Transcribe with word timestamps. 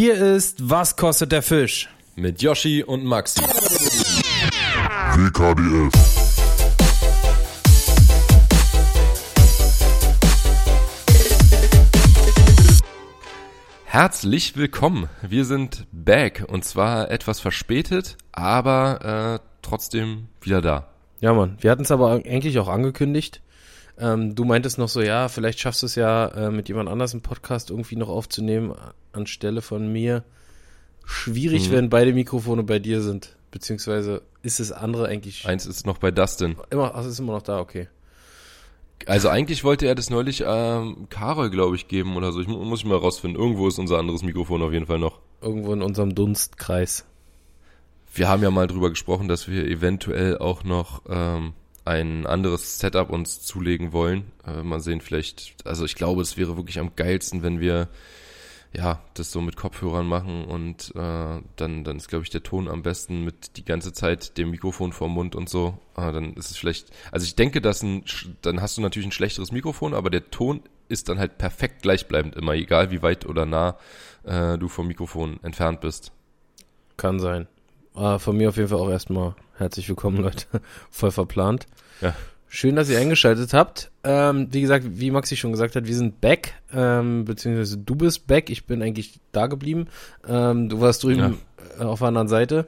Hier 0.00 0.14
ist 0.14 0.70
Was 0.70 0.94
kostet 0.94 1.32
der 1.32 1.42
Fisch? 1.42 1.88
Mit 2.14 2.40
Yoshi 2.40 2.84
und 2.84 3.04
Maxi. 3.04 3.40
WKDF. 5.16 5.92
Herzlich 13.86 14.56
willkommen. 14.56 15.08
Wir 15.20 15.44
sind 15.44 15.88
back 15.90 16.44
und 16.46 16.64
zwar 16.64 17.10
etwas 17.10 17.40
verspätet, 17.40 18.18
aber 18.30 19.40
äh, 19.40 19.44
trotzdem 19.62 20.28
wieder 20.40 20.62
da. 20.62 20.86
Ja, 21.18 21.34
Mann. 21.34 21.56
Wir 21.60 21.72
hatten 21.72 21.82
es 21.82 21.90
aber 21.90 22.12
eigentlich 22.12 22.60
auch 22.60 22.68
angekündigt. 22.68 23.42
Ähm, 23.98 24.34
du 24.34 24.44
meintest 24.44 24.78
noch 24.78 24.88
so, 24.88 25.00
ja, 25.02 25.28
vielleicht 25.28 25.58
schaffst 25.58 25.82
du 25.82 25.86
es 25.86 25.94
ja 25.96 26.28
äh, 26.28 26.50
mit 26.50 26.68
jemand 26.68 26.88
anders 26.88 27.12
einen 27.12 27.22
Podcast 27.22 27.70
irgendwie 27.70 27.96
noch 27.96 28.08
aufzunehmen 28.08 28.74
anstelle 29.12 29.60
von 29.62 29.90
mir. 29.92 30.22
Schwierig, 31.04 31.68
Mhm. 31.68 31.72
wenn 31.72 31.90
beide 31.90 32.12
Mikrofone 32.12 32.62
bei 32.62 32.78
dir 32.78 33.00
sind. 33.00 33.36
Beziehungsweise 33.50 34.22
ist 34.42 34.60
das 34.60 34.72
andere 34.72 35.06
eigentlich 35.08 35.46
Eins 35.46 35.64
ist 35.66 35.86
noch 35.86 35.98
bei 35.98 36.10
Dustin. 36.10 36.56
immer, 36.70 36.94
ach, 36.94 37.00
es 37.00 37.06
ist 37.12 37.18
immer 37.18 37.32
noch 37.32 37.42
da, 37.42 37.60
okay. 37.60 37.88
Also 39.06 39.28
eigentlich 39.30 39.64
wollte 39.64 39.86
er 39.86 39.94
das 39.94 40.10
neulich 40.10 40.44
ähm, 40.46 41.06
Karol, 41.08 41.48
glaube 41.50 41.76
ich, 41.76 41.88
geben 41.88 42.16
oder 42.16 42.30
so. 42.32 42.40
Ich 42.40 42.46
mu- 42.48 42.62
muss 42.64 42.80
ich 42.80 42.84
mal 42.84 42.98
rausfinden. 42.98 43.40
Irgendwo 43.40 43.66
ist 43.68 43.78
unser 43.78 43.98
anderes 43.98 44.22
Mikrofon 44.22 44.60
auf 44.62 44.72
jeden 44.72 44.86
Fall 44.86 44.98
noch. 44.98 45.20
Irgendwo 45.40 45.72
in 45.72 45.82
unserem 45.82 46.14
Dunstkreis. 46.14 47.04
Wir 48.12 48.28
haben 48.28 48.42
ja 48.42 48.50
mal 48.50 48.66
drüber 48.66 48.90
gesprochen, 48.90 49.28
dass 49.28 49.48
wir 49.48 49.64
eventuell 49.66 50.36
auch 50.38 50.62
noch 50.64 51.02
ähm, 51.08 51.52
ein 51.88 52.26
anderes 52.26 52.78
Setup 52.78 53.10
uns 53.10 53.40
zulegen 53.42 53.92
wollen. 53.92 54.30
Äh, 54.46 54.62
mal 54.62 54.80
sehen, 54.80 55.00
vielleicht, 55.00 55.54
also 55.64 55.84
ich 55.84 55.94
glaube, 55.94 56.22
es 56.22 56.36
wäre 56.36 56.56
wirklich 56.56 56.78
am 56.78 56.94
geilsten, 56.94 57.42
wenn 57.42 57.60
wir 57.60 57.88
ja 58.76 59.00
das 59.14 59.32
so 59.32 59.40
mit 59.40 59.56
Kopfhörern 59.56 60.06
machen 60.06 60.44
und 60.44 60.92
äh, 60.94 61.40
dann, 61.56 61.84
dann 61.84 61.96
ist, 61.96 62.08
glaube 62.08 62.24
ich, 62.24 62.30
der 62.30 62.42
Ton 62.42 62.68
am 62.68 62.82
besten 62.82 63.24
mit 63.24 63.56
die 63.56 63.64
ganze 63.64 63.94
Zeit 63.94 64.36
dem 64.36 64.50
Mikrofon 64.50 64.92
vorm 64.92 65.12
Mund 65.12 65.34
und 65.34 65.48
so. 65.48 65.78
Äh, 65.96 66.12
dann 66.12 66.34
ist 66.34 66.50
es 66.50 66.58
vielleicht, 66.58 66.90
also 67.10 67.24
ich 67.24 67.34
denke, 67.34 67.62
dass 67.62 67.82
ein, 67.82 68.04
dann 68.42 68.60
hast 68.60 68.76
du 68.76 68.82
natürlich 68.82 69.08
ein 69.08 69.12
schlechteres 69.12 69.52
Mikrofon, 69.52 69.94
aber 69.94 70.10
der 70.10 70.30
Ton 70.30 70.60
ist 70.88 71.08
dann 71.08 71.18
halt 71.18 71.38
perfekt 71.38 71.82
gleichbleibend 71.82 72.36
immer, 72.36 72.52
egal 72.52 72.90
wie 72.90 73.02
weit 73.02 73.24
oder 73.24 73.46
nah 73.46 73.78
äh, 74.24 74.58
du 74.58 74.68
vom 74.68 74.86
Mikrofon 74.86 75.40
entfernt 75.42 75.80
bist. 75.80 76.12
Kann 76.98 77.20
sein. 77.20 77.48
Äh, 77.96 78.18
von 78.18 78.36
mir 78.36 78.48
auf 78.48 78.56
jeden 78.56 78.68
Fall 78.68 78.78
auch 78.78 78.90
erstmal 78.90 79.34
herzlich 79.56 79.88
willkommen, 79.88 80.18
Leute. 80.18 80.46
Voll 80.90 81.10
verplant. 81.10 81.66
Ja. 82.00 82.14
Schön, 82.50 82.76
dass 82.76 82.88
ihr 82.88 82.98
eingeschaltet 82.98 83.52
habt. 83.52 83.90
Ähm, 84.04 84.48
wie 84.50 84.62
gesagt, 84.62 84.86
wie 84.88 85.10
Maxi 85.10 85.36
schon 85.36 85.52
gesagt 85.52 85.76
hat, 85.76 85.86
wir 85.86 85.94
sind 85.94 86.20
back, 86.22 86.54
ähm, 86.72 87.26
beziehungsweise 87.26 87.76
du 87.76 87.94
bist 87.94 88.26
back. 88.26 88.48
Ich 88.48 88.64
bin 88.64 88.82
eigentlich 88.82 89.20
da 89.32 89.48
geblieben. 89.48 89.88
Ähm, 90.26 90.70
du 90.70 90.80
warst 90.80 91.04
drüben 91.04 91.38
äh, 91.78 91.82
auf 91.82 91.98
der 91.98 92.08
anderen 92.08 92.28
Seite. 92.28 92.66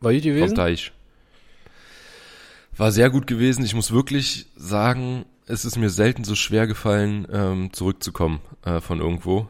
War 0.00 0.12
gut 0.12 0.22
gewesen? 0.22 0.54
Teich. 0.54 0.92
War 2.76 2.92
sehr 2.92 3.10
gut 3.10 3.26
gewesen. 3.26 3.64
Ich 3.64 3.74
muss 3.74 3.90
wirklich 3.90 4.46
sagen, 4.56 5.26
es 5.46 5.64
ist 5.64 5.76
mir 5.76 5.90
selten 5.90 6.22
so 6.22 6.36
schwer 6.36 6.66
gefallen, 6.68 7.26
ähm, 7.32 7.72
zurückzukommen 7.72 8.40
äh, 8.64 8.80
von 8.80 9.00
irgendwo. 9.00 9.48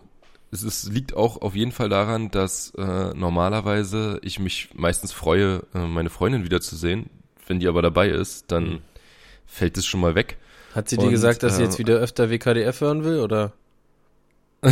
Es 0.52 0.62
ist, 0.62 0.92
liegt 0.92 1.14
auch 1.14 1.42
auf 1.42 1.54
jeden 1.54 1.72
Fall 1.72 1.88
daran, 1.88 2.30
dass 2.30 2.72
äh, 2.76 3.14
normalerweise 3.14 4.18
ich 4.22 4.40
mich 4.40 4.70
meistens 4.74 5.12
freue, 5.12 5.62
äh, 5.74 5.86
meine 5.86 6.10
Freundin 6.10 6.44
wiederzusehen. 6.44 7.08
Wenn 7.46 7.60
die 7.60 7.68
aber 7.68 7.82
dabei 7.82 8.08
ist, 8.08 8.50
dann 8.50 8.80
fällt 9.46 9.76
es 9.78 9.86
schon 9.86 10.00
mal 10.00 10.14
weg. 10.14 10.38
Hat 10.74 10.88
sie 10.88 10.96
dir 10.96 11.04
Und, 11.06 11.10
gesagt, 11.10 11.42
dass 11.42 11.56
sie 11.56 11.62
äh, 11.62 11.66
jetzt 11.66 11.78
wieder 11.78 11.96
öfter 11.96 12.30
WKDF 12.30 12.80
hören 12.80 13.04
will, 13.04 13.20
oder? 13.20 13.52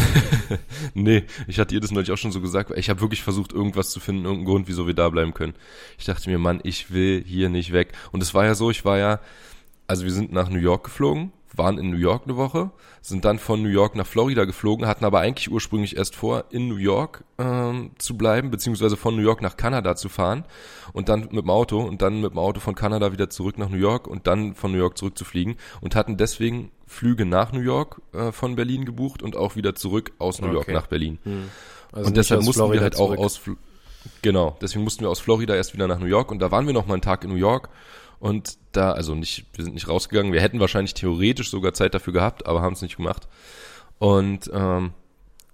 Nee, 0.94 1.24
ich 1.46 1.58
hatte 1.58 1.74
ihr 1.74 1.80
das 1.80 1.90
neulich 1.90 2.10
auch 2.10 2.18
schon 2.18 2.32
so 2.32 2.40
gesagt. 2.40 2.72
Ich 2.76 2.90
habe 2.90 3.00
wirklich 3.00 3.22
versucht, 3.22 3.52
irgendwas 3.52 3.90
zu 3.90 4.00
finden, 4.00 4.24
irgendeinen 4.24 4.46
Grund, 4.46 4.68
wieso 4.68 4.86
wir 4.86 4.94
da 4.94 5.08
bleiben 5.08 5.34
können. 5.34 5.54
Ich 5.98 6.04
dachte 6.04 6.28
mir, 6.28 6.38
Mann, 6.38 6.60
ich 6.62 6.90
will 6.92 7.22
hier 7.24 7.48
nicht 7.48 7.72
weg. 7.72 7.92
Und 8.12 8.22
es 8.22 8.34
war 8.34 8.44
ja 8.44 8.54
so, 8.54 8.70
ich 8.70 8.84
war 8.84 8.98
ja, 8.98 9.20
also 9.86 10.04
wir 10.04 10.12
sind 10.12 10.32
nach 10.32 10.50
New 10.50 10.58
York 10.58 10.84
geflogen, 10.84 11.32
waren 11.56 11.78
in 11.78 11.90
New 11.90 11.96
York 11.96 12.24
eine 12.24 12.36
Woche, 12.36 12.70
sind 13.00 13.24
dann 13.24 13.38
von 13.38 13.62
New 13.62 13.68
York 13.70 13.94
nach 13.96 14.06
Florida 14.06 14.44
geflogen, 14.44 14.86
hatten 14.86 15.04
aber 15.04 15.20
eigentlich 15.20 15.50
ursprünglich 15.50 15.96
erst 15.96 16.14
vor, 16.14 16.44
in 16.50 16.68
New 16.68 16.76
York 16.76 17.24
ähm, 17.38 17.90
zu 17.98 18.16
bleiben, 18.16 18.50
beziehungsweise 18.50 18.96
von 18.96 19.16
New 19.16 19.22
York 19.22 19.40
nach 19.42 19.56
Kanada 19.56 19.96
zu 19.96 20.08
fahren 20.08 20.44
und 20.92 21.08
dann 21.08 21.20
mit 21.20 21.32
dem 21.32 21.50
Auto 21.50 21.80
und 21.80 22.02
dann 22.02 22.20
mit 22.20 22.32
dem 22.32 22.38
Auto 22.38 22.60
von 22.60 22.74
Kanada 22.74 23.12
wieder 23.12 23.30
zurück 23.30 23.58
nach 23.58 23.70
New 23.70 23.78
York 23.78 24.06
und 24.06 24.26
dann 24.26 24.54
von 24.54 24.72
New 24.72 24.78
York 24.78 24.98
zurückzufliegen 24.98 25.56
und 25.80 25.94
hatten 25.96 26.16
deswegen 26.16 26.70
Flüge 26.86 27.24
nach 27.24 27.52
New 27.52 27.60
York 27.60 28.00
äh, 28.12 28.30
von 28.32 28.54
Berlin 28.56 28.84
gebucht 28.84 29.22
und 29.22 29.36
auch 29.36 29.56
wieder 29.56 29.74
zurück 29.74 30.12
aus 30.18 30.40
New 30.40 30.48
York 30.52 30.64
Okay. 30.68 30.72
nach 30.74 30.86
Berlin. 30.86 31.18
Also 31.92 32.08
und 32.08 32.16
deshalb 32.16 32.42
mussten 32.42 32.60
Florida 32.60 32.80
wir 32.80 32.82
halt 32.84 32.94
zurück. 32.96 33.18
auch 33.18 33.24
aus 33.24 33.38
Fl- 33.38 33.56
genau, 34.22 34.56
deswegen 34.60 34.84
mussten 34.84 35.02
wir 35.02 35.10
aus 35.10 35.20
Florida 35.20 35.54
erst 35.54 35.72
wieder 35.74 35.86
nach 35.86 35.98
New 35.98 36.06
York 36.06 36.30
und 36.30 36.40
da 36.40 36.50
waren 36.50 36.66
wir 36.66 36.74
noch 36.74 36.86
mal 36.86 36.94
einen 36.94 37.02
Tag 37.02 37.24
in 37.24 37.30
New 37.30 37.36
York 37.36 37.68
und 38.20 38.58
da 38.72 38.92
also 38.92 39.14
nicht 39.14 39.46
wir 39.54 39.64
sind 39.64 39.74
nicht 39.74 39.88
rausgegangen, 39.88 40.32
wir 40.32 40.40
hätten 40.40 40.60
wahrscheinlich 40.60 40.94
theoretisch 40.94 41.50
sogar 41.50 41.74
Zeit 41.74 41.94
dafür 41.94 42.12
gehabt, 42.12 42.46
aber 42.46 42.62
haben 42.62 42.74
es 42.74 42.82
nicht 42.82 42.96
gemacht. 42.96 43.28
Und 43.98 44.50
ähm, 44.52 44.92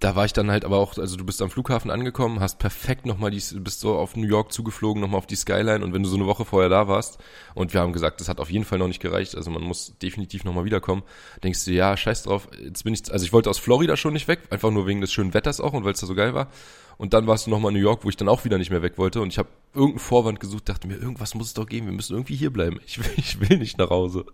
da 0.05 0.15
war 0.15 0.25
ich 0.25 0.33
dann 0.33 0.51
halt 0.51 0.65
aber 0.65 0.77
auch, 0.77 0.99
also 0.99 1.17
du 1.17 1.25
bist 1.25 1.41
am 1.41 1.49
Flughafen 1.49 1.89
angekommen, 1.89 2.39
hast 2.39 2.59
perfekt 2.59 3.07
nochmal 3.07 3.31
die, 3.31 3.41
bist 3.55 3.79
so 3.79 3.95
auf 3.95 4.15
New 4.15 4.27
York 4.27 4.51
zugeflogen, 4.51 5.01
nochmal 5.01 5.17
auf 5.17 5.25
die 5.25 5.35
Skyline 5.35 5.83
und 5.83 5.95
wenn 5.95 6.03
du 6.03 6.09
so 6.09 6.15
eine 6.15 6.27
Woche 6.27 6.45
vorher 6.45 6.69
da 6.69 6.87
warst 6.87 7.17
und 7.55 7.73
wir 7.73 7.81
haben 7.81 7.91
gesagt, 7.91 8.21
das 8.21 8.29
hat 8.29 8.39
auf 8.39 8.51
jeden 8.51 8.65
Fall 8.65 8.77
noch 8.77 8.87
nicht 8.87 9.01
gereicht, 9.01 9.35
also 9.35 9.49
man 9.49 9.63
muss 9.63 9.97
definitiv 9.97 10.43
nochmal 10.43 10.63
wiederkommen, 10.63 11.01
denkst 11.43 11.65
du, 11.65 11.71
ja, 11.71 11.97
scheiß 11.97 12.21
drauf, 12.21 12.47
jetzt 12.63 12.83
bin 12.83 12.93
ich, 12.93 13.11
also 13.11 13.25
ich 13.25 13.33
wollte 13.33 13.49
aus 13.49 13.57
Florida 13.57 13.97
schon 13.97 14.13
nicht 14.13 14.27
weg, 14.27 14.41
einfach 14.51 14.69
nur 14.69 14.85
wegen 14.85 15.01
des 15.01 15.11
schönen 15.11 15.33
Wetters 15.33 15.59
auch 15.59 15.73
und 15.73 15.85
weil 15.85 15.93
es 15.93 16.01
da 16.01 16.05
so 16.05 16.13
geil 16.13 16.35
war. 16.35 16.51
Und 16.97 17.13
dann 17.13 17.25
warst 17.25 17.47
du 17.47 17.49
nochmal 17.49 17.71
in 17.71 17.77
New 17.77 17.83
York, 17.83 18.05
wo 18.05 18.09
ich 18.09 18.15
dann 18.15 18.29
auch 18.29 18.45
wieder 18.45 18.59
nicht 18.59 18.69
mehr 18.69 18.83
weg 18.83 18.99
wollte 18.99 19.21
und 19.21 19.29
ich 19.29 19.39
habe 19.39 19.49
irgendeinen 19.73 19.99
Vorwand 19.99 20.39
gesucht, 20.39 20.69
dachte 20.69 20.87
mir, 20.87 20.97
irgendwas 20.97 21.33
muss 21.33 21.47
es 21.47 21.53
doch 21.55 21.65
geben, 21.65 21.87
wir 21.87 21.93
müssen 21.93 22.13
irgendwie 22.13 22.35
hier 22.35 22.53
bleiben, 22.53 22.79
ich 22.85 22.99
will, 22.99 23.11
ich 23.17 23.39
will 23.39 23.57
nicht 23.57 23.79
nach 23.79 23.89
Hause, 23.89 24.25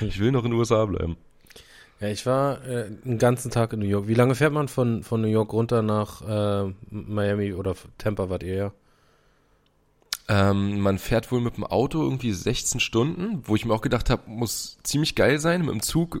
ich 0.00 0.20
will 0.20 0.30
noch 0.30 0.44
in 0.44 0.52
den 0.52 0.58
USA 0.60 0.84
bleiben. 0.86 1.16
Ja, 2.00 2.08
ich 2.08 2.26
war 2.26 2.66
äh, 2.66 2.90
einen 3.04 3.18
ganzen 3.18 3.50
Tag 3.50 3.72
in 3.72 3.80
New 3.80 3.86
York. 3.86 4.06
Wie 4.06 4.14
lange 4.14 4.34
fährt 4.34 4.52
man 4.52 4.68
von, 4.68 5.02
von 5.02 5.22
New 5.22 5.28
York 5.28 5.52
runter 5.52 5.82
nach 5.82 6.22
äh, 6.22 6.72
Miami 6.90 7.54
oder 7.54 7.74
Tampa 7.96 8.28
wart 8.28 8.42
ihr 8.42 8.54
ja? 8.54 8.72
Ähm, 10.28 10.80
man 10.80 10.98
fährt 10.98 11.30
wohl 11.30 11.40
mit 11.40 11.56
dem 11.56 11.64
Auto 11.64 12.02
irgendwie 12.02 12.32
16 12.32 12.80
Stunden, 12.80 13.42
wo 13.44 13.54
ich 13.54 13.64
mir 13.64 13.72
auch 13.72 13.80
gedacht 13.80 14.10
habe, 14.10 14.28
muss 14.28 14.78
ziemlich 14.82 15.14
geil 15.14 15.38
sein. 15.38 15.60
Mit 15.60 15.70
dem 15.70 15.82
Zug 15.82 16.20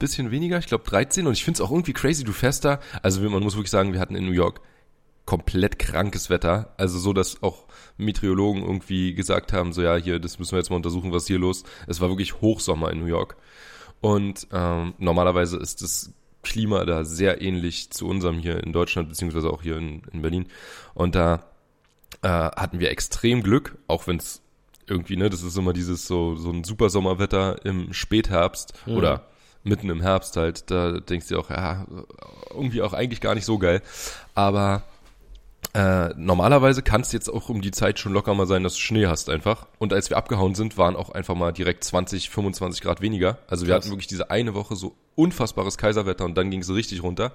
bisschen 0.00 0.30
weniger, 0.30 0.58
ich 0.58 0.66
glaube 0.66 0.84
13. 0.84 1.26
Und 1.26 1.34
ich 1.34 1.44
finde 1.44 1.58
es 1.58 1.60
auch 1.60 1.70
irgendwie 1.70 1.92
crazy, 1.92 2.24
du 2.24 2.32
fährst 2.32 2.64
da. 2.64 2.80
Also 3.02 3.20
man 3.28 3.42
muss 3.42 3.54
wirklich 3.54 3.70
sagen, 3.70 3.92
wir 3.92 4.00
hatten 4.00 4.16
in 4.16 4.26
New 4.26 4.32
York 4.32 4.60
komplett 5.26 5.78
krankes 5.78 6.28
Wetter. 6.28 6.74
Also 6.76 6.98
so, 6.98 7.12
dass 7.12 7.42
auch 7.42 7.66
Meteorologen 7.96 8.62
irgendwie 8.62 9.14
gesagt 9.14 9.52
haben, 9.52 9.72
so 9.72 9.82
ja, 9.82 9.96
hier, 9.96 10.18
das 10.18 10.38
müssen 10.38 10.52
wir 10.52 10.58
jetzt 10.58 10.70
mal 10.70 10.76
untersuchen, 10.76 11.12
was 11.12 11.26
hier 11.26 11.38
los. 11.38 11.62
Es 11.86 12.00
war 12.00 12.08
wirklich 12.08 12.40
Hochsommer 12.40 12.90
in 12.90 13.00
New 13.00 13.06
York. 13.06 13.36
Und 14.00 14.46
ähm, 14.52 14.94
normalerweise 14.98 15.58
ist 15.58 15.82
das 15.82 16.12
Klima 16.42 16.84
da 16.86 17.04
sehr 17.04 17.42
ähnlich 17.42 17.90
zu 17.90 18.08
unserem 18.08 18.38
hier 18.38 18.62
in 18.64 18.72
Deutschland, 18.72 19.08
beziehungsweise 19.08 19.50
auch 19.50 19.62
hier 19.62 19.76
in, 19.76 20.02
in 20.12 20.22
Berlin. 20.22 20.46
Und 20.94 21.14
da 21.14 21.44
äh, 22.22 22.28
hatten 22.28 22.80
wir 22.80 22.90
extrem 22.90 23.42
Glück, 23.42 23.76
auch 23.88 24.06
wenn 24.06 24.16
es 24.16 24.40
irgendwie, 24.86 25.16
ne, 25.16 25.30
das 25.30 25.42
ist 25.42 25.56
immer 25.56 25.72
dieses 25.72 26.06
so, 26.06 26.34
so 26.36 26.50
ein 26.50 26.64
super 26.64 26.90
Sommerwetter 26.90 27.64
im 27.64 27.92
Spätherbst 27.92 28.74
Mhm. 28.86 28.96
oder 28.96 29.26
mitten 29.62 29.90
im 29.90 30.00
Herbst 30.00 30.36
halt, 30.36 30.70
da 30.70 31.00
denkst 31.00 31.28
du 31.28 31.38
auch, 31.38 31.50
ja, 31.50 31.86
irgendwie 32.50 32.80
auch 32.82 32.94
eigentlich 32.94 33.20
gar 33.20 33.34
nicht 33.34 33.44
so 33.44 33.58
geil. 33.58 33.82
Aber 34.34 34.82
äh, 35.72 36.08
normalerweise 36.16 36.82
kann 36.82 37.02
es 37.02 37.12
jetzt 37.12 37.28
auch 37.28 37.48
um 37.48 37.60
die 37.60 37.70
Zeit 37.70 37.98
schon 38.00 38.12
locker 38.12 38.34
mal 38.34 38.46
sein, 38.46 38.64
dass 38.64 38.74
du 38.74 38.80
Schnee 38.80 39.06
hast 39.06 39.28
einfach. 39.30 39.68
Und 39.78 39.92
als 39.92 40.10
wir 40.10 40.16
abgehauen 40.16 40.54
sind, 40.54 40.76
waren 40.76 40.96
auch 40.96 41.10
einfach 41.10 41.36
mal 41.36 41.52
direkt 41.52 41.84
20, 41.84 42.28
25 42.30 42.80
Grad 42.80 43.00
weniger. 43.00 43.38
Also 43.46 43.66
wir 43.66 43.74
Krass. 43.74 43.84
hatten 43.84 43.92
wirklich 43.92 44.08
diese 44.08 44.30
eine 44.30 44.54
Woche 44.54 44.74
so 44.74 44.96
unfassbares 45.14 45.78
Kaiserwetter 45.78 46.24
und 46.24 46.36
dann 46.36 46.50
ging 46.50 46.60
es 46.60 46.70
richtig 46.70 47.02
runter. 47.02 47.32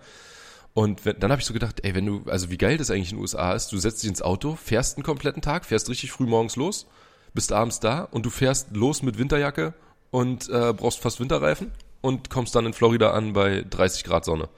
Und 0.74 1.06
wenn, 1.06 1.18
dann 1.20 1.32
habe 1.32 1.40
ich 1.40 1.46
so 1.48 1.54
gedacht, 1.54 1.86
ey, 1.86 1.96
wenn 1.96 2.06
du, 2.06 2.24
also 2.28 2.50
wie 2.50 2.58
geil 2.58 2.78
das 2.78 2.92
eigentlich 2.92 3.12
in 3.12 3.18
den 3.18 3.22
USA 3.22 3.54
ist, 3.54 3.72
du 3.72 3.78
setzt 3.78 4.04
dich 4.04 4.10
ins 4.10 4.22
Auto, 4.22 4.58
fährst 4.62 4.98
einen 4.98 5.06
kompletten 5.06 5.42
Tag, 5.42 5.64
fährst 5.64 5.90
richtig 5.90 6.12
früh 6.12 6.26
morgens 6.26 6.58
los, 6.58 6.88
bist 7.34 7.54
abends 7.54 7.80
da 7.80 8.02
und 8.02 8.26
du 8.26 8.30
fährst 8.30 8.76
los 8.76 9.02
mit 9.02 9.18
Winterjacke 9.18 9.74
und 10.12 10.50
äh, 10.50 10.74
brauchst 10.74 11.00
fast 11.00 11.22
Winterreifen 11.22 11.72
und 12.02 12.30
kommst 12.30 12.54
dann 12.54 12.66
in 12.66 12.74
Florida 12.74 13.12
an 13.12 13.32
bei 13.32 13.64
30 13.70 14.04
Grad 14.04 14.26
Sonne. 14.26 14.50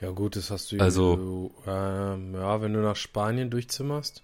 Ja 0.00 0.10
gut, 0.10 0.36
das 0.36 0.50
hast 0.50 0.70
du 0.72 0.78
Also- 0.78 1.50
ähm, 1.66 2.34
ja, 2.34 2.60
wenn 2.60 2.72
du 2.74 2.80
nach 2.80 2.96
Spanien 2.96 3.50
durchzimmerst. 3.50 4.22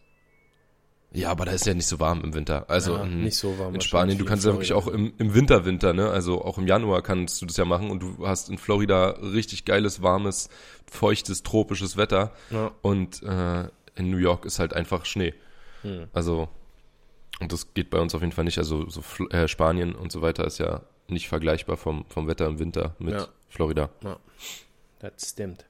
Ja, 1.12 1.30
aber 1.32 1.44
da 1.44 1.50
ist 1.52 1.66
ja 1.66 1.74
nicht 1.74 1.86
so 1.88 1.98
warm 1.98 2.20
im 2.22 2.34
Winter. 2.34 2.70
Also 2.70 2.94
ja, 2.94 3.02
in, 3.02 3.22
nicht 3.24 3.36
so 3.36 3.58
warm. 3.58 3.74
in 3.74 3.80
Spanien, 3.80 4.16
du 4.16 4.24
kannst 4.24 4.44
ja 4.44 4.52
wirklich 4.52 4.72
auch 4.72 4.86
im, 4.86 5.12
im 5.18 5.34
Winter, 5.34 5.64
Winter, 5.64 5.92
ne? 5.92 6.08
Also 6.08 6.44
auch 6.44 6.56
im 6.56 6.68
Januar 6.68 7.02
kannst 7.02 7.42
du 7.42 7.46
das 7.46 7.56
ja 7.56 7.64
machen 7.64 7.90
und 7.90 8.00
du 8.00 8.26
hast 8.28 8.48
in 8.48 8.58
Florida 8.58 9.10
richtig 9.20 9.64
geiles, 9.64 10.02
warmes, 10.02 10.50
feuchtes, 10.88 11.42
tropisches 11.42 11.96
Wetter 11.96 12.32
Ja. 12.50 12.70
und 12.82 13.22
äh, 13.24 13.64
in 13.96 14.10
New 14.10 14.18
York 14.18 14.44
ist 14.44 14.60
halt 14.60 14.72
einfach 14.72 15.04
Schnee. 15.04 15.34
Hm. 15.82 16.06
Also 16.12 16.48
und 17.40 17.52
das 17.52 17.74
geht 17.74 17.90
bei 17.90 17.98
uns 17.98 18.14
auf 18.14 18.20
jeden 18.20 18.32
Fall 18.32 18.44
nicht. 18.44 18.58
Also 18.58 18.88
so 18.88 19.02
äh, 19.30 19.48
Spanien 19.48 19.94
und 19.96 20.12
so 20.12 20.22
weiter 20.22 20.44
ist 20.44 20.58
ja 20.58 20.82
nicht 21.08 21.28
vergleichbar 21.28 21.76
vom, 21.76 22.04
vom 22.08 22.28
Wetter 22.28 22.46
im 22.46 22.60
Winter 22.60 22.94
mit 23.00 23.14
Ja. 23.14 23.26
Florida. 23.48 23.90
Das 25.00 25.30
stimmt. 25.30 25.64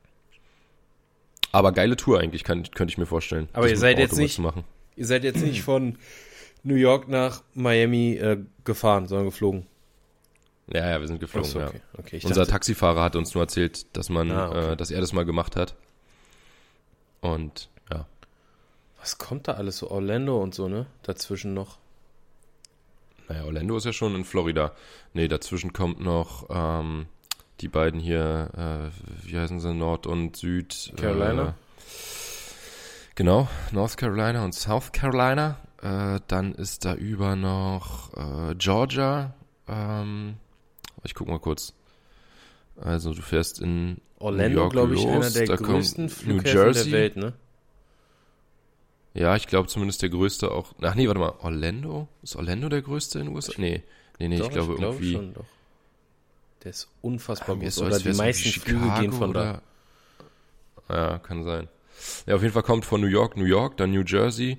Aber 1.53 1.73
geile 1.73 1.97
Tour 1.97 2.21
eigentlich, 2.21 2.44
kann, 2.44 2.62
könnte 2.71 2.93
ich 2.93 2.99
mir 2.99 3.06
vorstellen. 3.06 3.49
Aber 3.53 3.69
ihr 3.69 3.77
seid 3.77 3.99
jetzt 3.99 4.17
nicht-. 4.17 4.41
Ihr 4.97 5.06
seid 5.06 5.25
jetzt 5.25 5.43
nicht 5.43 5.62
von 5.62 5.97
New 6.62 6.75
York 6.75 7.09
nach 7.09 7.43
Miami 7.55 8.15
äh, 8.17 8.38
gefahren, 8.65 9.06
sondern 9.09 9.27
geflogen. 9.27 9.67
Ja, 10.73 10.88
ja, 10.88 11.00
wir 11.00 11.09
sind 11.09 11.19
geflogen, 11.19 11.50
so, 11.50 11.59
ja. 11.59 11.69
okay. 11.69 11.81
okay. 11.99 12.17
Ich 12.19 12.25
Unser 12.27 12.43
dachte, 12.43 12.53
Taxifahrer 12.53 13.03
hat 13.03 13.17
uns 13.17 13.35
nur 13.35 13.43
erzählt, 13.43 13.87
dass 13.97 14.09
man, 14.09 14.31
Ah, 14.31 14.49
okay. 14.49 14.73
äh, 14.73 14.77
dass 14.77 14.91
er 14.93 15.00
das 15.00 15.12
mal 15.12 15.25
gemacht 15.25 15.56
hat. 15.56 15.75
Und 17.21 17.69
ja, 17.91 18.06
was 19.00 19.19
kommt 19.19 19.49
da 19.49 19.55
alles 19.55 19.79
so? 19.79 19.91
Orlando 19.91 20.41
und 20.41 20.55
so, 20.55 20.69
ne? 20.69 20.87
Dazwischen 21.03 21.55
noch. 21.55 21.79
naja, 23.29 23.44
Orlando 23.44 23.76
ist 23.76 23.85
ja 23.87 23.93
schon 23.93 24.15
in 24.15 24.25
Florida. 24.25 24.73
Nee, 25.12 25.26
dazwischen 25.29 25.73
kommt 25.73 26.00
noch 26.00 26.47
ähm, 26.50 27.06
die 27.61 27.69
beiden 27.69 28.01
hier, 28.01 28.51
äh, 28.57 29.27
wie 29.29 29.39
heißen 29.39 29.61
sie, 29.61 29.75
Nord 29.75 30.07
und 30.07 30.37
Süd. 30.37 30.93
Carolina? 30.97 31.49
Äh, 31.49 31.53
genau, 33.15 33.49
North 33.73 33.97
Carolina 33.97 34.45
und 34.45 34.55
South 34.55 34.93
Carolina. 34.93 35.59
Äh, 35.83 36.21
dann 36.27 36.55
ist 36.55 36.85
da 36.85 36.95
über 36.95 37.37
noch 37.37 38.12
äh, 38.15 38.55
Georgia. 38.57 39.35
Ähm, 39.69 40.35
ich 41.05 41.15
guck 41.15 41.29
mal 41.29 41.39
kurz. 41.39 41.75
Also 42.77 43.12
du 43.12 43.21
fährst 43.23 43.61
in 43.61 43.93
New 43.93 43.97
Orlando, 44.19 44.61
York 44.61 44.73
glaube 44.73 44.95
ich, 44.95 45.03
los, 45.03 45.15
einer 45.15 45.31
der 45.31 45.47
da 45.47 45.57
größten 45.57 46.05
New 46.05 46.11
Flughäfen 46.11 46.47
Jersey. 46.47 46.91
der 46.91 46.93
Welt, 46.99 47.17
ne? 47.17 47.33
Ja, 49.12 49.37
ich 49.37 49.47
glaube 49.49 49.69
zumindest 49.69 50.03
der 50.03 50.09
größte 50.09 50.51
auch. 50.51 50.73
Ach 50.81 50.95
nee, 50.95 51.07
warte 51.09 51.21
mal, 51.21 51.35
Orlando? 51.41 52.09
Ist 52.23 52.37
Orlando 52.37 52.69
der 52.69 52.81
größte 52.81 53.19
in 53.19 53.27
den 53.27 53.35
USA? 53.35 53.53
Nee, 53.57 53.83
nee, 54.19 54.29
nee, 54.29 54.39
Doch, 54.39 54.47
ich 54.47 54.53
glaube 54.53 54.77
glaub 54.77 54.95
irgendwie. 54.95 55.12
schon, 55.12 55.35
doch. 55.35 55.45
Der 56.65 56.71
ist 56.71 56.89
unfassbar 57.01 57.61
ist 57.62 57.77
so, 57.77 57.87
Oder 57.87 57.99
die 57.99 58.12
meisten 58.12 58.49
irgendwie 58.49 58.61
Flüge 58.61 58.81
Chicago 58.81 59.01
gehen 59.01 59.12
von 59.12 59.33
da. 59.33 59.62
Ja, 60.89 61.19
kann 61.19 61.45
sein. 61.45 61.69
Ja, 62.27 62.35
auf 62.35 62.43
jeden 62.43 62.53
Fall 62.53 62.62
kommt 62.62 62.85
von 62.85 63.01
New 63.01 63.07
York, 63.07 63.37
New 63.37 63.45
York, 63.45 63.77
dann 63.77 63.91
New 63.93 64.03
Jersey, 64.05 64.59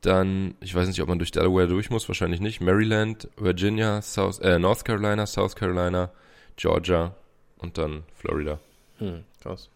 dann, 0.00 0.54
ich 0.60 0.74
weiß 0.74 0.88
nicht, 0.88 1.00
ob 1.02 1.08
man 1.08 1.18
durch 1.18 1.30
Delaware 1.30 1.68
durch 1.68 1.90
muss, 1.90 2.08
wahrscheinlich 2.08 2.40
nicht, 2.40 2.60
Maryland, 2.60 3.28
Virginia, 3.36 4.02
South, 4.02 4.40
äh, 4.40 4.58
North 4.58 4.84
Carolina, 4.84 5.26
South 5.26 5.54
Carolina, 5.54 6.10
Georgia 6.56 7.14
und 7.58 7.78
dann 7.78 8.04
Florida. 8.14 8.58
Hm, 8.98 9.24
krass. 9.40 9.68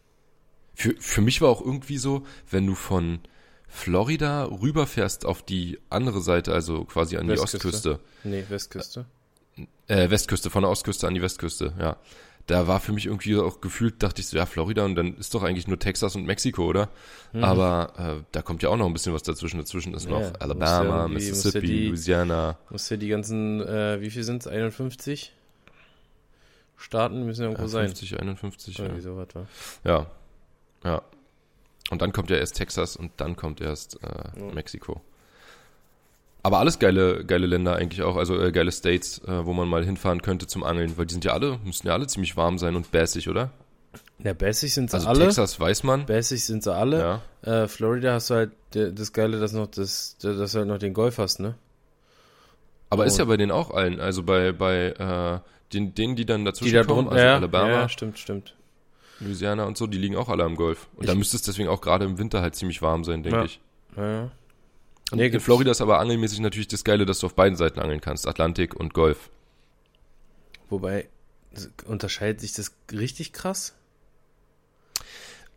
Für, 0.75 0.95
für 0.99 1.21
mich 1.21 1.41
war 1.41 1.51
auch 1.51 1.61
irgendwie 1.61 1.99
so, 1.99 2.27
wenn 2.51 2.67
du 2.67 2.75
von 2.75 3.21
Florida 3.69 4.45
rüberfährst 4.45 5.27
auf 5.27 5.43
die 5.43 5.79
andere 5.91 6.21
Seite, 6.21 6.53
also 6.53 6.85
quasi 6.85 7.17
an 7.17 7.27
die 7.27 7.33
Westküste. 7.33 7.69
Ostküste, 7.69 8.01
Nee, 8.25 8.45
Westküste. 8.49 9.07
Äh, 9.89 10.11
Westküste, 10.11 10.51
von 10.51 10.63
der 10.63 10.71
Ostküste 10.71 11.07
an 11.07 11.15
die 11.15 11.23
Westküste, 11.23 11.73
ja. 11.79 11.97
Da 12.47 12.69
war 12.69 12.79
für 12.79 12.93
mich 12.93 13.07
irgendwie 13.07 13.37
auch 13.39 13.63
gefühlt, 13.63 14.03
dachte 14.03 14.21
ich 14.21 14.27
so, 14.27 14.37
ja, 14.37 14.45
Florida 14.45 14.85
und 14.85 14.97
dann 14.97 15.17
ist 15.17 15.35
doch 15.35 15.43
eigentlich 15.43 15.67
nur 15.67 15.79
Texas 15.79 16.15
und 16.15 16.27
Mexiko, 16.27 16.67
oder? 16.67 16.91
Aber 17.41 17.93
äh, 17.97 18.23
da 18.33 18.43
kommt 18.43 18.63
ja 18.63 18.69
auch 18.69 18.77
noch 18.77 18.85
ein 18.87 18.93
bisschen 18.93 19.15
was 19.15 19.23
dazwischen. 19.23 19.57
Dazwischen 19.59 19.95
ist 19.95 20.05
Ja, 20.05 20.11
noch 20.11 20.21
musst 20.21 20.43
Alabama, 20.43 21.09
musst 21.09 21.15
Mississippi, 21.31 21.67
die- 21.67 21.87
Louisiana. 21.89 22.59
Musst 22.69 22.91
ja 22.91 22.99
die 22.99 23.09
ganzen, 23.09 23.63
äh, 23.63 23.99
wie 24.03 24.11
viel 24.11 24.25
sind's? 24.25 24.47
51? 24.47 25.33
Staaten 26.77 27.25
müssen 27.25 27.43
ja 27.43 27.47
irgendwo 27.47 27.63
Ja, 27.63 27.69
sein. 27.69 27.87
50, 27.87 28.21
51, 28.21 28.77
ja. 28.79 28.85
Irgendwie 28.85 29.01
sowas, 29.03 29.29
wa? 29.33 29.47
ja. 29.85 30.07
Ja. 30.85 31.03
Und 31.91 32.03
dann 32.03 32.13
kommt 32.13 32.29
ja 32.31 32.37
erst 32.37 32.57
Texas 32.57 32.97
und 32.97 33.13
dann 33.19 33.37
kommt 33.37 33.61
erst 33.63 34.03
äh, 34.03 34.39
Ja. 34.39 34.53
Mexiko. 34.53 35.01
Aber 36.45 36.59
alles 36.59 36.79
geile, 36.79 37.25
geile 37.25 37.47
Länder 37.47 37.75
eigentlich 37.77 38.03
auch, 38.03 38.17
also 38.17 38.39
äh, 38.39 38.53
geile 38.53 38.71
States, 38.71 39.19
äh, 39.27 39.45
wo 39.47 39.53
man 39.55 39.67
mal 39.67 39.83
hinfahren 39.85 40.21
könnte 40.23 40.47
zum 40.47 40.63
Angeln, 40.63 40.97
weil 40.97 41.07
die 41.07 41.15
sind 41.15 41.25
ja 41.25 41.33
alle, 41.33 41.59
müssen 41.65 41.87
ja 41.87 41.95
alle 41.95 42.07
ziemlich 42.07 42.37
warm 42.37 42.59
sein 42.59 42.77
und 42.77 42.91
bässig, 42.93 43.29
oder? 43.31 43.51
Ja, 44.19 44.35
bässig 44.35 44.75
sind 44.75 44.91
sie 44.91 44.97
Also 44.97 45.09
alle. 45.09 45.25
Texas 45.25 45.59
weiß 45.59 45.83
man. 45.85 46.05
Bässig 46.07 46.45
sind 46.45 46.63
sie 46.63 46.73
alle. 46.75 47.21
Ja. 47.45 47.63
Äh, 47.65 47.67
Florida 47.69 48.13
hast 48.13 48.29
du 48.31 48.35
halt 48.35 48.53
das 48.73 49.13
Geile, 49.13 49.41
dass 49.41 49.53
noch 49.53 49.69
das, 49.69 50.17
dass 50.21 50.53
du 50.53 50.59
halt 50.59 50.69
noch 50.69 50.79
den 50.79 50.93
Golf 50.93 51.17
hast, 51.19 51.41
ne? 51.41 51.55
Aber 52.91 53.07
ist 53.07 53.15
Und- 53.15 53.19
ja 53.21 53.25
bei 53.25 53.37
denen 53.39 53.51
auch 53.51 53.71
allen, 53.71 53.99
also 54.01 54.23
bei, 54.23 54.53
bei 54.53 54.89
äh, 54.91 55.41
den, 55.73 55.95
denen, 55.95 56.15
die 56.15 56.27
dann 56.27 56.45
dazwischen 56.45 56.73
Die 56.73 56.77
da 56.77 56.85
kommen, 56.85 57.09
also 57.09 57.25
ja, 57.25 57.37
Alabama, 57.37 57.71
ja, 57.71 57.89
stimmt, 57.89 58.19
stimmt. 58.19 58.55
Louisiana 59.21 59.65
und 59.65 59.79
so, 59.79 59.87
die 59.87 59.97
liegen 59.99 60.17
auch 60.17 60.29
alle 60.29 60.45
am 60.45 60.57
Golf. 60.57 60.89
Und 60.97 61.05
Ich- 61.05 61.09
da 61.09 61.15
müsste 61.15 61.37
es 61.37 61.43
deswegen 61.43 61.69
auch 61.71 61.81
gerade 61.81 62.05
im 62.05 62.19
Winter 62.19 62.43
halt 62.43 62.55
ziemlich 62.55 62.83
warm 62.83 63.03
sein, 63.05 63.23
denke 63.23 63.39
Ja. 63.39 63.45
ich. 63.45 63.61
Ja, 63.97 64.11
ja. 64.11 64.31
Und 65.15 65.21
Nee, 65.21 65.29
in 65.29 65.39
Florida 65.39 65.71
ist 65.71 65.81
aber 65.81 66.01
angelmäßig 66.01 66.41
natürlich 66.41 66.67
das 66.67 66.83
Geile, 66.83 67.07
dass 67.07 67.21
du 67.21 67.27
auf 67.27 67.35
beiden 67.35 67.57
Seiten 67.57 67.79
angeln 67.79 68.01
kannst, 68.01 68.27
Atlantik 68.27 68.75
und 68.75 68.95
Golf. 68.95 69.31
Wobei, 70.69 71.07
unterscheidet 71.87 72.41
sich 72.41 72.53
das 72.53 72.73
richtig 72.91 73.33
krass? 73.33 73.75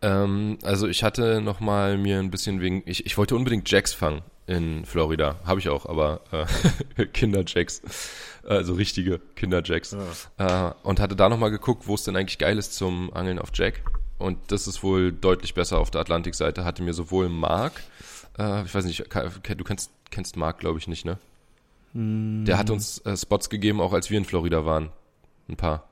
Ähm, 0.03 0.59
also 0.61 0.87
ich 0.87 1.03
hatte 1.03 1.41
noch 1.41 1.59
mal 1.59 1.97
mir 1.97 2.19
ein 2.19 2.29
bisschen 2.29 2.61
wegen, 2.61 2.83
ich, 2.85 3.07
ich 3.07 3.17
wollte 3.17 3.35
unbedingt 3.35 3.67
Jacks 3.67 3.93
fangen 3.93 4.21
in 4.45 4.85
Florida, 4.85 5.39
habe 5.43 5.59
ich 5.59 5.69
auch, 5.69 5.87
aber 5.87 6.21
äh, 6.95 7.05
Kinderjacks, 7.13 7.81
also 8.43 8.75
richtige 8.75 9.19
Kinderjacks. 9.35 9.97
Äh, 10.37 10.71
und 10.83 10.99
hatte 10.99 11.15
da 11.15 11.29
noch 11.29 11.39
mal 11.39 11.49
geguckt, 11.49 11.87
wo 11.87 11.95
es 11.95 12.03
denn 12.03 12.15
eigentlich 12.15 12.37
geil 12.37 12.59
ist 12.59 12.75
zum 12.75 13.11
Angeln 13.11 13.39
auf 13.39 13.49
Jack. 13.55 13.81
Und 14.19 14.37
das 14.51 14.67
ist 14.67 14.83
wohl 14.83 15.11
deutlich 15.11 15.55
besser 15.55 15.79
auf 15.79 15.89
der 15.89 16.01
Atlantikseite. 16.01 16.63
Hatte 16.63 16.83
mir 16.83 16.93
sowohl 16.93 17.29
Mark, 17.29 17.83
äh, 18.37 18.63
ich 18.63 18.73
weiß 18.73 18.85
nicht, 18.85 18.99
du 18.99 19.63
kennst, 19.63 19.91
kennst 20.11 20.35
Mark, 20.37 20.59
glaube 20.59 20.79
ich 20.79 20.87
nicht, 20.87 21.05
ne? 21.05 21.17
Der 21.93 22.57
hat 22.57 22.69
uns 22.69 22.99
äh, 23.05 23.17
Spots 23.17 23.49
gegeben, 23.49 23.81
auch 23.81 23.93
als 23.93 24.09
wir 24.11 24.17
in 24.17 24.25
Florida 24.25 24.65
waren. 24.65 24.89
Ein 25.49 25.55
paar. 25.55 25.87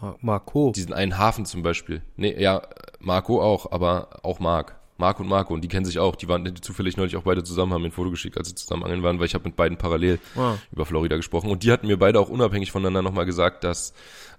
Mar 0.00 0.16
Marco. 0.20 0.72
Diesen 0.76 0.92
einen 0.92 1.18
Hafen 1.18 1.46
zum 1.46 1.62
Beispiel. 1.62 2.02
Nee, 2.16 2.40
ja, 2.40 2.62
Marco 3.00 3.42
auch, 3.42 3.72
aber 3.72 4.20
auch 4.22 4.38
Marc. 4.38 4.76
Marc 4.98 5.20
und 5.20 5.28
Marco, 5.28 5.52
und 5.52 5.62
die 5.62 5.68
kennen 5.68 5.84
sich 5.84 5.98
auch. 5.98 6.16
Die 6.16 6.28
waren 6.28 6.44
die 6.44 6.54
zufällig 6.54 6.96
neulich 6.96 7.16
auch 7.16 7.22
beide 7.22 7.42
zusammen, 7.44 7.72
haben 7.72 7.82
mir 7.82 7.88
ein 7.88 7.92
Foto 7.92 8.10
geschickt, 8.10 8.38
als 8.38 8.48
sie 8.48 8.54
zusammen 8.54 8.84
angeln 8.84 9.02
waren, 9.02 9.18
weil 9.18 9.26
ich 9.26 9.34
habe 9.34 9.44
mit 9.44 9.56
beiden 9.56 9.76
parallel 9.78 10.20
Ah. 10.36 10.54
über 10.70 10.86
Florida 10.86 11.16
gesprochen. 11.16 11.50
Und 11.50 11.62
die 11.64 11.72
hatten 11.72 11.86
mir 11.86 11.98
beide 11.98 12.20
auch 12.20 12.28
unabhängig 12.28 12.70
voneinander 12.70 13.02
nochmal 13.02 13.26
gesagt, 13.26 13.64
dass 13.64 13.92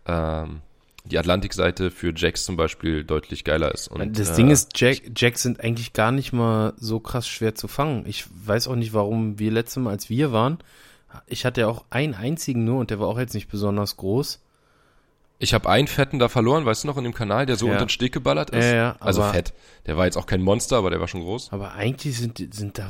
ähm, 0.05 0.61
die 1.07 1.17
Atlantikseite 1.17 1.91
für 1.91 2.13
Jacks 2.15 2.45
zum 2.45 2.55
Beispiel 2.55 3.03
deutlich 3.03 3.43
geiler 3.43 3.73
ist. 3.73 3.87
Und, 3.87 4.17
das 4.19 4.31
äh, 4.31 4.35
Ding 4.35 4.49
ist, 4.49 4.79
Jack, 4.79 5.01
Jacks 5.15 5.41
sind 5.41 5.61
eigentlich 5.61 5.93
gar 5.93 6.11
nicht 6.11 6.33
mal 6.33 6.73
so 6.77 6.99
krass 6.99 7.27
schwer 7.27 7.55
zu 7.55 7.67
fangen. 7.67 8.05
Ich 8.07 8.25
weiß 8.45 8.67
auch 8.67 8.75
nicht, 8.75 8.93
warum 8.93 9.39
wir 9.39 9.51
letztes 9.51 9.81
Mal, 9.83 9.91
als 9.91 10.09
wir 10.09 10.31
waren, 10.31 10.57
ich 11.25 11.45
hatte 11.45 11.61
ja 11.61 11.67
auch 11.67 11.85
einen 11.89 12.13
einzigen 12.13 12.63
nur 12.63 12.79
und 12.79 12.89
der 12.89 12.99
war 12.99 13.07
auch 13.07 13.19
jetzt 13.19 13.33
nicht 13.33 13.47
besonders 13.49 13.97
groß. 13.97 14.39
Ich 15.39 15.53
habe 15.53 15.69
einen 15.69 15.87
fetten 15.87 16.19
da 16.19 16.29
verloren, 16.29 16.65
weißt 16.65 16.83
du 16.83 16.87
noch, 16.87 16.97
in 16.97 17.03
dem 17.03 17.13
Kanal, 17.13 17.45
der 17.45 17.57
so 17.57 17.67
Ja. 17.67 17.73
unter 17.73 17.85
den 17.85 17.89
Steg 17.89 18.11
geballert 18.11 18.49
ist. 18.49 18.65
Ja, 18.65 18.75
ja, 18.75 18.95
also 18.99 19.21
fett. 19.23 19.53
Der 19.85 19.95
war 19.95 20.05
jetzt 20.05 20.17
auch 20.17 20.25
kein 20.25 20.41
Monster, 20.41 20.77
aber 20.77 20.89
der 20.89 20.99
war 20.99 21.07
schon 21.07 21.21
groß. 21.21 21.51
Aber 21.51 21.73
eigentlich 21.73 22.17
sind, 22.17 22.41
sind 22.53 22.77
da, 22.79 22.89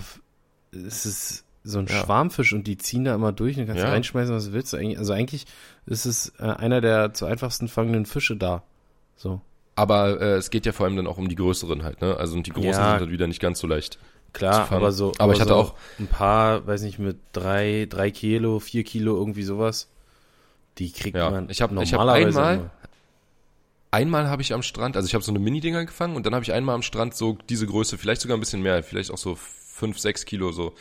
es 0.71 1.05
ist 1.05 1.43
so 1.67 1.79
ein 1.79 1.87
Ja. 1.87 2.03
Schwarmfisch 2.03 2.53
und 2.53 2.65
die 2.65 2.77
ziehen 2.77 3.03
da 3.03 3.13
immer 3.15 3.31
durch 3.31 3.57
und 3.57 3.63
du 3.63 3.67
kannst 3.67 3.83
Ja. 3.83 3.89
reinschmeißen, 3.89 4.33
was 4.33 4.45
du 4.45 4.53
willst. 4.53 4.73
Eigentlich- 4.73 4.97
Also 4.99 5.13
eigentlich 5.13 5.45
ist 5.85 6.05
es 6.05 6.33
äh, 6.39 6.43
einer 6.43 6.81
der 6.81 7.13
zu 7.13 7.25
einfachsten 7.25 7.67
fangenden 7.67 8.05
Fische 8.05 8.37
da. 8.37 8.63
So. 9.15 9.41
Aber 9.75 10.19
äh, 10.21 10.35
es 10.35 10.49
geht 10.49 10.65
ja 10.65 10.71
vor 10.71 10.85
allem 10.85 10.95
dann 10.95 11.07
auch 11.07 11.17
um 11.17 11.27
die 11.29 11.35
größeren 11.35 11.83
halt, 11.83 12.01
ne? 12.01 12.15
Also 12.17 12.35
und 12.35 12.47
die 12.47 12.51
großen 12.51 12.69
Ja. 12.71 12.91
sind 12.91 13.01
dann 13.01 13.11
wieder 13.11 13.27
nicht 13.27 13.39
ganz 13.41 13.59
so 13.59 13.67
leicht. 13.67 13.99
Klar, 14.33 14.71
aber 14.71 14.91
so. 14.91 15.13
Aber 15.19 15.33
ich 15.33 15.39
hatte 15.39 15.49
so 15.49 15.55
auch- 15.55 15.73
ein 15.99 16.07
paar, 16.07 16.65
weiß 16.67 16.81
nicht, 16.83 16.99
mit 16.99 17.17
drei, 17.33 17.87
drei 17.89 18.11
Kilo, 18.11 18.59
vier 18.59 18.83
Kilo, 18.83 19.15
irgendwie 19.17 19.43
sowas. 19.43 19.89
Die 20.77 20.91
kriegt 20.91 21.17
Ja, 21.17 21.31
man 21.31 21.49
ich 21.49 21.61
hab- 21.61 21.71
ich 21.81 21.93
hab 21.93 22.01
einmal- 22.01 22.21
immer. 22.21 22.69
Einmal 23.89 24.27
habe 24.29 24.41
ich 24.41 24.53
am 24.53 24.61
Strand, 24.63 24.95
also 24.97 25.07
ich 25.07 25.13
habe 25.13 25.23
so 25.23 25.31
eine 25.31 25.39
Mini-Dinger 25.39 25.85
gefangen 25.85 26.15
und 26.15 26.25
dann 26.25 26.33
habe 26.35 26.43
ich 26.43 26.51
einmal 26.53 26.75
am 26.75 26.81
Strand 26.81 27.15
so 27.15 27.37
diese 27.49 27.65
Größe, 27.65 27.97
vielleicht 27.97 28.21
sogar 28.21 28.35
ein 28.37 28.39
bisschen 28.41 28.61
mehr, 28.61 28.83
vielleicht 28.83 29.11
auch 29.11 29.17
so 29.17 29.35
fünf, 29.35 29.97
sechs 29.97 30.25
Kilo, 30.25 30.51
so 30.51 30.73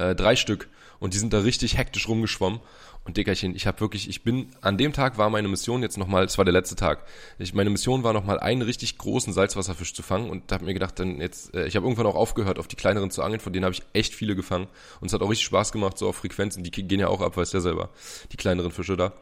äh, 0.00 0.14
drei 0.14 0.36
Stück. 0.36 0.68
Und 0.98 1.14
die 1.14 1.18
sind 1.18 1.32
da 1.32 1.40
richtig 1.40 1.78
hektisch 1.78 2.08
rumgeschwommen. 2.08 2.60
Und 3.04 3.16
Dickerchen, 3.16 3.56
ich 3.56 3.66
habe 3.66 3.80
wirklich, 3.80 4.10
ich 4.10 4.22
bin, 4.22 4.48
an 4.60 4.76
dem 4.76 4.92
Tag 4.92 5.16
war 5.16 5.30
meine 5.30 5.48
Mission 5.48 5.82
jetzt 5.82 5.96
nochmal, 5.96 6.24
es 6.24 6.36
war 6.36 6.44
der 6.44 6.52
letzte 6.52 6.76
Tag. 6.76 7.06
Ich, 7.38 7.54
meine 7.54 7.70
Mission 7.70 8.02
war 8.02 8.12
nochmal 8.12 8.38
einen 8.38 8.60
richtig 8.60 8.98
großen 8.98 9.32
Salzwasserfisch 9.32 9.94
zu 9.94 10.02
fangen 10.02 10.28
und 10.28 10.52
habe 10.52 10.66
mir 10.66 10.74
gedacht, 10.74 10.98
dann 10.98 11.18
jetzt, 11.18 11.54
äh, 11.54 11.66
ich 11.66 11.76
habe 11.76 11.86
irgendwann 11.86 12.06
auch 12.06 12.14
aufgehört, 12.14 12.58
auf 12.58 12.68
die 12.68 12.76
kleineren 12.76 13.10
zu 13.10 13.22
angeln, 13.22 13.40
von 13.40 13.54
denen 13.54 13.64
habe 13.64 13.74
ich 13.74 13.82
echt 13.94 14.14
viele 14.14 14.36
gefangen. 14.36 14.68
Und 15.00 15.08
es 15.08 15.14
hat 15.14 15.22
auch 15.22 15.30
richtig 15.30 15.46
Spaß 15.46 15.72
gemacht, 15.72 15.96
so 15.96 16.08
auf 16.08 16.16
Frequenzen, 16.16 16.62
die 16.62 16.70
gehen 16.70 17.00
ja 17.00 17.08
auch 17.08 17.22
ab, 17.22 17.38
weißt 17.38 17.54
du 17.54 17.58
ja 17.58 17.62
selber, 17.62 17.88
die 18.32 18.36
kleineren 18.36 18.70
Fische 18.70 18.98
da. 18.98 19.14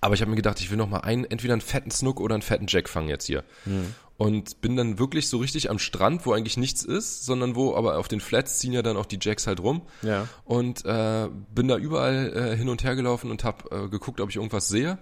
Aber 0.00 0.14
ich 0.14 0.20
habe 0.20 0.30
mir 0.30 0.36
gedacht, 0.36 0.60
ich 0.60 0.70
will 0.70 0.76
noch 0.76 0.88
mal 0.88 1.00
einen, 1.00 1.24
entweder 1.24 1.54
einen 1.54 1.60
fetten 1.60 1.90
Snook 1.90 2.20
oder 2.20 2.34
einen 2.34 2.42
fetten 2.42 2.66
Jack 2.68 2.88
fangen 2.88 3.08
jetzt 3.08 3.26
hier. 3.26 3.44
Und 4.16 4.60
bin 4.60 4.76
dann 4.76 4.98
wirklich 4.98 5.28
so 5.28 5.38
richtig 5.38 5.70
am 5.70 5.78
Strand, 5.78 6.26
wo 6.26 6.32
eigentlich 6.32 6.56
nichts 6.56 6.82
ist, 6.82 7.24
sondern 7.24 7.54
wo, 7.54 7.76
aber 7.76 7.98
auf 7.98 8.08
den 8.08 8.20
Flats 8.20 8.58
ziehen 8.58 8.72
ja 8.72 8.82
dann 8.82 8.96
auch 8.96 9.06
die 9.06 9.18
Jacks 9.20 9.46
halt 9.46 9.60
rum. 9.60 9.82
Ja. 10.02 10.28
Und 10.44 10.84
äh, 10.84 11.28
bin 11.54 11.68
da 11.68 11.76
überall 11.76 12.32
äh, 12.34 12.56
hin 12.56 12.68
und 12.68 12.82
her 12.82 12.96
gelaufen 12.96 13.30
und 13.30 13.44
habe 13.44 13.70
äh, 13.70 13.88
geguckt, 13.88 14.20
ob 14.20 14.28
ich 14.28 14.36
irgendwas 14.36 14.68
sehe. 14.68 14.98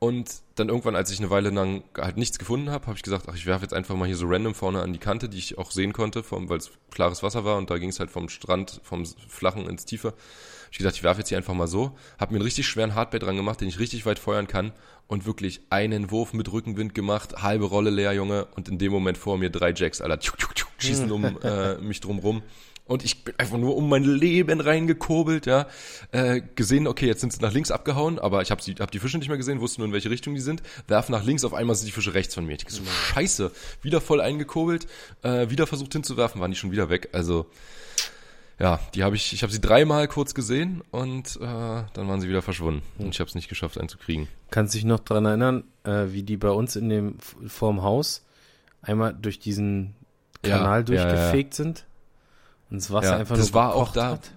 Und 0.00 0.42
dann 0.56 0.68
irgendwann, 0.68 0.96
als 0.96 1.12
ich 1.12 1.20
eine 1.20 1.30
Weile 1.30 1.50
lang 1.50 1.84
halt 1.96 2.16
nichts 2.16 2.36
gefunden 2.40 2.70
habe, 2.70 2.88
habe 2.88 2.96
ich 2.96 3.04
gesagt, 3.04 3.26
ach, 3.28 3.36
ich 3.36 3.46
werfe 3.46 3.62
jetzt 3.62 3.72
einfach 3.72 3.94
mal 3.94 4.06
hier 4.06 4.16
so 4.16 4.26
random 4.26 4.56
vorne 4.56 4.82
an 4.82 4.92
die 4.92 4.98
Kante, 4.98 5.28
die 5.28 5.38
ich 5.38 5.58
auch 5.58 5.70
sehen 5.70 5.92
konnte, 5.92 6.24
weil 6.28 6.58
es 6.58 6.72
klares 6.90 7.22
Wasser 7.22 7.44
war 7.44 7.56
und 7.56 7.70
da 7.70 7.78
ging 7.78 7.90
es 7.90 8.00
halt 8.00 8.10
vom 8.10 8.28
Strand, 8.28 8.80
vom 8.82 9.06
Flachen 9.28 9.68
ins 9.68 9.84
Tiefe. 9.84 10.14
Ich 10.72 10.78
gesagt, 10.78 10.96
ich 10.96 11.02
werfe 11.02 11.20
jetzt 11.20 11.28
hier 11.28 11.36
einfach 11.36 11.52
mal 11.52 11.68
so, 11.68 11.92
habe 12.18 12.32
mir 12.32 12.38
einen 12.38 12.44
richtig 12.44 12.66
schweren 12.66 12.94
Hardbait 12.94 13.22
dran 13.22 13.36
gemacht, 13.36 13.60
den 13.60 13.68
ich 13.68 13.78
richtig 13.78 14.06
weit 14.06 14.18
feuern 14.18 14.46
kann 14.46 14.72
und 15.06 15.26
wirklich 15.26 15.60
einen 15.68 16.10
Wurf 16.10 16.32
mit 16.32 16.50
Rückenwind 16.50 16.94
gemacht, 16.94 17.42
halbe 17.42 17.66
Rolle 17.66 17.90
leer, 17.90 18.14
Junge, 18.14 18.46
und 18.56 18.68
in 18.68 18.78
dem 18.78 18.90
Moment 18.90 19.18
vor 19.18 19.36
mir 19.36 19.50
drei 19.50 19.74
Jacks, 19.74 20.00
Alter, 20.00 20.18
tschuk, 20.18 20.38
tschuk, 20.38 20.54
tschuk, 20.54 20.70
schießen 20.78 21.12
um 21.12 21.24
äh, 21.42 21.76
mich 21.76 22.00
drum 22.00 22.18
rum. 22.20 22.42
Und 22.86 23.04
ich 23.04 23.22
bin 23.22 23.34
einfach 23.38 23.58
nur 23.58 23.76
um 23.76 23.88
mein 23.88 24.02
Leben 24.02 24.60
reingekurbelt, 24.60 25.44
ja. 25.44 25.66
Äh, 26.10 26.40
gesehen, 26.56 26.86
okay, 26.86 27.06
jetzt 27.06 27.20
sind 27.20 27.34
sie 27.34 27.40
nach 27.42 27.52
links 27.52 27.70
abgehauen, 27.70 28.18
aber 28.18 28.40
ich 28.40 28.50
habe 28.50 28.62
hab 28.62 28.90
die 28.90 28.98
Fische 28.98 29.18
nicht 29.18 29.28
mehr 29.28 29.36
gesehen, 29.36 29.60
wusste 29.60 29.80
nur, 29.80 29.88
in 29.88 29.92
welche 29.92 30.10
Richtung 30.10 30.34
die 30.34 30.40
sind. 30.40 30.62
Werf 30.88 31.10
nach 31.10 31.22
links, 31.22 31.44
auf 31.44 31.52
einmal 31.52 31.76
sind 31.76 31.86
die 31.86 31.92
Fische 31.92 32.14
rechts 32.14 32.34
von 32.34 32.46
mir. 32.46 32.54
Ich 32.56 32.64
so, 32.68 32.82
scheiße, 32.84 33.52
wieder 33.82 34.00
voll 34.00 34.22
eingekurbelt, 34.22 34.86
äh, 35.22 35.50
wieder 35.50 35.66
versucht 35.66 35.92
hinzuwerfen, 35.92 36.40
waren 36.40 36.50
die 36.50 36.56
schon 36.56 36.72
wieder 36.72 36.88
weg. 36.88 37.10
Also, 37.12 37.46
ja, 38.62 38.78
die 38.94 39.02
habe 39.02 39.16
ich, 39.16 39.32
ich 39.32 39.42
habe 39.42 39.52
sie 39.52 39.60
dreimal 39.60 40.06
kurz 40.06 40.34
gesehen 40.34 40.84
und 40.92 41.36
äh, 41.36 41.40
dann 41.40 42.08
waren 42.08 42.20
sie 42.20 42.28
wieder 42.28 42.42
verschwunden. 42.42 42.82
Und 42.96 43.08
ich 43.08 43.18
habe 43.18 43.26
es 43.28 43.34
nicht 43.34 43.48
geschafft, 43.48 43.76
einzukriegen. 43.76 44.28
Kannst 44.52 44.74
dich 44.74 44.84
noch 44.84 45.00
dran 45.00 45.24
erinnern, 45.24 45.64
äh, 45.82 46.06
wie 46.12 46.22
die 46.22 46.36
bei 46.36 46.50
uns 46.50 46.76
in 46.76 46.88
dem 46.88 47.18
vorm 47.18 47.82
Haus 47.82 48.24
einmal 48.80 49.14
durch 49.20 49.40
diesen 49.40 49.96
Kanal 50.42 50.78
ja, 50.78 50.82
durchgefegt 50.84 51.58
ja, 51.58 51.64
ja. 51.64 51.70
sind? 51.70 51.86
Und 52.70 52.76
das 52.76 52.92
Wasser 52.92 53.16
einfach 53.16 53.36
das 53.36 53.46
nur 53.46 53.54
war 53.54 53.74
auch 53.74 53.92
da. 53.92 54.10
Hat. 54.10 54.30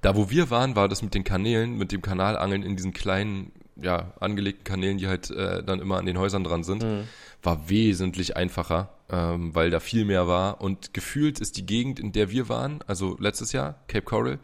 Da, 0.00 0.14
wo 0.14 0.30
wir 0.30 0.50
waren, 0.50 0.76
war 0.76 0.88
das 0.88 1.02
mit 1.02 1.12
den 1.12 1.24
Kanälen, 1.24 1.76
mit 1.76 1.90
dem 1.90 2.02
Kanalangeln 2.02 2.62
in 2.62 2.76
diesen 2.76 2.92
kleinen, 2.92 3.50
ja, 3.74 4.12
angelegten 4.20 4.62
Kanälen, 4.62 4.98
die 4.98 5.08
halt 5.08 5.28
äh, 5.32 5.64
dann 5.64 5.80
immer 5.80 5.98
an 5.98 6.06
den 6.06 6.18
Häusern 6.18 6.44
dran 6.44 6.62
sind, 6.62 6.84
mhm. 6.84 7.08
war 7.42 7.68
wesentlich 7.68 8.36
einfacher, 8.36 8.90
ähm, 9.12 9.54
weil 9.54 9.70
da 9.70 9.78
viel 9.78 10.04
mehr 10.04 10.26
war. 10.26 10.60
Und 10.60 10.94
gefühlt 10.94 11.38
ist 11.38 11.56
die 11.56 11.66
Gegend, 11.66 12.00
in 12.00 12.12
der 12.12 12.30
wir 12.30 12.48
waren, 12.48 12.80
also 12.86 13.16
letztes 13.20 13.52
Jahr, 13.52 13.78
Cape 13.86 14.04
Coral 14.04 14.38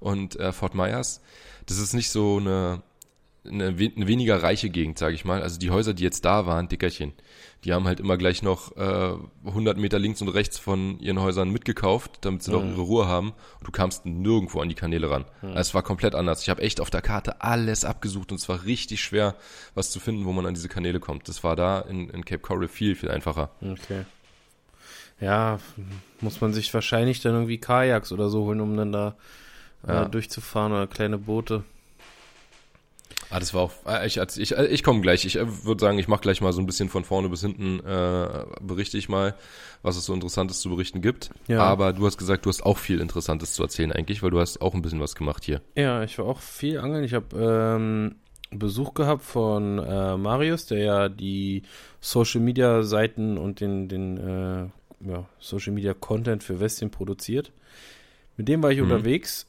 und 0.00 0.34
äh, 0.40 0.52
Fort 0.52 0.74
Myers, 0.74 1.20
das 1.66 1.78
ist 1.78 1.94
nicht 1.94 2.10
so 2.10 2.38
eine 2.38 2.82
eine, 3.46 3.66
eine 3.66 4.06
weniger 4.06 4.42
reiche 4.42 4.70
Gegend, 4.70 4.98
sage 4.98 5.14
ich 5.14 5.24
mal. 5.24 5.42
Also 5.42 5.58
die 5.58 5.70
Häuser, 5.70 5.94
die 5.94 6.02
jetzt 6.02 6.24
da 6.24 6.46
waren, 6.46 6.68
Dickerchen, 6.68 7.12
die 7.64 7.72
haben 7.72 7.86
halt 7.86 7.98
immer 7.98 8.16
gleich 8.18 8.42
noch 8.42 8.76
äh, 8.76 9.14
100 9.46 9.78
Meter 9.78 9.98
links 9.98 10.20
und 10.20 10.28
rechts 10.28 10.58
von 10.58 10.98
ihren 11.00 11.20
Häusern 11.20 11.50
mitgekauft, 11.50 12.18
damit 12.20 12.42
sie 12.42 12.50
mhm. 12.50 12.54
doch 12.54 12.64
ihre 12.64 12.80
Ruhe 12.82 13.08
haben. 13.08 13.32
Und 13.58 13.66
du 13.66 13.72
kamst 13.72 14.04
nirgendwo 14.04 14.60
an 14.60 14.68
die 14.68 14.74
Kanäle 14.74 15.10
ran. 15.10 15.24
Mhm. 15.40 15.48
Also 15.48 15.60
es 15.60 15.74
war 15.74 15.82
komplett 15.82 16.14
anders. 16.14 16.42
Ich 16.42 16.50
habe 16.50 16.62
echt 16.62 16.80
auf 16.80 16.90
der 16.90 17.00
Karte 17.00 17.40
alles 17.40 17.84
abgesucht 17.84 18.32
und 18.32 18.38
es 18.38 18.48
war 18.48 18.64
richtig 18.64 19.02
schwer, 19.02 19.34
was 19.74 19.90
zu 19.90 19.98
finden, 19.98 20.26
wo 20.26 20.32
man 20.32 20.44
an 20.44 20.54
diese 20.54 20.68
Kanäle 20.68 21.00
kommt. 21.00 21.28
Das 21.28 21.42
war 21.42 21.56
da 21.56 21.80
in, 21.80 22.10
in 22.10 22.24
Cape 22.24 22.40
Coral 22.40 22.68
viel, 22.68 22.96
viel 22.96 23.10
einfacher. 23.10 23.50
Okay. 23.62 24.04
Ja, 25.20 25.58
muss 26.20 26.40
man 26.40 26.52
sich 26.52 26.72
wahrscheinlich 26.74 27.20
dann 27.20 27.32
irgendwie 27.32 27.58
Kajaks 27.58 28.12
oder 28.12 28.28
so 28.28 28.44
holen, 28.44 28.60
um 28.60 28.76
dann 28.76 28.92
da 28.92 29.16
äh, 29.86 29.92
ja. 29.92 30.04
durchzufahren 30.04 30.72
oder 30.72 30.86
kleine 30.86 31.16
Boote. 31.18 31.64
Ah, 33.30 33.40
das 33.40 33.54
war 33.54 33.62
auch, 33.62 33.72
äh, 33.86 34.06
ich, 34.06 34.16
ich, 34.18 34.56
äh, 34.56 34.66
ich 34.66 34.82
komme 34.82 35.00
gleich. 35.00 35.24
Ich 35.24 35.36
äh, 35.36 35.64
würde 35.64 35.80
sagen, 35.80 35.98
ich 35.98 36.08
mache 36.08 36.20
gleich 36.20 36.40
mal 36.40 36.52
so 36.52 36.60
ein 36.60 36.66
bisschen 36.66 36.88
von 36.88 37.04
vorne 37.04 37.28
bis 37.28 37.40
hinten, 37.40 37.80
äh, 37.80 38.44
berichte 38.60 38.96
ich 38.96 39.08
mal, 39.08 39.34
was 39.82 39.96
es 39.96 40.04
so 40.04 40.14
Interessantes 40.14 40.60
zu 40.60 40.70
berichten 40.70 41.00
gibt. 41.00 41.30
Ja. 41.48 41.60
Aber 41.60 41.92
du 41.92 42.06
hast 42.06 42.18
gesagt, 42.18 42.46
du 42.46 42.50
hast 42.50 42.64
auch 42.64 42.78
viel 42.78 43.00
Interessantes 43.00 43.54
zu 43.54 43.62
erzählen 43.62 43.92
eigentlich, 43.92 44.22
weil 44.22 44.30
du 44.30 44.40
hast 44.40 44.60
auch 44.60 44.74
ein 44.74 44.82
bisschen 44.82 45.00
was 45.00 45.14
gemacht 45.14 45.44
hier. 45.44 45.60
Ja, 45.74 46.02
ich 46.02 46.18
war 46.18 46.26
auch 46.26 46.40
viel 46.40 46.78
angeln. 46.78 47.04
Ich 47.04 47.14
habe 47.14 47.36
ähm, 47.36 48.16
Besuch 48.50 48.94
gehabt 48.94 49.22
von 49.22 49.78
äh, 49.78 50.16
Marius, 50.16 50.66
der 50.66 50.78
ja 50.78 51.08
die 51.08 51.62
Social 52.00 52.40
Media 52.40 52.82
Seiten 52.82 53.38
und 53.38 53.60
den, 53.60 53.88
den 53.88 54.16
äh, 54.16 55.08
ja, 55.08 55.26
Social 55.38 55.72
Media 55.72 55.94
Content 55.94 56.42
für 56.42 56.60
Westien 56.60 56.90
produziert. 56.90 57.52
Mit 58.36 58.48
dem 58.48 58.62
war 58.62 58.70
ich 58.70 58.78
mhm. 58.78 58.84
unterwegs. 58.84 59.46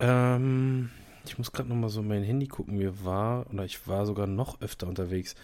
Ähm, 0.00 0.90
ich 1.28 1.38
muss 1.38 1.52
gerade 1.52 1.68
nochmal 1.68 1.90
so 1.90 2.02
mein 2.02 2.22
Handy 2.22 2.46
gucken. 2.46 2.76
Mir 2.76 3.04
war, 3.04 3.46
oder 3.52 3.64
ich 3.64 3.86
war 3.86 4.06
sogar 4.06 4.26
noch 4.26 4.60
öfter 4.60 4.86
unterwegs. 4.86 5.34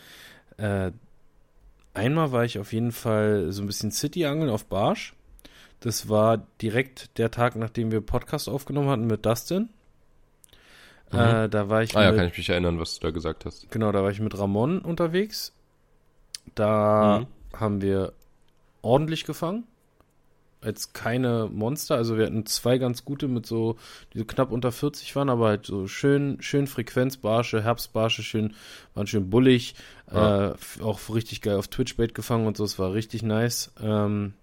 Äh, 0.57 0.93
einmal 1.95 2.33
war 2.33 2.45
ich 2.45 2.59
auf 2.59 2.73
jeden 2.73 2.93
Fall 2.93 3.53
so 3.53 3.63
ein 3.63 3.67
bisschen 3.67 3.91
City-Angeln 3.91 4.51
auf 4.51 4.67
Barsch. 4.67 5.15
Das 5.81 6.09
war 6.09 6.47
direkt 6.61 7.19
der 7.19 7.31
Tag, 7.31 7.57
nachdem 7.57 7.91
wir 7.91 8.01
Podcast 8.01 8.49
aufgenommen 8.49 8.89
hatten 8.89 9.07
mit 9.07 9.27
Dustin. 9.27 9.71
Mhm. 11.11 11.19
Äh, 11.19 11.49
da 11.49 11.69
war 11.69 11.83
ich. 11.83 11.97
Ah 11.97 12.01
mit, 12.01 12.11
ja, 12.11 12.17
kann 12.17 12.29
ich 12.29 12.39
mich 12.39 12.49
erinnern, 12.49 12.79
was 12.79 12.99
du 12.99 13.07
da 13.07 13.11
gesagt 13.11 13.45
hast. 13.45 13.71
Genau, 13.71 13.93
da 13.93 14.03
war 14.03 14.11
ich 14.11 14.21
mit 14.21 14.39
Ramon 14.39 14.79
unterwegs. 14.79 15.53
Da 16.55 17.21
mhm. 17.21 17.59
haben 17.59 17.83
wir 17.83 18.13
ordentlich 18.83 19.25
gefangen 19.25 19.65
jetzt 20.65 20.95
keine 20.95 21.49
Monster. 21.53 21.97
Also 21.97 22.17
wir 22.17 22.27
hatten 22.27 22.47
zwei 22.47 22.79
ganz 22.79 23.05
gute 23.05 23.29
mit 23.29 23.47
so, 23.47 23.77
die 24.13 24.19
so 24.19 24.25
knapp 24.25 24.53
unter 24.53 24.73
40 24.73 25.15
waren, 25.17 25.29
aber 25.29 25.49
halt 25.49 25.67
so 25.67 25.87
schön, 25.89 26.41
schön 26.41 26.67
Frequenzbarsche, 26.67 27.63
Herbstbarsche, 27.63 28.23
schön, 28.23 28.55
waren 28.95 29.07
schön 29.07 29.31
bullig. 29.31 29.75
Ja. 30.13 30.51
Äh, 30.51 30.55
auch 30.83 31.01
richtig 31.15 31.41
geil 31.41 31.57
auf 31.57 31.69
Twitch-Bait 31.69 32.15
gefangen 32.15 32.47
und 32.47 32.57
so, 32.57 32.65
es 32.65 32.79
war 32.79 32.93
richtig 32.93 33.23
nice. 33.23 33.73
Ähm, 33.83 34.35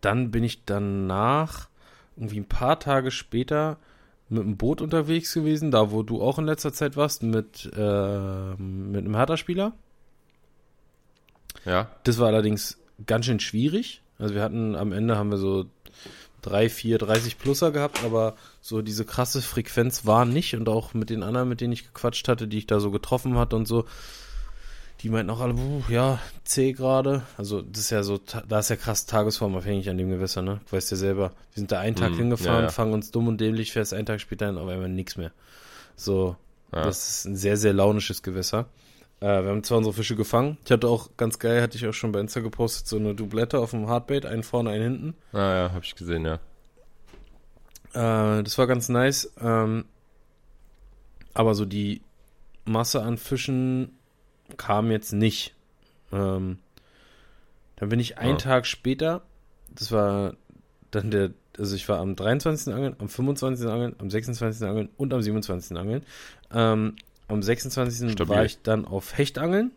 dann 0.00 0.30
bin 0.30 0.44
ich 0.44 0.64
danach, 0.64 1.68
irgendwie 2.16 2.40
ein 2.40 2.48
paar 2.48 2.78
Tage 2.78 3.10
später, 3.10 3.78
mit 4.28 4.42
einem 4.42 4.56
Boot 4.56 4.80
unterwegs 4.80 5.32
gewesen, 5.32 5.70
da 5.70 5.90
wo 5.90 6.02
du 6.02 6.22
auch 6.22 6.38
in 6.38 6.44
letzter 6.44 6.72
Zeit 6.72 6.96
warst, 6.96 7.22
mit, 7.22 7.70
äh, 7.76 8.54
mit 8.56 9.04
einem 9.04 9.16
Hertha-Spieler. 9.16 9.72
Ja. 11.64 11.90
Das 12.04 12.18
war 12.18 12.28
allerdings 12.28 12.78
ganz 13.06 13.26
schön 13.26 13.40
schwierig. 13.40 14.02
Also 14.18 14.34
wir 14.34 14.42
hatten 14.42 14.76
am 14.76 14.92
Ende 14.92 15.16
haben 15.16 15.30
wir 15.30 15.38
so 15.38 15.66
drei, 16.42 16.68
vier, 16.68 16.98
30 16.98 17.38
Pluser 17.38 17.70
gehabt, 17.70 18.04
aber 18.04 18.34
so 18.60 18.82
diese 18.82 19.04
krasse 19.04 19.42
Frequenz 19.42 20.04
war 20.04 20.24
nicht 20.24 20.54
und 20.54 20.68
auch 20.68 20.94
mit 20.94 21.10
den 21.10 21.22
anderen, 21.22 21.48
mit 21.48 21.60
denen 21.60 21.72
ich 21.72 21.84
gequatscht 21.84 22.28
hatte, 22.28 22.46
die 22.46 22.58
ich 22.58 22.66
da 22.66 22.80
so 22.80 22.90
getroffen 22.90 23.38
hatte 23.38 23.56
und 23.56 23.66
so, 23.66 23.86
die 25.00 25.10
meinten 25.10 25.30
auch 25.30 25.40
alle, 25.40 25.54
uh, 25.54 25.82
ja, 25.88 26.18
C 26.44 26.72
gerade. 26.72 27.22
Also 27.36 27.62
das 27.62 27.80
ist 27.80 27.90
ja 27.90 28.02
so, 28.02 28.18
da 28.48 28.58
ist 28.58 28.70
ja 28.70 28.76
krass 28.76 29.06
tagesformabhängig 29.06 29.90
an 29.90 29.98
dem 29.98 30.08
Gewässer, 30.08 30.42
ne? 30.42 30.60
Du 30.66 30.76
weißt 30.76 30.90
ja 30.90 30.96
selber, 30.96 31.30
wir 31.30 31.56
sind 31.56 31.72
da 31.72 31.80
einen 31.80 31.96
Tag 31.96 32.12
mm, 32.12 32.16
hingefahren, 32.16 32.60
ja, 32.60 32.62
ja. 32.64 32.70
fangen 32.70 32.94
uns 32.94 33.10
dumm 33.10 33.28
und 33.28 33.40
dämlich 33.40 33.72
fest, 33.72 33.92
einen 33.92 34.06
Tag 34.06 34.20
später 34.20 34.46
dann 34.46 34.58
auf 34.58 34.68
einmal 34.68 34.88
nichts 34.88 35.16
mehr. 35.16 35.32
So, 35.96 36.36
ja. 36.72 36.84
das 36.84 37.08
ist 37.08 37.24
ein 37.26 37.36
sehr, 37.36 37.56
sehr 37.56 37.72
launisches 37.72 38.22
Gewässer. 38.22 38.66
Äh, 39.24 39.42
wir 39.42 39.50
haben 39.52 39.64
zwar 39.64 39.78
unsere 39.78 39.94
Fische 39.94 40.16
gefangen. 40.16 40.58
Ich 40.66 40.70
hatte 40.70 40.86
auch, 40.86 41.08
ganz 41.16 41.38
geil, 41.38 41.62
hatte 41.62 41.78
ich 41.78 41.86
auch 41.86 41.94
schon 41.94 42.12
bei 42.12 42.20
Insta 42.20 42.40
gepostet, 42.40 42.86
so 42.86 42.96
eine 42.96 43.14
Doublette 43.14 43.58
auf 43.58 43.70
dem 43.70 43.88
Hardbait, 43.88 44.26
einen 44.26 44.42
vorne, 44.42 44.68
einen 44.68 44.82
hinten. 44.82 45.14
Ah 45.32 45.54
ja, 45.54 45.72
hab 45.72 45.82
ich 45.82 45.94
gesehen, 45.94 46.26
ja. 46.26 46.34
Äh, 47.94 48.42
das 48.42 48.58
war 48.58 48.66
ganz 48.66 48.90
nice. 48.90 49.32
Ähm, 49.40 49.86
aber 51.32 51.54
so 51.54 51.64
die 51.64 52.02
Masse 52.66 53.02
an 53.02 53.16
Fischen 53.16 53.96
kam 54.58 54.90
jetzt 54.90 55.14
nicht. 55.14 55.54
Ähm, 56.12 56.58
dann 57.76 57.88
bin 57.88 58.00
ich 58.00 58.18
einen 58.18 58.34
ah. 58.34 58.38
Tag 58.38 58.66
später, 58.66 59.22
das 59.74 59.90
war 59.90 60.34
dann 60.90 61.10
der, 61.10 61.30
also 61.56 61.74
ich 61.74 61.88
war 61.88 61.98
am 61.98 62.14
23. 62.14 62.74
Angeln, 62.74 62.94
am 62.98 63.08
25. 63.08 63.66
Angeln, 63.68 63.96
am 63.98 64.10
26. 64.10 64.68
Angeln 64.68 64.90
und 64.98 65.14
am 65.14 65.22
27. 65.22 65.78
Angeln. 65.78 66.04
Ähm, 66.52 66.96
am 67.28 67.42
26. 67.42 68.12
Stabil. 68.12 68.36
war 68.36 68.44
ich 68.44 68.62
dann 68.62 68.84
auf 68.84 69.16
Hechtangeln. 69.16 69.72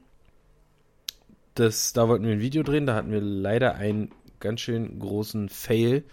Das, 1.55 1.93
da 1.93 2.07
wollten 2.07 2.25
wir 2.25 2.33
ein 2.33 2.39
Video 2.39 2.61
drehen, 2.63 2.85
da 2.85 2.95
hatten 2.95 3.11
wir 3.11 3.21
leider 3.21 3.75
einen 3.75 4.11
ganz 4.39 4.61
schön 4.61 4.99
großen 4.99 5.49
Fail. 5.49 6.03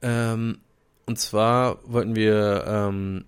Ähm, 0.00 0.58
und 1.06 1.18
zwar 1.18 1.78
wollten 1.84 2.16
wir 2.16 2.64
ähm, 2.66 3.24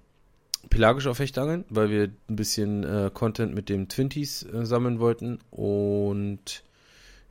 pelagisch 0.71 1.07
auf 1.07 1.19
Hechtangeln, 1.19 1.65
weil 1.69 1.91
wir 1.91 2.11
ein 2.29 2.37
bisschen 2.37 2.85
äh, 2.85 3.11
Content 3.13 3.55
mit 3.55 3.69
dem 3.69 3.89
Twinties 3.89 4.45
äh, 4.45 4.65
sammeln 4.65 4.99
wollten 4.99 5.39
und 5.51 6.65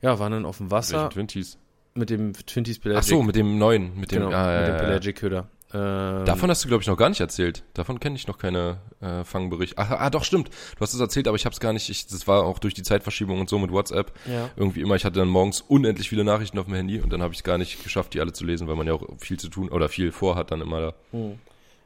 ja, 0.00 0.18
waren 0.18 0.32
dann 0.32 0.44
auf 0.44 0.58
dem 0.58 0.70
Wasser. 0.70 0.98
Welchen 0.98 1.10
Twinties? 1.10 1.58
Mit 1.94 2.10
dem 2.10 2.32
Twinties 2.32 2.78
Pelagic. 2.78 3.02
Ach 3.02 3.08
so, 3.08 3.22
mit 3.22 3.34
dem 3.34 3.58
neuen, 3.58 3.98
mit 3.98 4.12
dem, 4.12 4.22
genau, 4.22 4.36
ah, 4.36 4.60
mit 4.60 4.68
dem 4.68 4.76
Pelagic 4.76 5.16
Köder. 5.16 5.48
Ähm, 5.74 6.24
Davon 6.24 6.48
hast 6.48 6.64
du, 6.64 6.68
glaube 6.68 6.82
ich, 6.82 6.86
noch 6.86 6.96
gar 6.96 7.10
nicht 7.10 7.20
erzählt. 7.20 7.62
Davon 7.74 8.00
kenne 8.00 8.16
ich 8.16 8.26
noch 8.26 8.38
keine 8.38 8.78
äh, 9.00 9.22
Fangberichte. 9.24 9.76
Ach, 9.76 9.90
ah, 9.90 10.10
doch, 10.10 10.24
stimmt. 10.24 10.48
Du 10.48 10.80
hast 10.80 10.94
es 10.94 11.00
erzählt, 11.00 11.28
aber 11.28 11.36
ich 11.36 11.44
habe 11.44 11.52
es 11.52 11.60
gar 11.60 11.72
nicht. 11.72 11.90
Ich, 11.90 12.06
das 12.06 12.26
war 12.26 12.44
auch 12.44 12.58
durch 12.58 12.72
die 12.72 12.82
Zeitverschiebung 12.82 13.38
und 13.38 13.50
so 13.50 13.58
mit 13.58 13.70
WhatsApp. 13.70 14.12
Ja. 14.26 14.50
Irgendwie 14.56 14.80
immer, 14.80 14.94
ich 14.94 15.04
hatte 15.04 15.18
dann 15.18 15.28
morgens 15.28 15.60
unendlich 15.60 16.08
viele 16.08 16.24
Nachrichten 16.24 16.58
auf 16.58 16.64
dem 16.66 16.74
Handy 16.74 17.00
und 17.00 17.12
dann 17.12 17.20
habe 17.20 17.34
ich 17.34 17.40
es 17.40 17.44
gar 17.44 17.58
nicht 17.58 17.82
geschafft, 17.82 18.14
die 18.14 18.20
alle 18.20 18.32
zu 18.32 18.44
lesen, 18.44 18.66
weil 18.66 18.76
man 18.76 18.86
ja 18.86 18.94
auch 18.94 19.06
viel 19.18 19.38
zu 19.38 19.48
tun 19.48 19.68
oder 19.68 19.88
viel 19.88 20.10
vorhat 20.10 20.50
dann 20.50 20.62
immer 20.62 20.80
da. 20.80 20.94
Hm. 21.12 21.38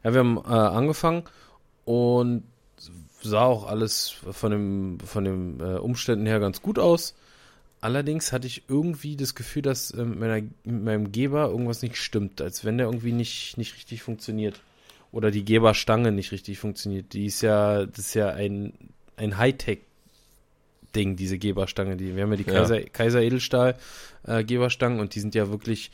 Ja, 0.05 0.13
wir 0.13 0.21
haben 0.21 0.37
äh, 0.37 0.49
angefangen 0.49 1.25
und 1.85 2.45
sah 3.21 3.45
auch 3.45 3.67
alles 3.67 4.15
von 4.31 4.51
dem 4.51 4.99
von 5.01 5.25
den 5.25 5.61
äh, 5.61 5.79
Umständen 5.79 6.27
her 6.27 6.41
ganz 6.41 6.63
gut 6.63 6.79
aus. 6.79 7.15
Allerdings 7.83 8.33
hatte 8.33 8.47
ich 8.47 8.63
irgendwie 8.69 9.17
das 9.17 9.35
Gefühl, 9.35 9.63
dass 9.63 9.91
äh, 9.91 10.05
mit, 10.05 10.19
meiner, 10.19 10.41
mit 10.65 10.85
meinem 10.85 11.13
Geber 11.13 11.49
irgendwas 11.49 11.83
nicht 11.83 11.97
stimmt, 11.97 12.41
als 12.41 12.65
wenn 12.65 12.79
der 12.79 12.87
irgendwie 12.87 13.13
nicht, 13.13 13.59
nicht 13.59 13.75
richtig 13.75 14.03
funktioniert. 14.03 14.61
oder 15.13 15.31
die 15.31 15.45
Geberstange 15.45 16.11
nicht 16.11 16.33
richtig 16.33 16.59
funktioniert. 16.59 17.13
Die 17.13 17.27
ist 17.27 17.43
ja, 17.43 17.85
das 17.85 17.99
ist 17.99 18.15
ja 18.15 18.31
ein, 18.31 18.73
ein 19.17 19.37
Hightech-Ding, 19.37 21.17
diese 21.17 21.39
Geberstange. 21.39 21.97
Die, 21.97 22.17
wir 22.17 22.23
haben 22.23 22.31
ja 22.31 22.39
die 22.39 22.45
Kaiser, 22.45 22.81
ja. 22.81 22.89
Kaiser 22.89 23.21
Edelstahl 23.21 23.77
äh, 24.25 24.43
Geberstangen 24.43 25.01
und 25.01 25.15
die 25.15 25.21
sind 25.21 25.35
ja 25.35 25.51
wirklich 25.51 25.91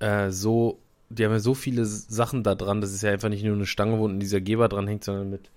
äh, 0.00 0.30
so, 0.30 0.78
die 1.08 1.24
haben 1.24 1.32
ja 1.32 1.40
so 1.40 1.54
viele 1.54 1.86
Sachen 1.86 2.42
da 2.42 2.54
dran, 2.54 2.80
das 2.80 2.92
ist 2.92 3.02
ja 3.02 3.10
einfach 3.10 3.30
nicht 3.30 3.42
nur 3.42 3.54
eine 3.54 3.66
Stange, 3.66 3.98
wo 3.98 4.06
dieser 4.06 4.40
Geber 4.40 4.68
dran 4.68 4.86
hängt, 4.86 5.04
sondern 5.04 5.30
mit 5.30 5.50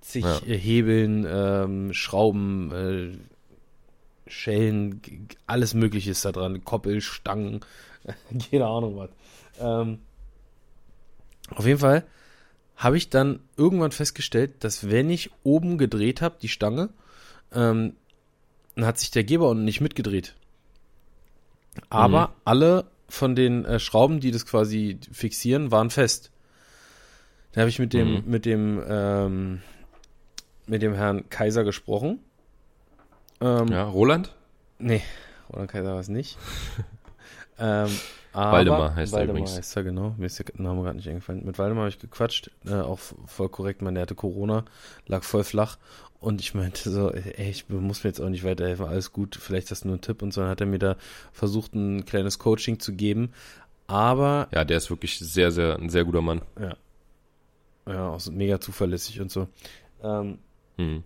zig 0.00 0.24
ja. 0.24 0.40
Hebeln, 0.40 1.26
ähm, 1.28 1.92
Schrauben, 1.92 2.72
äh, 2.72 3.18
Schellen, 4.30 5.00
alles 5.46 5.74
Mögliche 5.74 6.10
ist 6.10 6.24
da 6.24 6.32
dran. 6.32 6.64
Koppel, 6.64 7.00
Stangen, 7.00 7.60
keine 8.50 8.66
Ahnung 8.66 8.96
was. 8.96 9.10
Ähm, 9.58 9.98
auf 11.50 11.66
jeden 11.66 11.80
Fall 11.80 12.04
habe 12.76 12.96
ich 12.96 13.10
dann 13.10 13.40
irgendwann 13.56 13.92
festgestellt, 13.92 14.64
dass 14.64 14.88
wenn 14.88 15.10
ich 15.10 15.30
oben 15.42 15.76
gedreht 15.76 16.22
habe, 16.22 16.36
die 16.40 16.48
Stange, 16.48 16.88
ähm, 17.52 17.94
dann 18.74 18.86
hat 18.86 18.98
sich 18.98 19.10
der 19.10 19.24
Geber 19.24 19.50
unten 19.50 19.64
nicht 19.64 19.80
mitgedreht. 19.80 20.34
Aber 21.88 22.28
mhm. 22.28 22.32
alle 22.44 22.84
von 23.08 23.34
den 23.34 23.64
äh, 23.64 23.78
Schrauben, 23.78 24.20
die 24.20 24.30
das 24.30 24.46
quasi 24.46 24.98
fixieren, 25.12 25.70
waren 25.70 25.90
fest. 25.90 26.30
Da 27.52 27.60
habe 27.60 27.70
ich 27.70 27.78
mit 27.78 27.92
dem, 27.92 28.14
mhm. 28.14 28.22
mit 28.26 28.46
dem, 28.46 28.82
ähm, 28.88 29.62
mit 30.66 30.82
dem 30.82 30.94
Herrn 30.94 31.28
Kaiser 31.28 31.64
gesprochen. 31.64 32.20
Ähm, 33.40 33.68
ja, 33.68 33.84
Roland? 33.84 34.34
Nee, 34.78 35.02
Roland 35.52 35.70
Kaiser 35.70 35.92
war 35.92 36.00
es 36.00 36.08
nicht. 36.08 36.38
ähm, 37.58 37.88
aber 38.32 38.52
Waldemar 38.52 38.94
heißt 38.94 39.12
Waldemar 39.12 39.36
er 39.36 39.40
übrigens. 39.40 39.56
heißt 39.56 39.76
er, 39.76 39.84
genau. 39.84 40.14
Mir 40.16 40.26
ist 40.26 40.38
der 40.38 40.46
Name 40.56 40.82
gerade 40.82 40.96
nicht 40.96 41.08
eingefallen. 41.08 41.44
Mit 41.44 41.58
Waldemar 41.58 41.82
habe 41.82 41.90
ich 41.90 41.98
gequatscht, 41.98 42.50
äh, 42.66 42.74
auch 42.74 42.98
voll 43.26 43.48
korrekt. 43.48 43.82
Man, 43.82 43.94
der 43.94 44.02
hatte 44.02 44.14
Corona, 44.14 44.64
lag 45.06 45.24
voll 45.24 45.44
flach. 45.44 45.78
Und 46.20 46.40
ich 46.40 46.54
meinte 46.54 46.90
so, 46.90 47.10
ey, 47.10 47.50
ich 47.50 47.68
muss 47.70 48.04
mir 48.04 48.10
jetzt 48.10 48.20
auch 48.20 48.28
nicht 48.28 48.44
weiterhelfen, 48.44 48.84
alles 48.84 49.10
gut, 49.10 49.38
vielleicht 49.40 49.70
hast 49.70 49.84
du 49.84 49.88
nur 49.88 49.94
einen 49.94 50.02
Tipp. 50.02 50.20
Und 50.22 50.32
so 50.32 50.42
dann 50.42 50.50
hat 50.50 50.60
er 50.60 50.66
mir 50.66 50.78
da 50.78 50.96
versucht, 51.32 51.74
ein 51.74 52.04
kleines 52.04 52.38
Coaching 52.38 52.78
zu 52.78 52.92
geben. 52.92 53.32
Aber. 53.86 54.48
Ja, 54.52 54.64
der 54.64 54.76
ist 54.76 54.90
wirklich 54.90 55.18
sehr, 55.18 55.50
sehr, 55.50 55.76
ein 55.76 55.88
sehr 55.88 56.04
guter 56.04 56.20
Mann. 56.22 56.42
Ja. 56.60 56.76
Ja, 57.86 58.08
auch 58.10 58.20
so 58.20 58.30
mega 58.30 58.60
zuverlässig 58.60 59.20
und 59.20 59.32
so. 59.32 59.48
Ähm, 60.02 60.38
hm. 60.76 61.02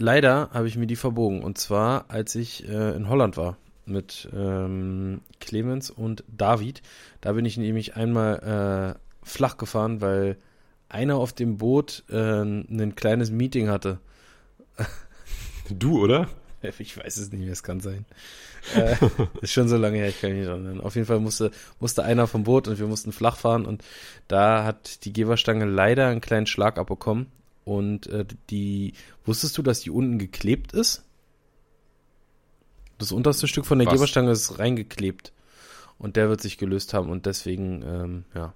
Leider 0.00 0.48
habe 0.54 0.66
ich 0.66 0.78
mir 0.78 0.86
die 0.86 0.96
verbogen. 0.96 1.42
Und 1.42 1.58
zwar, 1.58 2.06
als 2.08 2.34
ich 2.34 2.66
äh, 2.66 2.96
in 2.96 3.10
Holland 3.10 3.36
war 3.36 3.58
mit 3.84 4.30
ähm, 4.34 5.20
Clemens 5.40 5.90
und 5.90 6.24
David. 6.26 6.80
Da 7.20 7.32
bin 7.32 7.44
ich 7.44 7.58
nämlich 7.58 7.96
einmal 7.96 8.96
äh, 8.96 9.26
flach 9.26 9.58
gefahren, 9.58 10.00
weil 10.00 10.38
einer 10.88 11.16
auf 11.16 11.34
dem 11.34 11.58
Boot 11.58 12.04
äh, 12.08 12.40
ein 12.40 12.94
kleines 12.96 13.30
Meeting 13.30 13.68
hatte. 13.68 13.98
Du, 15.68 16.02
oder? 16.02 16.28
Ich 16.78 16.94
weiß 16.94 17.16
es 17.16 17.32
nicht 17.32 17.40
mehr, 17.40 17.52
es 17.52 17.62
kann 17.62 17.80
sein. 17.80 18.04
äh, 18.76 18.94
ist 19.40 19.52
schon 19.52 19.66
so 19.66 19.78
lange 19.78 19.96
her, 19.96 20.08
ich 20.08 20.20
kann 20.20 20.28
mich 20.30 20.40
nicht 20.40 20.48
erinnern. 20.48 20.82
Auf 20.82 20.94
jeden 20.94 21.06
Fall 21.06 21.18
musste, 21.18 21.52
musste 21.78 22.04
einer 22.04 22.26
vom 22.26 22.44
Boot 22.44 22.68
und 22.68 22.78
wir 22.78 22.86
mussten 22.86 23.12
flach 23.12 23.38
fahren 23.38 23.64
und 23.64 23.82
da 24.28 24.64
hat 24.64 25.06
die 25.06 25.12
Geberstange 25.14 25.64
leider 25.64 26.08
einen 26.08 26.20
kleinen 26.20 26.46
Schlag 26.46 26.76
abbekommen. 26.76 27.28
Und 27.64 28.06
äh, 28.08 28.24
die, 28.48 28.94
wusstest 29.24 29.56
du, 29.58 29.62
dass 29.62 29.80
die 29.80 29.90
unten 29.90 30.18
geklebt 30.18 30.72
ist? 30.72 31.04
Das 32.98 33.12
unterste 33.12 33.48
Stück 33.48 33.66
von 33.66 33.78
der 33.78 33.86
Was? 33.86 33.94
Geberstange 33.94 34.30
ist 34.30 34.58
reingeklebt. 34.58 35.32
Und 35.98 36.16
der 36.16 36.28
wird 36.28 36.40
sich 36.40 36.56
gelöst 36.56 36.94
haben 36.94 37.10
und 37.10 37.26
deswegen, 37.26 37.82
ähm, 37.82 38.24
ja. 38.34 38.54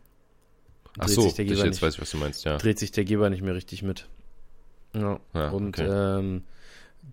Ach 0.98 1.08
so, 1.08 1.22
sich 1.22 1.34
der 1.34 1.44
Geber 1.44 1.58
jetzt 1.58 1.66
nicht, 1.66 1.82
weiß 1.82 1.94
ich, 1.94 2.00
was 2.00 2.10
du 2.10 2.16
meinst, 2.16 2.44
ja. 2.44 2.56
Dreht 2.56 2.78
sich 2.78 2.90
der 2.90 3.04
Geber 3.04 3.28
nicht 3.28 3.42
mehr 3.42 3.54
richtig 3.54 3.82
mit. 3.82 4.08
Ja. 4.94 5.20
ja 5.34 5.50
und 5.50 5.78
okay. 5.78 6.18
ähm, 6.18 6.44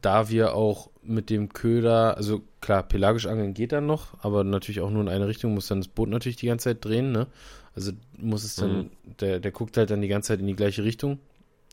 da 0.01 0.29
wir 0.29 0.53
auch 0.55 0.89
mit 1.03 1.29
dem 1.29 1.49
Köder, 1.49 2.15
also 2.15 2.43
klar, 2.61 2.83
pelagisch 2.83 3.25
angeln 3.25 3.53
geht 3.53 3.71
dann 3.71 3.87
noch, 3.87 4.23
aber 4.23 4.43
natürlich 4.43 4.79
auch 4.81 4.89
nur 4.89 5.01
in 5.01 5.09
eine 5.09 5.27
Richtung, 5.27 5.53
muss 5.53 5.67
dann 5.67 5.81
das 5.81 5.87
Boot 5.87 6.09
natürlich 6.09 6.37
die 6.37 6.47
ganze 6.47 6.69
Zeit 6.69 6.85
drehen, 6.85 7.11
ne? 7.11 7.27
Also 7.75 7.91
muss 8.17 8.43
es 8.43 8.55
dann, 8.55 8.77
mhm. 8.77 8.89
der, 9.19 9.39
der 9.39 9.51
guckt 9.51 9.77
halt 9.77 9.89
dann 9.89 10.01
die 10.01 10.07
ganze 10.07 10.29
Zeit 10.29 10.39
in 10.39 10.47
die 10.47 10.55
gleiche 10.55 10.83
Richtung, 10.83 11.19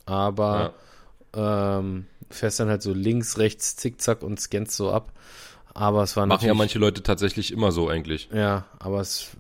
aber 0.09 0.75
ja. 1.35 1.79
ähm, 1.79 2.07
fährst 2.31 2.61
dann 2.61 2.69
halt 2.69 2.83
so 2.83 2.93
links, 2.93 3.39
rechts, 3.39 3.77
zickzack 3.77 4.23
und 4.23 4.41
scannst 4.41 4.77
so 4.77 4.91
ab. 4.91 5.13
Aber 5.75 6.03
es 6.03 6.17
war 6.17 6.27
Machen 6.27 6.47
ja 6.47 6.55
manche 6.55 6.79
Leute 6.79 7.03
tatsächlich 7.03 7.53
immer 7.53 7.71
so 7.71 7.89
eigentlich. 7.89 8.29
Ja, 8.33 8.65
aber 8.79 9.01
es 9.01 9.31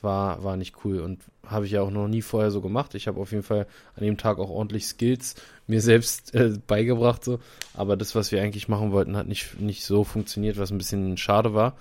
war, 0.00 0.42
war 0.42 0.56
nicht 0.56 0.76
cool 0.84 1.00
und 1.00 1.20
habe 1.46 1.66
ich 1.66 1.72
ja 1.72 1.82
auch 1.82 1.90
noch 1.90 2.08
nie 2.08 2.22
vorher 2.22 2.50
so 2.50 2.60
gemacht. 2.60 2.94
Ich 2.94 3.08
habe 3.08 3.20
auf 3.20 3.32
jeden 3.32 3.42
Fall 3.42 3.66
an 3.96 4.04
dem 4.04 4.16
Tag 4.16 4.38
auch 4.38 4.50
ordentlich 4.50 4.86
Skills 4.86 5.34
mir 5.66 5.80
selbst 5.80 6.34
äh, 6.34 6.58
beigebracht, 6.66 7.24
so. 7.24 7.40
Aber 7.74 7.96
das, 7.96 8.14
was 8.14 8.32
wir 8.32 8.40
eigentlich 8.40 8.68
machen 8.68 8.92
wollten, 8.92 9.16
hat 9.16 9.26
nicht, 9.26 9.60
nicht 9.60 9.84
so 9.84 10.04
funktioniert, 10.04 10.58
was 10.58 10.70
ein 10.70 10.78
bisschen 10.78 11.16
schade 11.16 11.52
war. 11.52 11.76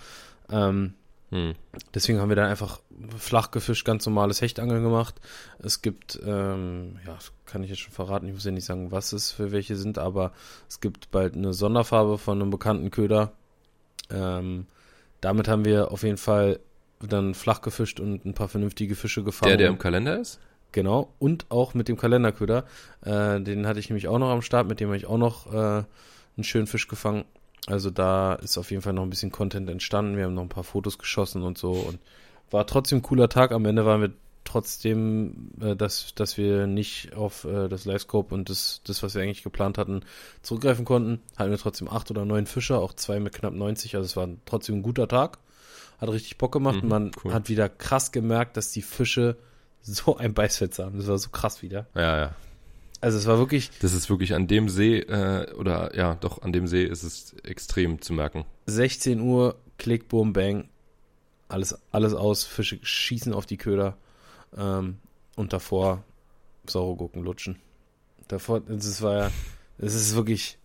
Ähm, 0.52 0.93
hm. 1.32 1.54
Deswegen 1.94 2.20
haben 2.20 2.30
wir 2.30 2.36
dann 2.36 2.50
einfach 2.50 2.80
flach 3.18 3.52
gefischt, 3.52 3.86
ganz 3.86 4.06
normales 4.06 4.42
Hechtangeln 4.42 4.84
gemacht. 4.84 5.15
Es 5.60 5.82
gibt, 5.82 6.20
ähm, 6.26 6.98
ja, 7.06 7.18
kann 7.46 7.63
ich 7.63 7.70
jetzt 7.70 7.80
schon 7.80 7.94
verraten, 7.94 8.28
ich 8.28 8.34
muss 8.34 8.46
ja 8.46 8.52
nicht 8.52 8.65
sagen, 8.65 8.92
was 8.92 9.13
es 9.13 9.32
für 9.32 9.52
welche 9.52 9.76
sind, 9.76 9.98
aber 9.98 10.32
es 10.68 10.80
gibt 10.80 11.12
bald 11.12 11.36
eine 11.36 11.54
Sonderfarbe 11.54 12.18
von 12.18 12.42
einem 12.42 12.50
bekannten 12.50 12.89
Köder, 12.89 13.34
ähm, 14.10 14.65
damit 15.22 15.48
haben 15.48 15.65
wir 15.65 15.92
auf 15.92 16.04
jeden 16.04 16.18
Fall 16.18 16.60
dann 17.02 17.34
flach 17.34 17.62
gefischt 17.62 18.00
und 18.00 18.26
ein 18.26 18.34
paar 18.34 18.48
vernünftige 18.48 18.96
Fische 18.96 19.24
gefangen. 19.24 19.50
Der, 19.50 19.58
der 19.58 19.70
im 19.70 19.78
Kalender 19.78 20.20
ist? 20.20 20.39
Genau, 20.72 21.13
und 21.20 21.46
auch 21.50 21.74
mit 21.74 21.88
dem 21.88 21.98
Kalenderköder. 21.98 22.65
Äh, 23.02 23.42
den 23.42 23.65
hatte 23.65 23.80
ich 23.80 23.89
nämlich 23.89 24.08
auch 24.08 24.20
noch 24.20 24.30
am 24.30 24.42
Start, 24.42 24.68
mit 24.68 24.80
dem 24.80 24.89
habe 24.89 24.98
ich 24.98 25.08
auch 25.08 25.18
noch 25.18 25.52
äh, 25.52 25.58
einen 26.38 26.44
schönen 26.44 26.68
Fisch 26.68 26.88
gefangen. 26.88 27.26
Also 27.69 27.89
da 27.91 28.34
ist 28.34 28.58
auf 28.58 28.71
jeden 28.71 28.82
Fall 28.82 28.93
noch 28.93 29.03
ein 29.03 29.10
bisschen 29.10 29.32
Content 29.32 29.69
entstanden. 29.69 30.17
Wir 30.17 30.25
haben 30.25 30.34
noch 30.34 30.41
ein 30.41 30.49
paar 30.49 30.63
Fotos 30.63 30.97
geschossen 30.97 31.43
und 31.43 31.58
so 31.58 31.71
und 31.71 31.99
war 32.51 32.65
trotzdem 32.65 32.99
ein 32.99 33.03
cooler 33.03 33.29
Tag. 33.29 33.51
Am 33.51 33.65
Ende 33.65 33.86
waren 33.86 34.01
wir 34.01 34.12
trotzdem, 34.43 35.51
äh, 35.62 35.75
dass, 35.75 36.15
dass 36.15 36.38
wir 36.38 36.65
nicht 36.65 37.13
auf 37.15 37.43
äh, 37.45 37.67
das 37.69 37.86
Livescope 37.86 38.34
und 38.34 38.49
das, 38.49 38.82
das, 38.86 39.03
was 39.03 39.13
wir 39.13 39.21
eigentlich 39.21 39.43
geplant 39.43 39.77
hatten, 39.77 40.01
zurückgreifen 40.41 40.86
konnten. 40.86 41.21
Hatten 41.38 41.51
wir 41.51 41.58
trotzdem 41.60 41.88
acht 41.88 42.10
oder 42.10 42.25
neun 42.25 42.47
Fische, 42.47 42.77
auch 42.77 42.93
zwei 42.93 43.19
mit 43.19 43.34
knapp 43.34 43.53
90. 43.53 43.95
Also 43.95 44.05
es 44.05 44.17
war 44.17 44.27
trotzdem 44.45 44.77
ein 44.77 44.84
guter 44.84 45.08
Tag. 45.08 45.38
Hat 45.99 46.10
richtig 46.10 46.38
Bock 46.38 46.51
gemacht. 46.51 46.82
Mhm, 46.82 46.89
Man 46.89 47.12
cool. 47.23 47.34
hat 47.34 47.49
wieder 47.49 47.69
krass 47.69 48.12
gemerkt, 48.12 48.58
dass 48.58 48.71
die 48.71 48.82
Fische 48.82 49.38
so 49.82 50.17
ein 50.17 50.34
Beißfett 50.34 50.79
haben. 50.79 50.97
Das 50.97 51.08
war 51.08 51.19
so 51.19 51.29
krass 51.29 51.62
wieder. 51.62 51.86
Ja, 51.93 52.17
ja. 52.17 52.36
Also 53.01 53.17
es 53.17 53.25
war 53.25 53.38
wirklich. 53.38 53.71
Das 53.81 53.93
ist 53.93 54.09
wirklich 54.09 54.33
an 54.33 54.47
dem 54.47 54.69
See, 54.69 54.99
äh, 54.99 55.53
oder 55.53 55.95
ja, 55.95 56.15
doch, 56.15 56.41
an 56.41 56.51
dem 56.51 56.67
See 56.67 56.83
ist 56.83 57.03
es 57.03 57.33
extrem 57.43 58.01
zu 58.01 58.13
merken. 58.13 58.45
16 58.65 59.21
Uhr, 59.21 59.55
Klick, 59.77 60.07
Boom, 60.07 60.33
Bang. 60.33 60.69
Alles, 61.47 61.79
alles 61.91 62.13
aus, 62.13 62.43
Fische 62.43 62.79
schießen 62.81 63.33
auf 63.33 63.45
die 63.45 63.57
Köder. 63.57 63.97
Ähm, 64.55 64.97
und 65.35 65.53
davor 65.53 66.03
saure 66.67 66.95
Gurken 66.95 67.23
lutschen. 67.23 67.57
Davor, 68.27 68.59
das 68.59 69.01
war 69.01 69.15
ja, 69.15 69.31
es 69.77 69.95
ist 69.95 70.15
wirklich 70.15 70.57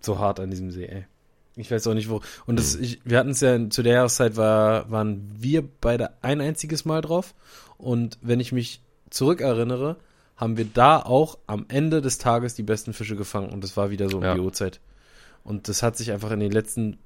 so 0.00 0.18
hart 0.18 0.40
an 0.40 0.50
diesem 0.50 0.70
See, 0.70 0.86
ey. 0.86 1.06
Ich 1.56 1.70
weiß 1.70 1.86
auch 1.88 1.94
nicht 1.94 2.08
wo. 2.08 2.20
Und 2.46 2.58
das, 2.58 2.76
mhm. 2.76 2.84
ich, 2.84 3.00
wir 3.04 3.18
hatten 3.18 3.30
es 3.30 3.40
ja 3.40 3.68
zu 3.70 3.82
der 3.82 3.94
Jahreszeit 3.94 4.36
war, 4.36 4.90
waren 4.90 5.28
wir 5.38 5.66
beide 5.80 6.22
ein 6.22 6.40
einziges 6.40 6.84
Mal 6.84 7.00
drauf. 7.00 7.34
Und 7.76 8.18
wenn 8.22 8.40
ich 8.40 8.52
mich 8.52 8.82
zurückerinnere, 9.10 9.96
haben 10.40 10.56
wir 10.56 10.64
da 10.64 10.98
auch 10.98 11.36
am 11.46 11.66
Ende 11.68 12.00
des 12.00 12.16
Tages 12.16 12.54
die 12.54 12.62
besten 12.62 12.94
Fische 12.94 13.14
gefangen. 13.14 13.50
Und 13.50 13.62
das 13.62 13.76
war 13.76 13.90
wieder 13.90 14.08
so 14.08 14.16
um 14.16 14.24
ja. 14.24 14.34
die 14.34 14.40
Uhrzeit. 14.40 14.80
Und 15.44 15.68
das 15.68 15.82
hat 15.82 15.98
sich 15.98 16.12
einfach 16.12 16.30
in 16.30 16.40
den 16.40 16.50
letzten 16.50 16.98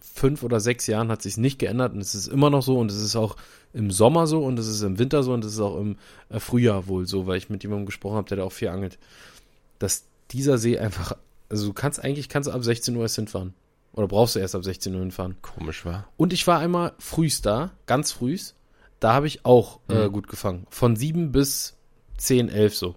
fünf 0.00 0.42
oder 0.42 0.58
sechs 0.58 0.88
Jahren 0.88 1.08
hat 1.08 1.22
sich 1.22 1.36
nicht 1.36 1.58
geändert 1.58 1.92
und 1.92 2.00
es 2.00 2.14
ist 2.14 2.28
immer 2.28 2.48
noch 2.48 2.62
so 2.62 2.78
und 2.78 2.90
es 2.90 3.02
ist 3.02 3.16
auch 3.16 3.36
im 3.72 3.90
Sommer 3.90 4.28
so 4.28 4.44
und 4.44 4.58
es 4.58 4.68
ist 4.68 4.82
im 4.82 4.98
Winter 4.98 5.22
so 5.24 5.32
und 5.32 5.44
es 5.44 5.54
ist 5.54 5.60
auch 5.60 5.76
im 5.76 5.96
äh, 6.28 6.38
Frühjahr 6.38 6.86
wohl 6.86 7.06
so, 7.06 7.26
weil 7.26 7.36
ich 7.36 7.50
mit 7.50 7.64
jemandem 7.64 7.86
gesprochen 7.86 8.16
habe, 8.16 8.28
der 8.28 8.36
da 8.36 8.44
auch 8.44 8.52
viel 8.52 8.68
angelt, 8.68 8.98
dass 9.80 10.04
dieser 10.30 10.58
See 10.58 10.78
einfach, 10.78 11.16
also 11.48 11.66
du 11.66 11.72
kannst 11.72 12.02
eigentlich 12.04 12.28
kannst 12.28 12.48
du 12.48 12.52
ab 12.52 12.62
16 12.62 12.94
Uhr 12.94 13.02
erst 13.02 13.16
hinfahren 13.16 13.54
oder 13.92 14.06
brauchst 14.06 14.36
du 14.36 14.40
erst 14.40 14.54
ab 14.54 14.62
16 14.62 14.94
Uhr 14.94 15.00
hinfahren. 15.00 15.36
Komisch 15.42 15.84
war. 15.84 16.06
Und 16.16 16.32
ich 16.32 16.46
war 16.46 16.60
einmal 16.60 16.92
frühst 16.98 17.44
da, 17.46 17.72
ganz 17.86 18.12
frühst, 18.12 18.54
da 19.00 19.14
habe 19.14 19.26
ich 19.26 19.44
auch 19.44 19.80
äh, 19.88 19.94
mhm. 19.94 20.00
äh, 20.00 20.10
gut 20.10 20.28
gefangen, 20.28 20.66
von 20.70 20.94
sieben 20.94 21.32
bis 21.32 21.76
zehn, 22.16 22.48
elf 22.48 22.74
so. 22.74 22.94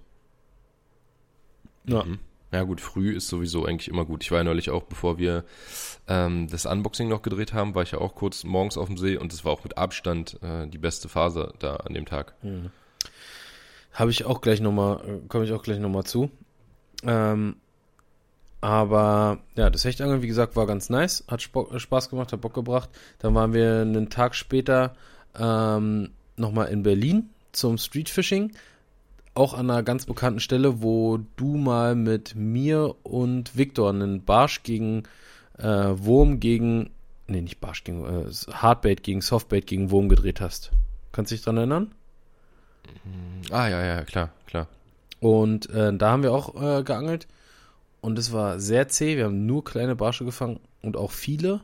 Ja. 1.86 2.03
Mhm. 2.03 2.19
Ja 2.51 2.63
gut, 2.63 2.80
früh 2.80 3.13
ist 3.13 3.27
sowieso 3.27 3.65
eigentlich 3.65 3.89
immer 3.89 4.06
gut. 4.06 4.23
Ich 4.23 4.32
war 4.32 4.38
ja 4.38 4.43
neulich 4.45 4.69
auch, 4.69 4.84
bevor 4.84 5.17
wir 5.17 5.43
ähm, 6.08 6.47
das 6.49 6.65
Unboxing 6.65 7.10
noch 7.10 7.21
gedreht 7.21 7.53
haben, 7.53 7.75
war 7.75 7.84
ich 7.84 7.91
ja 7.91 7.99
auch 7.99 8.15
kurz 8.15 8.45
morgens 8.45 8.77
auf 8.77 8.88
dem 8.88 8.97
See 8.97 9.17
und 9.17 9.34
es 9.34 9.43
war 9.43 9.51
auch 9.51 9.63
mit 9.63 9.77
Abstand 9.77 10.41
äh, 10.41 10.65
die 10.67 10.77
beste 10.77 11.10
Phase 11.10 11.53
da 11.60 11.75
an 11.75 11.93
dem 11.93 12.06
Tag. 12.06 12.34
Mhm. 12.43 12.71
Habe 13.91 14.12
ich 14.12 14.25
auch 14.25 14.39
gleich 14.39 14.62
nochmal, 14.62 15.01
äh, 15.06 15.27
komme 15.27 15.43
ich 15.43 15.51
auch 15.51 15.63
gleich 15.63 15.80
nochmal 15.80 16.06
zu. 16.06 16.32
Ähm, 17.03 17.58
aber 18.62 19.39
ja, 19.56 19.69
das 19.69 19.84
Hechtangeln, 19.84 20.21
wie 20.21 20.27
gesagt, 20.27 20.56
war 20.56 20.65
ganz 20.65 20.89
nice, 20.89 21.25
hat 21.27 21.41
Sp 21.43 21.67
Spaß 21.77 22.10
gemacht, 22.10 22.32
hat 22.32 22.41
Bock 22.41 22.53
gebracht. 22.53 22.89
Dann 23.19 23.36
waren 23.36 23.53
wir 23.53 23.82
einen 23.82 24.10
Tag 24.10 24.36
später 24.36 24.95
ähm, 25.38 26.12
nochmal 26.38 26.69
in 26.69 26.84
Berlin 26.84 27.30
zum 27.51 27.77
Streetfishing. 27.77 28.53
Auch 29.38 29.54
an 29.54 29.69
einer 29.69 29.84
ganz 29.84 30.08
bekannten 30.08 30.39
Stelle, 30.39 30.82
wo 30.82 31.19
du 31.36 31.58
mal 31.58 31.93
mit 31.93 32.34
mir 32.34 32.95
und 33.04 33.56
Victor 33.56 33.91
einen 33.91 34.26
Barsch 34.26 34.63
gegen 34.63 35.04
äh, 35.60 35.63
Wurm 35.63 36.39
gegen, 36.39 36.89
nee, 37.28 37.41
nicht 37.41 37.60
Barsch 37.60 37.84
gegen, 37.84 38.04
äh, 38.04 38.32
Hardbait 38.52 39.04
gegen 39.04 39.21
Softbait 39.21 39.67
gegen 39.67 39.91
Wurm 39.91 40.10
gedreht 40.10 40.41
hast. 40.41 40.71
Kannst 41.12 41.30
du 41.30 41.36
dich 41.36 41.43
dran 41.43 41.58
erinnern? 41.58 41.91
Ah, 43.52 43.67
ja, 43.67 43.86
ja, 43.86 44.04
klar, 44.06 44.32
klar. 44.47 44.67
Und 45.19 45.69
äh, 45.69 45.95
da 45.95 46.10
haben 46.10 46.23
wir 46.23 46.34
auch 46.34 46.60
äh, 46.60 46.82
geangelt. 46.82 47.28
Und 48.02 48.17
es 48.17 48.34
war 48.34 48.60
sehr 48.60 48.88
zäh. 48.88 49.17
Wir 49.17 49.26
haben 49.26 49.45
nur 49.45 49.63
kleine 49.63 49.95
Barsche 49.95 50.26
gefangen 50.26 50.60
und 50.82 50.97
auch 50.97 51.12
viele. 51.12 51.62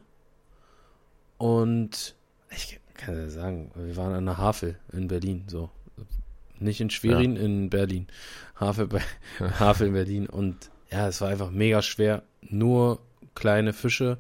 Und 1.39 2.13
ich 2.51 2.79
kann 2.93 3.17
ja 3.17 3.29
sagen, 3.29 3.71
wir 3.73 3.97
waren 3.97 4.13
an 4.13 4.25
der 4.25 4.38
Havel 4.38 4.77
in 4.91 5.07
Berlin. 5.07 5.45
So. 5.47 5.71
Nicht 6.63 6.82
in 6.82 6.89
Schwerin, 6.89 7.36
ja. 7.36 7.41
in 7.43 7.69
Berlin. 7.69 8.08
Havel, 8.56 8.88
bei, 8.88 9.02
Havel 9.60 9.88
in 9.88 9.93
Berlin. 9.93 10.28
Und 10.28 10.69
ja, 10.91 11.08
es 11.08 11.21
war 11.21 11.30
einfach 11.30 11.52
mega 11.52 11.82
schwer. 11.82 12.23
Nur 12.41 12.99
kleine 13.36 13.73
Fische. 13.73 14.17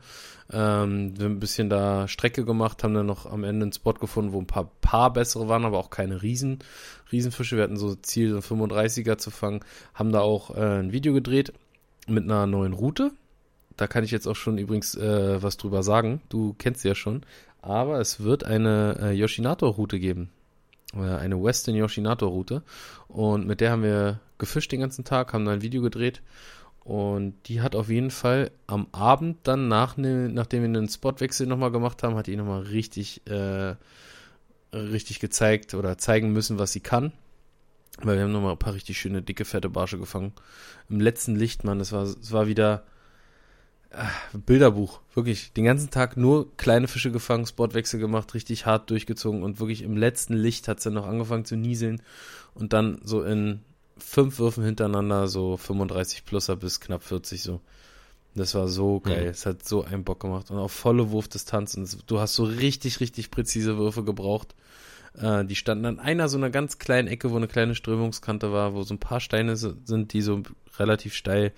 Ähm, 0.51 1.17
wir 1.17 1.25
haben 1.25 1.33
ein 1.33 1.39
bisschen 1.39 1.69
da 1.69 2.07
Strecke 2.07 2.45
gemacht, 2.45 2.83
haben 2.83 2.93
dann 2.93 3.05
noch 3.05 3.25
am 3.25 3.43
Ende 3.43 3.63
einen 3.63 3.73
Spot 3.73 3.93
gefunden, 3.93 4.33
wo 4.33 4.39
ein 4.39 4.47
paar, 4.47 4.69
paar 4.81 5.13
bessere 5.13 5.47
waren, 5.47 5.65
aber 5.65 5.77
auch 5.77 5.89
keine 5.89 6.21
Riesen, 6.21 6.59
Riesenfische. 7.11 7.55
Wir 7.55 7.63
hatten 7.63 7.77
so 7.77 7.95
Ziel, 7.95 8.31
so 8.31 8.39
35er 8.39 9.17
zu 9.17 9.31
fangen. 9.31 9.61
Haben 9.93 10.11
da 10.11 10.21
auch 10.21 10.55
äh, 10.55 10.79
ein 10.79 10.91
Video 10.91 11.13
gedreht 11.13 11.53
mit 12.07 12.23
einer 12.23 12.47
neuen 12.47 12.73
Route. 12.73 13.11
Da 13.77 13.87
kann 13.87 14.03
ich 14.03 14.11
jetzt 14.11 14.27
auch 14.27 14.35
schon 14.35 14.57
übrigens 14.57 14.95
äh, 14.95 15.41
was 15.41 15.57
drüber 15.57 15.83
sagen. 15.83 16.21
Du 16.29 16.53
kennst 16.57 16.81
sie 16.81 16.89
ja 16.89 16.95
schon. 16.95 17.23
Aber 17.61 17.99
es 17.99 18.19
wird 18.19 18.43
eine 18.43 18.97
äh, 19.01 19.11
Yoshinato-Route 19.13 19.99
geben. 19.99 20.29
Äh, 20.95 21.15
eine 21.15 21.41
Western 21.41 21.75
Yoshinato-Route. 21.75 22.63
Und 23.07 23.47
mit 23.47 23.61
der 23.61 23.71
haben 23.71 23.83
wir 23.83 24.19
gefischt 24.37 24.71
den 24.71 24.81
ganzen 24.81 25.05
Tag, 25.05 25.33
haben 25.33 25.45
da 25.45 25.51
ein 25.51 25.61
Video 25.61 25.81
gedreht. 25.81 26.21
Und 26.83 27.35
die 27.45 27.61
hat 27.61 27.75
auf 27.75 27.89
jeden 27.89 28.11
Fall 28.11 28.51
am 28.67 28.87
Abend 28.91 29.37
dann, 29.43 29.69
nach, 29.69 29.95
ne, 29.95 30.29
nachdem 30.29 30.61
wir 30.61 30.67
einen 30.67 30.89
Spotwechsel 30.89 31.47
nochmal 31.47 31.71
gemacht 31.71 32.03
haben, 32.03 32.15
hat 32.15 32.27
die 32.27 32.35
nochmal 32.35 32.63
richtig, 32.63 33.21
äh, 33.27 33.75
richtig 34.73 35.19
gezeigt 35.19 35.73
oder 35.75 35.97
zeigen 35.97 36.33
müssen, 36.33 36.59
was 36.59 36.73
sie 36.73 36.81
kann. 36.81 37.13
Weil 38.01 38.17
wir 38.17 38.23
haben 38.23 38.31
nochmal 38.31 38.53
ein 38.53 38.59
paar 38.59 38.73
richtig 38.73 38.97
schöne, 38.97 39.21
dicke, 39.21 39.45
fette 39.45 39.69
Barsche 39.69 39.97
gefangen. 39.97 40.33
Im 40.89 40.99
letzten 40.99 41.35
Licht, 41.35 41.63
Mann, 41.63 41.79
es 41.79 41.91
war, 41.91 42.03
es 42.03 42.31
war 42.31 42.47
wieder 42.47 42.83
Bilderbuch. 44.33 44.99
Wirklich, 45.13 45.53
den 45.53 45.65
ganzen 45.65 45.89
Tag 45.91 46.17
nur 46.17 46.55
kleine 46.57 46.87
Fische 46.87 47.11
gefangen, 47.11 47.45
Spotwechsel 47.45 47.99
gemacht, 47.99 48.33
richtig 48.33 48.65
hart 48.65 48.89
durchgezogen 48.89 49.43
und 49.43 49.59
wirklich 49.59 49.83
im 49.83 49.97
letzten 49.97 50.33
Licht 50.33 50.67
hat 50.67 50.81
sie 50.81 50.91
noch 50.91 51.07
angefangen 51.07 51.45
zu 51.45 51.55
nieseln 51.55 52.01
und 52.55 52.73
dann 52.73 52.99
so 53.03 53.23
in 53.23 53.61
fünf 53.97 54.39
Würfen 54.39 54.63
hintereinander, 54.63 55.27
so 55.27 55.57
35 55.57 56.25
pluser 56.25 56.55
bis 56.55 56.79
knapp 56.79 57.03
40 57.03 57.43
so. 57.43 57.61
Das 58.35 58.55
war 58.55 58.67
so 58.67 58.99
geil. 58.99 59.25
Mhm. 59.25 59.29
Es 59.29 59.45
hat 59.45 59.63
so 59.67 59.83
einen 59.83 60.03
Bock 60.03 60.19
gemacht. 60.21 60.49
Und 60.49 60.57
auch 60.57 60.71
volle 60.71 61.11
Wurfdistanz. 61.11 61.75
Und 61.75 62.09
du 62.09 62.19
hast 62.19 62.33
so 62.33 62.43
richtig, 62.43 62.99
richtig 62.99 63.29
präzise 63.29 63.77
Würfe 63.77 64.03
gebraucht. 64.03 64.55
Äh, 65.15 65.45
die 65.45 65.55
standen 65.55 65.85
an 65.85 65.99
einer 65.99 66.27
so 66.29 66.37
einer 66.37 66.49
ganz 66.49 66.79
kleinen 66.79 67.07
Ecke, 67.07 67.31
wo 67.31 67.37
eine 67.37 67.47
kleine 67.47 67.75
Strömungskante 67.75 68.51
war, 68.51 68.73
wo 68.73 68.81
so 68.81 68.95
ein 68.95 68.99
paar 68.99 69.19
Steine 69.19 69.55
sind, 69.55 70.13
die 70.13 70.21
so 70.21 70.41
relativ 70.79 71.13
steil 71.13 71.53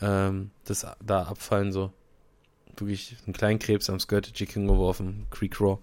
ähm, 0.00 0.50
das 0.64 0.86
da 1.04 1.22
abfallen. 1.22 1.72
So 1.72 1.92
wirklich 2.76 3.16
einen 3.26 3.34
kleinen 3.34 3.58
Krebs 3.58 3.90
am 3.90 4.00
Skirtage 4.00 4.44
hingeworfen, 4.44 5.26
Creek 5.30 5.60
Raw. 5.60 5.78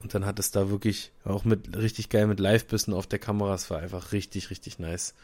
Und 0.00 0.14
dann 0.14 0.26
hat 0.26 0.38
es 0.38 0.50
da 0.50 0.70
wirklich 0.70 1.12
auch 1.24 1.44
mit 1.44 1.76
richtig 1.76 2.08
geil 2.08 2.26
mit 2.26 2.40
Live-Bissen 2.40 2.92
auf 2.92 3.06
der 3.06 3.18
Kamera. 3.18 3.54
Es 3.54 3.70
war 3.70 3.78
einfach 3.78 4.12
richtig, 4.12 4.50
richtig 4.50 4.78
nice. 4.78 5.14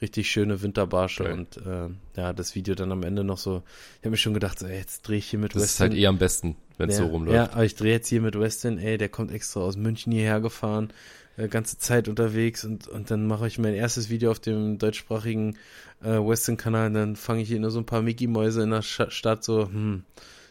Richtig 0.00 0.30
schöne 0.30 0.62
Winterbarsche 0.62 1.24
okay. 1.24 1.32
und 1.32 1.56
äh, 1.58 1.88
ja, 2.16 2.32
das 2.32 2.56
Video 2.56 2.74
dann 2.74 2.90
am 2.90 3.04
Ende 3.04 3.22
noch 3.22 3.38
so. 3.38 3.62
Ich 3.96 4.00
habe 4.00 4.10
mir 4.10 4.16
schon 4.16 4.34
gedacht, 4.34 4.58
so, 4.58 4.66
ey, 4.66 4.78
jetzt 4.78 5.02
drehe 5.02 5.18
ich 5.18 5.26
hier 5.26 5.38
mit 5.38 5.54
das 5.54 5.62
Weston. 5.62 5.64
Das 5.64 5.74
ist 5.74 5.80
halt 5.80 5.94
eh 5.94 6.06
am 6.08 6.18
besten, 6.18 6.56
wenn 6.76 6.90
es 6.90 6.98
ja, 6.98 7.04
so 7.04 7.10
rumläuft. 7.10 7.36
Ja, 7.36 7.52
aber 7.52 7.64
ich 7.64 7.76
drehe 7.76 7.92
jetzt 7.92 8.08
hier 8.08 8.20
mit 8.20 8.36
Weston, 8.36 8.78
ey, 8.78 8.98
der 8.98 9.08
kommt 9.08 9.30
extra 9.30 9.60
aus 9.60 9.76
München 9.76 10.12
hierher 10.12 10.40
gefahren, 10.40 10.92
äh, 11.36 11.48
ganze 11.48 11.78
Zeit 11.78 12.08
unterwegs 12.08 12.64
und, 12.64 12.88
und 12.88 13.10
dann 13.10 13.26
mache 13.26 13.46
ich 13.46 13.58
mein 13.58 13.74
erstes 13.74 14.10
Video 14.10 14.30
auf 14.30 14.40
dem 14.40 14.78
deutschsprachigen 14.78 15.56
äh, 16.02 16.18
Western-Kanal 16.18 16.88
und 16.88 16.94
dann 16.94 17.16
fange 17.16 17.42
ich 17.42 17.48
hier 17.48 17.60
nur 17.60 17.70
so 17.70 17.78
ein 17.78 17.86
paar 17.86 18.02
Mickey-Mäuse 18.02 18.62
in 18.62 18.70
der 18.70 18.82
Sch 18.82 19.02
Stadt 19.08 19.44
so, 19.44 19.66
hm, 19.66 20.04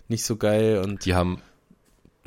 nicht 0.08 0.26
so 0.26 0.38
geil 0.38 0.82
und. 0.84 1.06
Die 1.06 1.16
haben 1.16 1.42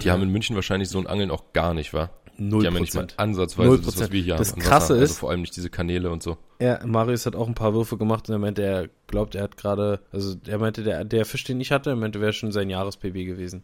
die 0.02 0.10
haben 0.10 0.22
in 0.22 0.30
München 0.30 0.56
wahrscheinlich 0.56 0.88
so 0.88 0.98
ein 0.98 1.06
Angeln 1.06 1.30
auch 1.30 1.52
gar 1.52 1.74
nicht, 1.74 1.94
wa? 1.94 2.10
Null 2.36 2.62
Die 2.62 2.66
haben 2.66 2.74
ja 2.74 2.80
nicht 2.80 2.94
mal 2.94 3.06
ansatzweise 3.16 3.78
das, 3.80 4.00
was 4.00 4.10
wir 4.10 4.20
hier 4.20 4.34
das 4.34 4.50
haben. 4.50 4.60
Das 4.60 4.68
Krasse 4.68 4.92
also 4.94 5.04
ist. 5.04 5.18
vor 5.18 5.30
allem 5.30 5.42
nicht 5.42 5.54
diese 5.54 5.70
Kanäle 5.70 6.10
und 6.10 6.22
so. 6.22 6.36
Ja, 6.60 6.84
Marius 6.84 7.26
hat 7.26 7.36
auch 7.36 7.46
ein 7.46 7.54
paar 7.54 7.74
Würfe 7.74 7.96
gemacht 7.96 8.28
und 8.28 8.34
er 8.34 8.38
meinte, 8.38 8.62
er 8.62 8.88
glaubt, 9.06 9.36
er 9.36 9.44
hat 9.44 9.56
gerade, 9.56 10.00
also 10.10 10.34
er 10.46 10.58
meinte, 10.58 10.82
der, 10.82 11.04
der 11.04 11.26
Fisch, 11.26 11.44
den 11.44 11.60
ich 11.60 11.70
hatte, 11.70 11.90
er 11.90 11.96
meinte, 11.96 12.20
wäre 12.20 12.32
schon 12.32 12.50
sein 12.50 12.70
Jahres-PB 12.70 13.24
gewesen. 13.24 13.62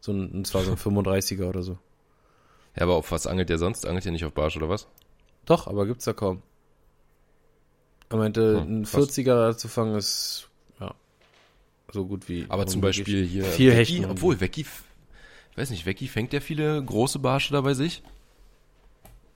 So 0.00 0.12
ein, 0.12 0.30
und 0.30 0.46
zwar 0.46 0.62
so 0.62 0.70
ein 0.70 0.76
35er 1.04 1.46
oder 1.46 1.62
so. 1.62 1.78
Ja, 2.76 2.82
aber 2.82 2.94
auf 2.94 3.10
was 3.10 3.26
angelt 3.26 3.48
der 3.48 3.58
sonst? 3.58 3.86
Angelt 3.86 4.04
der 4.04 4.12
nicht 4.12 4.24
auf 4.24 4.32
Barsch 4.32 4.56
oder 4.56 4.68
was? 4.68 4.88
Doch, 5.44 5.66
aber 5.66 5.86
gibt's 5.86 6.04
da 6.04 6.12
kaum. 6.12 6.42
Er 8.08 8.18
meinte, 8.18 8.60
hm, 8.60 8.80
ein 8.80 8.86
40er 8.86 9.56
zu 9.56 9.68
fangen 9.68 9.96
ist, 9.96 10.48
ja, 10.80 10.94
so 11.92 12.06
gut 12.06 12.28
wie. 12.28 12.46
Aber 12.48 12.66
zum 12.66 12.80
Beispiel 12.80 13.26
hier. 13.26 13.44
Viel 13.44 13.72
Hechten. 13.72 14.04
Obwohl, 14.06 14.40
Vecchi 14.40 14.66
ich 15.54 15.58
weiß 15.58 15.70
nicht, 15.70 15.86
Vecchi 15.86 16.08
fängt 16.08 16.32
der 16.32 16.42
viele 16.42 16.82
große 16.82 17.20
Barsche 17.20 17.52
da 17.52 17.60
bei 17.60 17.74
sich? 17.74 18.02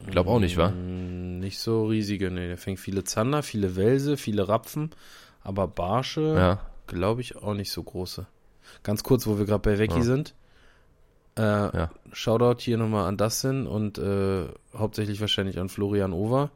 Ich 0.01 0.11
glaube 0.11 0.31
auch 0.31 0.40
nicht, 0.40 0.57
wa? 0.57 0.70
Mm, 0.70 1.38
nicht 1.38 1.61
so 1.61 1.87
riesige, 1.87 2.33
ne. 2.33 2.48
Der 2.48 2.59
fängt 2.59 2.81
viele 2.81 3.05
Zander, 3.05 3.44
viele 3.44 3.77
Welse, 3.77 4.16
viele 4.16 4.48
Rapfen, 4.48 4.90
aber 5.42 5.68
Barsche, 5.68 6.35
ja. 6.37 6.61
glaube 6.88 7.20
ich, 7.20 7.37
auch 7.37 7.55
nicht 7.55 7.70
so 7.70 7.85
große. 7.85 8.27
Ganz 8.83 9.05
kurz, 9.05 9.29
wo 9.29 9.38
wir 9.38 9.46
gerade 9.46 9.62
bei 9.62 9.79
Vecchi 9.79 9.98
ja. 9.98 10.03
sind. 10.03 10.35
Äh, 11.38 11.42
ja. 11.42 11.90
Shoutout 12.12 12.61
hier 12.61 12.77
nochmal 12.77 13.07
an 13.07 13.16
Dustin 13.16 13.66
und 13.66 13.98
äh, 13.98 14.46
hauptsächlich 14.74 15.20
wahrscheinlich 15.20 15.59
an 15.59 15.68
Florian 15.68 16.12
Over. 16.12 16.51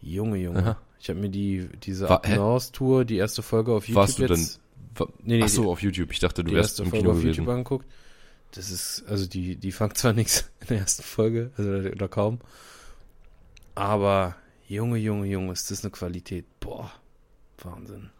Junge, 0.00 0.36
Junge. 0.36 0.58
Aha. 0.58 0.76
Ich 1.00 1.08
habe 1.08 1.20
mir 1.20 1.30
die 1.30 1.68
diese 1.82 2.08
Up 2.08 2.26
Tour, 2.72 3.04
die 3.04 3.16
erste 3.16 3.42
Folge 3.42 3.72
auf 3.72 3.88
YouTube 3.88 3.96
Warst 3.96 4.18
du 4.18 4.22
jetzt. 4.22 4.60
Denn, 4.98 5.06
nee, 5.22 5.36
nee, 5.38 5.42
Ach 5.44 5.48
so, 5.48 5.70
auf 5.70 5.82
YouTube. 5.82 6.12
Ich 6.12 6.20
dachte, 6.20 6.44
du 6.44 6.52
wärst 6.52 6.80
im 6.80 6.86
Folge 6.86 6.98
Kino 6.98 7.10
auf 7.10 7.16
gewesen. 7.18 7.40
YouTube 7.40 7.48
angeguckt 7.48 7.86
das 8.56 8.70
ist, 8.70 9.04
also 9.08 9.26
die, 9.26 9.56
die 9.56 9.72
fangt 9.72 9.98
zwar 9.98 10.12
nichts 10.14 10.50
in 10.60 10.68
der 10.68 10.78
ersten 10.78 11.02
Folge, 11.02 11.50
also 11.56 11.70
oder 11.70 12.08
kaum, 12.08 12.40
aber 13.74 14.36
Junge, 14.66 14.98
Junge, 14.98 15.26
Junge, 15.26 15.52
ist 15.52 15.70
das 15.70 15.84
eine 15.84 15.90
Qualität. 15.90 16.46
Boah, 16.60 16.90
Wahnsinn. 17.58 18.10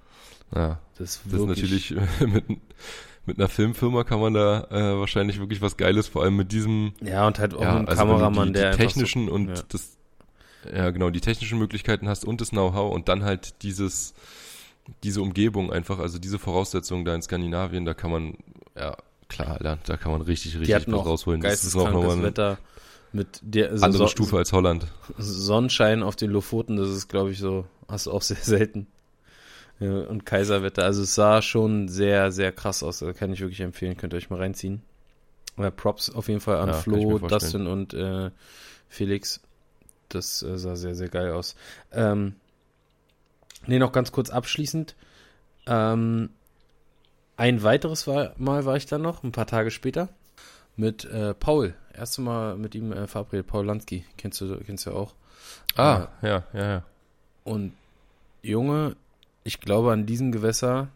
Ja, 0.54 0.80
das, 0.98 1.20
das 1.24 1.40
ist 1.40 1.46
natürlich 1.46 1.90
mit, 2.20 2.44
mit 3.26 3.38
einer 3.38 3.48
Filmfirma 3.48 4.04
kann 4.04 4.20
man 4.20 4.34
da 4.34 4.64
äh, 4.70 4.98
wahrscheinlich 4.98 5.38
wirklich 5.38 5.60
was 5.60 5.76
Geiles, 5.76 6.08
vor 6.08 6.22
allem 6.22 6.36
mit 6.36 6.52
diesem. 6.52 6.92
Ja, 7.00 7.26
und 7.26 7.38
halt 7.38 7.54
auch 7.54 7.62
ja, 7.62 7.76
einem 7.76 7.88
also 7.88 8.02
Kameramann, 8.02 8.48
die, 8.48 8.60
der. 8.60 8.72
Die 8.72 8.76
technischen 8.76 9.26
so, 9.26 9.32
und 9.32 9.48
ja. 9.48 9.62
das, 9.68 9.96
ja 10.74 10.90
genau, 10.90 11.10
die 11.10 11.20
technischen 11.20 11.58
Möglichkeiten 11.58 12.08
hast 12.08 12.24
und 12.24 12.40
das 12.40 12.50
Know-how 12.50 12.92
und 12.92 13.08
dann 13.08 13.24
halt 13.24 13.62
dieses, 13.62 14.14
diese 15.02 15.22
Umgebung 15.22 15.72
einfach, 15.72 15.98
also 15.98 16.18
diese 16.18 16.38
Voraussetzungen 16.38 17.04
da 17.04 17.14
in 17.14 17.22
Skandinavien, 17.22 17.84
da 17.84 17.94
kann 17.94 18.10
man, 18.10 18.36
ja, 18.76 18.96
klar, 19.28 19.52
Alter, 19.52 19.78
da 19.86 19.96
kann 19.96 20.12
man 20.12 20.22
richtig, 20.22 20.58
richtig 20.58 20.92
was 20.92 21.06
rausholen. 21.06 21.40
Das 21.40 21.64
ist 21.64 21.74
noch 21.74 21.90
nochmal 21.90 22.22
Wetter 22.22 22.58
mit 23.12 23.40
der 23.42 23.70
also 23.70 23.84
andere 23.84 24.02
so 24.04 24.08
Stufe 24.08 24.36
als 24.36 24.52
Holland. 24.52 24.86
Sonnenschein 25.16 26.02
auf 26.02 26.16
den 26.16 26.30
Lofoten, 26.30 26.76
das 26.76 26.88
ist, 26.88 27.08
glaube 27.08 27.30
ich, 27.30 27.38
so, 27.38 27.64
hast 27.88 28.06
du 28.06 28.10
auch 28.10 28.22
sehr 28.22 28.36
selten. 28.36 28.88
Ja, 29.80 29.92
und 29.92 30.24
Kaiserwetter, 30.24 30.84
also 30.84 31.02
es 31.02 31.14
sah 31.14 31.42
schon 31.42 31.88
sehr, 31.88 32.30
sehr 32.32 32.52
krass 32.52 32.82
aus. 32.82 33.00
Da 33.00 33.12
kann 33.12 33.32
ich 33.32 33.40
wirklich 33.40 33.60
empfehlen, 33.60 33.96
könnt 33.96 34.14
ihr 34.14 34.18
euch 34.18 34.30
mal 34.30 34.38
reinziehen. 34.38 34.82
Aber 35.56 35.70
Props 35.70 36.10
auf 36.10 36.28
jeden 36.28 36.40
Fall 36.40 36.58
an 36.58 36.68
ja, 36.68 36.74
Flo, 36.74 37.18
Dustin 37.18 37.66
und 37.66 37.94
äh, 37.94 38.30
Felix. 38.88 39.40
Das 40.08 40.42
äh, 40.42 40.58
sah 40.58 40.76
sehr, 40.76 40.94
sehr 40.94 41.08
geil 41.08 41.32
aus. 41.32 41.54
Ähm, 41.92 42.36
nee, 43.66 43.78
noch 43.78 43.92
ganz 43.92 44.12
kurz 44.12 44.30
abschließend. 44.30 44.94
Ähm, 45.66 46.30
ein 47.36 47.62
weiteres 47.62 48.06
Mal 48.06 48.34
war 48.36 48.76
ich 48.76 48.86
dann 48.86 49.02
noch, 49.02 49.22
ein 49.22 49.32
paar 49.32 49.46
Tage 49.46 49.70
später, 49.70 50.08
mit 50.76 51.04
äh, 51.04 51.34
Paul. 51.34 51.74
Erste 51.92 52.20
Mal 52.20 52.56
mit 52.56 52.74
ihm 52.74 52.92
äh, 52.92 53.06
verabredet, 53.06 53.46
Paul 53.46 53.66
Lansky. 53.66 54.04
Kennst 54.16 54.40
du, 54.40 54.56
kennst 54.58 54.86
du 54.86 54.92
auch. 54.92 55.14
Ah, 55.76 56.08
äh, 56.22 56.28
ja, 56.28 56.44
ja, 56.52 56.68
ja. 56.70 56.82
Und 57.44 57.72
Junge, 58.42 58.96
ich 59.44 59.60
glaube, 59.60 59.92
an 59.92 60.06
diesem 60.06 60.32
Gewässer 60.32 60.88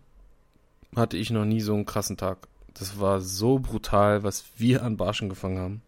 hatte 0.97 1.17
ich 1.17 1.31
noch 1.31 1.45
nie 1.45 1.61
so 1.61 1.75
einen 1.75 1.87
krassen 1.87 2.17
Tag. 2.17 2.49
Das 2.75 2.99
war 2.99 3.21
so 3.21 3.59
brutal, 3.59 4.23
was 4.23 4.45
wir 4.57 4.83
an 4.83 4.97
Barschen 4.97 5.29
gefangen 5.29 5.59
haben. 5.59 5.83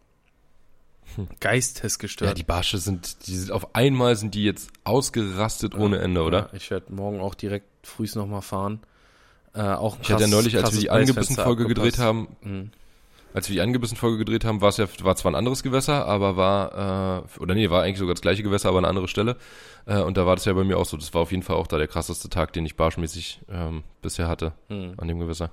Hm. 1.16 1.28
Geistesgestört. 1.40 2.30
Ja, 2.30 2.34
die 2.34 2.44
Barsche 2.44 2.78
sind, 2.78 3.26
die 3.26 3.36
sind 3.36 3.50
auf 3.50 3.74
einmal 3.74 4.14
sind 4.16 4.34
die 4.34 4.44
jetzt 4.44 4.70
ausgerastet 4.84 5.74
ohne 5.74 5.98
Ende, 5.98 6.22
oder? 6.22 6.38
Ja, 6.38 6.50
ich 6.52 6.70
werde 6.70 6.92
morgen 6.92 7.20
auch 7.20 7.34
direkt 7.34 7.66
frühst 7.82 8.14
nochmal 8.14 8.42
fahren. 8.42 8.80
Äh, 9.54 9.62
auch 9.62 9.98
ich 10.00 10.12
hatte 10.12 10.24
ja 10.24 10.28
neulich, 10.28 10.56
als 10.56 10.72
wir 10.72 10.80
die 10.80 10.90
Angebissen-Folge 10.90 11.66
gedreht 11.66 11.98
haben, 11.98 12.28
mhm. 12.42 12.70
Als 13.32 13.48
wir 13.48 13.54
die 13.54 13.60
angebissen 13.60 13.96
Folge 13.96 14.18
gedreht 14.18 14.44
haben, 14.44 14.60
war 14.60 14.70
es 14.70 14.76
ja, 14.76 14.86
war 15.02 15.16
zwar 15.16 15.32
ein 15.32 15.36
anderes 15.36 15.62
Gewässer, 15.62 16.06
aber 16.06 16.36
war, 16.36 17.24
äh, 17.36 17.40
oder 17.40 17.54
nee, 17.54 17.70
war 17.70 17.82
eigentlich 17.82 17.98
sogar 17.98 18.14
das 18.14 18.22
gleiche 18.22 18.42
Gewässer, 18.42 18.68
aber 18.68 18.78
eine 18.78 18.88
andere 18.88 19.08
Stelle. 19.08 19.36
Äh, 19.86 20.00
und 20.00 20.16
da 20.16 20.26
war 20.26 20.36
das 20.36 20.44
ja 20.44 20.52
bei 20.52 20.64
mir 20.64 20.78
auch 20.78 20.86
so. 20.86 20.96
Das 20.96 21.14
war 21.14 21.22
auf 21.22 21.30
jeden 21.30 21.42
Fall 21.42 21.56
auch 21.56 21.66
da 21.66 21.78
der 21.78 21.88
krasseste 21.88 22.28
Tag, 22.28 22.52
den 22.52 22.66
ich 22.66 22.76
barschmäßig 22.76 23.40
ähm, 23.50 23.84
bisher 24.02 24.28
hatte 24.28 24.52
hm. 24.68 24.94
an 24.96 25.08
dem 25.08 25.18
Gewässer. 25.18 25.50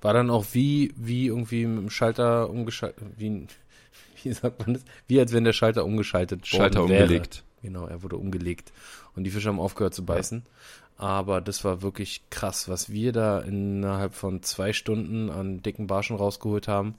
War 0.00 0.14
dann 0.14 0.30
auch 0.30 0.46
wie, 0.52 0.92
wie 0.96 1.26
irgendwie 1.26 1.66
mit 1.66 1.82
dem 1.82 1.90
Schalter 1.90 2.50
umgeschaltet, 2.50 3.04
wie, 3.16 3.46
wie 4.22 4.32
sagt 4.32 4.60
man 4.60 4.74
das? 4.74 4.84
Wie 5.06 5.20
als 5.20 5.32
wenn 5.32 5.44
der 5.44 5.52
Schalter 5.52 5.84
umgeschaltet 5.84 6.46
Schalter 6.46 6.88
wäre. 6.88 7.02
umgelegt. 7.02 7.44
Genau, 7.62 7.86
er 7.86 8.02
wurde 8.02 8.16
umgelegt. 8.16 8.72
Und 9.14 9.24
die 9.24 9.30
Fische 9.30 9.48
haben 9.48 9.60
aufgehört 9.60 9.94
zu 9.94 10.04
beißen. 10.04 10.42
Ja. 10.44 11.04
Aber 11.04 11.40
das 11.40 11.64
war 11.64 11.82
wirklich 11.82 12.22
krass, 12.30 12.68
was 12.68 12.90
wir 12.90 13.12
da 13.12 13.40
innerhalb 13.40 14.14
von 14.14 14.42
zwei 14.42 14.72
Stunden 14.72 15.30
an 15.30 15.62
dicken 15.62 15.86
Barschen 15.86 16.16
rausgeholt 16.16 16.68
haben. 16.68 16.96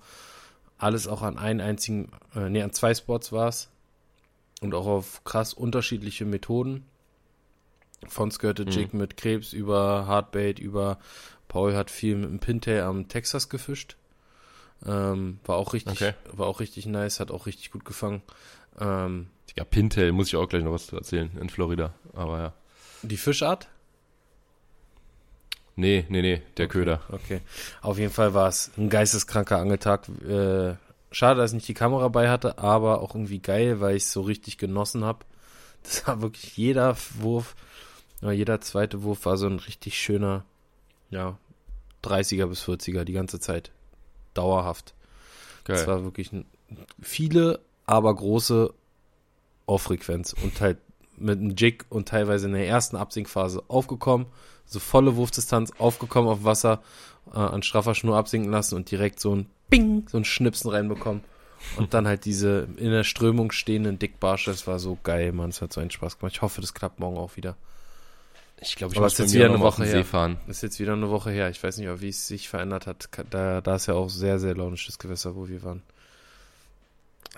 Alles 0.77 1.07
auch 1.07 1.21
an 1.21 1.37
einen 1.37 1.61
einzigen, 1.61 2.11
äh, 2.35 2.49
nee, 2.49 2.61
an 2.61 2.73
zwei 2.73 2.93
Spots 2.93 3.31
war 3.31 3.47
es. 3.47 3.69
Und 4.61 4.73
auch 4.73 4.87
auf 4.87 5.23
krass 5.23 5.53
unterschiedliche 5.53 6.25
Methoden. 6.25 6.85
Von 8.07 8.31
Skirted 8.31 8.73
Jig 8.73 8.91
mhm. 8.91 8.99
mit 8.99 9.15
Krebs 9.15 9.53
über 9.53 10.05
Hardbait, 10.07 10.59
über 10.59 10.99
Paul 11.47 11.75
hat 11.75 11.89
viel 11.89 12.15
mit 12.15 12.29
dem 12.29 12.39
Pintail 12.39 12.81
am 12.81 13.07
Texas 13.07 13.47
gefischt. 13.47 13.95
Ähm, 14.85 15.39
war 15.45 15.55
auch 15.55 15.73
richtig, 15.73 16.01
okay. 16.01 16.13
war 16.33 16.47
auch 16.47 16.59
richtig 16.59 16.85
nice, 16.85 17.19
hat 17.19 17.31
auch 17.31 17.45
richtig 17.45 17.71
gut 17.71 17.85
gefangen. 17.85 18.21
Ähm, 18.79 19.27
ja, 19.55 19.63
Pintail 19.63 20.11
muss 20.11 20.27
ich 20.27 20.35
auch 20.35 20.47
gleich 20.47 20.63
noch 20.63 20.71
was 20.71 20.91
erzählen 20.91 21.29
in 21.39 21.49
Florida, 21.49 21.93
aber 22.13 22.39
ja. 22.39 22.53
Die 23.03 23.17
Fischart? 23.17 23.67
Nee, 25.75 26.05
nee, 26.09 26.21
nee, 26.21 26.41
der 26.57 26.65
okay, 26.65 26.73
Köder. 26.79 27.01
Okay. 27.09 27.41
Auf 27.81 27.97
jeden 27.97 28.13
Fall 28.13 28.33
war 28.33 28.47
es 28.47 28.71
ein 28.77 28.89
geisteskranker 28.89 29.57
Angeltag. 29.57 30.07
Äh, 30.27 30.75
schade, 31.11 31.39
dass 31.39 31.51
ich 31.51 31.55
nicht 31.55 31.67
die 31.67 31.73
Kamera 31.73 32.07
bei 32.09 32.29
hatte, 32.29 32.59
aber 32.59 33.01
auch 33.01 33.15
irgendwie 33.15 33.39
geil, 33.39 33.79
weil 33.79 33.95
ich 33.95 34.03
es 34.03 34.11
so 34.11 34.21
richtig 34.21 34.57
genossen 34.57 35.03
habe. 35.03 35.25
Das 35.83 36.07
war 36.07 36.21
wirklich 36.21 36.55
jeder 36.55 36.95
Wurf, 37.19 37.55
jeder 38.21 38.61
zweite 38.61 39.03
Wurf 39.03 39.25
war 39.25 39.35
so 39.35 39.47
ein 39.47 39.59
richtig 39.59 39.97
schöner, 39.99 40.45
ja, 41.09 41.37
30er 42.03 42.45
bis 42.45 42.63
40er 42.63 43.03
die 43.03 43.11
ganze 43.11 43.41
Zeit. 43.41 43.71
Dauerhaft. 44.33 44.93
Geil. 45.65 45.75
Das 45.75 45.87
war 45.87 46.03
wirklich 46.05 46.31
viele, 47.01 47.59
aber 47.85 48.15
große 48.15 48.73
Auffrequenz 49.65 50.33
und 50.33 50.59
halt 50.61 50.77
mit 51.17 51.39
einem 51.39 51.55
Jig 51.55 51.85
und 51.89 52.07
teilweise 52.09 52.47
in 52.47 52.53
der 52.53 52.67
ersten 52.67 52.97
Absinkphase 52.97 53.63
aufgekommen 53.67 54.27
so 54.65 54.79
volle 54.79 55.15
Wurfdistanz 55.15 55.71
aufgekommen 55.77 56.29
auf 56.29 56.43
Wasser, 56.43 56.81
äh, 57.33 57.37
an 57.37 57.63
straffer 57.63 57.95
Schnur 57.95 58.17
absinken 58.17 58.51
lassen 58.51 58.75
und 58.75 58.89
direkt 58.91 59.19
so 59.19 59.35
ein 59.35 59.45
Bing, 59.69 60.07
so 60.09 60.17
ein 60.17 60.25
Schnipsen 60.25 60.69
reinbekommen. 60.71 61.23
Und 61.77 61.93
dann 61.93 62.07
halt 62.07 62.25
diese 62.25 62.67
in 62.75 62.91
der 62.91 63.05
Strömung 63.05 63.51
stehenden 63.51 63.97
Dickbarsche, 63.97 64.51
das 64.51 64.67
war 64.67 64.79
so 64.79 64.97
geil, 65.01 65.31
Mann, 65.31 65.49
es 65.49 65.61
hat 65.61 65.71
so 65.71 65.79
einen 65.79 65.91
Spaß 65.91 66.19
gemacht. 66.19 66.33
Ich 66.35 66.41
hoffe, 66.41 66.59
das 66.59 66.73
klappt 66.73 66.99
morgen 66.99 67.17
auch 67.17 67.37
wieder. 67.37 67.55
Ich 68.59 68.75
glaube, 68.75 68.93
ich 68.93 68.97
Aber 68.97 69.05
muss 69.05 69.17
jetzt 69.17 69.33
wieder 69.33 69.45
eine 69.45 69.61
Woche 69.61 69.85
her. 69.85 70.03
fahren. 70.03 70.37
Ist 70.47 70.61
jetzt 70.61 70.79
wieder 70.79 70.93
eine 70.93 71.09
Woche 71.09 71.31
her. 71.31 71.49
Ich 71.49 71.63
weiß 71.63 71.77
nicht, 71.77 72.01
wie 72.01 72.09
es 72.09 72.27
sich 72.27 72.49
verändert 72.49 72.85
hat. 72.85 73.09
Da, 73.29 73.61
da 73.61 73.75
ist 73.75 73.87
ja 73.87 73.93
auch 73.93 74.09
sehr, 74.09 74.39
sehr 74.39 74.55
launisch 74.55 74.85
das 74.85 74.99
Gewässer, 74.99 75.35
wo 75.35 75.47
wir 75.47 75.63
waren. 75.63 75.83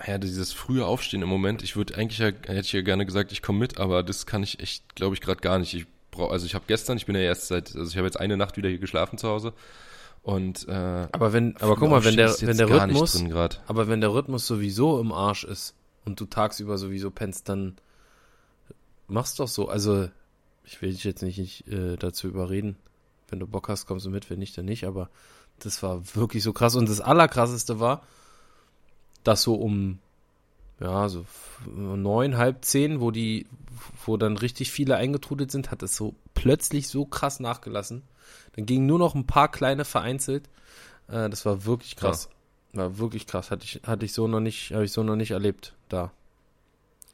Ja, 0.04 0.18
dieses 0.18 0.52
frühe 0.52 0.84
Aufstehen 0.84 1.22
im 1.22 1.28
Moment, 1.28 1.62
ich 1.62 1.74
würde 1.74 1.96
eigentlich 1.96 2.18
ja, 2.18 2.26
hätte 2.26 2.60
ich 2.60 2.72
ja 2.72 2.82
gerne 2.82 3.06
gesagt, 3.06 3.32
ich 3.32 3.40
komme 3.40 3.60
mit, 3.60 3.78
aber 3.78 4.02
das 4.02 4.26
kann 4.26 4.42
ich 4.42 4.60
echt, 4.60 4.94
glaube 4.94 5.14
ich, 5.14 5.22
gerade 5.22 5.40
gar 5.40 5.58
nicht. 5.58 5.72
Ich 5.72 5.86
brauche, 6.10 6.32
also 6.32 6.44
ich 6.44 6.54
habe 6.54 6.64
gestern, 6.66 6.98
ich 6.98 7.06
bin 7.06 7.14
ja 7.14 7.22
erst 7.22 7.48
seit, 7.48 7.74
also 7.74 7.90
ich 7.90 7.96
habe 7.96 8.06
jetzt 8.06 8.20
eine 8.20 8.36
Nacht 8.36 8.56
wieder 8.56 8.68
hier 8.68 8.78
geschlafen 8.78 9.16
zu 9.16 9.28
Hause. 9.28 9.54
Und, 10.22 10.68
äh, 10.68 10.72
aber 11.12 11.32
wenn, 11.32 11.56
aber 11.58 11.76
guck 11.76 11.88
mal, 11.88 12.04
wenn 12.04 12.16
der, 12.16 12.34
wenn 12.40 12.56
der 12.56 12.68
Rhythmus, 12.68 13.24
aber 13.66 13.88
wenn 13.88 14.00
der 14.00 14.12
Rhythmus 14.12 14.46
sowieso 14.46 15.00
im 15.00 15.12
Arsch 15.12 15.44
ist 15.44 15.74
und 16.04 16.20
du 16.20 16.26
tagsüber 16.26 16.78
sowieso 16.78 17.10
pennst, 17.10 17.48
dann 17.48 17.76
mach's 19.06 19.36
doch 19.36 19.48
so. 19.48 19.68
Also, 19.68 20.08
ich 20.64 20.82
will 20.82 20.90
dich 20.90 21.04
jetzt 21.04 21.22
nicht, 21.22 21.38
nicht 21.38 21.68
äh, 21.68 21.96
dazu 21.96 22.26
überreden. 22.26 22.76
Wenn 23.28 23.38
du 23.38 23.46
Bock 23.46 23.68
hast, 23.68 23.86
kommst 23.86 24.04
du 24.04 24.10
mit, 24.10 24.28
wenn 24.28 24.40
nicht, 24.40 24.58
dann 24.58 24.64
nicht, 24.64 24.84
aber 24.84 25.10
das 25.60 25.82
war 25.82 26.02
wirklich 26.16 26.42
so 26.42 26.52
krass. 26.52 26.74
Und 26.74 26.88
das 26.88 27.00
Allerkrasseste 27.00 27.78
war, 27.78 28.02
dass 29.26 29.42
so 29.42 29.54
um 29.54 29.98
ja, 30.80 31.08
so 31.08 31.24
neun, 31.66 32.36
halb 32.36 32.64
zehn, 32.64 33.00
wo 33.00 33.10
die, 33.10 33.46
wo 34.04 34.16
dann 34.16 34.36
richtig 34.36 34.70
viele 34.70 34.96
eingetrudelt 34.96 35.50
sind, 35.50 35.70
hat 35.70 35.82
es 35.82 35.96
so 35.96 36.14
plötzlich 36.34 36.88
so 36.88 37.06
krass 37.06 37.40
nachgelassen. 37.40 38.02
Dann 38.54 38.66
gingen 38.66 38.86
nur 38.86 38.98
noch 38.98 39.14
ein 39.14 39.26
paar 39.26 39.50
kleine 39.50 39.84
vereinzelt. 39.84 40.48
Äh, 41.08 41.30
das 41.30 41.46
war 41.46 41.64
wirklich 41.64 41.96
krass. 41.96 42.28
Ja. 42.72 42.80
War 42.80 42.98
wirklich 42.98 43.26
krass. 43.26 43.50
Hatte 43.50 43.64
ich, 43.64 43.80
hatte 43.86 44.04
ich 44.04 44.12
so 44.12 44.28
noch 44.28 44.40
nicht, 44.40 44.72
habe 44.72 44.84
ich 44.84 44.92
so 44.92 45.02
noch 45.02 45.16
nicht 45.16 45.30
erlebt 45.30 45.74
da. 45.88 46.12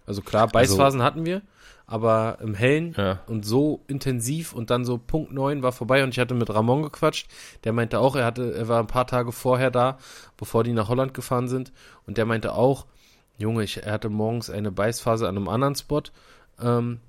Also 0.07 0.23
klar, 0.23 0.43
also 0.45 0.53
Beißphasen 0.55 1.01
also, 1.01 1.05
hatten 1.05 1.25
wir, 1.25 1.43
aber 1.87 2.39
im 2.41 2.55
Hellen 2.55 2.95
ja. 2.97 3.21
und 3.27 3.45
so 3.45 3.83
intensiv 3.87 4.53
und 4.53 4.71
dann 4.71 4.85
so 4.85 4.99
Punkt 4.99 5.33
neun 5.33 5.63
war 5.63 5.73
vorbei 5.73 6.03
und 6.05 6.11
ich 6.11 6.19
hatte 6.19 6.35
mit 6.35 6.51
Ramon 6.51 6.83
gequatscht. 6.83 7.29
Der 7.65 7.73
meinte 7.73 7.99
auch, 8.01 8.17
er 8.17 8.25
hatte, 8.25 8.55
er 8.55 8.69
war 8.69 8.81
ein 8.81 8.87
paar 8.87 9.07
Tage 9.07 9.33
vorher 9.33 9.71
da, 9.71 9.99
bevor 10.37 10.65
die 10.65 10.73
nach 10.73 10.89
Holland 10.89 11.15
gefahren 11.15 11.49
sind 11.49 11.73
und 12.07 12.19
der 12.19 12.27
meinte 12.27 12.55
auch, 12.55 12.87
Junge, 13.39 13.65
ich, 13.65 13.83
er 13.83 13.93
hatte 13.93 14.09
morgens 14.09 14.51
eine 14.51 14.71
Beißphase 14.71 15.29
an 15.29 15.37
einem 15.37 15.49
anderen 15.49 15.75
Spot. 15.75 16.03
Ähm, 16.61 17.01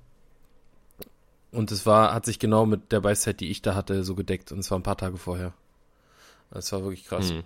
und 1.52 1.70
es 1.70 1.86
war, 1.86 2.12
hat 2.12 2.26
sich 2.26 2.38
genau 2.38 2.66
mit 2.66 2.90
der 2.90 3.00
Beißzeit, 3.00 3.40
die 3.40 3.50
ich 3.50 3.62
da 3.62 3.74
hatte, 3.74 4.02
so 4.02 4.14
gedeckt. 4.14 4.50
Und 4.50 4.58
es 4.58 4.70
war 4.70 4.78
ein 4.78 4.82
paar 4.82 4.96
Tage 4.96 5.16
vorher. 5.16 5.52
Das 6.50 6.72
war 6.72 6.82
wirklich 6.82 7.04
krass. 7.04 7.30
Hm. 7.30 7.44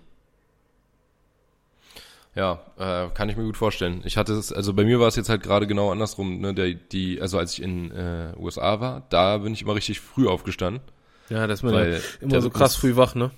Ja, 2.35 2.61
äh, 2.79 3.09
kann 3.15 3.29
ich 3.29 3.37
mir 3.37 3.45
gut 3.45 3.57
vorstellen. 3.57 4.03
Ich 4.05 4.17
hatte 4.17 4.33
es, 4.35 4.53
also 4.53 4.73
bei 4.73 4.85
mir 4.85 5.01
war 5.01 5.09
es 5.09 5.17
jetzt 5.17 5.29
halt 5.29 5.43
gerade 5.43 5.67
genau 5.67 5.91
andersrum. 5.91 6.41
Ne? 6.41 6.55
Der, 6.55 6.75
die, 6.75 7.21
also 7.21 7.39
als 7.39 7.55
ich 7.55 7.63
in 7.63 7.91
äh, 7.91 8.33
USA 8.39 8.81
war, 8.81 9.03
da 9.11 9.39
bin 9.39 9.53
ich 9.53 9.63
immer 9.63 9.75
richtig 9.75 10.01
früh 10.01 10.29
aufgestanden. 10.29 10.83
Ja, 11.31 11.47
das 11.47 11.61
ist 11.61 11.63
man 11.65 11.75
ja 11.75 11.99
immer 12.21 12.41
so 12.41 12.51
krass 12.51 12.77
früh 12.77 12.97
wach, 12.97 13.15
ne? 13.15 13.31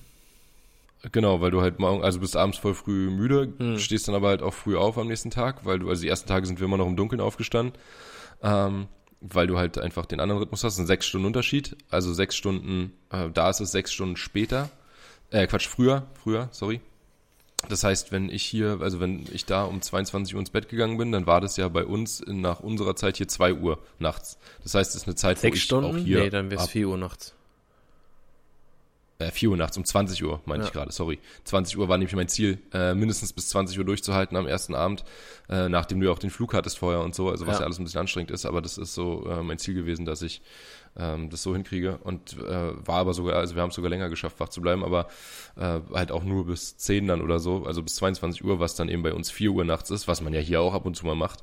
Genau, 1.12 1.40
weil 1.40 1.50
du 1.50 1.62
halt 1.62 1.78
morgen, 1.78 2.04
also 2.04 2.20
bist 2.20 2.36
abends 2.36 2.58
voll 2.58 2.74
früh 2.74 3.10
müde, 3.10 3.52
hm. 3.56 3.78
stehst 3.78 4.06
dann 4.06 4.14
aber 4.14 4.28
halt 4.28 4.42
auch 4.42 4.52
früh 4.52 4.76
auf 4.76 4.98
am 4.98 5.08
nächsten 5.08 5.30
Tag, 5.30 5.64
weil 5.64 5.78
du, 5.78 5.88
also 5.88 6.02
die 6.02 6.08
ersten 6.08 6.28
Tage 6.28 6.46
sind 6.46 6.60
wir 6.60 6.66
immer 6.66 6.76
noch 6.76 6.86
im 6.86 6.96
Dunkeln 6.96 7.22
aufgestanden, 7.22 7.74
ähm, 8.42 8.86
weil 9.22 9.46
du 9.46 9.56
halt 9.56 9.78
einfach 9.78 10.04
den 10.04 10.20
anderen 10.20 10.42
Rhythmus 10.42 10.62
hast, 10.62 10.78
ein 10.78 10.86
sechs 10.86 11.06
Stunden 11.06 11.26
Unterschied, 11.26 11.76
also 11.88 12.12
sechs 12.12 12.36
Stunden, 12.36 12.92
äh, 13.10 13.30
da 13.32 13.48
ist 13.48 13.60
es 13.60 13.72
sechs 13.72 13.92
Stunden 13.94 14.16
später, 14.16 14.68
äh, 15.30 15.46
Quatsch, 15.46 15.68
früher, 15.68 16.06
früher, 16.22 16.48
sorry. 16.52 16.80
Das 17.68 17.84
heißt, 17.84 18.10
wenn 18.10 18.30
ich 18.30 18.42
hier, 18.42 18.78
also 18.80 19.00
wenn 19.00 19.26
ich 19.32 19.44
da 19.44 19.64
um 19.64 19.82
22 19.82 20.34
Uhr 20.34 20.40
ins 20.40 20.50
Bett 20.50 20.68
gegangen 20.68 20.98
bin, 20.98 21.12
dann 21.12 21.26
war 21.26 21.40
das 21.40 21.56
ja 21.56 21.68
bei 21.68 21.84
uns 21.84 22.20
in, 22.20 22.40
nach 22.40 22.60
unserer 22.60 22.96
Zeit 22.96 23.16
hier 23.16 23.28
zwei 23.28 23.52
Uhr 23.54 23.78
nachts. 23.98 24.38
Das 24.62 24.74
heißt, 24.74 24.90
es 24.90 25.02
ist 25.02 25.06
eine 25.06 25.14
Zeit, 25.14 25.38
sechs 25.38 25.54
wo 25.54 25.56
ich 25.56 25.62
Stunden? 25.62 25.90
auch 25.90 25.96
hier. 25.96 26.20
Nee, 26.20 26.30
dann 26.30 26.50
wäre 26.50 26.62
es 26.62 26.68
vier 26.68 26.88
Uhr 26.88 26.96
nachts 26.96 27.34
äh, 29.20 29.30
4 29.30 29.50
Uhr 29.50 29.56
nachts, 29.56 29.76
um 29.76 29.84
20 29.84 30.24
Uhr, 30.24 30.40
meinte 30.46 30.62
ja. 30.62 30.68
ich 30.68 30.72
gerade, 30.72 30.92
sorry. 30.92 31.18
20 31.44 31.78
Uhr 31.78 31.88
war 31.88 31.98
nämlich 31.98 32.14
mein 32.16 32.28
Ziel, 32.28 32.58
äh, 32.72 32.94
mindestens 32.94 33.32
bis 33.32 33.48
20 33.50 33.78
Uhr 33.78 33.84
durchzuhalten 33.84 34.36
am 34.36 34.46
ersten 34.46 34.74
Abend, 34.74 35.04
äh, 35.48 35.68
nachdem 35.68 36.00
du 36.00 36.06
ja 36.06 36.12
auch 36.12 36.18
den 36.18 36.30
Flug 36.30 36.54
hattest 36.54 36.78
vorher 36.78 37.02
und 37.02 37.14
so, 37.14 37.28
also 37.28 37.46
was 37.46 37.54
ja, 37.54 37.60
ja 37.60 37.66
alles 37.66 37.78
ein 37.78 37.84
bisschen 37.84 38.00
anstrengend 38.00 38.30
ist, 38.30 38.46
aber 38.46 38.62
das 38.62 38.78
ist 38.78 38.94
so 38.94 39.26
äh, 39.28 39.42
mein 39.42 39.58
Ziel 39.58 39.74
gewesen, 39.74 40.04
dass 40.04 40.22
ich 40.22 40.40
ähm, 40.96 41.30
das 41.30 41.42
so 41.42 41.54
hinkriege 41.54 41.98
und 41.98 42.36
äh, 42.38 42.86
war 42.86 42.96
aber 42.96 43.14
sogar, 43.14 43.36
also 43.36 43.54
wir 43.54 43.62
haben 43.62 43.70
es 43.70 43.76
sogar 43.76 43.90
länger 43.90 44.08
geschafft, 44.08 44.40
wach 44.40 44.48
zu 44.48 44.60
bleiben, 44.60 44.84
aber 44.84 45.08
äh, 45.56 45.80
halt 45.92 46.12
auch 46.12 46.24
nur 46.24 46.46
bis 46.46 46.76
10 46.76 47.06
dann 47.06 47.22
oder 47.22 47.38
so, 47.38 47.64
also 47.64 47.82
bis 47.82 47.96
22 47.96 48.44
Uhr, 48.44 48.60
was 48.60 48.74
dann 48.74 48.88
eben 48.88 49.02
bei 49.02 49.14
uns 49.14 49.30
4 49.30 49.52
Uhr 49.52 49.64
nachts 49.64 49.90
ist, 49.90 50.08
was 50.08 50.20
man 50.20 50.32
ja 50.32 50.40
hier 50.40 50.60
auch 50.60 50.74
ab 50.74 50.86
und 50.86 50.96
zu 50.96 51.06
mal 51.06 51.14
macht. 51.14 51.42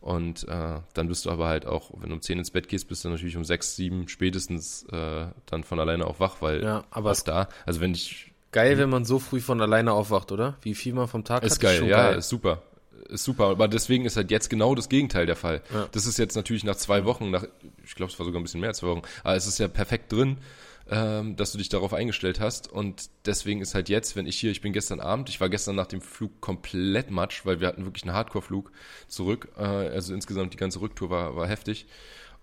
Und 0.00 0.48
äh, 0.48 0.80
dann 0.94 1.08
bist 1.08 1.26
du 1.26 1.30
aber 1.30 1.46
halt 1.46 1.64
auch, 1.64 1.92
wenn 1.96 2.08
du 2.08 2.16
um 2.16 2.20
10 2.20 2.38
ins 2.38 2.50
Bett 2.50 2.68
gehst, 2.68 2.88
bist 2.88 3.04
du 3.04 3.08
natürlich 3.08 3.36
um 3.36 3.44
6, 3.44 3.76
7 3.76 4.08
spätestens 4.08 4.84
äh, 4.90 5.26
dann 5.46 5.62
von 5.62 5.78
alleine 5.78 6.08
auch 6.08 6.18
wach, 6.18 6.36
weil 6.40 6.62
ja, 6.62 6.84
aber 6.90 7.12
ist 7.12 7.28
da, 7.28 7.48
also 7.64 7.80
wenn 7.80 7.92
ich. 7.92 8.32
Geil, 8.50 8.76
wenn 8.78 8.90
man 8.90 9.04
so 9.04 9.18
früh 9.18 9.40
von 9.40 9.60
alleine 9.62 9.92
aufwacht, 9.92 10.30
oder? 10.32 10.56
Wie 10.60 10.74
viel 10.74 10.92
man 10.92 11.08
vom 11.08 11.24
Tag 11.24 11.42
ist 11.44 11.54
hat. 11.54 11.60
Geil, 11.60 11.82
ist 11.82 11.88
ja, 11.88 12.08
geil, 12.08 12.18
ist 12.18 12.28
super. 12.28 12.62
Ist 13.12 13.24
super, 13.24 13.46
aber 13.46 13.68
deswegen 13.68 14.04
ist 14.04 14.16
halt 14.16 14.30
jetzt 14.30 14.48
genau 14.48 14.74
das 14.74 14.88
Gegenteil 14.88 15.26
der 15.26 15.36
Fall. 15.36 15.62
Ja. 15.72 15.88
Das 15.92 16.06
ist 16.06 16.18
jetzt 16.18 16.34
natürlich 16.34 16.64
nach 16.64 16.76
zwei 16.76 17.04
Wochen, 17.04 17.30
nach, 17.30 17.44
ich 17.84 17.94
glaube, 17.94 18.10
es 18.10 18.18
war 18.18 18.26
sogar 18.26 18.40
ein 18.40 18.44
bisschen 18.44 18.60
mehr 18.60 18.70
als 18.70 18.78
zwei 18.78 18.88
Wochen, 18.88 19.02
aber 19.22 19.36
es 19.36 19.46
ist 19.46 19.58
ja 19.58 19.68
perfekt 19.68 20.12
drin 20.12 20.38
ähm, 20.90 21.36
dass 21.36 21.52
du 21.52 21.58
dich 21.58 21.68
darauf 21.68 21.94
eingestellt 21.94 22.40
hast. 22.40 22.70
Und 22.70 23.10
deswegen 23.24 23.60
ist 23.60 23.74
halt 23.74 23.88
jetzt, 23.88 24.16
wenn 24.16 24.26
ich 24.26 24.38
hier, 24.38 24.50
ich 24.50 24.60
bin 24.60 24.72
gestern 24.72 25.00
Abend, 25.00 25.28
ich 25.28 25.40
war 25.40 25.48
gestern 25.48 25.76
nach 25.76 25.86
dem 25.86 26.00
Flug 26.00 26.40
komplett 26.40 27.10
matsch, 27.10 27.44
weil 27.44 27.60
wir 27.60 27.68
hatten 27.68 27.84
wirklich 27.84 28.04
einen 28.04 28.14
Hardcore-Flug 28.14 28.72
zurück. 29.08 29.48
Äh, 29.56 29.62
also 29.62 30.14
insgesamt 30.14 30.52
die 30.52 30.58
ganze 30.58 30.80
Rücktour 30.80 31.10
war, 31.10 31.36
war 31.36 31.46
heftig. 31.46 31.86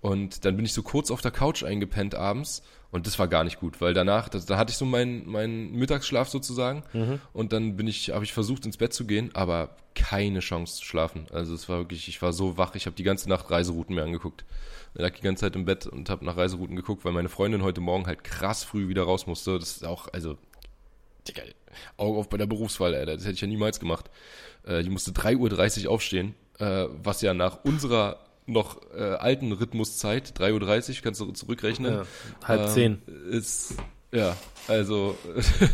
Und 0.02 0.46
dann 0.46 0.56
bin 0.56 0.66
ich 0.66 0.74
so 0.74 0.82
kurz 0.82 1.12
auf 1.12 1.22
der 1.22 1.32
Couch 1.32 1.64
eingepennt 1.64 2.16
abends 2.16 2.64
und 2.92 3.06
das 3.06 3.20
war 3.20 3.28
gar 3.28 3.44
nicht 3.44 3.60
gut, 3.60 3.82
weil 3.82 3.94
danach, 3.94 4.30
da, 4.30 4.40
da 4.40 4.58
hatte 4.58 4.72
ich 4.72 4.78
so 4.78 4.86
meinen 4.86 5.30
meinen 5.30 5.74
Mittagsschlaf 5.74 6.28
sozusagen 6.30 6.84
mhm. 6.94 7.20
und 7.34 7.54
dann 7.54 7.76
bin 7.76 7.88
ich, 7.88 8.10
habe 8.10 8.26
ich 8.26 8.34
versucht 8.34 8.66
ins 8.66 8.78
Bett 8.78 8.94
zu 8.94 9.06
gehen, 9.06 9.30
aber 9.34 9.76
keine 9.94 10.40
Chance 10.40 10.78
zu 10.78 10.86
schlafen. 10.86 11.28
Also 11.32 11.54
es 11.54 11.70
war 11.70 11.78
wirklich, 11.80 12.08
ich 12.08 12.22
war 12.22 12.34
so 12.34 12.58
wach, 12.58 12.76
ich 12.76 12.86
habe 12.86 12.96
die 12.96 13.04
ganze 13.04 13.30
Nacht 13.30 13.52
Reiserouten 13.52 13.96
mir 13.96 14.04
angeguckt. 14.04 14.44
Ich 14.96 15.02
lag 15.02 15.14
die 15.14 15.22
ganze 15.22 15.42
Zeit 15.42 15.56
im 15.56 15.66
Bett 15.66 15.86
und 15.86 16.10
habe 16.10 16.26
nach 16.26 16.38
Reiserouten 16.38 16.76
geguckt, 16.76 17.06
weil 17.06 17.12
meine 17.12 17.30
Freundin 17.30 17.62
heute 17.62 17.82
Morgen 17.82 18.08
halt 18.08 18.24
krass 18.24 18.64
früh 18.64 18.88
wieder 18.88 19.04
raus 19.04 19.28
musste. 19.28 19.60
Das 19.60 19.72
ist 19.72 19.86
auch, 19.86 20.08
also 20.12 20.38
Digga, 21.28 21.44
Augen 21.98 22.18
auf 22.18 22.30
bei 22.30 22.38
der 22.38 22.48
Berufswahl, 22.48 22.96
Alter. 22.96 23.16
Das 23.16 23.24
hätte 23.24 23.36
ich 23.36 23.42
ja 23.42 23.48
niemals 23.48 23.80
gemacht. 23.80 24.10
Äh, 24.64 24.84
die 24.84 24.90
musste 24.90 25.12
3.30 25.12 25.86
Uhr 25.86 25.92
aufstehen, 25.92 26.34
äh, 26.58 26.86
was 27.04 27.22
ja 27.22 27.34
nach 27.34 27.64
unserer 27.64 28.20
noch 28.50 28.82
äh, 28.94 29.02
alten 29.02 29.52
Rhythmuszeit, 29.52 30.40
3.30 30.40 30.90
Uhr, 30.90 31.04
kannst 31.04 31.22
du 31.22 31.32
zurückrechnen. 31.32 31.94
Ja, 31.94 32.06
halb 32.44 32.62
ähm, 32.62 32.68
zehn. 32.68 33.02
Ist, 33.30 33.76
ja, 34.12 34.36
also 34.68 35.18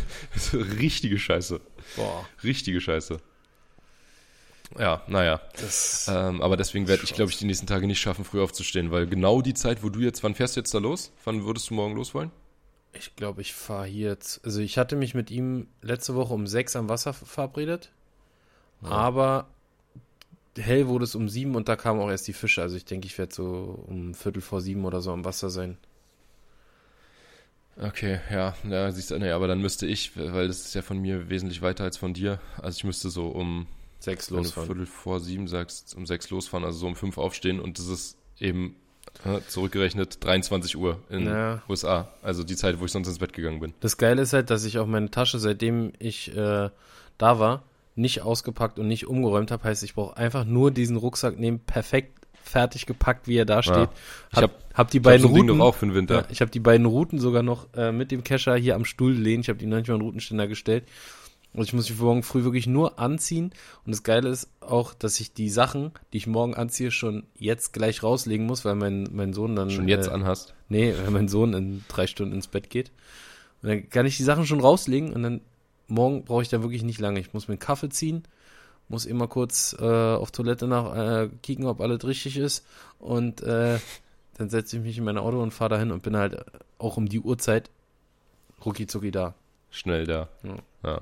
richtige 0.52 1.18
Scheiße. 1.18 1.60
Boah. 1.96 2.28
Richtige 2.42 2.80
Scheiße. 2.80 3.18
Ja, 4.78 5.02
naja. 5.06 5.40
Ähm, 6.08 6.42
aber 6.42 6.56
deswegen 6.56 6.88
werde 6.88 7.04
ich, 7.04 7.14
glaube 7.14 7.30
ich, 7.30 7.38
die 7.38 7.46
nächsten 7.46 7.66
Tage 7.66 7.86
nicht 7.86 8.00
schaffen, 8.00 8.24
früh 8.24 8.42
aufzustehen, 8.42 8.90
weil 8.90 9.06
genau 9.06 9.40
die 9.40 9.54
Zeit, 9.54 9.82
wo 9.82 9.88
du 9.88 10.00
jetzt, 10.00 10.22
wann 10.22 10.34
fährst 10.34 10.56
du 10.56 10.60
jetzt 10.60 10.74
da 10.74 10.78
los? 10.78 11.12
Wann 11.24 11.44
würdest 11.44 11.70
du 11.70 11.74
morgen 11.74 11.94
los 11.94 12.14
wollen? 12.14 12.30
Ich 12.92 13.14
glaube, 13.14 13.42
ich 13.42 13.54
fahre 13.54 13.86
hier 13.86 14.08
jetzt. 14.08 14.44
Also 14.44 14.60
ich 14.60 14.78
hatte 14.78 14.96
mich 14.96 15.14
mit 15.14 15.30
ihm 15.30 15.68
letzte 15.82 16.14
Woche 16.14 16.34
um 16.34 16.46
sechs 16.46 16.76
am 16.76 16.88
Wasser 16.88 17.12
verabredet. 17.12 17.92
Ja. 18.82 18.88
Aber 18.88 19.48
hell 20.56 20.88
wurde 20.88 21.04
es 21.04 21.14
um 21.14 21.28
sieben 21.28 21.54
und 21.54 21.68
da 21.68 21.76
kamen 21.76 22.00
auch 22.00 22.10
erst 22.10 22.28
die 22.28 22.32
Fische. 22.32 22.62
Also 22.62 22.76
ich 22.76 22.84
denke, 22.84 23.06
ich 23.06 23.16
werde 23.18 23.34
so 23.34 23.84
um 23.86 24.14
Viertel 24.14 24.40
vor 24.42 24.60
sieben 24.60 24.84
oder 24.84 25.00
so 25.00 25.12
am 25.12 25.24
Wasser 25.24 25.50
sein. 25.50 25.78
Okay, 27.78 28.20
ja, 28.30 28.54
ja, 28.68 28.90
siehst 28.90 29.10
du, 29.10 29.18
nee, 29.18 29.30
aber 29.30 29.48
dann 29.48 29.60
müsste 29.60 29.86
ich, 29.86 30.16
weil 30.16 30.48
das 30.48 30.60
ist 30.60 30.74
ja 30.74 30.80
von 30.80 30.98
mir 30.98 31.28
wesentlich 31.28 31.60
weiter 31.60 31.84
als 31.84 31.98
von 31.98 32.14
dir. 32.14 32.40
Also 32.62 32.78
ich 32.78 32.84
müsste 32.84 33.10
so 33.10 33.28
um 33.28 33.66
sechs 33.98 34.30
losfahren. 34.30 34.66
Viertel 34.66 34.86
vor 34.86 35.20
sieben 35.20 35.46
sagst, 35.46 35.94
um 35.94 36.06
sechs 36.06 36.30
losfahren, 36.30 36.64
also 36.64 36.78
so 36.78 36.86
um 36.86 36.96
fünf 36.96 37.18
aufstehen 37.18 37.60
und 37.60 37.78
das 37.78 37.88
ist 37.88 38.16
eben 38.38 38.76
zurückgerechnet 39.48 40.22
23 40.24 40.76
Uhr 40.76 41.00
in 41.08 41.26
ja. 41.26 41.62
USA. 41.68 42.08
Also 42.22 42.44
die 42.44 42.56
Zeit, 42.56 42.80
wo 42.80 42.84
ich 42.84 42.92
sonst 42.92 43.08
ins 43.08 43.18
Bett 43.18 43.32
gegangen 43.32 43.60
bin. 43.60 43.72
Das 43.80 43.96
Geile 43.96 44.22
ist 44.22 44.32
halt, 44.32 44.50
dass 44.50 44.64
ich 44.64 44.78
auch 44.78 44.86
meine 44.86 45.10
Tasche, 45.10 45.38
seitdem 45.38 45.92
ich 45.98 46.36
äh, 46.36 46.70
da 47.18 47.38
war, 47.38 47.62
nicht 47.96 48.22
ausgepackt 48.22 48.78
und 48.78 48.86
nicht 48.86 49.06
umgeräumt 49.06 49.50
habe. 49.50 49.64
Heißt, 49.64 49.82
ich 49.82 49.94
brauche 49.94 50.16
einfach 50.16 50.44
nur 50.44 50.70
diesen 50.70 50.96
Rucksack 50.96 51.38
nehmen, 51.38 51.60
perfekt 51.60 52.26
fertig 52.46 52.86
gepackt, 52.86 53.26
wie 53.26 53.36
er 53.36 53.44
da 53.44 53.62
steht. 53.62 53.74
Ja. 53.76 53.90
Ich 54.32 54.36
habe 54.38 54.52
hab 54.72 54.90
die 54.90 55.00
beiden 55.00 55.24
hab 55.24 55.30
so 55.30 55.36
Routen 55.36 55.60
auch 55.60 55.74
für 55.74 55.86
den 55.86 55.94
Winter. 55.94 56.14
Ja, 56.14 56.24
ich 56.30 56.40
habe 56.40 56.50
die 56.50 56.60
beiden 56.60 56.86
Routen 56.86 57.18
sogar 57.18 57.42
noch 57.42 57.66
äh, 57.74 57.92
mit 57.92 58.12
dem 58.12 58.22
Kescher 58.22 58.54
hier 58.56 58.76
am 58.76 58.84
Stuhl 58.84 59.12
lehnen. 59.12 59.40
Ich 59.40 59.48
habe 59.48 59.58
die 59.58 59.66
manchmal 59.66 59.96
einen 59.96 60.04
Routenständer 60.04 60.46
gestellt. 60.46 60.84
Und 61.52 61.64
ich 61.64 61.72
muss 61.72 61.88
mich 61.88 61.98
morgen 61.98 62.22
früh 62.22 62.44
wirklich 62.44 62.66
nur 62.66 62.98
anziehen. 62.98 63.46
Und 63.84 63.94
das 63.94 64.02
Geile 64.02 64.28
ist 64.28 64.50
auch, 64.60 64.92
dass 64.94 65.18
ich 65.20 65.32
die 65.32 65.48
Sachen, 65.48 65.90
die 66.12 66.18
ich 66.18 66.26
morgen 66.26 66.54
anziehe, 66.54 66.90
schon 66.90 67.24
jetzt 67.34 67.72
gleich 67.72 68.02
rauslegen 68.02 68.46
muss, 68.46 68.64
weil 68.64 68.74
mein, 68.74 69.08
mein 69.10 69.32
Sohn 69.32 69.56
dann. 69.56 69.70
Schon 69.70 69.88
jetzt 69.88 70.08
äh, 70.08 70.12
anhast? 70.12 70.54
Nee, 70.68 70.94
weil 71.02 71.10
mein 71.10 71.28
Sohn 71.28 71.54
in 71.54 71.82
drei 71.88 72.06
Stunden 72.06 72.34
ins 72.34 72.46
Bett 72.46 72.68
geht. 72.68 72.92
Und 73.62 73.70
dann 73.70 73.88
kann 73.88 74.06
ich 74.06 74.18
die 74.18 74.22
Sachen 74.22 74.46
schon 74.46 74.60
rauslegen 74.60 75.12
und 75.14 75.22
dann 75.22 75.40
morgen 75.88 76.24
brauche 76.24 76.42
ich 76.42 76.48
da 76.48 76.62
wirklich 76.62 76.82
nicht 76.82 77.00
lange. 77.00 77.20
Ich 77.20 77.32
muss 77.32 77.48
mir 77.48 77.52
einen 77.52 77.60
Kaffee 77.60 77.88
ziehen, 77.88 78.24
muss 78.88 79.04
immer 79.04 79.28
kurz 79.28 79.76
äh, 79.78 79.84
auf 79.84 80.30
Toilette 80.30 80.66
nach 80.66 80.96
äh, 80.96 81.28
kicken, 81.42 81.66
ob 81.66 81.80
alles 81.80 82.04
richtig 82.04 82.36
ist. 82.36 82.64
Und 82.98 83.42
äh, 83.42 83.78
dann 84.38 84.50
setze 84.50 84.76
ich 84.76 84.82
mich 84.82 84.98
in 84.98 85.04
mein 85.04 85.18
Auto 85.18 85.42
und 85.42 85.52
fahre 85.52 85.70
dahin 85.70 85.90
und 85.90 86.02
bin 86.02 86.16
halt 86.16 86.44
auch 86.78 86.96
um 86.96 87.08
die 87.08 87.20
Uhrzeit 87.20 87.70
rucki 88.64 88.86
zucki 88.86 89.10
da. 89.10 89.34
Schnell 89.70 90.06
da. 90.06 90.28
Ja. 90.42 90.56
ja. 90.84 91.00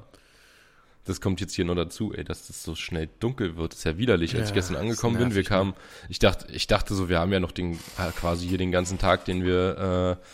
Das 1.07 1.21
kommt 1.21 1.41
jetzt 1.41 1.55
hier 1.55 1.67
noch 1.67 1.75
dazu, 1.75 2.15
ey, 2.15 2.25
dass 2.25 2.47
das 2.47 2.63
so 2.63 2.75
schnell 2.75 3.11
dunkel 3.21 3.57
wird. 3.57 3.73
Das 3.73 3.81
ist 3.81 3.85
ja 3.85 3.99
widerlich. 3.99 4.35
Als 4.35 4.45
ja, 4.45 4.49
ich 4.49 4.55
gestern 4.55 4.77
angekommen 4.77 5.19
bin, 5.19 5.35
wir 5.35 5.45
kamen, 5.45 5.75
ich 6.09 6.19
dachte, 6.19 6.51
ich 6.51 6.67
dachte 6.67 6.95
so, 6.95 7.11
wir 7.11 7.19
haben 7.19 7.31
ja 7.33 7.41
noch 7.41 7.53
den, 7.53 7.75
äh, 7.75 8.11
quasi 8.17 8.49
hier 8.49 8.57
den 8.57 8.73
ganzen 8.73 8.99
Tag, 8.99 9.27
den 9.27 9.45
wir, 9.45 10.19
äh, 10.21 10.25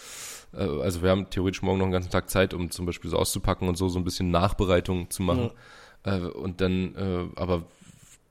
äh, 0.52 0.62
also 0.62 1.02
wir 1.02 1.10
haben 1.10 1.30
theoretisch 1.30 1.62
morgen 1.62 1.78
noch 1.78 1.86
einen 1.86 1.92
ganzen 1.92 2.10
Tag 2.10 2.30
Zeit, 2.30 2.54
um 2.54 2.70
zum 2.70 2.86
Beispiel 2.86 3.10
so 3.10 3.16
auszupacken 3.16 3.68
und 3.68 3.76
so, 3.76 3.88
so 3.88 3.98
ein 3.98 4.04
bisschen 4.04 4.30
Nachbereitung 4.30 5.10
zu 5.10 5.22
machen. 5.22 5.50
Ja. 6.04 6.16
Äh, 6.16 6.20
und 6.20 6.60
dann, 6.60 6.94
äh, 6.94 7.40
aber 7.40 7.64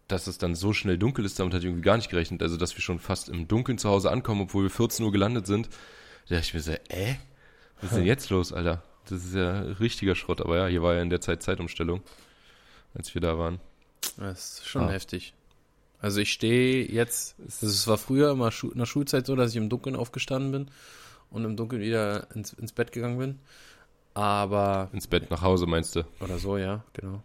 dass 0.07 0.27
es 0.27 0.37
dann 0.39 0.55
so 0.55 0.73
schnell 0.73 0.97
dunkel 0.97 1.23
ist, 1.25 1.39
damit 1.39 1.53
hatte 1.53 1.61
ich 1.61 1.69
irgendwie 1.69 1.85
gar 1.85 1.97
nicht 1.97 2.09
gerechnet. 2.09 2.41
Also, 2.41 2.57
dass 2.57 2.75
wir 2.75 2.81
schon 2.81 2.99
fast 2.99 3.29
im 3.29 3.47
Dunkeln 3.47 3.77
zu 3.77 3.89
Hause 3.89 4.11
ankommen, 4.11 4.41
obwohl 4.41 4.63
wir 4.63 4.71
14 4.71 5.05
Uhr 5.05 5.11
gelandet 5.11 5.45
sind. 5.45 5.69
Da 6.27 6.35
dachte 6.35 6.47
ich 6.47 6.53
mir 6.53 6.61
so, 6.61 6.71
äh, 6.71 7.15
was 7.79 7.91
ist 7.91 7.97
denn 7.97 8.05
jetzt 8.05 8.29
los, 8.29 8.51
Alter? 8.51 8.83
Das 9.07 9.23
ist 9.23 9.35
ja 9.35 9.61
richtiger 9.61 10.15
Schrott. 10.15 10.41
Aber 10.41 10.57
ja, 10.57 10.67
hier 10.67 10.81
war 10.81 10.95
ja 10.95 11.01
in 11.01 11.09
der 11.09 11.21
Zeit 11.21 11.43
Zeitumstellung 11.43 12.01
als 12.93 13.13
wir 13.13 13.21
da 13.21 13.37
waren. 13.37 13.59
Das 14.17 14.59
ist 14.59 14.67
schon 14.67 14.83
ah. 14.83 14.89
heftig. 14.89 15.33
Also 16.01 16.21
ich 16.21 16.31
stehe 16.31 16.89
jetzt, 16.89 17.35
es 17.39 17.87
war 17.87 17.97
früher 17.97 18.31
immer 18.31 18.51
in 18.63 18.77
der 18.77 18.85
Schulzeit 18.85 19.25
so, 19.25 19.35
dass 19.35 19.51
ich 19.51 19.57
im 19.57 19.69
Dunkeln 19.69 19.95
aufgestanden 19.95 20.51
bin 20.51 20.71
und 21.31 21.45
im 21.45 21.55
Dunkeln 21.55 21.81
wieder 21.81 22.27
ins, 22.35 22.53
ins 22.53 22.71
Bett 22.71 22.91
gegangen 22.91 23.17
bin. 23.17 23.39
Aber. 24.13 24.89
Ins 24.93 25.07
Bett 25.07 25.29
nach 25.31 25.41
Hause 25.41 25.65
meinst 25.65 25.95
du? 25.95 26.03
Oder 26.19 26.39
so, 26.39 26.57
ja, 26.57 26.83
genau. 26.93 27.23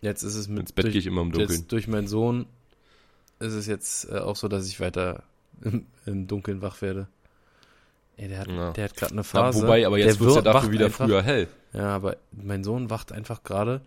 Jetzt 0.00 0.22
ist 0.22 0.34
es 0.34 0.48
mit. 0.48 0.60
Ins 0.60 0.72
Bett 0.72 0.86
gehe 0.86 0.98
ich 0.98 1.06
immer 1.06 1.22
im 1.22 1.32
Dunkeln. 1.32 1.60
Jetzt 1.60 1.72
durch 1.72 1.88
meinen 1.88 2.08
Sohn 2.08 2.46
ist 3.38 3.52
es 3.54 3.66
jetzt 3.66 4.10
äh, 4.10 4.18
auch 4.18 4.36
so, 4.36 4.48
dass 4.48 4.66
ich 4.66 4.80
weiter 4.80 5.22
im, 5.62 5.86
im 6.06 6.26
Dunkeln 6.26 6.62
wach 6.62 6.80
werde. 6.82 7.08
Ey, 8.16 8.28
der 8.28 8.40
hat, 8.40 8.48
ja. 8.48 8.72
der 8.72 8.84
hat 8.84 8.96
gerade 8.96 9.12
eine 9.12 9.24
Phase. 9.24 9.58
Ja, 9.58 9.64
wobei, 9.64 9.86
aber 9.86 9.98
jetzt 9.98 10.20
wird 10.20 10.30
es 10.30 10.36
ja 10.36 10.42
dafür 10.42 10.72
wieder 10.72 10.86
einfach, 10.86 11.06
früher 11.06 11.22
hell. 11.22 11.48
Ja, 11.72 11.94
aber 11.94 12.18
mein 12.32 12.64
Sohn 12.64 12.90
wacht 12.90 13.12
einfach 13.12 13.42
gerade 13.42 13.80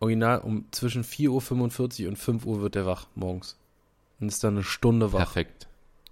original 0.00 0.38
um 0.38 0.64
zwischen 0.72 1.04
4.45 1.04 2.02
Uhr 2.02 2.08
und 2.08 2.16
5 2.16 2.46
Uhr 2.46 2.60
wird 2.60 2.74
er 2.74 2.86
wach 2.86 3.06
morgens. 3.14 3.56
Und 4.18 4.28
ist 4.28 4.42
dann 4.42 4.54
eine 4.54 4.64
Stunde 4.64 5.12
wach. 5.12 5.18
Perfekt. 5.18 5.68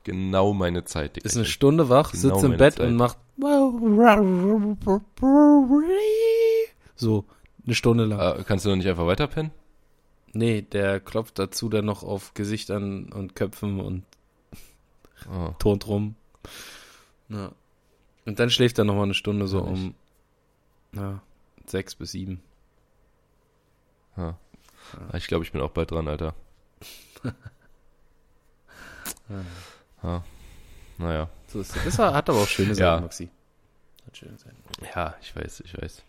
Genau 0.09 0.55
meine 0.55 0.85
Zeit. 0.85 1.17
Digga. 1.17 1.27
Ist 1.27 1.37
eine 1.37 1.45
Stunde 1.45 1.91
wach, 1.91 2.13
genau 2.13 2.35
sitzt 2.35 2.45
im 2.45 2.57
Bett 2.57 2.77
Zeit. 2.77 2.87
und 2.87 2.97
macht 2.97 3.19
so 6.97 7.25
eine 7.67 7.75
Stunde 7.75 8.07
lang. 8.07 8.41
Äh, 8.41 8.45
kannst 8.45 8.65
du 8.65 8.71
noch 8.71 8.77
nicht 8.77 8.89
einfach 8.89 9.05
weiterpennen? 9.07 9.51
Nee, 10.33 10.63
der 10.63 11.01
klopft 11.01 11.39
dazu 11.39 11.69
dann 11.69 11.85
noch 11.85 12.05
auf 12.05 12.33
Gesichtern 12.33 13.13
und 13.13 13.37
Köpfen 13.37 13.81
und 13.81 14.05
oh. 15.31 15.51
turnt 15.59 15.87
rum. 15.87 16.15
Ja. 17.29 17.53
Und 18.25 18.39
dann 18.39 18.49
schläft 18.49 18.79
er 18.79 18.85
noch 18.85 18.95
mal 18.95 19.03
eine 19.03 19.13
Stunde 19.13 19.47
so 19.47 19.61
um 19.61 19.95
ja, 20.93 21.21
sechs 21.67 21.95
bis 21.95 22.13
sieben. 22.13 22.41
Ja. 24.17 24.39
Ich 25.13 25.27
glaube, 25.27 25.45
ich 25.45 25.53
bin 25.53 25.61
auch 25.61 25.73
bald 25.73 25.91
dran, 25.91 26.09
Alter. 26.09 26.35
ja. 30.03 30.25
Naja. 30.99 31.29
So 31.47 31.61
ist 31.61 31.75
das. 31.75 31.85
das 31.85 31.99
hat 31.99 32.29
aber 32.29 32.41
auch 32.41 32.49
schöne 32.49 32.75
Seiten, 32.75 32.81
ja. 32.83 33.01
Maxi. 33.01 33.29
Hat 34.07 34.17
schöne 34.17 34.39
Seiten. 34.39 34.57
Ja, 34.95 35.15
ich 35.21 35.35
weiß, 35.35 35.61
ich 35.61 35.81
weiß. 35.81 36.03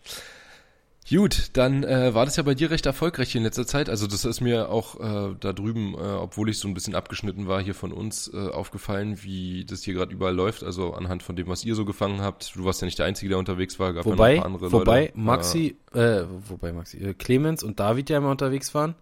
Gut, 1.08 1.50
dann 1.54 1.82
äh, 1.82 2.14
war 2.14 2.24
das 2.24 2.36
ja 2.36 2.44
bei 2.44 2.54
dir 2.54 2.70
recht 2.70 2.86
erfolgreich 2.86 3.32
hier 3.32 3.40
in 3.40 3.44
letzter 3.44 3.66
Zeit. 3.66 3.88
Also 3.88 4.06
das 4.06 4.24
ist 4.24 4.40
mir 4.40 4.68
auch 4.68 5.00
äh, 5.00 5.34
da 5.40 5.52
drüben, 5.52 5.94
äh, 5.94 5.98
obwohl 5.98 6.48
ich 6.48 6.58
so 6.58 6.68
ein 6.68 6.74
bisschen 6.74 6.94
abgeschnitten 6.94 7.48
war, 7.48 7.60
hier 7.60 7.74
von 7.74 7.92
uns 7.92 8.30
äh, 8.32 8.36
aufgefallen, 8.36 9.20
wie 9.22 9.64
das 9.64 9.82
hier 9.82 9.94
gerade 9.94 10.12
überall 10.12 10.34
läuft. 10.34 10.62
Also 10.62 10.94
anhand 10.94 11.24
von 11.24 11.34
dem, 11.34 11.48
was 11.48 11.64
ihr 11.64 11.74
so 11.74 11.84
gefangen 11.84 12.20
habt. 12.20 12.54
Du 12.54 12.64
warst 12.64 12.80
ja 12.80 12.84
nicht 12.84 12.98
der 12.98 13.06
Einzige, 13.06 13.30
der 13.30 13.38
unterwegs 13.38 13.80
war. 13.80 13.92
Gab 13.92 14.04
wobei, 14.04 14.34
ja 14.34 14.36
noch 14.36 14.44
ein 14.46 14.52
paar 14.52 14.68
andere 14.68 14.72
wobei 14.72 15.00
Leute. 15.00 15.18
Maxi, 15.18 15.76
äh, 15.94 16.22
wobei 16.46 16.72
Maxi, 16.72 16.98
äh, 16.98 17.14
Clemens 17.14 17.64
und 17.64 17.80
David 17.80 18.08
ja 18.08 18.18
immer 18.18 18.30
unterwegs 18.30 18.72
waren. 18.74 18.94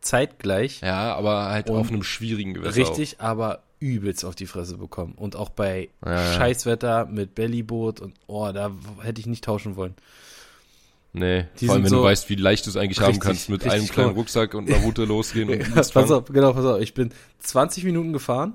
Zeitgleich. 0.00 0.80
Ja, 0.80 1.14
aber 1.14 1.50
halt 1.50 1.70
auf 1.70 1.90
einem 1.90 2.02
schwierigen 2.02 2.54
Gewässer. 2.54 2.76
Richtig, 2.76 3.20
auch. 3.20 3.24
aber 3.24 3.62
übelst 3.82 4.24
auf 4.24 4.36
die 4.36 4.46
Fresse 4.46 4.78
bekommen. 4.78 5.14
Und 5.16 5.34
auch 5.34 5.50
bei 5.50 5.90
ja, 6.04 6.34
Scheißwetter 6.34 7.06
mit 7.06 7.34
Bellyboot 7.34 8.00
und 8.00 8.14
oh, 8.28 8.50
da 8.52 8.70
hätte 9.02 9.20
ich 9.20 9.26
nicht 9.26 9.44
tauschen 9.44 9.76
wollen. 9.76 9.94
Nee, 11.12 11.46
die 11.60 11.66
vor 11.66 11.74
allem 11.74 11.84
wenn 11.84 11.90
so 11.90 11.98
du 11.98 12.04
weißt, 12.04 12.30
wie 12.30 12.36
leicht 12.36 12.64
du 12.64 12.70
es 12.70 12.76
eigentlich 12.76 13.00
richtig, 13.00 13.16
haben 13.16 13.20
kannst, 13.20 13.50
mit 13.50 13.68
einem 13.68 13.86
kleinen 13.86 14.10
cool. 14.10 14.16
Rucksack 14.16 14.54
und 14.54 14.70
einer 14.70 14.82
Route 14.82 15.04
losgehen 15.04 15.50
und 15.50 15.58
ja, 15.76 15.82
Pass 15.82 16.10
auf, 16.10 16.24
genau, 16.26 16.54
pass 16.54 16.64
auf. 16.64 16.80
Ich 16.80 16.94
bin 16.94 17.10
20 17.40 17.84
Minuten 17.84 18.14
gefahren 18.14 18.54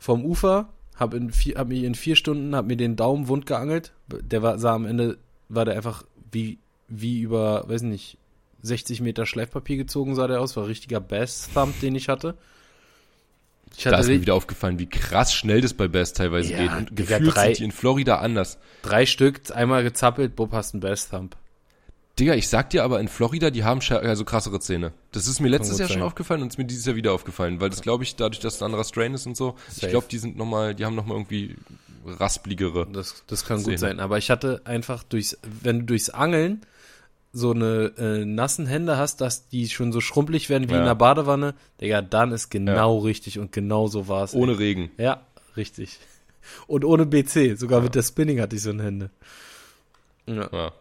vom 0.00 0.24
Ufer, 0.24 0.70
hab, 0.96 1.14
in 1.14 1.30
vier, 1.30 1.56
hab 1.56 1.68
mich 1.68 1.84
in 1.84 1.94
vier 1.94 2.16
Stunden, 2.16 2.56
hab 2.56 2.66
mir 2.66 2.76
den 2.76 2.96
Daumen 2.96 3.28
wund 3.28 3.46
geangelt. 3.46 3.92
Der 4.08 4.42
war, 4.42 4.58
sah 4.58 4.74
am 4.74 4.86
Ende, 4.86 5.18
war 5.48 5.64
der 5.64 5.76
einfach 5.76 6.04
wie, 6.32 6.58
wie 6.88 7.20
über, 7.20 7.68
weiß 7.68 7.82
nicht, 7.82 8.18
60 8.62 9.00
Meter 9.00 9.24
Schleifpapier 9.24 9.76
gezogen 9.76 10.16
sah 10.16 10.26
der 10.26 10.40
aus. 10.40 10.56
War 10.56 10.66
richtiger 10.66 11.00
Bass-Thump, 11.00 11.78
den 11.80 11.94
ich 11.94 12.08
hatte. 12.08 12.34
Ich 13.78 13.84
da 13.84 13.96
ist 13.96 14.08
mir 14.08 14.20
wieder 14.20 14.34
aufgefallen, 14.34 14.80
wie 14.80 14.88
krass 14.88 15.32
schnell 15.32 15.60
das 15.60 15.72
bei 15.72 15.86
Bass 15.86 16.12
teilweise 16.12 16.52
ja, 16.52 16.58
geht. 16.58 16.72
Und 16.72 16.96
gefühlt 16.96 17.32
drei, 17.32 17.46
sind 17.46 17.58
die 17.58 17.64
in 17.64 17.70
Florida 17.70 18.16
anders. 18.18 18.58
Drei 18.82 19.06
Stück, 19.06 19.40
einmal 19.54 19.84
gezappelt, 19.84 20.34
Bob 20.34 20.52
hast 20.52 20.74
einen 20.74 20.80
Bass-Thump. 20.80 21.36
Digga, 22.18 22.34
ich 22.34 22.48
sag 22.48 22.70
dir 22.70 22.82
aber, 22.82 22.98
in 22.98 23.06
Florida, 23.06 23.50
die 23.50 23.62
haben 23.62 23.80
also 23.88 24.24
krassere 24.24 24.58
Zähne. 24.58 24.92
Das 25.12 25.28
ist 25.28 25.38
mir 25.38 25.46
letztes 25.46 25.78
Jahr 25.78 25.86
sein. 25.86 25.98
schon 25.98 26.02
aufgefallen 26.02 26.42
und 26.42 26.48
ist 26.48 26.58
mir 26.58 26.64
dieses 26.64 26.86
Jahr 26.86 26.96
wieder 26.96 27.12
aufgefallen, 27.12 27.60
weil 27.60 27.70
das 27.70 27.80
glaube 27.80 28.02
ich, 28.02 28.16
dadurch, 28.16 28.40
dass 28.40 28.56
es 28.56 28.62
ein 28.62 28.64
anderer 28.64 28.82
Strain 28.82 29.14
ist 29.14 29.26
und 29.26 29.36
so, 29.36 29.54
Safe. 29.68 29.86
ich 29.86 29.90
glaube, 29.90 30.08
die 30.10 30.18
sind 30.18 30.36
nochmal, 30.36 30.74
die 30.74 30.84
haben 30.84 30.96
nochmal 30.96 31.16
irgendwie 31.16 31.54
raspligere. 32.04 32.88
Das, 32.92 33.22
das 33.28 33.44
kann 33.44 33.60
Zähne. 33.60 33.74
gut 33.74 33.78
sein, 33.78 34.00
aber 34.00 34.18
ich 34.18 34.30
hatte 34.30 34.62
einfach 34.64 35.04
durchs, 35.04 35.38
wenn 35.62 35.80
du 35.80 35.84
durchs 35.86 36.10
Angeln 36.10 36.62
so 37.38 37.52
eine 37.52 37.92
äh, 37.96 38.24
nassen 38.24 38.66
Hände 38.66 38.96
hast, 38.96 39.20
dass 39.20 39.48
die 39.48 39.68
schon 39.68 39.92
so 39.92 40.00
schrumpelig 40.00 40.50
werden 40.50 40.68
wie 40.68 40.74
ja. 40.74 40.80
in 40.80 40.84
der 40.84 40.94
Badewanne, 40.94 41.54
Digga, 41.80 42.02
dann 42.02 42.32
ist 42.32 42.50
genau 42.50 42.98
ja. 42.98 43.04
richtig 43.04 43.38
und 43.38 43.52
genau 43.52 43.86
so 43.86 44.08
war 44.08 44.24
es. 44.24 44.34
Ohne 44.34 44.52
ey. 44.52 44.58
Regen. 44.58 44.90
Ja, 44.98 45.22
richtig. 45.56 45.98
Und 46.66 46.86
ohne 46.86 47.04
BC, 47.04 47.58
sogar 47.58 47.80
ja. 47.80 47.84
mit 47.84 47.94
der 47.94 48.02
Spinning 48.02 48.40
hatte 48.40 48.56
ich 48.56 48.62
so 48.62 48.70
eine 48.70 48.82
Hände. 48.82 49.10
Ja. 50.24 50.48
ja. 50.50 50.72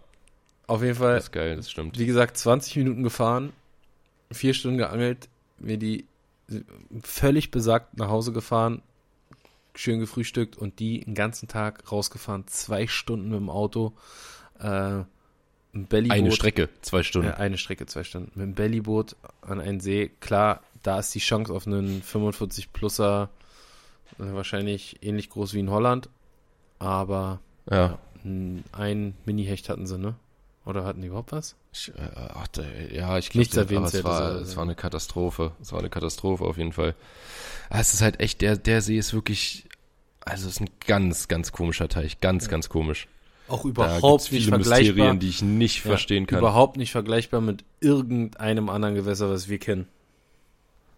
Auf 0.66 0.82
jeden 0.82 0.96
Fall, 0.96 1.16
Das 1.16 1.26
ist 1.26 1.32
geil, 1.32 1.58
das 1.58 1.70
stimmt. 1.70 2.00
wie 2.00 2.06
gesagt, 2.06 2.38
20 2.38 2.78
Minuten 2.78 3.04
gefahren, 3.04 3.52
vier 4.32 4.54
Stunden 4.54 4.78
geangelt, 4.78 5.28
mir 5.60 5.78
die 5.78 6.06
völlig 7.04 7.52
besagt 7.52 7.98
nach 7.98 8.10
Hause 8.10 8.32
gefahren, 8.32 8.82
schön 9.76 10.00
gefrühstückt 10.00 10.58
und 10.58 10.80
die 10.80 11.02
den 11.02 11.16
ganzen 11.16 11.48
Tag 11.48 11.90
rausgefahren, 11.92 12.48
zwei 12.48 12.88
Stunden 12.88 13.30
mit 13.30 13.40
dem 13.40 13.50
Auto, 13.50 13.94
äh, 14.60 15.04
Bellyboot. 15.86 16.18
Eine 16.18 16.32
Strecke, 16.32 16.70
zwei 16.82 17.04
Stunden. 17.04 17.28
Ja, 17.30 17.36
eine 17.36 17.58
Strecke, 17.58 17.86
zwei 17.86 18.04
Stunden. 18.04 18.32
Mit 18.36 18.44
dem 18.48 18.54
Bellyboot 18.56 19.16
an 19.42 19.60
einen 19.62 19.80
See. 19.80 20.12
Klar, 20.20 20.62
da 20.84 21.00
ist 21.00 21.14
die 21.16 21.20
Chance 21.20 21.54
auf 21.54 21.68
einen 21.68 22.02
45-Pluser 22.02 23.30
äh, 24.20 24.34
wahrscheinlich 24.34 24.98
ähnlich 25.02 25.30
groß 25.30 25.54
wie 25.54 25.60
in 25.60 25.70
Holland. 25.70 26.10
Aber 26.80 27.40
Ja. 27.70 27.98
n- 28.24 28.64
ein 28.72 29.16
Mini-Hecht 29.26 29.70
hatten 29.70 29.88
sie, 29.88 29.98
ne? 29.98 30.16
Oder 30.66 30.84
hatten 30.84 31.02
die 31.02 31.08
überhaupt 31.08 31.32
was? 31.32 31.56
Ich, 31.72 31.90
äh, 31.90 31.94
ach, 32.34 32.48
ja, 32.92 33.18
ich 33.18 33.30
glaube, 33.30 33.40
Nichts 33.40 33.94
es 33.96 34.04
war, 34.04 34.22
also. 34.22 34.40
es 34.42 34.56
war 34.58 34.64
eine 34.64 34.76
Katastrophe. 34.76 35.54
Es 35.62 35.72
war 35.72 35.80
eine 35.80 35.90
Katastrophe 35.90 36.44
auf 36.44 36.58
jeden 36.58 36.74
Fall. 36.74 36.94
Ah, 37.70 37.80
Es 37.80 37.94
ist 37.94 38.02
halt 38.02 38.20
echt, 38.20 38.42
der, 38.42 38.58
der 38.58 38.82
See 38.82 38.98
ist 38.98 39.14
wirklich, 39.14 39.66
also 40.22 40.48
es 40.48 40.56
ist 40.56 40.62
ein 40.62 40.70
ganz, 40.86 41.28
ganz 41.30 41.52
komischer 41.54 41.88
Teich. 41.88 42.20
Ganz, 42.20 42.50
ganz 42.50 42.68
komisch. 42.68 43.08
Auch 43.48 43.66
überhaupt 43.66 44.32
nicht 44.32 44.48
vergleichbar. 44.50 44.80
Mysterien, 44.88 45.20
die 45.20 45.30
ich 45.30 45.42
nicht 45.42 45.84
Ja, 45.86 45.92
verstehen 45.92 46.28
kann. 46.28 46.40
Überhaupt 46.40 46.78
nicht 46.78 46.92
vergleichbar 46.92 47.42
mit 47.42 47.64
irgendeinem 47.80 48.70
anderen 48.70 48.96
Gewässer, 48.96 49.30
was 49.30 49.48
wir 49.48 49.58
kennen. 49.58 49.88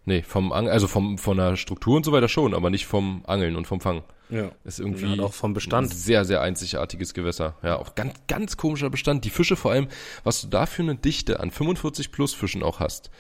Nee, 0.06 0.24
vom 0.24 0.52
Ang 0.52 0.68
also 0.70 0.88
vom, 0.88 1.18
von 1.20 1.38
der 1.38 1.56
Struktur 1.56 1.96
und 1.96 2.04
so 2.06 2.12
weiter 2.12 2.28
schon, 2.30 2.56
aber 2.56 2.70
nicht 2.72 2.88
vom 2.88 3.24
Angeln 3.28 3.56
und 3.56 3.68
vom 3.68 3.80
Fangen. 3.80 4.02
Ja. 4.30 4.52
Ist 4.64 4.80
irgendwie 4.80 5.16
Ja, 5.16 5.24
auch 5.24 5.34
vom 5.34 5.54
Bestand. 5.54 5.88
ein 5.92 5.96
sehr, 5.96 6.26
sehr 6.26 6.42
einzigartiges 6.42 7.14
Gewässer. 7.14 7.56
Ja, 7.64 7.78
auch 7.78 7.94
ganz, 7.96 8.14
ganz 8.28 8.58
komischer 8.58 8.90
Bestand. 8.90 9.26
Die 9.26 9.30
Fische 9.30 9.56
vor 9.56 9.72
allem, 9.72 9.88
was 10.24 10.42
du 10.42 10.48
dafür 10.48 10.84
eine 10.86 10.96
Dichte 10.96 11.40
an 11.40 11.52
45 11.52 12.12
plus 12.12 12.34
Fischen 12.34 12.64
auch 12.64 12.80
hast. 12.80 13.12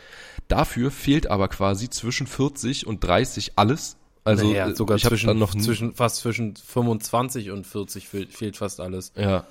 Dafür 0.47 0.89
fehlt 0.89 1.27
aber 1.29 1.47
quasi 1.47 1.89
zwischen 1.89 2.25
40 2.25 2.87
und 2.87 3.03
30 3.03 3.53
alles. 3.55 3.97
Also 4.23 4.49
naja, 4.49 4.69
äh, 4.69 4.75
sogar 4.75 4.97
ich 4.97 5.03
zwischen, 5.03 5.27
dann 5.27 5.39
noch 5.39 5.55
zwischen, 5.55 5.93
fast 5.93 6.17
zwischen 6.17 6.55
25 6.55 7.51
und 7.51 7.65
40 7.65 8.07
fehlt, 8.07 8.33
fehlt 8.33 8.57
fast 8.57 8.79
alles. 8.79 9.11
Ja. 9.15 9.45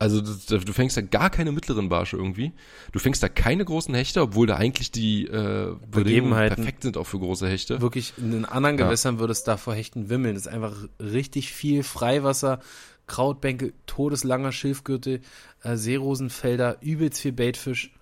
Also 0.00 0.20
du, 0.20 0.58
du 0.58 0.72
fängst 0.72 0.96
da 0.96 1.00
gar 1.00 1.28
keine 1.28 1.50
mittleren 1.50 1.88
Barsche 1.88 2.16
irgendwie. 2.16 2.52
Du 2.92 3.00
fängst 3.00 3.20
da 3.22 3.28
keine 3.28 3.64
großen 3.64 3.92
Hechte, 3.94 4.22
obwohl 4.22 4.46
da 4.46 4.54
eigentlich 4.56 4.92
die 4.92 5.24
äh, 5.24 5.28
Bedingungen 5.30 5.90
Begebenheiten. 5.90 6.54
perfekt 6.56 6.82
sind 6.84 6.96
auch 6.96 7.06
für 7.06 7.18
große 7.18 7.48
Hechte. 7.48 7.80
Wirklich, 7.80 8.12
in 8.16 8.30
den 8.30 8.44
anderen 8.44 8.78
Ja. 8.78 8.84
Gewässern 8.84 9.18
würde 9.18 9.32
es 9.32 9.42
da 9.42 9.56
vor 9.56 9.74
Hechten 9.74 10.08
wimmeln. 10.08 10.34
Das 10.34 10.46
ist 10.46 10.52
einfach 10.52 10.76
richtig 11.00 11.52
viel 11.52 11.82
Freiwasser, 11.82 12.60
Krautbänke, 13.08 13.72
todeslanger 13.86 14.52
Schilfgürtel, 14.52 15.20
äh, 15.64 15.76
Seerosenfelder, 15.76 16.76
übelst 16.80 17.20
viel 17.20 17.32
Baitfisch. 17.32 17.92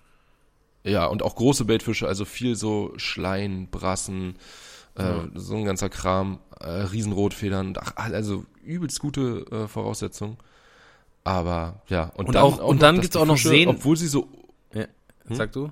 Ja, 0.83 1.07
und 1.07 1.23
auch 1.23 1.35
große 1.35 1.65
Baitfische, 1.65 2.07
also 2.07 2.25
viel 2.25 2.55
so 2.55 2.93
Schleien, 2.97 3.69
Brassen, 3.69 4.35
äh, 4.97 5.13
so 5.35 5.55
ein 5.55 5.65
ganzer 5.65 5.89
Kram, 5.89 6.39
äh, 6.59 6.67
Riesenrotfedern, 6.69 7.75
ach, 7.79 7.93
also 7.95 8.45
übelst 8.63 8.99
gute 8.99 9.45
äh, 9.51 9.67
Voraussetzungen. 9.67 10.37
Aber 11.23 11.81
ja, 11.89 12.05
und, 12.15 12.27
Und 12.27 12.35
dann 12.35 12.43
auch- 12.43 12.59
und 12.59 12.81
dann 12.81 12.95
gibt's 12.95 13.11
die 13.11 13.17
auch 13.19 13.25
noch 13.25 13.37
Seen. 13.37 13.67
Obwohl 13.69 13.97
sie 13.97 14.07
so, 14.07 14.27
Ja, 14.73 14.85
Hm? 15.27 15.35
sag 15.35 15.51
du? 15.51 15.71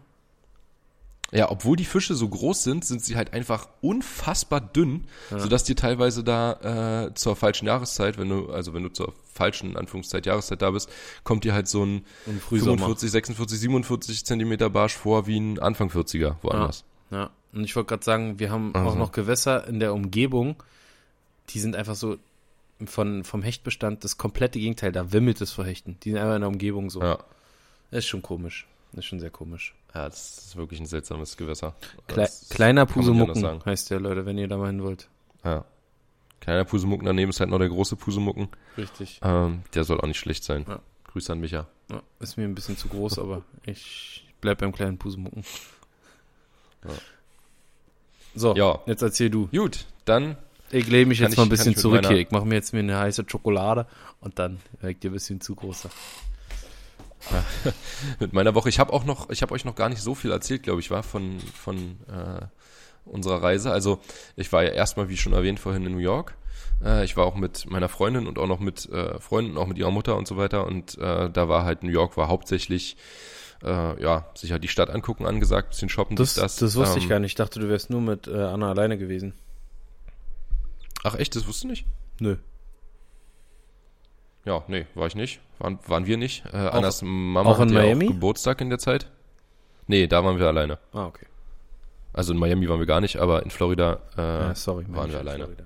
ja, 1.31 1.49
obwohl 1.49 1.75
die 1.75 1.85
Fische 1.85 2.13
so 2.13 2.27
groß 2.29 2.63
sind, 2.63 2.85
sind 2.85 3.03
sie 3.03 3.15
halt 3.15 3.33
einfach 3.33 3.67
unfassbar 3.81 4.61
dünn, 4.61 5.05
Ja. 5.31 5.39
sodass 5.39 5.63
dir 5.63 5.75
teilweise 5.75 6.23
da 6.23 7.05
äh, 7.07 7.13
zur 7.13 7.35
falschen 7.35 7.65
Jahreszeit, 7.67 8.17
wenn 8.17 8.29
du, 8.29 8.49
also 8.51 8.73
wenn 8.73 8.83
du 8.83 8.89
zur 8.89 9.13
falschen, 9.33 9.75
Anführungszeit, 9.75 10.25
Jahreszeit 10.25 10.61
da 10.61 10.71
bist, 10.71 10.89
kommt 11.23 11.43
dir 11.43 11.53
halt 11.53 11.67
so 11.67 11.83
ein 11.83 12.05
Frühsommer. 12.47 12.77
45, 12.77 13.11
46, 13.11 13.59
47 13.59 14.25
Zentimeter 14.25 14.69
Barsch 14.69 14.93
vor 14.95 15.25
wie 15.27 15.37
ein 15.39 15.59
Anfang 15.59 15.89
40er 15.89 16.35
woanders. 16.41 16.83
Ja, 17.11 17.29
und 17.53 17.63
ich 17.63 17.75
wollte 17.75 17.89
gerade 17.89 18.03
sagen, 18.03 18.39
wir 18.39 18.51
haben 18.51 18.73
auch 18.75 18.85
Also. 18.85 18.97
noch 18.97 19.11
Gewässer 19.11 19.67
in 19.67 19.79
der 19.79 19.93
Umgebung, 19.93 20.55
die 21.49 21.59
sind 21.59 21.75
einfach 21.75 21.95
so 21.95 22.17
von, 22.85 23.23
vom 23.23 23.41
Hechtbestand 23.41 24.03
das 24.03 24.17
komplette 24.17 24.59
Gegenteil. 24.59 24.91
Da 24.91 25.11
wimmelt 25.13 25.39
es 25.41 25.51
vor 25.51 25.65
Hechten. 25.65 25.97
Die 26.03 26.11
sind 26.11 26.19
einfach 26.19 26.35
in 26.35 26.41
der 26.41 26.49
Umgebung 26.49 26.89
so. 26.89 27.01
Ja. 27.01 27.17
Das 27.91 27.99
ist 27.99 28.07
schon 28.07 28.21
komisch. 28.21 28.67
Das 28.91 28.99
ist 28.99 29.05
schon 29.05 29.19
sehr 29.19 29.29
komisch. 29.29 29.75
Ja, 29.93 30.05
das 30.09 30.39
ist 30.39 30.55
wirklich 30.55 30.79
ein 30.79 30.85
seltsames 30.85 31.37
Gewässer. 31.37 31.75
Das 32.07 32.49
kleiner 32.49 32.85
Pusemucken 32.85 33.63
heißt 33.65 33.91
der, 33.91 33.99
Leute, 33.99 34.25
wenn 34.25 34.37
ihr 34.37 34.47
da 34.47 34.57
mal 34.57 34.67
hin 34.67 34.83
wollt. 34.83 35.07
Ja. 35.43 35.63
Kleiner 36.41 36.65
Pusemucken 36.65 37.05
daneben 37.05 37.29
ist 37.29 37.39
halt 37.39 37.49
noch 37.49 37.59
der 37.59 37.69
große 37.69 37.95
Pusemucken. 37.95 38.49
Richtig. 38.77 39.19
Ähm, 39.23 39.63
der 39.73 39.83
soll 39.83 40.01
auch 40.01 40.07
nicht 40.07 40.19
schlecht 40.19 40.43
sein. 40.43 40.65
Ja. 40.67 40.79
Grüße 41.05 41.31
an 41.31 41.39
Micha. 41.39 41.67
Ja, 41.89 42.01
ist 42.19 42.37
mir 42.37 42.43
ein 42.43 42.55
bisschen 42.55 42.77
zu 42.77 42.89
groß, 42.89 43.19
aber 43.19 43.43
ich 43.65 44.27
bleib 44.41 44.59
beim 44.59 44.73
kleinen 44.73 44.97
Pusemucken. 44.97 45.43
Ja. 46.87 46.93
So, 48.35 48.55
Ja. 48.55 48.79
jetzt 48.85 49.01
erzähl 49.01 49.29
du. 49.29 49.47
Gut, 49.47 49.85
dann 50.05 50.37
Ich 50.71 50.87
lehne 50.87 51.05
mich 51.07 51.19
jetzt 51.19 51.31
ich- 51.31 51.37
mal 51.37 51.43
ein 51.43 51.49
bisschen 51.49 51.75
zurück 51.75 52.01
meiner- 52.03 52.09
hier. 52.09 52.19
Ich 52.19 52.31
mache 52.31 52.45
mir 52.45 52.55
jetzt 52.55 52.73
mir 52.73 52.79
eine 52.79 52.97
heiße 52.97 53.25
Schokolade 53.27 53.85
und 54.19 54.39
dann 54.39 54.59
wirkt 54.81 55.03
ihr 55.03 55.09
ein 55.09 55.13
bisschen 55.13 55.39
zu 55.41 55.55
großer. 55.55 55.89
mit 58.19 58.33
meiner 58.33 58.53
Woche. 58.55 58.69
Ich 58.69 58.79
habe 58.79 58.93
auch 58.93 59.03
noch, 59.03 59.29
ich 59.29 59.41
habe 59.41 59.53
euch 59.53 59.65
noch 59.65 59.75
gar 59.75 59.89
nicht 59.89 60.01
so 60.01 60.13
viel 60.15 60.31
erzählt, 60.31 60.63
glaube 60.63 60.79
ich, 60.81 60.91
war 60.91 61.01
von 61.03 61.39
von 61.39 61.97
äh, 62.07 62.45
unserer 63.05 63.41
Reise. 63.41 63.71
Also 63.71 63.99
ich 64.35 64.51
war 64.51 64.63
ja 64.63 64.69
erstmal, 64.71 65.09
wie 65.09 65.17
schon 65.17 65.33
erwähnt 65.33 65.59
vorhin, 65.59 65.85
in 65.85 65.91
New 65.93 65.97
York. 65.99 66.35
Äh, 66.83 67.03
ich 67.05 67.15
war 67.17 67.25
auch 67.25 67.35
mit 67.35 67.69
meiner 67.69 67.89
Freundin 67.89 68.27
und 68.27 68.37
auch 68.37 68.47
noch 68.47 68.59
mit 68.59 68.87
äh, 68.89 69.19
Freunden, 69.19 69.57
auch 69.57 69.67
mit 69.67 69.77
ihrer 69.77 69.91
Mutter 69.91 70.15
und 70.17 70.27
so 70.27 70.37
weiter. 70.37 70.65
Und 70.67 70.97
äh, 70.97 71.29
da 71.31 71.47
war 71.49 71.63
halt 71.65 71.83
New 71.83 71.91
York 71.91 72.17
war 72.17 72.27
hauptsächlich 72.27 72.95
äh, 73.63 74.01
ja 74.01 74.25
sich 74.35 74.51
halt 74.51 74.63
die 74.63 74.67
Stadt 74.67 74.89
angucken 74.89 75.25
angesagt, 75.25 75.69
bisschen 75.69 75.89
shoppen. 75.89 76.15
Das, 76.15 76.35
dies, 76.35 76.55
das, 76.57 76.75
wusste 76.75 76.97
ich 76.97 77.05
Ähm, 77.05 77.09
gar 77.09 77.19
nicht. 77.19 77.31
Ich 77.31 77.35
dachte, 77.35 77.59
du 77.59 77.69
wärst 77.69 77.89
nur 77.89 78.01
mit 78.01 78.27
äh, 78.27 78.35
Anna 78.35 78.69
alleine 78.69 78.97
gewesen. 78.97 79.33
Ach 81.03 81.15
echt, 81.15 81.35
das 81.35 81.47
wusstest 81.47 81.65
du 81.65 81.67
nicht? 81.69 81.85
Nö. 82.19 82.37
Ja, 84.45 84.63
nee, 84.67 84.85
war 84.95 85.07
ich 85.07 85.15
nicht. 85.15 85.39
Waren, 85.59 85.79
waren 85.87 86.05
wir 86.05 86.17
nicht. 86.17 86.43
Äh, 86.51 86.57
Annas 86.57 87.01
Mama 87.01 87.49
auch 87.49 87.59
in 87.59 87.65
hatte 87.65 87.73
ja 87.75 87.81
Miami? 87.81 88.05
auch 88.05 88.11
Geburtstag 88.11 88.61
in 88.61 88.69
der 88.69 88.79
Zeit. 88.79 89.09
Nee, 89.87 90.07
da 90.07 90.23
waren 90.23 90.39
wir 90.39 90.47
alleine. 90.47 90.79
Ah, 90.93 91.05
okay. 91.05 91.25
Also 92.13 92.33
in 92.33 92.39
Miami 92.39 92.69
waren 92.69 92.79
wir 92.79 92.85
gar 92.85 93.01
nicht, 93.01 93.17
aber 93.17 93.43
in 93.43 93.51
Florida 93.51 93.99
äh, 94.17 94.21
ja, 94.21 94.55
sorry. 94.55 94.85
waren 94.89 95.11
wir 95.11 95.19
alleine. 95.19 95.45
Florida. 95.45 95.63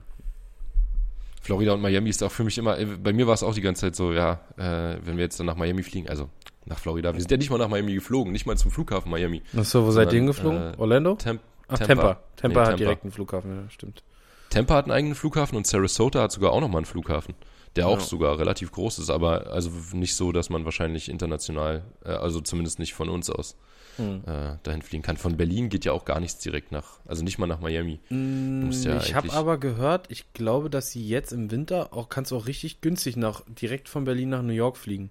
Florida 1.41 1.73
und 1.73 1.81
Miami 1.81 2.09
ist 2.09 2.23
auch 2.23 2.31
für 2.31 2.43
mich 2.43 2.57
immer, 2.57 2.77
äh, 2.77 2.85
bei 2.85 3.13
mir 3.13 3.27
war 3.27 3.33
es 3.33 3.43
auch 3.43 3.53
die 3.53 3.61
ganze 3.61 3.81
Zeit 3.81 3.95
so, 3.95 4.11
ja, 4.13 4.39
äh, 4.57 4.97
wenn 5.03 5.17
wir 5.17 5.23
jetzt 5.23 5.39
dann 5.39 5.47
nach 5.47 5.55
Miami 5.55 5.83
fliegen, 5.83 6.09
also 6.09 6.29
nach 6.65 6.79
Florida, 6.79 7.13
wir 7.13 7.19
sind 7.21 7.31
ja 7.31 7.37
nicht 7.37 7.49
mal 7.49 7.57
nach 7.57 7.69
Miami 7.69 7.93
geflogen, 7.93 8.31
nicht 8.31 8.45
mal 8.45 8.57
zum 8.57 8.71
Flughafen 8.71 9.09
Miami. 9.11 9.41
Achso, 9.55 9.85
wo 9.85 9.91
seid 9.91 10.11
ihr 10.13 10.19
hingeflogen? 10.19 10.73
äh, 10.73 10.77
Orlando? 10.77 11.15
Temp 11.15 11.41
Ach, 11.67 11.77
Tampa. 11.77 11.85
Tampa. 11.95 12.23
Tampa, 12.35 12.47
Nee, 12.47 12.55
hat 12.59 12.65
Tampa. 12.65 12.77
direkt 12.77 13.03
einen 13.03 13.11
Flughafen, 13.11 13.55
ja, 13.63 13.69
stimmt. 13.69 14.03
Tampa 14.49 14.75
hat 14.75 14.85
einen 14.85 14.91
eigenen 14.93 15.15
Flughafen 15.15 15.55
und 15.57 15.67
Sarasota 15.67 16.23
hat 16.23 16.31
sogar 16.31 16.51
auch 16.51 16.61
nochmal 16.61 16.77
einen 16.79 16.85
Flughafen, 16.85 17.35
der 17.75 17.87
auch 17.87 17.99
Ja. 17.99 18.05
sogar 18.05 18.39
relativ 18.39 18.71
groß 18.71 18.97
ist, 18.99 19.09
aber 19.11 19.47
also 19.51 19.69
nicht 19.93 20.15
so, 20.15 20.31
dass 20.31 20.49
man 20.49 20.65
wahrscheinlich 20.65 21.09
international, 21.09 21.83
äh, 22.03 22.09
also 22.09 22.41
zumindest 22.41 22.79
nicht 22.79 22.93
von 22.95 23.09
uns 23.09 23.29
aus, 23.29 23.55
Hm. 23.97 24.21
äh, 24.25 24.57
dahin 24.63 24.81
fliegen 24.81 25.03
kann. 25.03 25.17
Von 25.17 25.35
Berlin 25.37 25.69
geht 25.69 25.85
ja 25.85 25.91
auch 25.91 26.05
gar 26.05 26.19
nichts 26.19 26.39
direkt 26.39 26.71
nach, 26.71 26.99
also 27.05 27.23
nicht 27.23 27.37
mal 27.37 27.45
nach 27.47 27.59
Miami. 27.59 27.99
musst 28.09 28.85
ja 28.85 28.97
ich 28.97 29.13
habe 29.13 29.31
aber 29.33 29.57
gehört, 29.59 30.07
ich 30.09 30.31
glaube, 30.33 30.69
dass 30.71 30.89
sie 30.89 31.05
jetzt 31.07 31.31
im 31.33 31.51
Winter 31.51 31.93
auch 31.93 32.09
kannst 32.09 32.31
du 32.31 32.37
auch 32.37 32.47
richtig 32.47 32.81
günstig 32.81 33.17
nach 33.17 33.43
direkt 33.47 33.89
von 33.89 34.05
Berlin 34.05 34.29
nach 34.29 34.41
New 34.41 34.53
York 34.53 34.77
fliegen. 34.77 35.09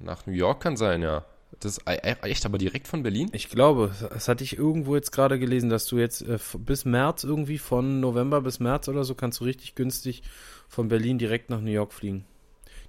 Nach 0.00 0.26
New 0.26 0.32
York 0.32 0.62
kann 0.62 0.76
sein, 0.76 1.02
ja. 1.02 1.24
Das 1.60 1.78
ist 1.78 1.88
e- 1.88 1.94
e- 1.94 2.16
echt, 2.28 2.44
aber 2.44 2.58
direkt 2.58 2.86
von 2.88 3.02
Berlin? 3.02 3.30
Ich 3.32 3.48
glaube, 3.48 3.94
das 4.10 4.28
hatte 4.28 4.44
ich 4.44 4.58
irgendwo 4.58 4.94
jetzt 4.94 5.10
gerade 5.12 5.38
gelesen, 5.38 5.70
dass 5.70 5.86
du 5.86 5.96
jetzt 5.98 6.22
äh, 6.22 6.38
bis 6.58 6.84
März 6.84 7.24
irgendwie 7.24 7.58
von 7.58 8.00
November 8.00 8.40
bis 8.42 8.60
März 8.60 8.88
oder 8.88 9.04
so 9.04 9.14
kannst 9.14 9.40
du 9.40 9.44
richtig 9.44 9.74
günstig 9.74 10.22
von 10.68 10.88
Berlin 10.88 11.18
direkt 11.18 11.48
nach 11.48 11.60
New 11.60 11.70
York 11.70 11.92
fliegen. 11.92 12.24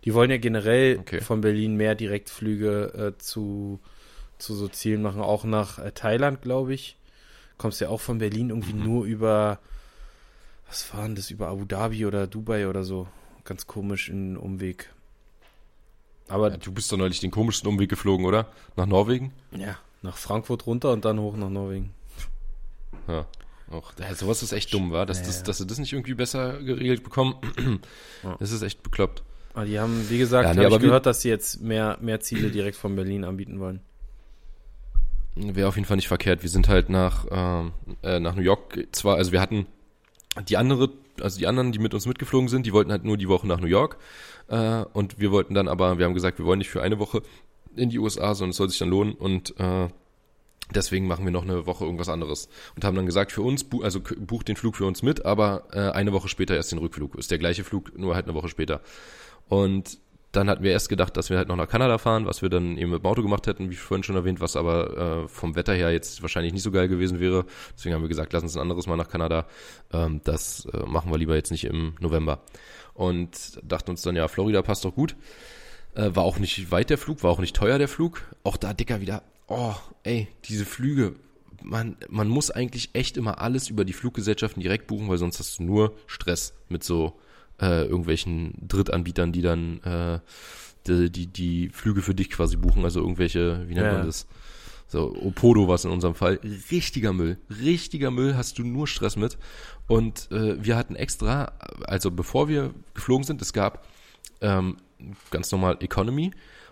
Die 0.03 0.14
wollen 0.14 0.32
ja 0.32 0.38
generell 0.38 0.97
Okay. 0.99 1.22
von 1.22 1.41
Berlin 1.41 1.76
mehr 1.76 1.95
Direktflüge 1.95 3.14
äh, 3.16 3.18
zu, 3.18 3.80
zu 4.38 4.53
so 4.55 4.68
Zielen 4.68 5.01
machen, 5.01 5.22
auch 5.22 5.43
nach 5.45 5.80
äh, 5.80 5.91
Thailand, 5.91 6.41
glaube 6.41 6.74
ich. 6.74 6.97
Kommst 7.58 7.80
ja 7.82 7.89
auch 7.89 8.01
von 8.01 8.18
Berlin 8.18 8.49
irgendwie 8.49 8.74
Mhm. 8.74 8.84
nur 8.84 9.05
über, 9.05 9.60
was 10.68 10.93
war 10.93 11.03
denn 11.03 11.16
das, 11.16 11.32
über 11.32 11.47
Abu 11.47 11.66
Dhabi 11.66 12.05
oder 12.05 12.28
Dubai 12.28 12.68
oder 12.68 12.84
so. 12.84 13.08
Ganz 13.45 13.66
komisch 13.66 14.10
in 14.10 14.36
Umweg. 14.36 14.91
Aber 16.30 16.52
Ja, 16.52 16.58
du 16.58 16.72
bist 16.72 16.92
doch 16.92 16.98
neulich 16.98 17.20
den 17.20 17.32
komischsten 17.32 17.68
Umweg 17.68 17.90
geflogen, 17.90 18.26
oder? 18.26 18.48
Nach 18.76 18.86
Norwegen? 18.86 19.32
ja, 19.52 19.78
nach 20.02 20.18
Frankfurt 20.18 20.66
runter 20.68 20.92
und 20.92 21.06
dann 21.06 21.20
hoch 21.20 21.36
nach 21.36 21.50
Norwegen. 21.50 21.92
Ja. 23.08 23.26
Och, 23.72 23.94
ja, 24.00 24.14
sowas 24.16 24.44
ist 24.44 24.54
echt 24.54 24.74
dumm, 24.74 24.92
war, 24.92 25.06
dass, 25.06 25.20
Ja, 25.20 25.26
das, 25.26 25.44
dass 25.44 25.58
sie 25.58 25.68
das 25.68 25.78
nicht 25.78 25.92
irgendwie 25.92 26.14
besser 26.14 26.62
geregelt 26.62 27.04
bekommen. 27.04 27.36
Das 28.40 28.52
ist 28.52 28.62
echt 28.62 28.84
bekloppt. 28.84 29.24
Aber 29.54 29.66
die 29.66 29.80
haben, 29.80 30.10
wie 30.10 30.18
gesagt, 30.18 30.48
Ja, 30.48 30.54
nee, 30.54 30.60
habe 30.60 30.68
aber 30.68 30.76
ich 30.78 30.82
gehört, 30.82 31.06
dass 31.06 31.22
sie 31.22 31.30
jetzt 31.30 31.62
mehr, 31.62 31.98
mehr 32.02 32.20
Ziele 32.20 32.50
direkt 32.52 32.78
von 32.78 32.96
Berlin 32.96 33.24
anbieten 33.24 33.60
wollen. 33.60 33.82
Wäre 35.36 35.68
auf 35.68 35.76
jeden 35.76 35.86
Fall 35.88 35.98
nicht 35.98 36.08
verkehrt. 36.08 36.44
Wir 36.44 36.50
sind 36.50 36.68
halt 36.68 36.90
nach, 36.90 37.26
ähm, 37.30 37.72
äh, 38.04 38.20
nach 38.20 38.36
New 38.36 38.42
York 38.42 38.88
zwar, 38.92 39.18
also 39.18 39.32
wir 39.32 39.42
hatten 39.42 39.68
die 40.48 40.58
andere 40.58 40.90
also 41.22 41.40
die 41.40 41.48
anderen, 41.48 41.72
die 41.72 41.80
mit 41.80 41.94
uns 41.94 42.06
mitgeflogen 42.06 42.48
sind, 42.48 42.66
die 42.66 42.74
wollten 42.74 42.92
halt 42.92 43.04
nur 43.04 43.18
die 43.18 43.28
Woche 43.28 43.48
nach 43.48 43.60
New 43.60 43.68
York. 43.68 43.98
Äh, 44.50 44.84
und 44.93 45.20
wir 45.20 45.32
wollten 45.32 45.54
dann 45.54 45.68
aber, 45.68 45.98
wir 45.98 46.06
haben 46.06 46.14
gesagt, 46.14 46.39
wir 46.39 46.45
wollen 46.45 46.60
nicht 46.60 46.70
für 46.70 46.82
eine 46.82 47.00
Woche 47.00 47.22
in 47.76 47.89
die 47.89 48.00
USA, 48.00 48.34
sondern 48.36 48.52
es 48.52 48.58
soll 48.58 48.70
sich 48.70 48.80
dann 48.80 48.89
lohnen. 48.89 49.14
Und 49.14 49.60
äh, 49.60 49.88
Deswegen 50.76 51.08
machen 51.08 51.24
wir 51.24 51.32
noch 51.32 51.43
eine 51.43 51.66
Woche 51.66 51.86
irgendwas 51.86 52.10
anderes 52.10 52.50
und 52.76 52.84
haben 52.84 52.95
dann 52.95 53.06
gesagt, 53.06 53.32
für 53.32 53.41
uns, 53.41 53.66
also 53.82 54.02
bucht 54.02 54.50
den 54.50 54.58
Flug 54.58 54.76
für 54.76 54.86
uns 54.86 55.02
mit, 55.02 55.26
aber 55.26 55.64
äh, 55.72 55.91
eine 55.91 56.12
Woche 56.12 56.28
später 56.28 56.56
erst 56.56 56.72
den 56.72 56.80
Rückflug. 56.80 57.16
Ist 57.16 57.32
der 57.32 57.38
gleiche 57.38 57.64
Flug, 57.64 57.98
nur 57.98 58.16
halt 58.16 58.26
eine 58.26 58.34
Woche 58.34 58.50
später. 58.50 58.82
Und 59.48 59.98
dann 60.38 60.50
hatten 60.50 60.64
wir 60.64 60.72
erst 60.72 60.90
gedacht, 60.90 61.18
dass 61.18 61.30
wir 61.30 61.38
halt 61.38 61.48
noch 61.48 61.56
nach 61.56 61.68
Kanada 61.68 61.98
fahren, 61.98 62.26
was 62.26 62.42
wir 62.42 62.50
dann 62.50 62.78
eben 62.78 62.92
mit 62.92 63.04
dem 63.04 63.06
Auto 63.06 63.22
gemacht 63.22 63.48
hätten, 63.48 63.70
wie 63.70 63.76
vorhin 63.76 64.04
schon 64.04 64.16
erwähnt, 64.16 64.40
was 64.40 64.56
aber 64.56 65.24
äh, 65.24 65.28
vom 65.28 65.56
Wetter 65.56 65.74
her 65.74 65.92
jetzt 65.92 66.22
wahrscheinlich 66.22 66.54
nicht 66.54 66.64
so 66.64 66.72
geil 66.72 66.88
gewesen 66.88 67.20
wäre. 67.20 67.46
Deswegen 67.76 67.96
haben 67.96 68.04
wir 68.04 68.10
gesagt, 68.10 68.34
lass 68.34 68.44
uns 68.44 68.56
ein 68.56 68.62
anderes 68.62 68.88
Mal 68.88 68.98
nach 68.98 69.10
Kanada. 69.10 69.48
Ähm, 69.92 70.22
das 70.24 70.68
äh, 70.72 70.86
machen 70.86 71.12
wir 71.12 71.18
lieber 71.18 71.36
jetzt 71.36 71.52
nicht 71.52 71.66
im 71.66 71.96
November. 72.00 72.40
Und 72.94 73.60
dachten 73.64 73.92
uns 73.92 74.02
dann, 74.02 74.16
ja, 74.16 74.28
Florida 74.28 74.62
passt 74.62 74.86
doch 74.86 74.94
gut. 74.94 75.16
Äh, 75.96 76.16
war 76.16 76.24
auch 76.24 76.40
nicht 76.40 76.72
weit 76.72 76.90
der 76.90 76.98
Flug, 76.98 77.24
war 77.24 77.32
auch 77.32 77.40
nicht 77.40 77.56
teuer 77.56 77.78
der 77.78 77.88
Flug. 77.88 78.22
Auch 78.44 78.58
da, 78.58 78.74
Dicker, 78.74 79.02
wieder 79.02 79.24
oh, 79.48 79.76
ey, 80.04 80.28
diese 80.46 80.66
Flüge, 80.66 81.16
man, 81.64 81.98
man 82.10 82.28
muss 82.28 82.52
eigentlich 82.52 82.90
echt 82.94 83.18
immer 83.18 83.42
alles 83.42 83.70
über 83.70 83.86
die 83.86 83.94
Fluggesellschaften 83.94 84.62
direkt 84.62 84.88
buchen, 84.88 85.10
weil 85.10 85.18
sonst 85.18 85.40
hast 85.40 85.60
du 85.60 85.64
nur 85.64 85.96
Stress 86.06 86.54
mit 86.70 86.84
so 86.84 87.20
äh, 87.62 87.84
irgendwelchen 87.84 88.53
Drittanbietern, 88.68 89.32
die 89.32 89.41
dann 89.41 89.82
äh, 89.84 90.20
die, 90.88 91.10
die, 91.10 91.28
die 91.28 91.70
Flüge 91.70 92.01
für 92.01 92.16
dich 92.16 92.30
quasi 92.30 92.55
buchen, 92.55 92.84
also 92.84 93.01
irgendwelche, 93.01 93.68
wie 93.68 93.74
nennt 93.74 93.88
ja. 93.88 93.93
man 93.93 94.05
das? 94.05 94.28
So, 94.89 95.14
Opodo 95.22 95.68
was 95.68 95.84
in 95.84 95.91
unserem 95.91 96.16
Fall. 96.16 96.39
Richtiger 96.72 97.12
Müll. 97.12 97.38
Richtiger 97.49 98.10
Müll 98.10 98.38
hast 98.38 98.58
du 98.58 98.64
nur 98.64 98.88
Stress 98.88 99.18
mit. 99.18 99.38
Und 99.86 100.32
äh, 100.32 100.64
wir 100.64 100.78
hatten 100.78 100.95
extra, 100.95 101.51
also 101.84 102.10
bevor 102.10 102.47
wir 102.47 102.74
geflogen 102.93 103.26
sind, 103.26 103.41
es 103.41 103.51
gab 103.51 103.86
ähm, 104.39 104.78
ganz 105.30 105.51
normal 105.51 105.78
Economy 105.82 106.32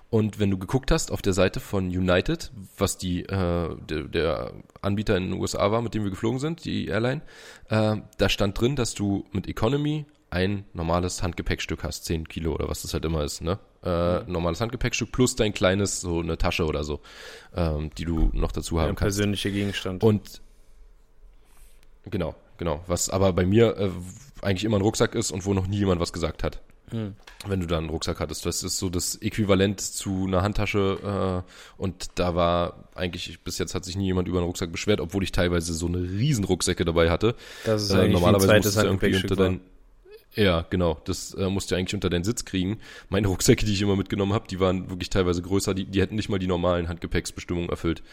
und 0.09 0.39
wenn 0.39 0.51
du 0.51 0.57
geguckt 0.57 0.91
hast 0.91 1.11
auf 1.11 1.21
der 1.21 1.33
Seite 1.33 1.59
von 1.59 1.88
United, 1.88 2.51
was 2.77 2.97
die 2.97 3.23
äh, 3.23 3.75
der, 3.89 4.03
der 4.03 4.53
Anbieter 4.81 5.17
in 5.17 5.31
den 5.31 5.41
USA 5.41 5.71
war, 5.71 5.81
mit 5.81 5.93
dem 5.93 6.03
wir 6.03 6.11
geflogen 6.11 6.39
sind, 6.39 6.63
die 6.63 6.88
Airline, 6.88 7.21
äh, 7.69 7.97
da 8.17 8.29
stand 8.29 8.59
drin, 8.59 8.75
dass 8.75 8.93
du 8.93 9.25
mit 9.31 9.47
Economy 9.47 10.05
ein 10.36 10.65
normales 10.73 11.23
Handgepäckstück 11.23 11.83
hast, 11.83 12.03
10 12.05 12.27
Kilo 12.27 12.53
oder 12.53 12.67
was 12.67 12.81
das 12.81 12.93
halt 12.93 13.05
immer 13.05 13.23
ist, 13.23 13.41
ne? 13.41 13.57
Äh, 13.83 14.29
normales 14.29 14.59
Handgepäckstück 14.59 15.11
plus 15.13 15.38
dein 15.38 15.53
kleines, 15.53 16.01
so 16.01 16.19
eine 16.19 16.38
Tasche 16.38 16.65
oder 16.65 16.83
so, 16.83 16.99
ähm, 17.55 17.89
die 17.97 18.03
du 18.03 18.31
noch 18.33 18.51
dazu 18.51 18.79
haben 18.79 18.88
ja, 18.88 18.95
kannst. 18.95 19.01
persönliche 19.01 19.49
Gegenstand. 19.49 20.03
Und 20.03 20.41
genau, 22.09 22.36
genau. 22.57 22.83
Was 22.88 23.09
aber 23.09 23.31
bei 23.31 23.45
mir 23.45 23.77
äh, 23.77 23.89
eigentlich 24.41 24.65
immer 24.65 24.77
ein 24.77 24.81
Rucksack 24.81 25.15
ist 25.15 25.31
und 25.31 25.45
wo 25.45 25.53
noch 25.53 25.67
nie 25.67 25.77
jemand 25.77 26.01
was 26.01 26.11
gesagt 26.11 26.43
hat. 26.43 26.59
Hm. 26.91 27.15
Wenn 27.47 27.61
du 27.61 27.65
da 27.65 27.77
einen 27.77 27.89
Rucksack 27.89 28.19
hattest. 28.19 28.45
Das 28.45 28.61
ist 28.61 28.77
so 28.77 28.89
das 28.89 29.15
Äquivalent 29.15 29.79
zu 29.79 30.25
einer 30.27 30.41
Handtasche. 30.41 31.43
Äh, 31.47 31.81
und 31.81 32.07
da 32.15 32.36
war 32.36 32.89
eigentlich, 32.93 33.41
bis 33.41 33.57
jetzt 33.57 33.73
hat 33.73 33.86
sich 33.86 33.95
nie 33.95 34.05
jemand 34.05 34.27
über 34.27 34.39
einen 34.39 34.47
Rucksack 34.47 34.71
beschwert, 34.71 34.99
obwohl 34.99 35.23
ich 35.23 35.31
teilweise 35.31 35.73
so 35.73 35.88
eine 35.88 35.99
riesen 35.99 36.43
Rucksäcke 36.43 36.83
dabei 36.83 37.09
hatte. 37.09 37.36
Das 37.63 37.83
ist 37.83 37.91
äh, 37.91 38.07
normalerweise 38.09 38.83
irgendwie 38.83 39.15
unter 39.15 39.36
dein, 39.36 39.61
ja, 40.36 40.65
genau. 40.69 40.97
Das 41.05 41.33
äh, 41.33 41.49
musst 41.49 41.71
du 41.71 41.75
eigentlich 41.75 41.93
unter 41.93 42.09
deinen 42.09 42.25
Sitz 42.25 42.43
kriegen. 42.43 42.79
Meine 43.09 43.27
Rucksäcke, 43.27 43.65
die 43.65 43.71
ich 43.71 43.81
immer 43.81 43.95
mitgenommen 43.95 44.33
habe, 44.33 44.47
die 44.47 44.59
waren 44.59 44.89
wirklich 44.89 45.09
teilweise 45.09 45.41
größer. 45.41 45.73
Die, 45.73 45.86
die 45.86 46.01
hätten 46.01 46.15
nicht 46.15 46.27
mal 46.29 46.39
die 46.39 46.47
normalen 46.47 46.89
Handgepäcksbestimmungen 46.89 47.69
erfüllt. 47.69 48.03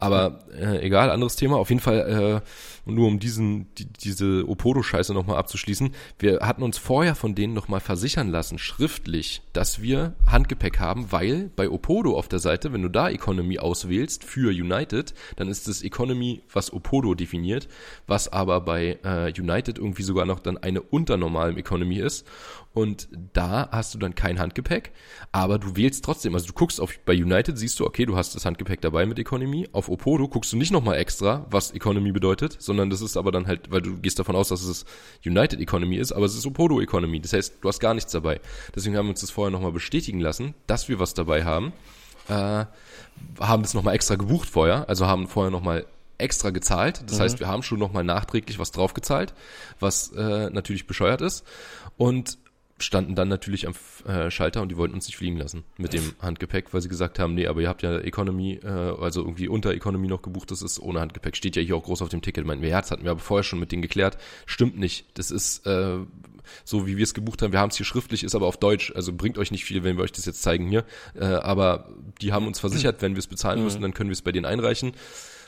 Aber 0.00 0.40
äh, 0.58 0.84
egal, 0.84 1.10
anderes 1.10 1.36
Thema. 1.36 1.56
Auf 1.56 1.68
jeden 1.70 1.80
Fall, 1.80 2.42
äh, 2.86 2.90
nur 2.90 3.06
um 3.06 3.18
diesen, 3.20 3.72
die, 3.74 3.86
diese 3.86 4.48
Opodo-Scheiße 4.48 5.14
nochmal 5.14 5.36
abzuschließen. 5.36 5.90
Wir 6.18 6.40
hatten 6.40 6.62
uns 6.62 6.78
vorher 6.78 7.14
von 7.14 7.34
denen 7.34 7.54
nochmal 7.54 7.80
versichern 7.80 8.28
lassen, 8.28 8.58
schriftlich, 8.58 9.42
dass 9.52 9.80
wir 9.80 10.14
Handgepäck 10.26 10.80
haben, 10.80 11.12
weil 11.12 11.50
bei 11.54 11.68
Opodo 11.68 12.16
auf 12.16 12.28
der 12.28 12.38
Seite, 12.38 12.72
wenn 12.72 12.82
du 12.82 12.88
da 12.88 13.08
Economy 13.08 13.58
auswählst 13.58 14.24
für 14.24 14.50
United, 14.50 15.14
dann 15.36 15.48
ist 15.48 15.68
das 15.68 15.82
Economy, 15.82 16.42
was 16.52 16.72
Opodo 16.72 17.14
definiert, 17.14 17.68
was 18.06 18.32
aber 18.32 18.60
bei 18.60 18.98
äh, 19.04 19.32
United 19.38 19.78
irgendwie 19.78 20.02
sogar 20.02 20.26
noch 20.26 20.40
dann 20.40 20.56
eine 20.56 20.80
unter 20.80 21.16
normalem 21.16 21.56
Economy 21.68 21.98
ist. 21.98 22.26
Und 22.74 23.08
da 23.32 23.68
hast 23.72 23.94
du 23.94 23.98
dann 23.98 24.14
kein 24.14 24.38
Handgepäck, 24.38 24.92
aber 25.32 25.58
du 25.58 25.74
wählst 25.76 26.04
trotzdem. 26.04 26.34
Also 26.34 26.46
du 26.46 26.52
guckst 26.52 26.80
auf 26.80 26.92
bei 27.04 27.12
United, 27.12 27.58
siehst 27.58 27.80
du, 27.80 27.86
okay, 27.86 28.06
du 28.06 28.16
hast 28.16 28.34
das 28.34 28.44
Handgepäck 28.44 28.80
dabei 28.80 29.04
mit 29.04 29.18
Economy. 29.18 29.68
Auf 29.72 29.88
Opodo 29.88 30.28
guckst 30.28 30.52
du 30.52 30.56
nicht 30.56 30.70
nochmal 30.70 30.96
extra, 30.96 31.46
was 31.50 31.72
Economy 31.72 32.12
bedeutet, 32.12 32.56
sondern 32.60 32.90
das 32.90 33.00
ist 33.00 33.16
aber 33.16 33.32
dann 33.32 33.46
halt, 33.46 33.70
weil 33.70 33.82
du 33.82 33.98
gehst 33.98 34.18
davon 34.18 34.36
aus, 34.36 34.48
dass 34.48 34.62
es 34.62 34.84
United 35.24 35.60
Economy 35.60 35.96
ist, 35.96 36.12
aber 36.12 36.26
es 36.26 36.36
ist 36.36 36.46
Opodo 36.46 36.80
Economy. 36.80 37.20
Das 37.20 37.32
heißt, 37.32 37.54
du 37.60 37.68
hast 37.68 37.80
gar 37.80 37.94
nichts 37.94 38.12
dabei. 38.12 38.40
Deswegen 38.74 38.96
haben 38.96 39.06
wir 39.06 39.10
uns 39.10 39.20
das 39.20 39.30
vorher 39.30 39.50
nochmal 39.50 39.72
bestätigen 39.72 40.20
lassen, 40.20 40.54
dass 40.66 40.88
wir 40.88 41.00
was 41.00 41.14
dabei 41.14 41.44
haben. 41.44 41.72
Äh, 42.28 42.66
haben 43.40 43.64
es 43.64 43.74
nochmal 43.74 43.94
extra 43.94 44.14
gebucht 44.14 44.48
vorher, 44.48 44.88
also 44.88 45.06
haben 45.06 45.26
vorher 45.26 45.50
nochmal 45.50 45.86
extra 46.18 46.50
gezahlt. 46.50 47.02
Das 47.06 47.18
mhm. 47.18 47.22
heißt, 47.22 47.40
wir 47.40 47.48
haben 47.48 47.62
schon 47.62 47.78
nochmal 47.78 48.04
nachträglich 48.04 48.58
was 48.58 48.72
draufgezahlt, 48.72 49.34
was 49.80 50.12
äh, 50.12 50.50
natürlich 50.50 50.86
bescheuert 50.86 51.20
ist. 51.20 51.44
Und 51.96 52.38
standen 52.82 53.14
dann 53.14 53.28
natürlich 53.28 53.66
am 53.66 53.74
äh, 54.06 54.30
Schalter 54.30 54.62
und 54.62 54.68
die 54.68 54.76
wollten 54.76 54.94
uns 54.94 55.06
nicht 55.06 55.16
fliegen 55.16 55.36
lassen 55.36 55.64
mit 55.76 55.92
dem 55.92 56.14
Handgepäck, 56.20 56.72
weil 56.72 56.80
sie 56.80 56.88
gesagt 56.88 57.18
haben, 57.18 57.34
nee, 57.34 57.46
aber 57.46 57.60
ihr 57.60 57.68
habt 57.68 57.82
ja 57.82 57.98
Economy, 57.98 58.60
äh, 58.62 58.68
also 58.68 59.22
irgendwie 59.22 59.48
unter 59.48 59.72
Economy 59.72 60.06
noch 60.06 60.22
gebucht, 60.22 60.50
das 60.50 60.62
ist 60.62 60.78
ohne 60.78 61.00
Handgepäck, 61.00 61.36
steht 61.36 61.56
ja 61.56 61.62
hier 61.62 61.76
auch 61.76 61.82
groß 61.82 62.02
auf 62.02 62.08
dem 62.08 62.22
Ticket. 62.22 62.46
Meinten 62.46 62.62
wir, 62.62 62.70
ja, 62.70 62.80
das 62.80 62.90
hatten 62.90 63.04
wir 63.04 63.10
aber 63.10 63.20
vorher 63.20 63.42
schon 63.42 63.58
mit 63.58 63.72
denen 63.72 63.82
geklärt. 63.82 64.18
Stimmt 64.46 64.78
nicht. 64.78 65.06
Das 65.14 65.30
ist 65.30 65.66
äh, 65.66 65.98
so, 66.64 66.86
wie 66.86 66.96
wir 66.96 67.04
es 67.04 67.14
gebucht 67.14 67.42
haben. 67.42 67.52
Wir 67.52 67.60
haben 67.60 67.70
es 67.70 67.76
hier 67.76 67.86
schriftlich, 67.86 68.24
ist 68.24 68.34
aber 68.34 68.46
auf 68.46 68.56
Deutsch, 68.56 68.92
also 68.94 69.12
bringt 69.12 69.38
euch 69.38 69.50
nicht 69.50 69.64
viel, 69.64 69.82
wenn 69.84 69.96
wir 69.96 70.04
euch 70.04 70.12
das 70.12 70.24
jetzt 70.24 70.42
zeigen 70.42 70.68
hier. 70.68 70.84
Äh, 71.14 71.24
aber 71.24 71.88
die 72.20 72.32
haben 72.32 72.46
uns 72.46 72.60
versichert, 72.60 73.02
wenn 73.02 73.14
wir 73.14 73.20
es 73.20 73.26
bezahlen 73.26 73.58
mhm. 73.58 73.64
müssen, 73.64 73.82
dann 73.82 73.94
können 73.94 74.10
wir 74.10 74.14
es 74.14 74.22
bei 74.22 74.32
denen 74.32 74.46
einreichen. 74.46 74.92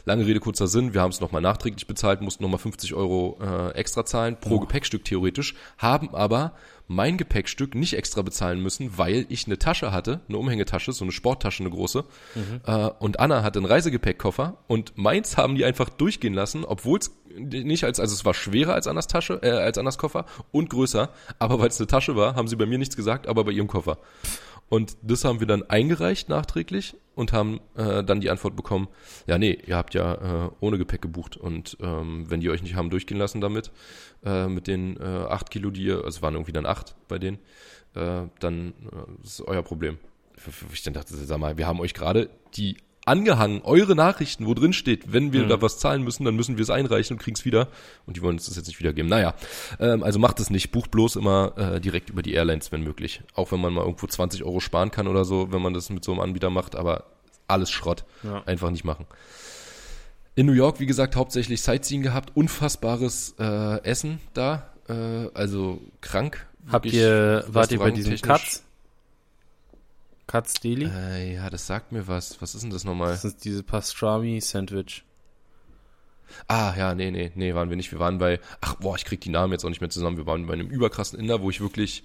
Lange 0.05 0.27
Rede, 0.27 0.41
kurzer 0.41 0.67
Sinn, 0.67 0.95
wir 0.95 1.01
haben 1.01 1.11
es 1.11 1.21
nochmal 1.21 1.43
nachträglich 1.43 1.87
bezahlt, 1.87 2.21
mussten 2.21 2.43
nochmal 2.43 2.59
50 2.59 2.95
Euro 2.95 3.39
äh, 3.43 3.75
extra 3.75 4.05
zahlen, 4.05 4.37
pro 4.41 4.57
oh. 4.57 4.61
Gepäckstück 4.61 5.05
theoretisch, 5.05 5.55
haben 5.79 6.15
aber 6.15 6.55
mein 6.91 7.17
Gepäckstück 7.17 7.77
nicht 7.77 7.95
extra 7.95 8.23
bezahlen 8.23 8.61
müssen, 8.61 8.99
weil 8.99 9.25
ich 9.29 9.47
eine 9.47 9.59
Tasche 9.59 9.93
hatte, 9.93 10.23
eine 10.29 10.39
Umhängetasche, 10.39 10.93
so 10.93 11.05
eine 11.05 11.13
Sporttasche, 11.13 11.63
eine 11.63 11.71
große. 11.71 12.05
Mhm. 12.35 12.61
Äh, 12.67 12.91
und 12.99 13.21
Anna 13.21 13.45
hatte 13.45 13.61
einen 13.61 13.67
Reisegepäckkoffer 13.67 14.59
und 14.67 14.99
meins 14.99 15.37
haben 15.37 15.55
die 15.55 15.65
einfach 15.65 15.89
durchgehen 15.89 16.35
lassen, 16.35 16.65
obwohl 16.65 16.99
es 16.99 17.13
nicht 17.37 17.85
als, 17.85 18.01
also 18.01 18.13
es 18.13 18.25
war 18.25 18.35
schwerer 18.35 18.75
als 18.75 18.89
Annas 18.89 19.07
Tasche, 19.07 19.39
äh, 19.43 19.51
als 19.51 19.79
Annas 19.79 19.99
Koffer 19.99 20.27
und 20.51 20.69
größer, 20.69 21.11
aber 21.39 21.61
weil 21.61 21.69
es 21.69 21.79
eine 21.79 21.87
Tasche 21.87 22.17
war, 22.17 22.35
haben 22.35 22.49
sie 22.49 22.57
bei 22.57 22.67
mir 22.67 22.79
nichts 22.79 22.97
gesagt, 22.97 23.29
aber 23.29 23.45
bei 23.45 23.53
ihrem 23.53 23.69
Koffer. 23.69 23.99
Und 24.71 24.97
das 25.03 25.25
haben 25.25 25.41
wir 25.41 25.49
dann 25.49 25.65
eingereicht 25.65 26.29
nachträglich 26.29 26.97
und 27.17 27.33
haben 27.33 27.61
äh, 27.75 28.05
dann 28.05 28.21
die 28.21 28.31
Antwort 28.31 28.55
bekommen, 28.55 28.89
ja, 29.27 29.37
nee, 29.37 29.59
ihr 29.67 29.77
habt 29.77 29.95
ja 29.95 30.47
äh, 30.47 30.51
ohne 30.61 30.79
Gepäck 30.79 31.03
gebucht 31.03 31.37
und 31.37 31.77
ähm, 31.81 32.31
wenn 32.31 32.41
die 32.41 32.51
euch 32.51 32.63
nicht 32.63 32.77
haben 32.77 32.89
durchgehen 32.89 33.19
lassen 33.19 33.41
damit, 33.41 33.73
äh, 34.25 34.47
mit 34.47 34.69
den 34.69 34.97
äh, 34.97 35.03
acht 35.03 35.51
Kilo, 35.51 35.71
die 35.71 35.83
ihr, 35.83 35.97
also 35.97 36.09
es 36.09 36.23
waren 36.23 36.35
irgendwie 36.35 36.53
dann 36.53 36.67
acht 36.67 36.95
bei 37.09 37.19
denen, 37.19 37.39
äh, 37.95 38.23
dann 38.39 38.73
äh, 38.93 39.25
ist 39.25 39.43
euer 39.43 39.63
Problem. 39.63 39.99
Ich 40.73 40.83
dann 40.85 40.95
dachte, 40.95 41.15
sag 41.17 41.39
mal, 41.39 41.59
wir 41.59 41.67
haben 41.67 41.81
euch 41.81 41.93
gerade 41.93 42.31
die 42.55 42.77
angehangen, 43.07 43.63
eure 43.63 43.95
Nachrichten, 43.95 44.47
wo 44.47 44.55
drin 44.55 44.73
steht, 44.73 45.13
wenn 45.13 45.33
wir 45.33 45.45
mhm. 45.45 45.49
da 45.49 45.63
was 45.63 45.79
zahlen 45.79 46.03
müssen, 46.03 46.25
dann 46.25 46.37
müssen 46.37 46.59
wir 46.59 46.63
es 46.63 46.71
einreichen 46.71 47.17
und 47.17 47.23
kriegen 47.23 47.37
es 47.37 47.45
wieder. 47.45 47.69
Und 48.07 48.17
die 48.17 48.23
wollen 48.23 48.37
uns 48.37 48.47
das 48.47 48.57
jetzt 48.57 48.67
nicht 48.67 48.79
wiedergeben. 48.79 49.09
Naja, 49.09 49.35
ähm, 49.79 50.03
also 50.03 50.19
macht 50.19 50.39
es 50.41 50.51
nicht. 50.51 50.71
Bucht 50.71 50.91
bloß 50.91 51.17
immer 51.17 51.55
äh, 51.57 51.81
direkt 51.81 52.11
über 52.11 52.23
die 52.23 52.35
Airlines, 52.35 52.73
wenn 52.73 52.83
möglich. 52.83 53.23
Auch 53.35 53.53
wenn 53.53 53.61
man 53.61 53.73
mal 53.73 53.83
irgendwo 53.83 54.07
20 54.07 54.45
Euro 54.45 54.61
sparen 54.61 54.91
kann 54.91 55.09
oder 55.09 55.25
so, 55.25 55.53
wenn 55.53 55.63
man 55.63 55.75
das 55.75 55.91
mit 55.91 56.05
so 56.05 56.13
einem 56.13 56.21
Anbieter 56.21 56.51
macht, 56.51 56.77
aber 56.77 57.05
alles 57.49 57.71
Schrott. 57.71 58.05
Ja. 58.23 58.43
Einfach 58.45 58.71
nicht 58.71 58.85
machen. 58.85 59.07
In 60.37 60.47
New 60.47 60.53
York, 60.53 60.79
wie 60.79 60.87
gesagt, 60.87 61.17
hauptsächlich 61.17 61.63
Sightseeing 61.63 62.03
gehabt, 62.03 62.37
unfassbares 62.37 63.35
äh, 63.39 63.83
Essen 63.83 64.21
da, 64.33 64.73
äh, 64.89 65.29
also 65.35 65.81
krank. 66.01 66.47
Habt 66.71 66.87
ihr, 66.87 67.45
wart 67.49 67.73
ihr 67.73 67.79
bei 67.79 67.91
diesen 67.91 68.13
Cuts? 68.13 68.23
Katz 68.23 68.63
Deli? 70.61 70.87
Äh, 70.87 71.35
ja, 71.35 71.51
das 71.51 71.67
sagt 71.67 71.93
mir 71.93 72.07
was. 72.09 72.41
Was 72.41 72.55
ist 72.55 72.63
denn 72.63 72.71
das 72.71 72.85
nochmal? 72.85 73.11
Das 73.11 73.25
ist 73.25 73.45
diese 73.45 73.63
Pastrami-Sandwich. 73.63 75.05
Ah, 76.47 76.75
ja, 76.77 76.95
nee, 76.95 77.11
nee, 77.11 77.33
nee, 77.35 77.55
waren 77.55 77.71
wir 77.71 77.77
nicht. 77.77 77.91
Wir 77.91 77.99
waren 77.99 78.19
bei, 78.19 78.39
ach, 78.61 78.77
boah, 78.77 78.97
ich 78.97 79.05
krieg 79.05 79.21
die 79.21 79.31
Namen 79.31 79.53
jetzt 79.53 79.65
auch 79.65 79.69
nicht 79.69 79.81
mehr 79.81 79.91
zusammen. 79.91 80.17
Wir 80.17 80.27
waren 80.27 80.47
bei 80.47 80.53
einem 80.53 80.69
überkrassen 80.69 81.19
Inder, 81.19 81.43
wo 81.43 81.51
ich 81.51 81.61
wirklich, 81.61 82.05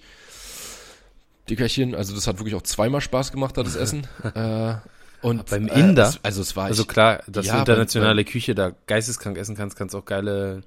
Dickerchen, 1.48 1.94
also 1.94 2.14
das 2.14 2.26
hat 2.26 2.38
wirklich 2.38 2.54
auch 2.54 2.62
zweimal 2.62 3.00
Spaß 3.00 3.30
gemacht, 3.30 3.56
da 3.56 3.62
das 3.62 3.76
Essen. 3.76 4.06
äh, 4.34 4.74
und 5.22 5.46
beim 5.48 5.68
Inder? 5.68 6.10
Äh, 6.10 6.18
also 6.24 6.42
es 6.42 6.56
war 6.56 6.66
Also 6.66 6.84
klar, 6.84 7.22
dass 7.28 7.46
ja, 7.46 7.54
du 7.54 7.58
internationale 7.60 8.24
beim, 8.24 8.32
Küche 8.32 8.54
da 8.54 8.72
geisteskrank 8.86 9.38
essen 9.38 9.56
kannst, 9.56 9.76
kannst 9.76 9.94
auch 9.94 10.04
geile, 10.04 10.62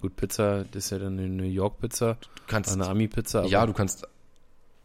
gut, 0.00 0.16
Pizza, 0.16 0.64
das 0.72 0.86
ist 0.86 0.90
ja 0.90 0.98
dann 0.98 1.18
eine 1.18 1.28
New 1.28 1.44
York 1.44 1.80
Pizza, 1.80 2.14
du 2.14 2.42
kannst, 2.46 2.72
eine 2.72 2.86
Ami-Pizza. 2.86 3.44
Ja, 3.44 3.66
du 3.66 3.74
kannst 3.74 4.08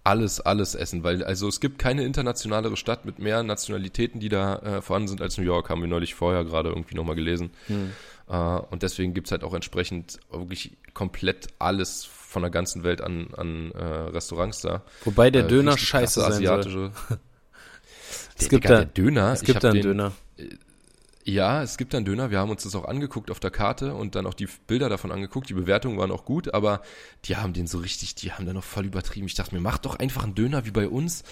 alles, 0.04 0.40
alles 0.40 0.76
essen, 0.76 1.04
weil 1.04 1.24
also 1.24 1.48
es 1.48 1.60
gibt 1.60 1.78
keine 1.78 2.04
internationalere 2.04 2.76
Stadt 2.76 3.06
mit 3.06 3.20
mehr 3.20 3.44
Nationalitäten, 3.44 4.20
die 4.20 4.30
da 4.30 4.56
äh, 4.58 4.82
vorhanden 4.82 5.10
sind 5.10 5.22
als 5.22 5.38
New 5.38 5.44
York, 5.44 5.70
haben 5.70 5.82
wir 5.82 5.88
neulich 5.88 6.16
vorher 6.16 6.44
gerade 6.44 6.70
irgendwie 6.70 6.96
nochmal 6.96 7.16
gelesen. 7.16 7.52
Hm. 7.68 7.92
Uh, 8.30 8.62
und 8.70 8.82
deswegen 8.82 9.14
gibt's 9.14 9.32
halt 9.32 9.44
auch 9.44 9.54
entsprechend 9.54 10.18
wirklich 10.32 10.78
komplett 10.94 11.48
alles 11.60 12.06
von 12.06 12.42
der 12.42 12.52
ganzen 12.52 12.86
Welt 12.86 13.02
an, 13.02 13.28
an 13.36 13.72
äh, 13.72 13.84
Restaurants 13.84 14.62
da. 14.62 14.84
Wobei 15.04 15.32
der 15.32 15.44
äh, 15.44 15.48
Döner 15.50 15.78
scheiße 15.78 16.22
sein 16.22 16.32
asiatische. 16.32 16.92
soll. 17.10 17.18
es 18.38 18.48
gibt 18.48 18.70
da, 18.70 18.86
Döner. 18.86 19.34
Es 19.34 19.42
gibt 19.42 19.62
da 19.62 19.72
einen 19.72 19.82
den, 19.82 19.84
Döner. 19.84 20.12
Äh, 21.26 21.32
ja, 21.32 21.62
es 21.64 21.78
gibt 21.78 21.94
einen 21.96 22.06
Döner. 22.06 22.32
Wir 22.32 22.40
haben 22.40 22.50
uns 22.50 22.64
das 22.64 22.76
auch 22.76 22.86
angeguckt 22.86 23.32
auf 23.32 23.40
der 23.40 23.52
Karte 23.52 23.94
und 23.94 24.16
dann 24.16 24.26
auch 24.26 24.34
die 24.34 24.48
Bilder 24.68 24.90
davon 24.90 25.12
angeguckt. 25.12 25.50
Die 25.50 25.54
Bewertungen 25.54 25.98
waren 25.98 26.12
auch 26.12 26.26
gut, 26.26 26.54
aber 26.54 26.82
die 27.26 27.38
haben 27.38 27.54
den 27.54 27.68
so 27.68 27.80
richtig, 27.80 28.16
die 28.16 28.32
haben 28.32 28.46
da 28.46 28.54
noch 28.54 28.64
voll 28.64 28.86
übertrieben. 28.86 29.28
Ich 29.28 29.36
dachte 29.36 29.56
mir, 29.56 29.62
mach 29.62 29.78
doch 29.78 29.98
einfach 29.98 30.24
einen 30.24 30.36
Döner 30.36 30.66
wie 30.66 30.72
bei 30.72 30.88
uns 30.88 31.24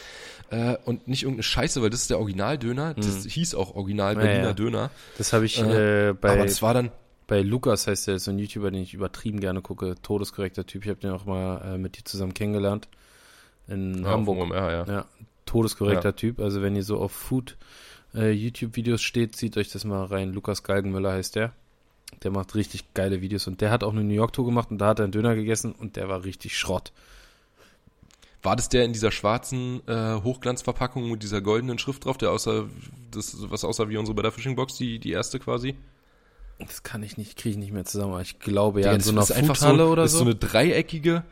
äh, 0.50 0.76
und 0.86 1.08
nicht 1.08 1.24
irgendeine 1.24 1.44
Scheiße, 1.44 1.82
weil 1.82 1.90
das 1.90 2.02
ist 2.02 2.10
der 2.10 2.20
Originaldöner. 2.20 2.94
Das 2.94 3.26
mhm. 3.26 3.30
hieß 3.30 3.56
auch 3.56 3.76
Original 3.76 4.16
Berliner 4.16 4.38
ja, 4.38 4.44
ja. 4.48 4.54
Döner. 4.54 4.92
Das 5.18 5.34
habe 5.34 5.46
ich 5.46 5.60
äh, 5.60 6.14
bei. 6.14 6.32
Aber 6.32 6.46
das 6.46 6.62
war 6.62 6.74
dann 6.74 6.92
bei 7.30 7.42
Lukas 7.44 7.86
heißt 7.86 8.08
der, 8.08 8.18
so 8.18 8.32
ein 8.32 8.40
YouTuber, 8.40 8.72
den 8.72 8.82
ich 8.82 8.96
übertrieben 8.96 9.40
gerne 9.40 9.62
gucke, 9.62 9.96
todeskorrekter 10.02 10.66
Typ. 10.66 10.84
Ich 10.84 10.90
habe 10.90 11.00
den 11.00 11.12
auch 11.12 11.26
mal 11.26 11.76
äh, 11.76 11.78
mit 11.78 11.96
dir 11.96 12.04
zusammen 12.04 12.34
kennengelernt 12.34 12.90
in 13.68 14.04
ja, 14.04 14.10
Hamburg. 14.10 14.40
OMR, 14.40 14.72
ja. 14.72 14.86
ja, 14.86 15.06
todeskorrekter 15.46 16.10
ja. 16.10 16.14
Typ. 16.14 16.40
Also 16.40 16.64
wenn 16.64 16.76
ihr 16.76 16.84
so 16.84 16.98
auf 16.98 17.12
Food 17.12 17.56
äh, 18.14 18.32
YouTube-Videos 18.32 19.02
steht, 19.02 19.36
zieht 19.36 19.58
euch 19.58 19.70
das 19.72 19.86
mal 19.86 20.06
rein. 20.06 20.34
Lukas 20.34 20.64
Galgenmüller 20.64 21.14
heißt 21.14 21.36
der. 21.36 21.54
Der 22.24 22.32
macht 22.32 22.56
richtig 22.56 22.94
geile 22.94 23.22
Videos 23.22 23.48
und 23.48 23.62
der 23.62 23.70
hat 23.70 23.84
auch 23.84 23.92
eine 23.92 24.04
New 24.04 24.14
York 24.14 24.34
Tour 24.34 24.46
gemacht 24.46 24.72
und 24.72 24.80
da 24.80 24.88
hat 24.88 25.00
er 25.00 25.04
einen 25.04 25.12
Döner 25.12 25.36
gegessen 25.36 25.74
und 25.74 25.96
der 25.96 26.10
war 26.10 26.24
richtig 26.24 26.58
Schrott. 26.58 26.92
War 28.42 28.56
das 28.56 28.70
der 28.70 28.86
in 28.86 28.94
dieser 28.94 29.12
schwarzen 29.12 29.82
äh, 29.88 30.16
Hochglanzverpackung 30.24 31.12
mit 31.12 31.24
dieser 31.24 31.42
goldenen 31.42 31.78
Schrift 31.78 32.06
drauf, 32.06 32.18
der 32.18 32.32
außer 32.32 32.68
das 33.12 33.36
was 33.50 33.66
aussah 33.66 33.90
wie 33.90 33.98
unsere 33.98 34.16
bei 34.16 34.22
der 34.22 34.32
Fishing 34.32 34.56
Box, 34.56 34.76
die 34.76 34.98
die 35.00 35.12
erste 35.12 35.40
quasi? 35.40 35.76
Das 36.58 36.84
kann 36.84 37.04
ich 37.04 37.18
nicht, 37.18 37.38
kriege 37.38 37.52
ich 37.52 37.58
nicht 37.58 37.72
mehr 37.72 37.86
zusammen. 37.86 38.14
Aber 38.14 38.22
ich 38.22 38.40
glaube 38.40 38.82
ja, 38.82 38.88
ja 38.88 38.94
in 38.94 39.02
so 39.02 39.12
einer 39.12 39.26
Foodhalle 39.26 39.86
so, 39.86 39.92
oder 39.92 40.08
so. 40.08 40.08
Das 40.08 40.14
ist 40.14 40.18
so 40.20 40.26
eine 40.26 40.36
dreieckige. 40.36 41.24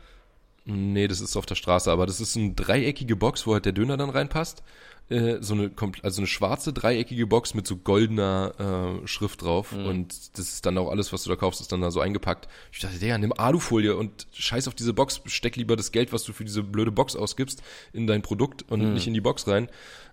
Nee, 0.64 1.08
das 1.08 1.20
ist 1.22 1.36
auf 1.36 1.46
der 1.46 1.54
Straße, 1.54 1.90
aber 1.90 2.06
das 2.06 2.20
ist 2.20 2.36
eine 2.36 2.52
dreieckige 2.52 3.16
Box, 3.16 3.46
wo 3.46 3.54
halt 3.54 3.64
der 3.64 3.72
Döner 3.72 3.96
dann 3.96 4.10
reinpasst. 4.10 4.62
Äh, 5.10 5.38
so 5.40 5.54
eine 5.54 5.70
also 6.02 6.20
eine 6.20 6.26
schwarze 6.26 6.72
dreieckige 6.74 7.26
Box 7.26 7.54
mit 7.54 7.66
so 7.66 7.76
goldener 7.76 9.00
äh, 9.02 9.06
Schrift 9.06 9.42
drauf 9.42 9.72
mhm. 9.72 9.86
und 9.86 10.38
das 10.38 10.52
ist 10.52 10.66
dann 10.66 10.76
auch 10.76 10.90
alles, 10.90 11.12
was 11.14 11.22
du 11.22 11.30
da 11.30 11.36
kaufst, 11.36 11.62
ist 11.62 11.72
dann 11.72 11.80
da 11.80 11.90
so 11.90 12.00
eingepackt. 12.00 12.46
Ich 12.72 12.80
dachte, 12.80 12.98
der 12.98 13.16
nimm 13.16 13.32
Alufolie 13.32 13.96
und 13.96 14.26
scheiß 14.32 14.68
auf 14.68 14.74
diese 14.74 14.92
Box, 14.92 15.22
steck 15.24 15.56
lieber 15.56 15.76
das 15.76 15.92
Geld, 15.92 16.12
was 16.12 16.24
du 16.24 16.34
für 16.34 16.44
diese 16.44 16.62
blöde 16.62 16.92
Box 16.92 17.16
ausgibst, 17.16 17.62
in 17.94 18.06
dein 18.06 18.20
Produkt 18.20 18.70
und 18.70 18.82
mhm. 18.82 18.92
nicht 18.92 19.06
in 19.06 19.14
die 19.14 19.22
Box 19.22 19.48
rein. 19.48 19.68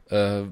Äh, 0.09 0.43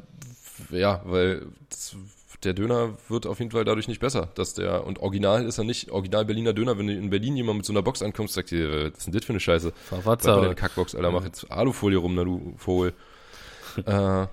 ja, 0.71 1.01
weil 1.05 1.47
das 1.69 1.95
der 2.43 2.53
Döner 2.53 2.97
wird 3.07 3.25
auf 3.25 3.39
jeden 3.39 3.51
Fall 3.51 3.63
dadurch 3.63 3.87
nicht 3.87 4.01
besser. 4.01 4.29
Dass 4.35 4.53
der, 4.53 4.85
und 4.85 4.99
original 4.99 5.45
ist 5.45 5.57
er 5.57 5.63
nicht, 5.63 5.91
original 5.91 6.25
Berliner 6.25 6.51
Döner, 6.51 6.77
wenn 6.77 6.87
du 6.87 6.93
in 6.93 7.09
Berlin 7.09 7.37
jemand 7.37 7.57
mit 7.57 7.65
so 7.65 7.73
einer 7.73 7.81
Box 7.81 8.01
ankommst, 8.01 8.33
sagt 8.33 8.51
dir, 8.51 8.91
was 8.91 8.97
ist 8.97 9.07
denn 9.07 9.13
das 9.13 9.23
für 9.23 9.31
eine 9.31 9.39
Scheiße? 9.39 9.71
Verwatzer. 9.71 10.41
deine 10.41 10.55
Kackbox, 10.55 10.95
Alter, 10.95 11.11
mach 11.11 11.23
jetzt 11.23 11.49
Alufolie 11.51 11.97
rum, 11.97 12.15
na 12.15 12.23
du 12.23 12.53
Vogel. 12.57 12.93
äh, 13.86 14.28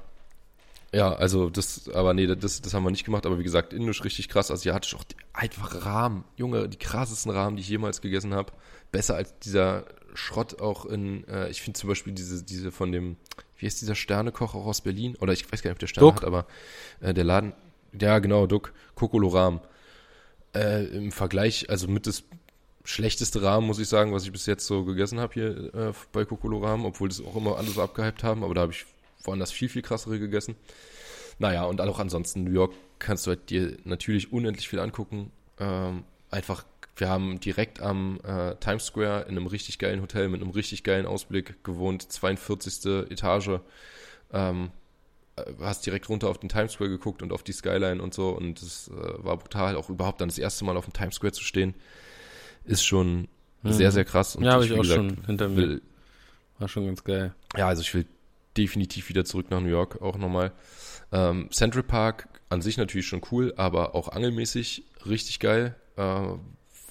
ja, 0.93 1.13
also 1.13 1.51
das, 1.51 1.89
aber 1.91 2.15
nee, 2.15 2.27
das, 2.27 2.63
das 2.63 2.75
haben 2.75 2.83
wir 2.83 2.91
nicht 2.91 3.05
gemacht, 3.05 3.25
aber 3.25 3.39
wie 3.39 3.45
gesagt, 3.45 3.73
indisch 3.73 4.03
richtig 4.03 4.29
krass, 4.29 4.51
asiatisch 4.51 4.97
auch 4.97 5.05
die, 5.05 5.15
einfach 5.33 5.85
Rahmen, 5.87 6.25
Junge, 6.37 6.69
die 6.69 6.79
krassesten 6.79 7.31
Rahmen, 7.31 7.57
die 7.57 7.63
ich 7.63 7.69
jemals 7.69 8.01
gegessen 8.01 8.35
habe. 8.35 8.53
Besser 8.91 9.15
als 9.15 9.39
dieser 9.39 9.85
Schrott 10.15 10.61
auch 10.61 10.87
in, 10.87 11.27
äh, 11.29 11.49
ich 11.49 11.63
finde 11.63 11.79
zum 11.79 11.89
Beispiel 11.89 12.13
diese, 12.13 12.43
diese 12.43 12.73
von 12.73 12.91
dem, 12.91 13.17
wie 13.57 13.67
heißt 13.67 13.81
dieser 13.81 13.95
Sternekoch 13.95 14.57
auch 14.57 14.67
aus 14.67 14.81
Berlin? 14.81 15.17
Oder 15.21 15.33
ich 15.33 15.45
weiß 15.51 15.63
gar 15.63 15.71
nicht, 15.71 15.77
ob 15.77 15.79
der 15.79 15.87
Sterne 15.87 16.09
Duck. 16.09 16.17
hat, 16.23 16.25
aber 16.25 16.47
äh, 17.01 17.15
der 17.15 17.25
Laden, 17.25 17.53
ja, 17.99 18.19
genau, 18.19 18.47
Duck, 18.47 18.73
Kokoloram. 18.97 19.61
Äh, 20.55 20.87
Im 20.87 21.13
Vergleich, 21.13 21.71
also 21.71 21.87
mit 21.87 22.09
das 22.09 22.25
schlechteste 22.83 23.43
Rahmen, 23.43 23.69
muss 23.69 23.79
ich 23.79 23.89
sagen, 23.89 24.13
was 24.13 24.25
ich 24.25 24.33
bis 24.33 24.47
jetzt 24.47 24.67
so 24.67 24.85
gegessen 24.85 25.21
habe 25.21 25.35
hier 25.35 25.75
äh, 25.75 25.93
bei 26.11 26.25
Kokoloram, 26.25 26.85
obwohl 26.85 27.09
das 27.09 27.25
auch 27.25 27.37
immer 27.37 27.57
alles 27.57 27.79
abgehypt 27.79 28.25
haben, 28.25 28.43
aber 28.43 28.55
da 28.55 28.63
habe 28.63 28.73
ich 28.73 28.87
woanders 29.25 29.53
viel, 29.53 29.69
viel 29.69 29.83
krassere 29.83 30.19
gegessen. 30.19 30.57
Naja, 31.39 31.65
und 31.65 31.81
auch 31.81 31.99
ansonsten 31.99 32.45
New 32.45 32.53
York 32.53 32.75
kannst 32.99 33.27
du 33.27 33.31
halt 33.31 33.51
dir 33.51 33.77
natürlich 33.85 34.33
unendlich 34.33 34.69
viel 34.69 34.79
angucken. 34.79 35.33
Ähm, 35.59 36.05
einfach, 36.31 36.65
wir 36.97 37.09
haben 37.09 37.41
direkt 37.41 37.81
am 37.81 38.21
äh, 38.25 38.55
Times 38.57 38.87
Square 38.87 39.23
in 39.23 39.31
einem 39.31 39.47
richtig 39.47 39.79
geilen 39.79 40.03
Hotel 40.03 40.29
mit 40.29 40.43
einem 40.43 40.51
richtig 40.51 40.85
geilen 40.85 41.07
Ausblick 41.07 41.65
gewohnt, 41.65 42.03
42. 42.13 43.11
Etage. 43.11 43.61
Ähm, 44.33 44.71
äh, 45.37 45.43
hast 45.61 45.87
direkt 45.87 46.09
runter 46.09 46.29
auf 46.29 46.39
den 46.39 46.49
Times 46.49 46.73
Square 46.73 46.91
geguckt 46.91 47.23
und 47.23 47.33
auf 47.33 47.43
die 47.43 47.53
Skyline 47.53 48.03
und 48.03 48.15
so 48.15 48.31
und 48.31 48.61
es 48.61 48.89
äh, 48.89 49.25
war 49.25 49.39
brutal, 49.39 49.77
auch 49.77 49.89
überhaupt 49.89 50.21
dann 50.21 50.29
das 50.29 50.39
erste 50.39 50.65
Mal 50.65 50.77
auf 50.77 50.85
dem 50.85 50.93
Times 50.93 51.17
Square 51.17 51.33
zu 51.33 51.43
stehen, 51.43 51.75
ist 52.65 52.85
schon 52.85 53.29
mhm. 53.63 53.73
sehr, 53.73 53.93
sehr 53.93 54.05
krass. 54.05 54.37
Und 54.37 54.45
ja, 54.45 54.53
habe 54.53 54.65
ich, 54.65 54.73
auch 54.73 54.83
gesagt, 54.83 54.97
schon 54.97 55.25
hinter 55.25 55.49
mir. 55.49 55.57
Will, 55.57 55.83
war 56.59 56.69
schon 56.69 56.87
ganz 56.87 57.03
geil. 57.03 57.35
Ja, 57.57 57.69
also 57.69 57.83
ich 57.83 57.95
will 57.95 58.07
definitiv 58.61 59.09
wieder 59.09 59.25
zurück 59.25 59.51
nach 59.51 59.61
New 59.61 59.69
York, 59.69 60.03
auch 60.03 60.19
nochmal. 60.19 60.53
Ähm, 61.13 61.49
Central 61.51 61.83
Park 61.83 62.29
an 62.51 62.61
sich 62.61 62.77
natürlich 62.77 63.07
schon 63.07 63.23
cool, 63.33 63.55
aber 63.57 63.95
auch 63.95 64.09
angelmäßig 64.09 64.85
richtig 65.07 65.41
geil. 65.41 65.75
Äh, 65.97 66.03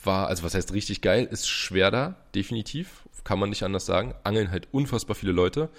war, 0.03 0.28
also 0.28 0.43
was 0.43 0.55
heißt 0.55 0.74
richtig 0.74 1.01
geil, 1.01 1.28
ist 1.30 1.47
schwer 1.47 1.91
da, 1.91 2.15
definitiv, 2.34 3.03
kann 3.24 3.38
man 3.38 3.49
nicht 3.49 3.63
anders 3.63 3.86
sagen. 3.86 4.15
Angeln 4.24 4.49
halt 4.49 4.67
unfassbar 4.72 5.15
viele 5.15 5.32
Leute. 5.32 5.70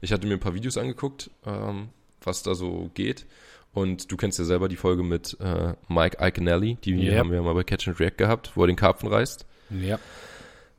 Ich 0.00 0.12
hatte 0.12 0.26
mir 0.26 0.34
ein 0.34 0.40
paar 0.40 0.54
Videos 0.54 0.76
angeguckt, 0.76 1.30
ähm, 1.46 1.88
was 2.20 2.42
da 2.42 2.54
so 2.54 2.90
geht. 2.94 3.26
Und 3.72 4.10
du 4.10 4.16
kennst 4.16 4.38
ja 4.38 4.44
selber 4.44 4.68
die 4.68 4.76
Folge 4.76 5.02
mit 5.02 5.36
äh, 5.40 5.74
Mike 5.88 6.18
Iconelli, 6.20 6.76
die 6.84 6.94
yep. 6.94 7.18
haben 7.18 7.30
wir 7.30 7.36
ja 7.36 7.42
mal 7.42 7.54
bei 7.54 7.64
Catch 7.64 7.88
and 7.88 8.00
React 8.00 8.16
gehabt, 8.16 8.52
wo 8.54 8.62
er 8.62 8.66
den 8.66 8.76
Karpfen 8.76 9.08
reißt. 9.08 9.46
Ja. 9.70 9.98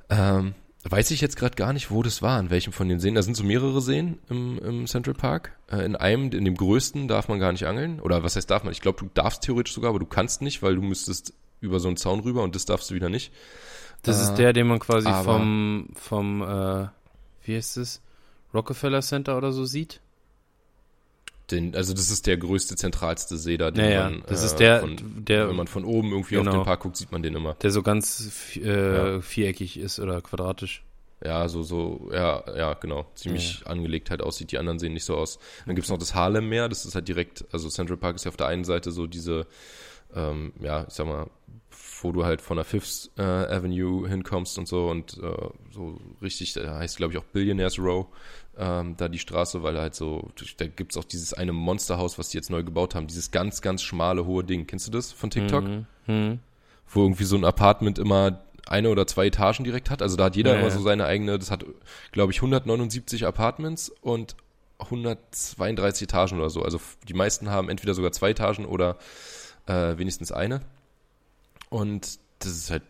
Ähm, 0.10 0.54
weiß 0.84 1.12
ich 1.12 1.22
jetzt 1.22 1.36
gerade 1.36 1.56
gar 1.56 1.74
nicht, 1.74 1.92
wo 1.92 2.04
das 2.04 2.22
war, 2.22 2.40
in 2.40 2.50
welchem 2.50 2.72
von 2.72 2.88
den 2.88 3.00
Seen. 3.00 3.16
Da 3.16 3.22
sind 3.22 3.36
so 3.36 3.44
mehrere 3.44 3.82
Seen 3.82 4.20
im, 4.30 4.58
im 4.60 4.88
Central 4.88 5.14
Park. 5.14 5.58
Äh, 5.70 5.84
in 5.86 5.96
einem, 5.96 6.32
in 6.32 6.46
dem 6.46 6.56
größten, 6.56 7.08
darf 7.08 7.28
man 7.28 7.40
gar 7.40 7.52
nicht 7.52 7.68
angeln. 7.68 8.00
Oder 8.00 8.24
was 8.24 8.36
heißt 8.36 8.50
darf 8.50 8.64
man? 8.64 8.72
Ich 8.72 8.82
glaube, 8.82 9.00
du 9.00 9.10
darfst 9.14 9.44
theoretisch 9.44 9.74
sogar, 9.74 9.90
aber 9.90 10.00
du 10.00 10.06
kannst 10.06 10.42
nicht, 10.42 10.64
weil 10.64 10.76
du 10.76 10.82
müsstest 10.82 11.34
über 11.60 11.80
so 11.80 11.90
einen 11.90 11.98
Zaun 11.98 12.22
rüber 12.22 12.44
und 12.44 12.56
das 12.56 12.66
darfst 12.66 12.90
du 12.90 12.96
wieder 12.96 13.10
nicht. 13.10 13.34
Das 14.04 14.20
äh, 14.20 14.24
ist 14.24 14.36
der, 14.36 14.54
den 14.54 14.68
man 14.68 14.80
quasi 14.80 15.10
vom, 15.24 15.90
vom 15.96 16.42
äh, 16.42 16.88
wie 17.44 17.56
heißt 17.56 17.78
es? 17.78 18.02
Rockefeller 18.54 19.02
Center 19.02 19.38
oder 19.38 19.52
so 19.52 19.66
sieht? 19.66 20.02
Den, 21.52 21.76
also 21.76 21.94
das 21.94 22.10
ist 22.12 22.28
der 22.28 22.38
größte, 22.38 22.76
zentralste 22.76 23.38
See 23.38 23.58
da, 23.58 23.72
den 23.72 23.86
naja, 23.86 24.10
man, 24.10 24.24
das 24.28 24.44
äh, 24.44 24.46
ist 24.46 24.56
der, 24.58 24.80
von, 24.82 24.98
der, 25.26 25.50
wenn 25.50 25.56
man 25.56 25.68
von 25.68 25.86
oben 25.86 26.12
irgendwie 26.12 26.36
genau, 26.36 26.52
auf 26.52 26.58
den 26.58 26.66
Park 26.66 26.82
guckt, 26.82 26.98
sieht 26.98 27.12
man 27.12 27.24
den 27.24 27.36
immer. 27.36 27.56
Der 27.56 27.72
so 27.72 27.82
ganz 27.82 28.56
äh, 28.56 29.14
ja. 29.16 29.22
viereckig 29.22 29.78
ist 29.78 30.00
oder 30.00 30.22
quadratisch. 30.22 30.84
Ja, 31.24 31.50
so, 31.50 31.64
so, 31.64 32.10
ja, 32.14 32.44
ja, 32.56 32.74
genau. 32.76 33.06
Ziemlich 33.16 33.62
ja. 33.62 33.68
angelegt 33.68 34.10
halt 34.10 34.22
aussieht. 34.22 34.54
Die 34.54 34.58
anderen 34.58 34.80
sehen 34.80 34.94
nicht 34.94 35.04
so 35.04 35.18
aus. 35.18 35.38
Dann 35.66 35.76
gibt's 35.76 35.90
noch 35.90 35.98
das 35.98 36.16
Harlem-Meer, 36.16 36.70
das 36.70 36.86
ist 36.86 36.96
halt 36.96 37.08
direkt, 37.10 37.44
also 37.52 37.68
Central 37.68 37.98
Park 37.98 38.16
ist 38.16 38.24
ja 38.24 38.30
auf 38.30 38.38
der 38.38 38.48
einen 38.48 38.64
Seite 38.64 38.92
so 38.92 39.06
diese, 39.06 39.46
ähm, 40.16 40.54
ja, 40.62 40.86
ich 40.88 40.94
sag 40.94 41.08
mal, 41.08 41.30
wo 42.02 42.12
du 42.12 42.24
halt 42.24 42.42
von 42.42 42.58
der 42.58 42.66
Fifth 42.66 43.12
äh, 43.18 43.22
Avenue 43.22 44.08
hinkommst 44.08 44.58
und 44.58 44.68
so 44.68 44.88
und 44.88 45.18
äh, 45.18 45.50
so 45.72 46.00
richtig, 46.22 46.54
da 46.54 46.78
heißt 46.78 46.98
glaube 46.98 47.14
ich 47.14 47.20
auch 47.20 47.26
Billionaires 47.26 47.78
Row 47.80 48.08
ähm, 48.60 48.96
da 48.98 49.08
die 49.08 49.20
Straße, 49.20 49.64
weil 49.64 49.80
halt 49.80 49.96
so, 49.96 50.30
da 50.58 50.68
gibt's 50.68 50.98
auch 50.98 51.06
dieses 51.06 51.34
eine 51.34 51.54
Monsterhaus, 51.54 52.20
was 52.20 52.30
die 52.30 52.38
jetzt 52.38 52.50
neu 52.50 52.64
gebaut 52.64 52.94
haben, 52.94 53.08
dieses 53.08 53.32
ganz, 53.32 53.62
ganz 53.62 53.82
schmale, 53.82 54.26
hohe 54.26 54.44
Ding. 54.44 54.68
Kennst 54.68 54.88
du 54.88 54.92
das 54.92 55.12
von 55.12 55.30
TikTok? 55.30 55.64
Mhm. 55.64 55.86
Mhm. 56.08 56.40
Wo 56.88 57.04
irgendwie 57.04 57.24
so 57.24 57.38
ein 57.38 57.46
Apartment 57.46 57.98
immer 57.98 58.42
eine 58.68 58.90
oder 58.90 59.08
zwei 59.08 59.28
Etagen 59.28 59.64
direkt 59.64 59.90
hat. 59.90 60.02
Also 60.02 60.18
da 60.18 60.26
hat 60.26 60.36
jeder 60.36 60.54
ja, 60.54 60.60
immer 60.60 60.72
so 60.72 60.82
seine 60.82 61.06
eigene, 61.06 61.40
das 61.40 61.50
hat, 61.50 61.66
glaube 62.12 62.32
ich, 62.34 62.40
179 62.40 63.26
Apartments 63.26 63.90
und 64.02 64.36
132 64.80 66.04
Etagen 66.04 66.38
oder 66.38 66.50
so. 66.50 66.62
Also 66.62 66.80
die 67.08 67.14
meisten 67.14 67.50
haben 67.50 67.70
entweder 67.70 67.94
sogar 67.94 68.12
zwei 68.12 68.32
Etagen 68.32 68.66
oder 68.66 68.98
äh, 69.68 69.98
wenigstens 69.98 70.32
eine. 70.32 70.62
Und 71.70 72.20
das 72.40 72.52
ist 72.52 72.72
halt 72.72 72.84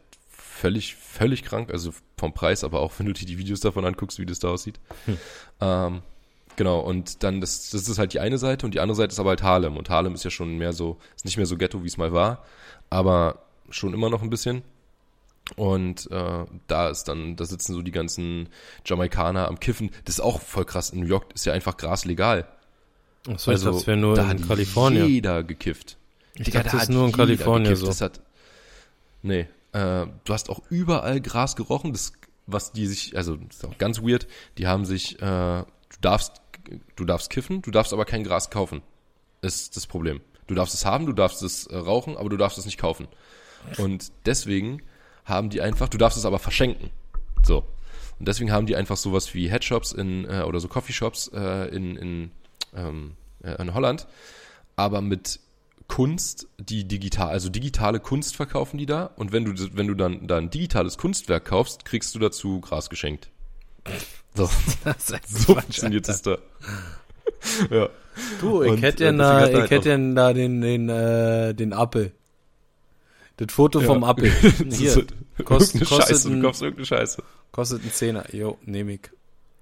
völlig, 0.60 0.96
völlig 0.96 1.44
krank. 1.44 1.72
Also 1.72 1.94
vom 2.18 2.34
Preis, 2.34 2.64
aber 2.64 2.80
auch 2.80 2.94
wenn 2.98 3.06
du 3.06 3.14
dir 3.14 3.26
die 3.26 3.38
Videos 3.38 3.60
davon 3.60 3.86
anguckst, 3.86 4.20
wie 4.20 4.26
das 4.26 4.40
da 4.40 4.50
aussieht. 4.50 4.80
Hm. 5.06 5.18
Ähm, 5.62 6.02
genau, 6.56 6.80
und 6.80 7.24
dann, 7.24 7.42
das, 7.42 7.70
das 7.70 7.88
ist 7.88 7.98
halt 7.98 8.14
die 8.14 8.20
eine 8.20 8.38
Seite 8.38 8.66
und 8.66 8.74
die 8.74 8.80
andere 8.80 8.96
Seite 8.96 9.14
ist 9.14 9.20
aber 9.20 9.30
halt 9.30 9.44
Harlem. 9.44 9.78
Und 9.78 9.90
Harlem 9.90 10.14
ist 10.14 10.24
ja 10.24 10.32
schon 10.32 10.58
mehr 10.58 10.74
so, 10.74 10.98
ist 11.16 11.26
nicht 11.26 11.38
mehr 11.38 11.46
so 11.46 11.58
Ghetto, 11.58 11.84
wie 11.84 11.88
es 11.88 11.98
mal 11.98 12.14
war, 12.14 12.44
aber 12.90 13.44
schon 13.70 13.94
immer 13.94 14.10
noch 14.10 14.22
ein 14.22 14.30
bisschen. 14.30 14.64
Und 15.56 16.12
äh, 16.12 16.46
da 16.68 16.90
ist 16.90 17.06
dann, 17.06 17.36
da 17.36 17.46
sitzen 17.46 17.74
so 17.74 17.82
die 17.82 17.92
ganzen 17.92 18.50
Jamaikaner 18.86 19.48
am 19.48 19.60
Kiffen. 19.60 19.90
Das 20.06 20.16
ist 20.16 20.22
auch 20.22 20.42
voll 20.42 20.66
krass. 20.66 20.92
In 20.92 21.00
New 21.00 21.08
York 21.08 21.34
ist 21.34 21.46
ja 21.46 21.54
einfach 21.54 21.76
Gras 21.76 22.06
legal. 22.06 22.48
Achso, 23.28 23.52
also, 23.52 23.72
das 23.72 23.88
wäre 23.88 23.98
nur 23.98 24.16
da 24.16 24.30
in 24.32 24.48
Kalifornien. 24.48 25.08
jeder 25.08 25.44
gekifft. 25.44 25.98
Ich 26.36 26.46
Digga, 26.46 26.62
dachte, 26.62 26.78
das 26.78 26.84
ist 26.84 26.90
nur 26.90 27.06
in 27.08 27.12
Kalifornien 27.12 27.64
gekifft. 27.64 27.82
so. 27.82 27.88
Das 27.88 28.02
hat, 28.02 28.22
nee, 29.24 29.48
äh, 29.74 30.08
du 30.24 30.34
hast 30.34 30.50
auch 30.50 30.62
überall 30.70 31.22
Gras 31.22 31.56
gerochen, 31.56 31.94
das, 31.94 32.14
was 32.48 32.72
die 32.72 32.88
sich, 32.88 33.16
also 33.16 33.36
das 33.36 33.58
ist 33.58 33.66
auch 33.66 33.78
ganz 33.78 34.02
weird, 34.02 34.28
die 34.58 34.68
haben 34.68 34.86
sich, 34.86 35.22
äh, 35.22 35.26
du 35.62 35.66
darfst, 36.02 36.42
du 36.96 37.06
darfst 37.06 37.30
kiffen, 37.30 37.62
du 37.62 37.72
darfst 37.72 37.94
aber 37.94 38.06
kein 38.06 38.24
Gras 38.24 38.50
kaufen. 38.50 38.82
Ist 39.42 39.76
das 39.78 39.88
Problem. 39.88 40.22
Du 40.48 40.56
darfst 40.56 40.74
es 40.74 40.86
haben, 40.86 41.06
du 41.06 41.14
darfst 41.14 41.44
es 41.44 41.68
äh, 41.68 41.78
rauchen, 41.78 42.18
aber 42.18 42.30
du 42.30 42.38
darfst 42.38 42.58
es 42.58 42.66
nicht 42.66 42.80
kaufen. 42.80 43.08
Und 43.78 44.12
deswegen 44.26 44.82
haben 45.26 45.50
die 45.50 45.62
einfach, 45.62 45.90
du 45.90 45.98
darfst 45.98 46.18
es 46.18 46.26
aber 46.26 46.40
verschenken. 46.40 46.90
So. 47.44 47.64
Und 48.20 48.28
deswegen 48.28 48.52
haben 48.52 48.66
die 48.66 48.76
einfach 48.76 48.98
sowas 48.98 49.34
wie 49.34 49.50
Headshops 49.50 49.92
in, 49.92 50.26
äh, 50.26 50.42
oder 50.42 50.60
so 50.60 50.68
Coffeeshops 50.68 51.30
äh, 51.34 51.74
in, 51.74 51.96
in, 51.96 52.32
ähm, 52.76 53.16
äh, 53.44 53.62
in 53.62 53.74
Holland, 53.74 54.08
aber 54.76 55.02
mit 55.02 55.40
Kunst, 55.90 56.48
die 56.58 56.88
digital, 56.88 57.30
also 57.30 57.50
digitale 57.50 58.00
Kunst 58.00 58.38
verkaufen 58.38 58.78
die 58.78 58.86
da. 58.86 59.08
Und 59.18 59.34
wenn 59.34 59.44
du, 59.44 59.54
wenn 59.76 59.88
du 59.88 59.96
dann, 59.96 60.28
dann 60.28 60.46
ein 60.46 60.50
digitales 60.50 60.98
Kunstwerk 60.98 61.46
kaufst, 61.46 61.84
kriegst 61.84 62.16
du 62.16 62.20
dazu 62.20 62.62
Gras 62.62 62.90
geschenkt. 62.90 63.30
So, 64.36 64.48
so 65.26 65.56
funktioniert 65.56 66.08
es 66.08 66.22
da. 66.22 66.38
ja. 67.72 67.90
Du, 68.40 68.62
ich 68.62 68.82
hätte 68.82 69.06
ja, 69.06 69.12
da, 69.12 69.48
ich 69.50 69.56
halt 69.56 69.72
hätte 69.72 69.90
ja 69.90 69.98
da 69.98 70.34
den, 70.34 70.62
den, 70.62 70.88
äh, 70.88 71.54
den 71.56 71.74
Apfel. 71.74 72.14
Das 73.38 73.52
Foto 73.52 73.82
ja. 73.82 73.88
vom 73.88 74.04
Apfel. 74.04 74.32
Hier. 74.70 74.94
Kost, 75.44 75.74
kostet 75.74 75.88
Scheiße, 75.88 76.30
ein, 76.30 76.36
du 76.36 76.48
kaufst 76.48 76.62
irgendeine 76.62 76.86
Scheiße. 76.86 77.24
Kostet 77.52 77.84
ein 77.84 77.92
Zehner. 77.92 78.34
Jo, 78.34 78.60
nehm 78.66 78.90
ich. 78.90 79.10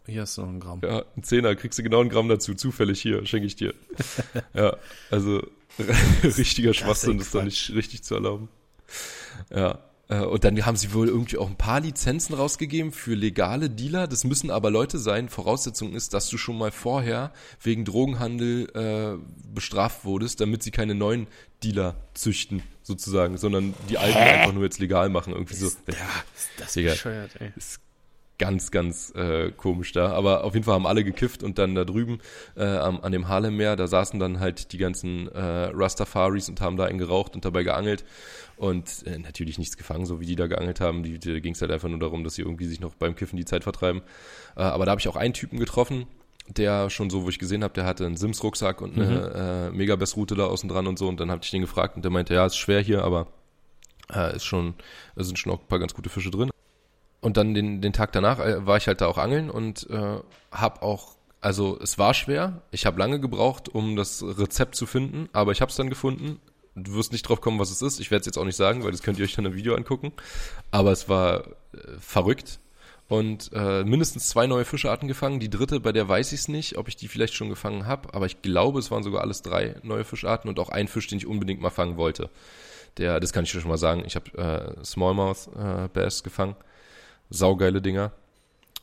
Hier 0.06 0.24
hast 0.24 0.38
du 0.38 0.42
noch 0.42 0.50
einen 0.50 0.60
Gramm. 0.60 0.82
Ja, 0.84 1.06
ein 1.16 1.24
Zehner, 1.24 1.56
kriegst 1.56 1.80
du 1.80 1.84
genau 1.84 2.02
einen 2.02 2.10
Gramm 2.10 2.28
dazu. 2.28 2.54
Zufällig 2.54 3.02
hier, 3.02 3.26
schenke 3.26 3.48
ich 3.48 3.56
dir. 3.56 3.74
ja, 4.54 4.76
also 5.10 5.42
richtiger 6.24 6.74
Schwachsinn, 6.74 7.18
das 7.18 7.28
ist 7.28 7.36
doch 7.36 7.44
nicht 7.44 7.72
richtig 7.72 8.04
zu 8.04 8.16
erlauben. 8.16 8.50
Ja. 9.54 9.80
Äh, 10.10 10.22
und 10.22 10.44
dann 10.44 10.66
haben 10.66 10.78
sie 10.78 10.94
wohl 10.94 11.08
irgendwie 11.08 11.38
auch 11.38 11.50
ein 11.50 11.58
paar 11.58 11.80
Lizenzen 11.80 12.34
rausgegeben 12.34 12.92
für 12.92 13.14
legale 13.14 13.70
Dealer. 13.70 14.08
Das 14.08 14.24
müssen 14.24 14.52
aber 14.52 14.70
Leute 14.70 15.00
sein. 15.00 15.30
Voraussetzung 15.30 15.94
ist, 15.94 16.14
dass 16.14 16.30
du 16.30 16.38
schon 16.38 16.58
mal 16.58 16.72
vorher 16.72 17.32
wegen 17.62 17.86
Drogenhandel 17.86 18.70
äh, 18.74 19.18
bestraft 19.54 20.06
wurdest, 20.06 20.40
damit 20.42 20.64
sie 20.64 20.72
keine 20.72 20.96
neuen 20.96 21.28
Dealer 21.64 21.96
züchten, 22.14 22.64
sozusagen, 22.84 23.38
sondern 23.38 23.74
die 23.90 23.98
alten 23.98 24.18
Hä? 24.18 24.30
einfach 24.30 24.54
nur 24.54 24.64
jetzt 24.64 24.80
legal 24.80 25.10
machen. 25.10 25.34
Irgendwie 25.34 25.56
ist, 25.56 25.60
so. 25.60 25.68
Ja, 25.88 25.94
ist 26.36 26.50
das 26.58 26.74
Digga, 26.74 26.92
bescheuert, 26.92 27.32
ey. 27.40 27.52
Ist 27.56 27.80
ganz, 28.38 28.72
ganz 28.72 29.14
äh, 29.16 29.52
komisch 29.52 29.92
da. 29.92 30.12
Aber 30.12 30.44
auf 30.44 30.54
jeden 30.54 30.64
Fall 30.64 30.76
haben 30.76 30.88
alle 30.88 31.04
gekifft 31.04 31.44
und 31.44 31.58
dann 31.58 31.76
da 31.76 31.86
drüben 31.86 32.20
äh, 32.56 32.66
am, 32.66 33.02
an 33.02 33.12
dem 33.12 33.28
Harlem-Meer, 33.28 33.76
da 33.76 33.88
saßen 33.88 34.20
dann 34.20 34.40
halt 34.40 34.72
die 34.72 34.78
ganzen 34.78 35.28
äh, 35.30 35.40
Rastafaris 35.74 36.50
und 36.50 36.62
haben 36.62 36.78
da 36.78 36.86
einen 36.86 37.00
geraucht 37.00 37.36
und 37.36 37.46
dabei 37.46 37.64
geangelt 37.64 38.06
und 38.58 39.06
äh, 39.06 39.20
natürlich 39.20 39.58
nichts 39.58 39.78
gefangen, 39.78 40.06
so 40.06 40.20
wie 40.20 40.26
die 40.26 40.36
da 40.36 40.48
geangelt 40.48 40.82
haben. 40.82 41.04
Die, 41.04 41.20
da 41.20 41.40
ging 41.40 41.54
es 41.54 41.62
halt 41.62 41.72
einfach 41.72 41.90
nur 41.90 42.00
darum, 42.00 42.24
dass 42.24 42.36
sie 42.36 42.42
irgendwie 42.42 42.66
sich 42.66 42.80
noch 42.80 42.96
beim 42.96 43.16
Kiffen 43.16 43.38
die 43.38 43.46
Zeit 43.46 43.64
vertreiben. 43.64 44.02
Äh, 44.56 44.62
aber 44.62 44.86
da 44.86 44.92
habe 44.92 45.02
ich 45.02 45.08
auch 45.08 45.16
einen 45.16 45.34
Typen 45.34 45.60
getroffen, 45.60 46.08
der 46.48 46.90
schon 46.90 47.10
so, 47.10 47.24
wo 47.24 47.30
ich 47.30 47.40
gesehen 47.40 47.64
habe, 47.64 47.74
der 47.74 47.86
hatte 47.86 48.06
einen 48.06 48.18
Sims-Rucksack 48.18 48.82
und 48.82 48.98
eine 48.98 49.70
mhm. 49.70 49.76
äh, 49.76 49.78
Megabest-Route 49.78 50.36
da 50.36 50.46
außen 50.46 50.70
dran 50.70 50.88
und 50.88 50.98
so. 50.98 51.08
Und 51.08 51.20
dann 51.20 51.32
habe 51.32 51.42
ich 51.44 51.52
den 51.52 51.62
gefragt 51.62 51.96
und 51.96 52.04
der 52.04 52.12
meinte, 52.12 52.34
ja, 52.34 52.46
ist 52.46 52.58
schwer 52.58 52.82
hier, 52.82 53.04
aber 53.04 53.28
äh, 54.14 54.36
ist 54.36 54.46
schon, 54.46 54.76
sind 55.16 55.38
schon 55.38 55.52
auch 55.52 55.60
ein 55.60 55.68
paar 55.68 55.80
ganz 55.80 55.94
gute 55.94 56.10
Fische 56.10 56.32
drin. 56.32 56.50
Und 57.28 57.36
dann 57.36 57.54
den, 57.54 57.82
den 57.82 57.92
Tag 57.92 58.14
danach 58.14 58.40
äh, 58.40 58.66
war 58.66 58.78
ich 58.78 58.88
halt 58.88 59.02
da 59.02 59.08
auch 59.08 59.18
angeln 59.18 59.50
und 59.50 59.86
äh, 59.90 60.20
habe 60.50 60.82
auch, 60.82 61.18
also 61.42 61.78
es 61.84 61.98
war 61.98 62.14
schwer. 62.14 62.62
Ich 62.72 62.86
habe 62.86 62.98
lange 62.98 63.20
gebraucht, 63.20 63.68
um 63.68 63.98
das 63.98 64.24
Rezept 64.24 64.76
zu 64.76 64.86
finden, 64.86 65.28
aber 65.34 65.52
ich 65.52 65.60
habe 65.60 65.70
es 65.70 65.76
dann 65.76 65.90
gefunden. 65.90 66.40
Du 66.74 66.94
wirst 66.94 67.12
nicht 67.12 67.24
drauf 67.24 67.42
kommen, 67.42 67.60
was 67.60 67.70
es 67.70 67.82
ist. 67.82 68.00
Ich 68.00 68.12
werde 68.12 68.22
es 68.22 68.28
jetzt 68.28 68.38
auch 68.38 68.46
nicht 68.46 68.56
sagen, 68.56 68.86
weil 68.86 68.92
das 68.92 69.04
könnt 69.04 69.20
ihr 69.20 69.26
euch 69.26 69.36
dann 69.36 69.44
im 69.44 69.56
Video 69.56 69.76
angucken. 69.76 70.14
Aber 70.72 70.94
es 70.94 71.10
war 71.10 71.42
äh, 71.42 71.50
verrückt 72.00 72.62
und 73.10 73.52
äh, 73.54 73.84
mindestens 73.84 74.30
zwei 74.30 74.48
neue 74.48 74.64
Fischarten 74.64 75.10
gefangen. 75.10 75.42
Die 75.42 75.50
dritte, 75.50 75.82
bei 75.82 75.92
der 75.92 76.08
weiß 76.08 76.32
ich 76.32 76.40
es 76.40 76.48
nicht, 76.48 76.78
ob 76.78 76.88
ich 76.88 76.96
die 76.96 77.10
vielleicht 77.10 77.34
schon 77.34 77.50
gefangen 77.50 77.88
habe, 77.88 78.14
aber 78.14 78.26
ich 78.26 78.42
glaube, 78.42 78.80
es 78.80 78.90
waren 78.90 79.04
sogar 79.04 79.22
alles 79.22 79.42
drei 79.42 79.76
neue 79.84 80.06
Fischarten 80.06 80.48
und 80.48 80.60
auch 80.60 80.70
ein 80.70 80.88
Fisch, 80.88 81.08
den 81.08 81.18
ich 81.18 81.28
unbedingt 81.28 81.60
mal 81.60 81.72
fangen 81.72 81.98
wollte. 81.98 82.30
Der, 82.96 83.20
das 83.20 83.34
kann 83.34 83.44
ich 83.44 83.52
dir 83.52 83.60
schon 83.60 83.70
mal 83.70 83.78
sagen. 83.78 84.04
Ich 84.06 84.16
habe 84.16 84.78
äh, 84.80 84.86
Smallmouth 84.86 85.50
äh, 85.58 85.90
Bass 85.90 86.24
gefangen 86.24 86.56
Saugeile 87.30 87.82
Dinger. 87.82 88.12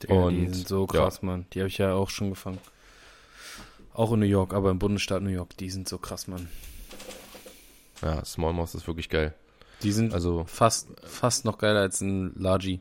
Digga, 0.02 0.14
und, 0.14 0.34
die 0.34 0.48
sind 0.48 0.68
so 0.68 0.86
krass, 0.86 1.20
ja. 1.22 1.26
Mann. 1.26 1.46
Die 1.52 1.60
habe 1.60 1.68
ich 1.68 1.78
ja 1.78 1.94
auch 1.94 2.10
schon 2.10 2.30
gefangen. 2.30 2.58
Auch 3.92 4.12
in 4.12 4.20
New 4.20 4.26
York, 4.26 4.52
aber 4.52 4.70
im 4.70 4.78
Bundesstaat 4.78 5.22
New 5.22 5.30
York, 5.30 5.56
die 5.56 5.70
sind 5.70 5.88
so 5.88 5.98
krass, 5.98 6.26
Mann. 6.26 6.48
Ja, 8.02 8.24
Smallmouth 8.24 8.74
ist 8.74 8.86
wirklich 8.86 9.08
geil. 9.08 9.34
Die 9.82 9.92
sind 9.92 10.12
also 10.12 10.44
fast, 10.46 10.88
fast 11.04 11.44
noch 11.44 11.58
geiler 11.58 11.80
als 11.80 12.00
ein 12.00 12.32
Largy 12.36 12.80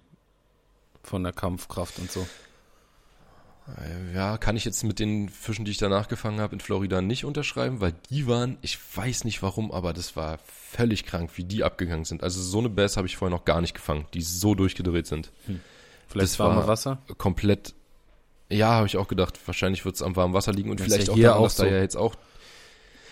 von 1.03 1.23
der 1.23 1.33
Kampfkraft 1.33 1.99
und 1.99 2.11
so. 2.11 2.25
Ja, 4.13 4.37
kann 4.37 4.57
ich 4.57 4.65
jetzt 4.65 4.83
mit 4.83 4.99
den 4.99 5.29
Fischen, 5.29 5.63
die 5.63 5.71
ich 5.71 5.77
danach 5.77 6.09
gefangen 6.09 6.41
habe 6.41 6.53
in 6.53 6.59
Florida 6.59 7.01
nicht 7.01 7.23
unterschreiben, 7.23 7.79
weil 7.79 7.93
die 8.09 8.27
waren, 8.27 8.57
ich 8.61 8.77
weiß 8.95 9.23
nicht 9.23 9.41
warum, 9.41 9.71
aber 9.71 9.93
das 9.93 10.15
war 10.17 10.39
völlig 10.45 11.05
krank, 11.05 11.31
wie 11.35 11.45
die 11.45 11.63
abgegangen 11.63 12.03
sind. 12.03 12.23
Also 12.23 12.41
so 12.41 12.59
eine 12.59 12.69
Bass 12.69 12.97
habe 12.97 13.07
ich 13.07 13.15
vorher 13.15 13.35
noch 13.35 13.45
gar 13.45 13.61
nicht 13.61 13.73
gefangen, 13.73 14.05
die 14.13 14.21
so 14.21 14.53
durchgedreht 14.53 15.07
sind. 15.07 15.31
Hm. 15.45 15.61
Vielleicht 16.07 16.33
das 16.33 16.39
warme 16.39 16.57
war 16.57 16.67
Wasser? 16.67 17.01
Komplett. 17.17 17.73
Ja, 18.49 18.71
habe 18.71 18.87
ich 18.87 18.97
auch 18.97 19.07
gedacht. 19.07 19.39
Wahrscheinlich 19.45 19.85
wird 19.85 19.95
es 19.95 20.01
am 20.01 20.15
warmen 20.15 20.33
Wasser 20.33 20.51
liegen 20.51 20.69
und 20.69 20.79
das 20.79 20.87
vielleicht 20.87 21.07
ja 21.07 21.13
auch 21.13 21.17
daran, 21.17 21.43
auch 21.43 21.49
so. 21.49 21.63
da 21.63 21.69
ja 21.69 21.79
jetzt 21.79 21.95
auch. 21.95 22.15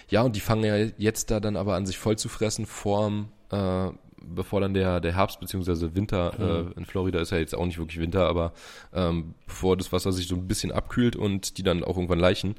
Ja, 0.09 0.23
und 0.23 0.35
die 0.35 0.41
fangen 0.41 0.65
ja 0.65 0.75
jetzt 0.97 1.31
da 1.31 1.39
dann 1.39 1.55
aber 1.55 1.75
an, 1.75 1.85
sich 1.85 1.97
voll 1.97 2.17
zu 2.17 2.27
fressen 2.27 2.65
vorm 2.65 3.31
äh, 3.51 3.89
bevor 4.21 4.61
dann 4.61 4.73
der, 4.73 4.99
der 4.99 5.15
Herbst 5.15 5.39
bzw. 5.39 5.93
Winter 5.93 6.33
mhm. 6.37 6.71
äh, 6.73 6.79
in 6.79 6.85
Florida 6.85 7.19
ist 7.19 7.31
ja 7.31 7.37
jetzt 7.37 7.55
auch 7.55 7.65
nicht 7.65 7.77
wirklich 7.77 7.99
Winter, 7.99 8.27
aber 8.27 8.53
ähm, 8.93 9.33
bevor 9.45 9.77
das 9.77 9.91
Wasser 9.91 10.11
sich 10.11 10.27
so 10.27 10.35
ein 10.35 10.47
bisschen 10.47 10.71
abkühlt 10.71 11.15
und 11.15 11.57
die 11.57 11.63
dann 11.63 11.83
auch 11.83 11.97
irgendwann 11.97 12.19
leichen, 12.19 12.55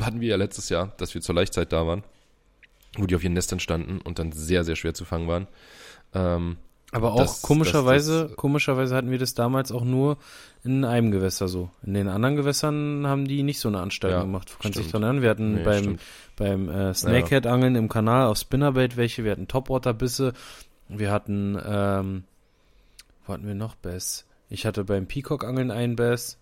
hatten 0.00 0.20
wir 0.20 0.28
ja 0.28 0.36
letztes 0.36 0.68
Jahr, 0.68 0.92
dass 0.96 1.14
wir 1.14 1.20
zur 1.20 1.34
Laichzeit 1.34 1.72
da 1.72 1.86
waren, 1.86 2.02
wo 2.96 3.06
die 3.06 3.14
auf 3.14 3.24
ihren 3.24 3.34
Nestern 3.34 3.60
standen 3.60 4.00
und 4.00 4.18
dann 4.18 4.32
sehr, 4.32 4.64
sehr 4.64 4.76
schwer 4.76 4.94
zu 4.94 5.04
fangen 5.04 5.28
waren. 5.28 5.46
Ähm, 6.14 6.56
aber 6.94 7.12
auch 7.12 7.18
das, 7.18 7.42
komischerweise, 7.42 8.20
das, 8.20 8.28
das, 8.28 8.36
komischerweise 8.36 8.94
hatten 8.94 9.10
wir 9.10 9.18
das 9.18 9.34
damals 9.34 9.72
auch 9.72 9.82
nur 9.82 10.16
in 10.62 10.84
einem 10.84 11.10
Gewässer 11.10 11.48
so. 11.48 11.70
In 11.84 11.94
den 11.94 12.06
anderen 12.06 12.36
Gewässern 12.36 13.04
haben 13.08 13.26
die 13.26 13.42
nicht 13.42 13.58
so 13.58 13.66
eine 13.66 13.80
Anstalt 13.80 14.14
ja, 14.14 14.22
gemacht. 14.22 14.52
Du 14.52 14.62
kannst 14.62 14.78
dich 14.78 14.92
dran 14.92 15.02
erinnern. 15.02 15.22
Wir 15.22 15.30
hatten 15.30 15.54
nee, 15.54 15.64
beim, 15.64 15.98
beim 16.36 16.68
äh, 16.68 16.94
Snakehead-Angeln 16.94 17.74
im 17.74 17.88
Kanal 17.88 18.28
auf 18.28 18.38
Spinnerbait 18.38 18.96
welche, 18.96 19.24
wir 19.24 19.32
hatten 19.32 19.48
Topwater-Bisse, 19.48 20.34
wir 20.88 21.10
hatten, 21.10 21.58
ähm, 21.64 22.24
wo 23.26 23.32
hatten 23.32 23.46
wir 23.46 23.54
noch 23.54 23.74
Bass? 23.74 24.26
Ich 24.48 24.66
hatte 24.66 24.84
beim 24.84 25.06
Peacock-Angeln 25.06 25.70
einen 25.70 25.96
Bass. 25.96 26.38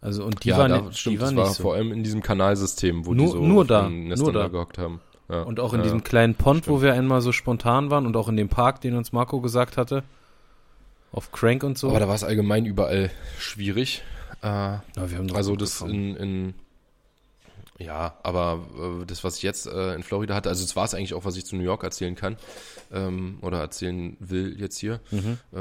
Also 0.00 0.24
und 0.24 0.44
die 0.44 0.50
ja, 0.50 0.58
waren, 0.58 0.70
da, 0.70 0.92
stimmt, 0.92 1.16
die 1.16 1.20
waren 1.20 1.36
das 1.36 1.46
war 1.46 1.54
so. 1.54 1.62
vor 1.62 1.74
allem 1.74 1.92
in 1.92 2.02
diesem 2.02 2.22
Kanalsystem, 2.22 3.06
wo 3.06 3.14
nur, 3.14 3.26
die 3.26 3.32
so 3.32 3.44
nur 3.44 3.64
da, 3.64 3.88
nur 3.88 4.32
da. 4.32 4.48
gehockt 4.48 4.78
haben. 4.78 5.00
Ja. 5.28 5.42
Und 5.42 5.58
auch 5.58 5.72
in 5.72 5.80
ja, 5.80 5.84
diesem 5.84 6.04
kleinen 6.04 6.34
Pond, 6.34 6.64
stimmt. 6.64 6.76
wo 6.76 6.82
wir 6.82 6.92
einmal 6.92 7.20
so 7.20 7.32
spontan 7.32 7.90
waren 7.90 8.06
und 8.06 8.16
auch 8.16 8.28
in 8.28 8.36
dem 8.36 8.48
Park, 8.48 8.80
den 8.80 8.94
uns 8.94 9.12
Marco 9.12 9.40
gesagt 9.40 9.76
hatte. 9.76 10.04
Auf 11.12 11.32
Crank 11.32 11.64
und 11.64 11.78
so. 11.78 11.88
Aber 11.88 12.00
da 12.00 12.08
war 12.08 12.14
es 12.14 12.24
allgemein 12.24 12.66
überall 12.66 13.10
schwierig. 13.38 14.02
Äh, 14.42 14.46
ja, 14.46 14.82
also 15.32 15.56
das 15.56 15.80
in, 15.80 16.14
in 16.16 16.54
ja, 17.78 18.18
aber 18.22 18.66
äh, 19.02 19.06
das, 19.06 19.24
was 19.24 19.36
ich 19.36 19.42
jetzt 19.42 19.66
äh, 19.66 19.94
in 19.94 20.02
Florida 20.02 20.34
hatte, 20.34 20.48
also 20.48 20.62
das 20.64 20.76
war 20.76 20.84
es 20.84 20.94
eigentlich 20.94 21.14
auch, 21.14 21.24
was 21.24 21.36
ich 21.36 21.44
zu 21.44 21.56
New 21.56 21.62
York 21.64 21.82
erzählen 21.82 22.14
kann 22.14 22.36
ähm, 22.92 23.38
oder 23.42 23.60
erzählen 23.60 24.16
will 24.20 24.58
jetzt 24.58 24.78
hier. 24.78 25.00
Mhm. 25.10 25.38
Äh, 25.52 25.58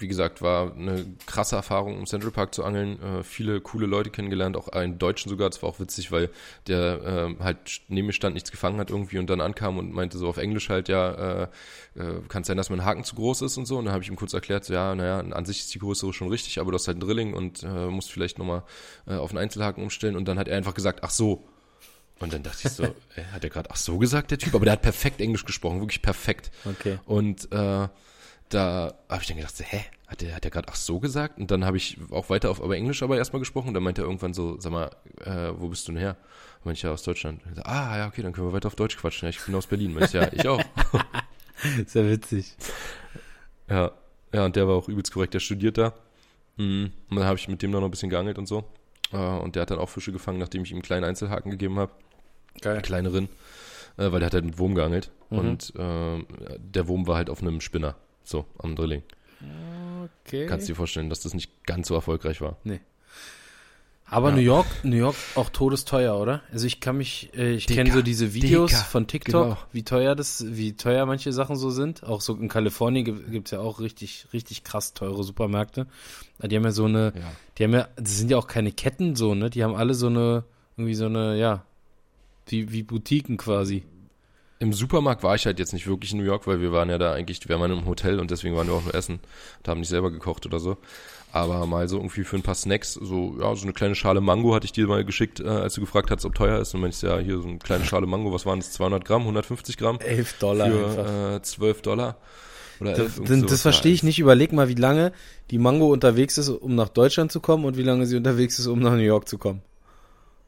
wie 0.00 0.08
gesagt, 0.08 0.42
war 0.42 0.74
eine 0.74 1.04
krasse 1.26 1.56
Erfahrung, 1.56 1.98
im 1.98 2.06
Central 2.06 2.32
Park 2.32 2.54
zu 2.54 2.64
angeln. 2.64 3.00
Äh, 3.02 3.22
viele 3.22 3.60
coole 3.60 3.86
Leute 3.86 4.10
kennengelernt, 4.10 4.56
auch 4.56 4.68
einen 4.68 4.98
Deutschen 4.98 5.28
sogar. 5.28 5.50
Das 5.50 5.62
war 5.62 5.68
auch 5.68 5.80
witzig, 5.80 6.10
weil 6.10 6.30
der 6.66 7.36
äh, 7.38 7.42
halt 7.42 7.82
neben 7.88 8.06
mir 8.06 8.12
stand, 8.12 8.34
nichts 8.34 8.50
gefangen 8.50 8.78
hat 8.78 8.90
irgendwie 8.90 9.18
und 9.18 9.28
dann 9.28 9.40
ankam 9.40 9.78
und 9.78 9.92
meinte 9.92 10.18
so 10.18 10.28
auf 10.28 10.38
Englisch 10.38 10.68
halt, 10.68 10.88
ja, 10.88 11.42
äh, 11.42 11.48
äh, 11.96 12.20
kann 12.28 12.44
sein, 12.44 12.56
dass 12.56 12.70
mein 12.70 12.84
Haken 12.84 13.04
zu 13.04 13.14
groß 13.14 13.42
ist 13.42 13.56
und 13.58 13.66
so. 13.66 13.78
Und 13.78 13.84
dann 13.84 13.94
habe 13.94 14.02
ich 14.02 14.08
ihm 14.08 14.16
kurz 14.16 14.32
erklärt, 14.32 14.64
so, 14.64 14.72
ja, 14.72 14.94
naja, 14.94 15.20
an 15.20 15.44
sich 15.44 15.60
ist 15.60 15.74
die 15.74 15.78
größere 15.78 16.12
schon 16.12 16.28
richtig, 16.28 16.58
aber 16.60 16.70
du 16.70 16.76
hast 16.76 16.86
halt 16.88 16.96
ein 16.96 17.00
Drilling 17.00 17.34
und 17.34 17.62
äh, 17.62 17.86
musst 17.86 18.10
vielleicht 18.10 18.38
nochmal 18.38 18.62
äh, 19.06 19.14
auf 19.14 19.30
einen 19.30 19.38
Einzelhaken 19.38 19.82
umstellen. 19.82 20.16
Und 20.16 20.26
dann 20.26 20.38
hat 20.38 20.48
er 20.48 20.56
einfach 20.56 20.74
gesagt, 20.74 21.00
ach 21.02 21.10
so, 21.10 21.46
und 22.20 22.32
dann 22.34 22.42
dachte 22.42 22.68
ich 22.68 22.72
so, 22.72 22.84
äh, 23.16 23.24
hat 23.32 23.44
er 23.44 23.50
gerade 23.50 23.70
ach 23.70 23.76
so 23.76 23.98
gesagt, 23.98 24.30
der 24.30 24.38
Typ? 24.38 24.54
Aber 24.54 24.64
der 24.64 24.72
hat 24.72 24.82
perfekt 24.82 25.20
Englisch 25.20 25.44
gesprochen, 25.44 25.80
wirklich 25.80 26.02
perfekt. 26.02 26.50
Okay. 26.64 26.98
Und 27.06 27.50
äh, 27.52 27.88
da 28.50 28.94
habe 29.08 29.22
ich 29.22 29.28
dann 29.28 29.36
gedacht, 29.36 29.56
so, 29.56 29.64
hä, 29.64 29.84
hat 30.06 30.20
der, 30.20 30.34
hat 30.34 30.44
der 30.44 30.50
gerade 30.50 30.68
ach 30.68 30.74
so 30.74 30.98
gesagt? 30.98 31.38
Und 31.38 31.50
dann 31.50 31.64
habe 31.64 31.76
ich 31.76 31.96
auch 32.10 32.30
weiter 32.30 32.50
auf 32.50 32.62
aber 32.62 32.76
Englisch 32.76 33.02
aber 33.02 33.16
erstmal 33.16 33.38
gesprochen. 33.38 33.68
Und 33.68 33.74
dann 33.74 33.82
meinte 33.82 34.02
er 34.02 34.06
irgendwann 34.06 34.34
so, 34.34 34.60
sag 34.60 34.72
mal, 34.72 34.90
äh, 35.24 35.52
wo 35.56 35.68
bist 35.68 35.86
du 35.86 35.92
denn 35.92 36.00
her? 36.00 36.16
Und 36.58 36.66
meinte 36.66 36.78
ich 36.78 36.82
ja 36.82 36.90
aus 36.90 37.04
Deutschland. 37.04 37.40
So, 37.54 37.62
ah, 37.62 37.96
ja, 37.96 38.06
okay, 38.08 38.22
dann 38.22 38.32
können 38.32 38.48
wir 38.48 38.52
weiter 38.52 38.66
auf 38.66 38.74
Deutsch 38.74 38.96
quatschen. 38.96 39.26
Ja, 39.26 39.30
ich 39.30 39.40
bin 39.40 39.54
aus 39.54 39.66
Berlin. 39.66 39.94
Meinte 39.94 40.06
ich, 40.06 40.12
ja, 40.12 40.28
ich 40.32 40.48
auch. 40.48 40.62
Sehr 41.86 42.10
witzig. 42.10 42.56
Ja, 43.68 43.92
ja, 44.32 44.44
und 44.44 44.56
der 44.56 44.66
war 44.66 44.74
auch 44.74 44.88
übelst 44.88 45.12
korrekt, 45.12 45.34
der 45.34 45.40
studiert 45.40 45.78
da. 45.78 45.94
Mhm. 46.56 46.92
Und 47.08 47.16
dann 47.16 47.24
habe 47.24 47.38
ich 47.38 47.48
mit 47.48 47.62
dem 47.62 47.70
noch 47.70 47.82
ein 47.82 47.90
bisschen 47.90 48.10
geangelt 48.10 48.38
und 48.38 48.46
so. 48.46 48.64
Äh, 49.12 49.16
und 49.16 49.54
der 49.54 49.62
hat 49.62 49.70
dann 49.70 49.78
auch 49.78 49.88
Fische 49.88 50.12
gefangen, 50.12 50.38
nachdem 50.38 50.64
ich 50.64 50.72
ihm 50.72 50.76
einen 50.76 50.82
kleinen 50.82 51.04
Einzelhaken 51.04 51.52
gegeben 51.52 51.78
habe. 51.78 51.92
Geil. 52.60 52.82
Kleineren. 52.82 53.28
Äh, 53.96 54.10
weil 54.10 54.18
der 54.20 54.26
hat 54.26 54.34
halt 54.34 54.44
mit 54.44 54.58
Wurm 54.58 54.74
geangelt. 54.74 55.10
Mhm. 55.30 55.38
Und 55.38 55.72
äh, 55.76 56.24
der 56.58 56.88
Wurm 56.88 57.06
war 57.06 57.16
halt 57.16 57.30
auf 57.30 57.42
einem 57.42 57.60
Spinner. 57.60 57.94
So, 58.30 58.46
am 58.58 58.76
Drilling. 58.76 59.02
Okay. 60.24 60.46
Kannst 60.46 60.68
du 60.68 60.72
dir 60.72 60.76
vorstellen, 60.76 61.10
dass 61.10 61.18
das 61.18 61.34
nicht 61.34 61.50
ganz 61.66 61.88
so 61.88 61.96
erfolgreich 61.96 62.40
war? 62.40 62.58
Nee. 62.62 62.78
Aber 64.06 64.28
Ja. 64.30 64.36
New 64.36 64.42
York, 64.42 64.66
New 64.84 64.96
York 64.96 65.16
auch 65.34 65.50
todesteuer, 65.50 66.16
oder? 66.16 66.40
Also 66.52 66.64
ich 66.68 66.78
kann 66.78 66.96
mich, 66.96 67.30
äh, 67.34 67.54
ich 67.54 67.66
kenne 67.66 67.90
so 67.92 68.02
diese 68.02 68.32
Videos 68.32 68.70
dicker, 68.70 68.82
von 68.84 69.08
TikTok, 69.08 69.44
genau. 69.48 69.58
wie 69.72 69.82
teuer 69.82 70.14
das, 70.14 70.44
wie 70.46 70.74
teuer 70.76 71.06
manche 71.06 71.32
Sachen 71.32 71.56
so 71.56 71.70
sind. 71.70 72.04
Auch 72.04 72.20
so 72.20 72.36
in 72.36 72.46
Kalifornien 72.48 73.04
gibt, 73.04 73.32
gibt's 73.32 73.50
ja 73.50 73.58
auch 73.58 73.80
richtig, 73.80 74.26
richtig 74.32 74.62
krass 74.62 74.94
teure 74.94 75.24
Supermärkte. 75.24 75.88
Die 76.40 76.54
haben 76.54 76.64
ja 76.64 76.70
so 76.70 76.84
eine, 76.84 77.12
Ja. 77.16 77.32
die 77.58 77.64
haben 77.64 77.72
ja, 77.74 77.88
das 77.96 78.16
sind 78.16 78.30
ja 78.30 78.36
auch 78.38 78.46
keine 78.46 78.70
Ketten 78.70 79.16
so, 79.16 79.34
ne? 79.34 79.50
Die 79.50 79.64
haben 79.64 79.74
alle 79.74 79.94
so 79.94 80.06
eine, 80.06 80.44
irgendwie 80.76 80.94
so 80.94 81.06
eine, 81.06 81.36
ja, 81.36 81.64
wie, 82.46 82.70
wie 82.72 82.84
Boutiquen 82.84 83.36
quasi. 83.36 83.82
Im 84.60 84.74
Supermarkt 84.74 85.22
war 85.22 85.34
ich 85.34 85.46
halt 85.46 85.58
jetzt 85.58 85.72
nicht 85.72 85.86
wirklich 85.86 86.12
in 86.12 86.18
New 86.18 86.24
York, 86.24 86.46
weil 86.46 86.60
wir 86.60 86.70
waren 86.70 86.90
ja 86.90 86.98
da 86.98 87.14
eigentlich, 87.14 87.48
wir 87.48 87.58
waren 87.58 87.72
im 87.72 87.86
Hotel 87.86 88.20
und 88.20 88.30
deswegen 88.30 88.54
waren 88.56 88.66
wir 88.66 88.74
auch 88.74 88.84
nur 88.84 88.94
essen 88.94 89.18
und 89.58 89.68
haben 89.68 89.80
nicht 89.80 89.88
selber 89.88 90.10
gekocht 90.10 90.44
oder 90.44 90.60
so. 90.60 90.76
Aber 91.32 91.64
mal 91.64 91.88
so 91.88 91.96
irgendwie 91.96 92.24
für 92.24 92.36
ein 92.36 92.42
paar 92.42 92.54
Snacks, 92.54 92.92
so, 92.92 93.36
ja, 93.40 93.56
so 93.56 93.62
eine 93.62 93.72
kleine 93.72 93.94
Schale 93.94 94.20
Mango 94.20 94.54
hatte 94.54 94.66
ich 94.66 94.72
dir 94.72 94.86
mal 94.86 95.02
geschickt, 95.02 95.40
äh, 95.40 95.48
als 95.48 95.74
du 95.74 95.80
gefragt 95.80 96.10
hast, 96.10 96.26
ob 96.26 96.34
teuer 96.34 96.58
ist. 96.58 96.74
Und 96.74 96.82
meinst 96.82 97.02
ja, 97.02 97.18
hier 97.18 97.38
so 97.40 97.48
eine 97.48 97.58
kleine 97.58 97.86
Schale 97.86 98.06
Mango, 98.06 98.34
was 98.34 98.44
waren 98.44 98.58
das, 98.58 98.72
200 98.72 99.02
Gramm, 99.02 99.22
150 99.22 99.78
Gramm? 99.78 99.98
11 100.00 100.38
Dollar 100.38 100.66
einfach. 100.66 101.06
Für 101.06 101.36
äh, 101.36 101.42
12 101.42 101.82
Dollar. 101.82 102.16
Oder 102.80 102.98
11, 102.98 103.20
Das, 103.24 103.46
das, 103.46 103.62
verstehe 103.62 103.94
ich 103.94 104.02
nicht. 104.02 104.18
Überleg 104.18 104.52
mal, 104.52 104.68
wie 104.68 104.74
lange 104.74 105.12
die 105.50 105.58
Mango 105.58 105.90
unterwegs 105.90 106.36
ist, 106.36 106.50
um 106.50 106.74
nach 106.74 106.90
Deutschland 106.90 107.32
zu 107.32 107.40
kommen 107.40 107.64
und 107.64 107.78
wie 107.78 107.82
lange 107.82 108.04
sie 108.06 108.16
unterwegs 108.16 108.58
ist, 108.58 108.66
um 108.66 108.80
nach 108.80 108.92
New 108.92 108.98
York 108.98 109.26
zu 109.26 109.38
kommen. 109.38 109.62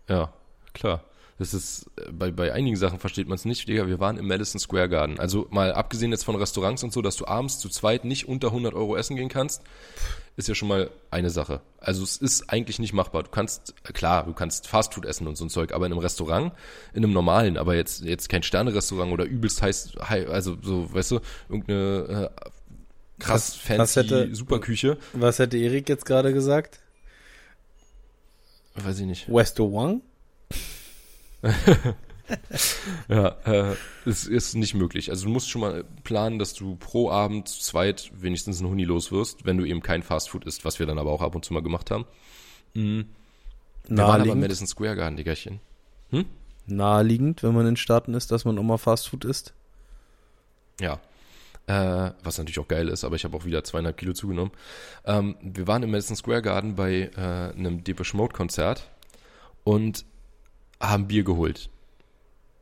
Ja, 0.07 0.33
klar. 0.75 1.03
Das 1.43 1.55
ist, 1.55 1.91
äh, 1.97 2.13
bei, 2.13 2.31
bei 2.31 2.53
einigen 2.53 2.77
Sachen 2.77 3.01
versteht 3.01 3.27
man 3.27 3.35
es 3.35 3.45
nicht, 3.45 3.67
Digga. 3.67 3.89
Wir 3.89 3.99
waren 3.99 4.17
im 4.17 4.29
Madison 4.29 4.61
Square 4.61 4.89
Garden. 4.89 5.19
Also 5.19 5.49
mal 5.51 5.73
abgesehen 5.73 6.13
jetzt 6.13 6.25
von 6.25 6.37
Restaurants 6.37 6.85
und 6.85 6.93
so, 6.93 7.03
dass 7.03 7.17
du 7.17 7.27
abends 7.27 7.59
zu 7.59 7.69
zweit 7.69 8.05
nicht 8.05 8.29
unter 8.29 8.49
100 8.49 8.75
Euro 8.75 8.97
essen 8.97 9.17
gehen 9.17 9.29
kannst, 9.29 9.63
ist 10.37 10.47
ja 10.47 10.55
schon 10.55 10.69
mal 10.69 10.89
eine 11.11 11.31
Sache. 11.31 11.61
Also 11.79 12.05
es 12.05 12.17
ist 12.17 12.49
eigentlich 12.49 12.79
nicht 12.79 12.93
machbar. 12.93 13.25
Du 13.25 13.31
kannst, 13.31 13.75
äh, 13.89 13.93
klar, 13.93 14.25
du 14.25 14.35
kannst 14.35 14.69
Fastfood 14.69 15.05
essen 15.05 15.27
und 15.27 15.37
so 15.37 15.45
ein 15.45 15.51
Zeug, 15.51 15.73
aber 15.73 15.87
in 15.87 15.93
einem 15.93 16.01
Restaurant, 16.01 16.53
in 16.95 17.03
einem 17.03 17.13
normalen, 17.13 17.57
aber 17.57 17.75
jetzt, 17.75 18.05
jetzt 18.05 18.29
kein 18.29 18.45
Sterne-Restaurant 18.45 19.11
oder 19.13 19.25
übelst 19.25 19.63
heiß, 19.63 19.95
hei- 20.09 20.29
also 20.29 20.57
so, 20.63 20.95
weißt 20.95 21.11
du, 21.11 21.21
irgendeine 21.49 22.31
äh, 22.37 22.51
krass 23.19 23.59
Was- 23.69 23.81
was 23.81 23.93
fancy 23.95 24.01
hätte- 24.01 24.35
Superküche. 24.37 24.97
Was 25.13 25.41
hätte 25.41 25.59
Erik 25.59 25.89
jetzt 25.89 26.07
gerade 26.07 26.33
gesagt? 26.33 26.79
Weiß 28.77 29.01
ich 29.01 29.07
nicht. 29.07 29.29
Westo 29.29 29.73
Wang? 29.73 30.03
Ja, 33.09 33.37
äh, 33.45 33.77
es 34.07 34.27
ist 34.27 34.55
nicht 34.55 34.75
möglich. 34.75 35.11
Also 35.11 35.27
du 35.27 35.31
musst 35.31 35.51
schon 35.51 35.61
mal 35.61 35.85
planen, 36.05 36.39
dass 36.39 36.55
du 36.55 36.77
pro 36.77 37.11
Abend 37.11 37.49
zu 37.49 37.61
zweit 37.61 38.11
wenigstens 38.15 38.61
einen 38.61 38.71
Huni 38.71 38.85
los 38.85 39.13
wirst, 39.13 39.45
wenn 39.45 39.59
du 39.59 39.65
eben 39.65 39.83
kein 39.83 40.03
Fastfood 40.03 40.45
isst, 40.45 40.65
was 40.65 40.79
wir 40.79 40.87
dann 40.87 40.99
aber 40.99 41.11
auch 41.11 41.23
ab 41.23 41.35
und 41.35 41.45
zu 41.45 41.53
mal 41.53 41.63
gemacht 41.63 41.91
haben. 41.91 42.07
Mhm. 42.75 43.07
Wir 43.89 43.99
waren 43.99 44.07
aber 44.07 44.15
im 44.15 44.19
Naheliegend, 44.19 44.41
Madison 44.41 44.67
Square 44.67 44.97
Garden, 44.97 45.17
Diggerchen. 45.17 45.61
naheliegend, 46.67 47.43
wenn 47.43 47.55
man 47.55 47.67
in 47.67 47.77
Staaten 47.77 48.15
ist, 48.15 48.31
dass 48.31 48.45
man 48.45 48.55
mal 48.65 48.79
Fastfood 48.79 49.25
isst. 49.25 49.53
Ja. 50.81 51.01
Äh, 51.67 52.13
was 52.25 52.39
natürlich 52.39 52.59
auch 52.59 52.69
geil 52.69 52.89
ist, 52.89 53.05
aber 53.05 53.17
ich 53.17 53.25
habe 53.25 53.37
auch 53.37 53.45
wieder 53.45 53.63
zweieinhalb 53.63 53.97
Kilo 53.97 54.13
zugenommen. 54.15 54.53
Ähm, 55.05 55.37
wir 55.43 55.67
waren 55.69 55.83
im 55.83 55.91
Madison 55.91 56.17
Square 56.17 56.43
Garden 56.43 56.75
bei 56.75 57.11
äh, 57.17 57.57
einem 57.57 57.85
Depeche 57.85 58.17
Mode 58.17 58.33
Konzert 58.35 58.89
und 59.63 60.05
haben 60.83 61.07
Bier 61.07 61.25
geholt. 61.25 61.71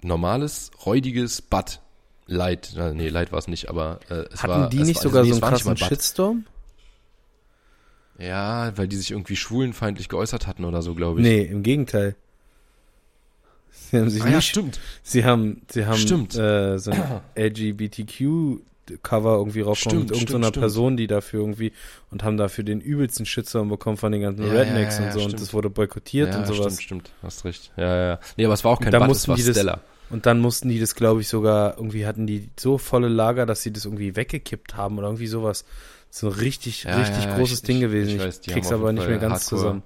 Normales, 0.03 0.71
räudiges. 0.87 1.43
Light, 2.27 2.77
äh, 2.77 2.95
nee, 2.95 3.09
Light 3.09 3.33
war 3.33 3.41
es 3.41 3.49
nicht, 3.49 3.69
aber 3.69 3.99
äh, 4.09 4.25
es 4.33 4.43
Hatten 4.43 4.53
war, 4.53 4.71
die 4.71 4.81
es 4.81 4.87
nicht 4.87 4.97
war, 4.99 5.03
sogar 5.03 5.25
nee, 5.25 5.33
so 5.33 5.41
einen 5.41 5.51
krassen. 5.57 5.77
Shitstorm? 5.77 6.47
Ja, 8.19 8.77
weil 8.77 8.87
die 8.87 8.97
sich 8.97 9.11
irgendwie 9.11 9.35
schwulenfeindlich 9.35 10.09
geäußert 10.09 10.47
hatten 10.47 10.65
oder 10.65 10.83
so, 10.83 10.95
glaube 10.95 11.21
ich. 11.21 11.27
Nee, 11.27 11.43
im 11.43 11.63
Gegenteil. 11.63 12.15
Sie 13.71 13.99
haben 13.99 14.11
sich 14.11 14.23
ah, 14.23 14.29
ja, 14.29 14.37
nicht, 14.37 14.49
stimmt. 14.49 14.79
sie 15.03 15.25
haben, 15.25 15.63
sie 15.71 15.87
haben 15.87 15.97
Stimmt. 15.97 16.37
Äh, 16.37 16.79
so 16.79 16.93
ein 16.93 17.21
LGBTQ-Cover 18.91 19.37
irgendwie 19.37 19.61
rausgekommen 19.61 20.03
Stimmt, 20.07 20.11
mit 20.11 20.21
irgendeiner 20.31 20.49
stimmt. 20.49 20.63
Person, 20.63 20.97
die 20.97 21.07
dafür 21.07 21.41
irgendwie 21.41 21.73
und 22.11 22.23
haben 22.23 22.37
dafür 22.37 22.65
den 22.65 22.81
übelsten 22.81 23.27
Shitstorm 23.27 23.69
bekommen 23.69 23.97
von 23.97 24.13
den 24.13 24.23
ganzen 24.23 24.47
Ja, 24.47 24.53
Rednecks 24.53 24.97
ja, 24.99 25.03
ja, 25.05 25.07
und 25.09 25.13
so 25.13 25.19
und 25.21 25.25
stimmt. 25.31 25.43
das 25.43 25.53
wurde 25.55 25.71
boykottiert 25.71 26.35
und 26.35 26.47
sowas. 26.47 26.75
stimmt, 26.81 27.07
stimmt. 27.07 27.11
Hast 27.23 27.45
recht. 27.45 27.73
Ja, 27.77 27.85
ja, 27.97 28.07
ja. 28.09 28.21
Nee, 28.37 28.45
aber 28.45 28.55
es 28.55 28.65
war 28.65 28.73
auch 28.73 28.81
kein 28.81 28.93
Bud, 28.93 29.11
es 29.17 29.29
war 29.29 29.37
die 29.37 29.43
das- 29.45 29.57
Stella. 29.57 29.81
Und 30.11 30.27
dann 30.27 30.41
mussten 30.41 30.69
die 30.69 30.81
das, 30.81 30.97
glaube 30.97 31.21
ich, 31.21 31.29
sogar, 31.29 31.77
irgendwie 31.77 32.05
hatten 32.05 32.27
die 32.27 32.51
so 32.59 32.79
volle 32.79 33.07
Lager, 33.07 33.47
dass 33.47 33.63
sie 33.63 33.73
das 33.73 33.85
irgendwie 33.85 34.17
weggekippt 34.17 34.77
haben 34.77 34.99
oder 34.99 35.07
irgendwie 35.07 35.29
sowas. 35.29 35.65
So 36.11 36.27
ein 36.27 36.33
richtig, 36.33 36.85
richtig 36.89 37.29
großes 37.37 37.59
ich- 37.61 37.65
Ding 37.65 37.77
ich- 37.77 37.83
gewesen. 37.83 38.09
ich 38.09 38.17
Ich, 38.17 38.23
weiß, 38.23 38.41
die 38.41 38.51
krieg's 38.51 38.73
aber 38.73 38.93
nicht 38.93 39.07
mehr 39.07 39.19
ganz 39.19 39.35
Hardcore- 39.45 39.49
zusammen. 39.49 39.83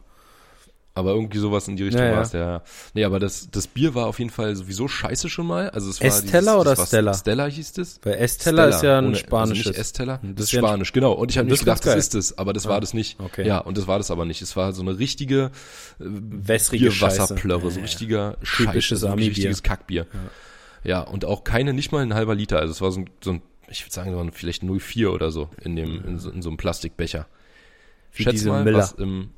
Aber 0.97 1.11
irgendwie 1.11 1.38
sowas 1.38 1.66
in 1.66 1.74
die 1.74 1.82
Richtung 1.82 2.05
Ja, 2.05 2.12
war 2.12 2.22
es, 2.22 2.32
ja. 2.32 2.40
ja. 2.40 2.62
Nee, 2.95 3.03
aber 3.05 3.18
das, 3.18 3.51
das 3.51 3.66
Bier 3.66 3.97
war 3.97 4.07
auf 4.07 4.20
jeden 4.20 4.30
Fall 4.30 4.55
sowieso 4.55 4.86
scheiße 4.86 5.28
schon 5.28 5.45
mal. 5.49 5.68
Also 5.70 5.90
es 5.90 6.01
war 6.01 6.07
Estella 6.07 6.53
dieses, 6.53 6.76
oder 6.76 6.86
Stella? 6.86 7.14
Stella 7.14 7.47
hieß 7.47 7.78
es. 7.78 7.99
Weil 8.05 8.14
Estella 8.14 8.66
ist 8.66 8.82
ja 8.84 8.99
ein 8.99 9.07
ohne- 9.09 9.16
spanisches. 9.16 9.66
Also 9.66 9.70
nicht 9.70 9.80
Estella, 9.80 10.20
Das 10.22 10.34
das 10.36 10.45
ist 10.53 10.59
Spanisch, 10.59 10.92
genau. 10.92 11.12
Und 11.14 11.32
ich 11.32 11.38
habe 11.38 11.49
nicht 11.49 11.59
gedacht, 11.59 11.84
das 11.84 11.97
ist 11.97 12.14
es, 12.14 12.38
aber 12.38 12.53
das 12.53 12.66
Ah, 12.66 12.70
war 12.70 12.80
das 12.80 12.95
nicht. 12.95 13.18
okay. 13.18 13.45
Ja, 13.45 13.59
und 13.59 13.76
das 13.76 13.88
war 13.88 13.99
das 13.99 14.12
aber 14.12 14.24
nicht. 14.24 14.40
Es 14.40 14.55
war 14.55 14.72
so 14.72 14.82
eine 14.82 14.97
richtige 14.97 15.51
äh, 15.99 16.05
Wässrige 16.05 16.92
Scheiße. 16.92 17.16
Bierwasserplörre, 17.16 17.70
so 17.72 17.80
richtiger 17.80 18.36
Typisches 18.45 19.01
Scheiß, 19.01 19.01
so 19.01 19.12
richtiges 19.14 19.62
Kackbier. 19.64 20.07
Ja. 20.84 21.01
und 21.01 21.24
auch 21.24 21.42
keine, 21.42 21.72
nicht 21.72 21.90
mal 21.90 22.03
ein 22.03 22.14
halber 22.14 22.36
Liter. 22.36 22.61
Also 22.61 22.70
es 22.70 22.80
war 22.80 22.92
so 22.92 23.01
ein, 23.01 23.11
so 23.20 23.32
ein 23.32 23.42
ich 23.68 23.82
würde 23.84 23.92
sagen, 23.95 24.12
so 24.12 24.20
ein- 24.20 24.30
vielleicht 24.30 24.62
0,4 24.62 25.09
oder 25.11 25.32
so 25.32 25.49
in 25.61 25.74
dem, 25.74 26.05
in 26.07 26.18
so, 26.20 26.30
in 26.30 26.40
so 26.40 26.51
einem 26.51 26.57
Plastikbecher. 26.57 27.26
Wie 28.12 28.22
Schätz 28.22 28.45
mal, 28.45 28.62
Miller. 28.62 28.78
was 28.78 28.92
im 28.92 29.30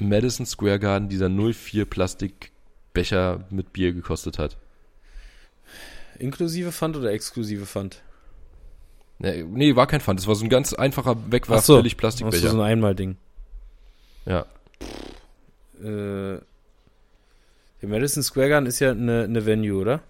Madison 0.00 0.46
Square 0.46 0.78
Garden 0.78 1.08
dieser 1.08 1.28
04 1.28 1.84
Plastikbecher 1.86 3.44
mit 3.50 3.72
Bier 3.72 3.92
gekostet 3.92 4.38
hat. 4.38 4.56
Inklusive 6.18 6.72
Pfand 6.72 6.96
oder 6.96 7.12
exklusive 7.12 7.66
Pfand? 7.66 8.02
Nee, 9.18 9.42
nee, 9.42 9.74
war 9.76 9.86
kein 9.86 10.00
Pfand. 10.00 10.18
Das 10.20 10.26
war 10.26 10.34
so 10.34 10.44
ein 10.44 10.48
ganz 10.48 10.72
einfacher 10.72 11.12
Ach 11.18 11.24
so, 11.26 11.32
wegwerfbillig 11.32 11.92
Ach 11.92 11.96
so, 11.96 11.96
Plastikbecher. 11.98 12.50
so 12.50 12.60
ein 12.60 12.64
Einmalding. 12.66 13.16
ja. 14.26 14.46
Äh, 15.80 16.40
der 17.80 17.88
Madison 17.88 18.22
Square 18.24 18.48
Garden 18.48 18.66
ist 18.66 18.80
ja 18.80 18.90
eine, 18.90 19.22
eine 19.22 19.46
Venue, 19.46 19.80
oder? 19.80 20.00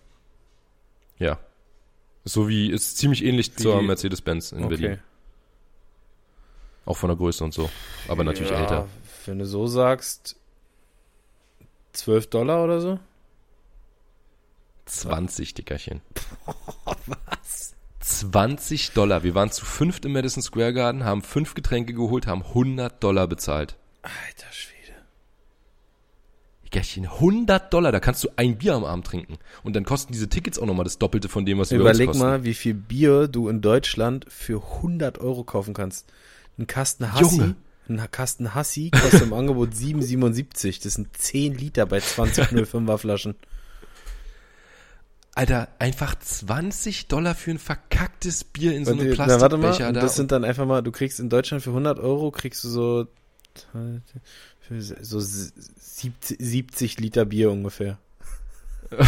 Ja. 1.19 1.39
So 2.25 2.49
wie, 2.49 2.71
ist 2.71 2.97
ziemlich 2.97 3.23
ähnlich 3.23 3.53
Wie- 3.57 3.63
zur 3.63 3.83
Mercedes-Benz 3.83 4.53
in 4.53 4.67
Berlin. 4.69 4.99
Auch 6.87 6.97
von 6.97 7.09
der 7.11 7.17
Größe 7.19 7.45
und 7.45 7.53
so. 7.53 7.69
Aber 8.09 8.25
natürlich 8.25 8.51
ja, 8.51 8.61
älter. 8.61 8.89
Wenn 9.29 9.39
du 9.39 9.47
so 9.47 9.67
sagst, 9.67 10.37
12 11.93 12.29
Dollar 12.31 12.65
oder 12.65 12.81
so? 12.81 12.99
20, 14.87 15.53
Dickerchen. 15.53 16.01
Was? 17.07 17.75
20 18.01 18.93
Dollar. 18.93 19.23
Wir 19.25 19.35
waren 19.35 19.51
zu 19.51 19.67
fünft 19.67 20.07
im 20.07 20.13
Madison 20.13 20.43
Square 20.43 20.73
Garden, 20.73 21.05
haben 21.05 21.21
fünf 21.21 21.53
Getränke 21.53 21.93
geholt, 21.93 22.27
haben 22.27 22.43
100 22.43 23.03
Dollar 23.05 23.29
bezahlt. 23.29 23.77
Alter 24.01 24.51
Schwede. 24.51 24.95
Dickerchen, 26.65 27.05
100 27.05 27.71
Dollar. 27.71 27.93
Da 27.93 28.01
kannst 28.01 28.25
du 28.25 28.31
ein 28.37 28.57
Bier 28.57 28.75
am 28.77 28.85
Abend 28.85 29.07
trinken. 29.07 29.37
Und 29.63 29.77
dann 29.77 29.85
kosten 29.85 30.15
diese 30.15 30.31
Tickets 30.31 30.59
auch 30.59 30.65
nochmal 30.65 30.85
das 30.85 30.97
Doppelte 30.97 31.29
von 31.29 31.45
dem, 31.45 31.59
was 31.59 31.71
wir 31.71 31.81
Überleg 31.81 32.09
uns 32.09 32.17
kosten. 32.17 32.31
mal, 32.31 32.45
wie 32.45 32.55
viel 32.55 32.73
Bier 32.73 33.29
du 33.29 33.51
in 33.51 33.61
Deutschland 33.61 34.25
für 34.31 34.63
100 34.77 35.19
Euro 35.19 35.45
kaufen 35.45 35.75
kannst. 35.75 36.11
Ein 36.59 36.67
Kasten 36.67 37.13
Hassi, 37.13 37.37
Junge. 37.37 37.57
Ein 37.89 38.11
Kasten 38.11 38.55
Hassi 38.55 38.91
kostet 38.91 39.23
im 39.23 39.33
Angebot 39.33 39.71
7,77. 39.73 40.83
Das 40.83 40.95
sind 40.95 41.17
10 41.17 41.55
Liter 41.57 41.87
bei 41.87 41.99
20,05er 41.99 42.99
Flaschen. 42.99 43.35
Alter, 45.35 45.69
einfach 45.79 46.17
20 46.19 47.07
Dollar 47.07 47.35
für 47.35 47.53
ein 47.53 47.59
verkacktes 47.61 48.43
Bier 48.45 48.75
in 48.75 48.85
so 48.85 48.91
einem 48.93 49.01
die- 49.01 49.17
na, 49.17 49.41
warte 49.41 49.57
mal, 49.57 49.69
Plastikbecher 49.69 49.93
da. 49.93 50.01
das 50.01 50.17
sind 50.17 50.33
dann 50.33 50.45
einfach 50.45 50.67
mal, 50.67 50.83
du 50.83 50.91
kriegst 50.91 51.21
in 51.21 51.29
Deutschland 51.31 51.63
für 51.63 51.71
100 51.71 52.01
Euro, 52.01 52.31
kriegst 52.33 52.65
du 52.65 52.69
so, 52.69 53.07
für 54.61 54.83
so 54.83 55.21
70, 55.21 56.37
70 56.41 56.99
Liter 57.01 57.25
Bier 57.25 57.51
ungefähr. 57.53 57.99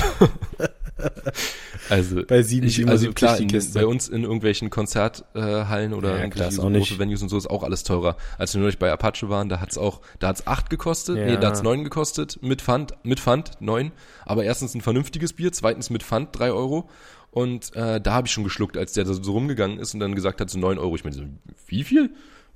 also, 1.89 2.23
Bei 2.27 2.43
7, 2.43 2.67
ich, 2.67 2.87
also 2.87 3.13
klar, 3.13 3.39
in, 3.39 3.49
bei 3.75 3.87
uns 3.87 4.09
in 4.09 4.23
irgendwelchen 4.23 4.71
Konzerthallen 4.71 5.95
oder 5.95 6.19
Ja, 6.19 6.29
klar, 6.29 6.51
so 6.51 6.63
große 6.63 6.99
Venues 6.99 7.23
und 7.23 7.29
so 7.29 7.39
ist 7.39 7.49
auch 7.49 7.63
alles 7.63 7.83
teurer. 7.83 8.17
Als 8.39 8.55
wir 8.55 8.61
neulich 8.61 8.79
bei 8.79 8.93
Apache 8.93 9.29
waren, 9.29 9.49
da 9.49 9.61
hat's 9.61 9.79
auch, 9.79 10.01
da 10.19 10.29
hat's 10.29 10.47
acht 10.47 10.71
gekostet, 10.71 11.17
Ja. 11.17 11.27
nee, 11.27 11.37
da 11.37 11.49
hat's 11.49 11.63
neun 11.63 11.85
gekostet, 11.85 12.39
mit 12.43 12.63
Pfand, 12.63 12.95
mit 13.03 13.21
Pfand, 13.21 13.53
neun. 13.61 13.93
Aber 14.25 14.45
erstens 14.45 14.75
ein 14.75 14.81
vernünftiges 14.81 15.33
Bier, 15.33 15.53
zweitens 15.53 15.91
mit 15.91 16.03
Pfand, 16.03 16.39
drei 16.39 16.53
Euro. 16.53 16.89
Und 17.31 17.75
äh, 17.77 18.01
da 18.01 18.13
habe 18.13 18.27
ich 18.27 18.33
schon 18.33 18.45
geschluckt, 18.45 18.77
als 18.77 18.93
der 18.93 19.05
da 19.05 19.15
so 19.15 19.33
rumgegangen 19.33 19.79
ist 19.79 19.95
und 19.95 20.01
dann 20.01 20.15
gesagt 20.15 20.41
hat, 20.41 20.51
so 20.51 20.59
neun 20.59 20.79
Euro. 20.79 20.97
Ich 20.97 21.05
meine, 21.05 21.15
so, 21.15 21.23
wie 21.69 21.85
viel? 21.85 22.11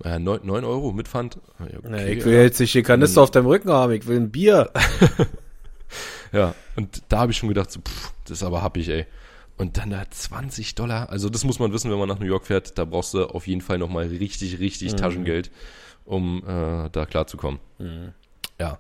Ja, 0.05 0.18
neun, 0.18 0.41
neun 0.43 0.64
Euro 0.64 0.93
mit 0.93 1.07
Pfand. 1.07 1.39
Ja, 1.61 1.79
Na, 1.85 1.97
okay, 1.97 2.14
ich 2.14 2.25
will 2.25 2.35
jetzt 2.35 2.59
nicht 2.59 2.75
die 2.75 2.83
Kanister 2.83 3.22
auf 3.22 3.31
deinem 3.31 3.47
Rücken 3.47 3.70
haben, 3.70 3.93
ich 3.93 4.07
will 4.09 4.16
ein 4.16 4.31
Bier. 4.31 4.70
Ja, 6.35 6.55
und 6.76 7.03
da 7.09 7.18
habe 7.20 7.32
ich 7.32 7.39
schon 7.39 7.49
gedacht, 7.49 7.70
so, 7.70 7.80
pff, 7.80 8.12
das 8.24 8.39
ist 8.39 8.43
aber 8.43 8.62
happig, 8.62 8.89
ey. 8.89 9.07
Und 9.57 9.78
dann 9.78 9.91
da 9.91 10.05
20 10.11 10.74
Dollar. 10.74 11.09
Also 11.11 11.28
das 11.30 11.45
muss 11.45 11.61
man 11.61 11.72
wissen, 11.72 11.91
wenn 11.91 11.99
man 11.99 12.09
nach 12.09 12.18
New 12.18 12.26
York 12.26 12.47
fährt. 12.47 12.76
Da 12.76 12.85
brauchst 12.85 13.14
du 13.14 13.24
auf 13.26 13.47
jeden 13.47 13.61
Fall 13.61 13.78
nochmal 13.78 14.07
richtig, 14.09 14.59
richtig 14.59 14.93
Mhm. 14.93 14.97
Taschengeld, 14.97 15.51
um 16.05 16.43
äh, 16.47 16.91
da 16.91 17.07
klarzukommen. 17.07 17.61
Ja, 18.59 18.78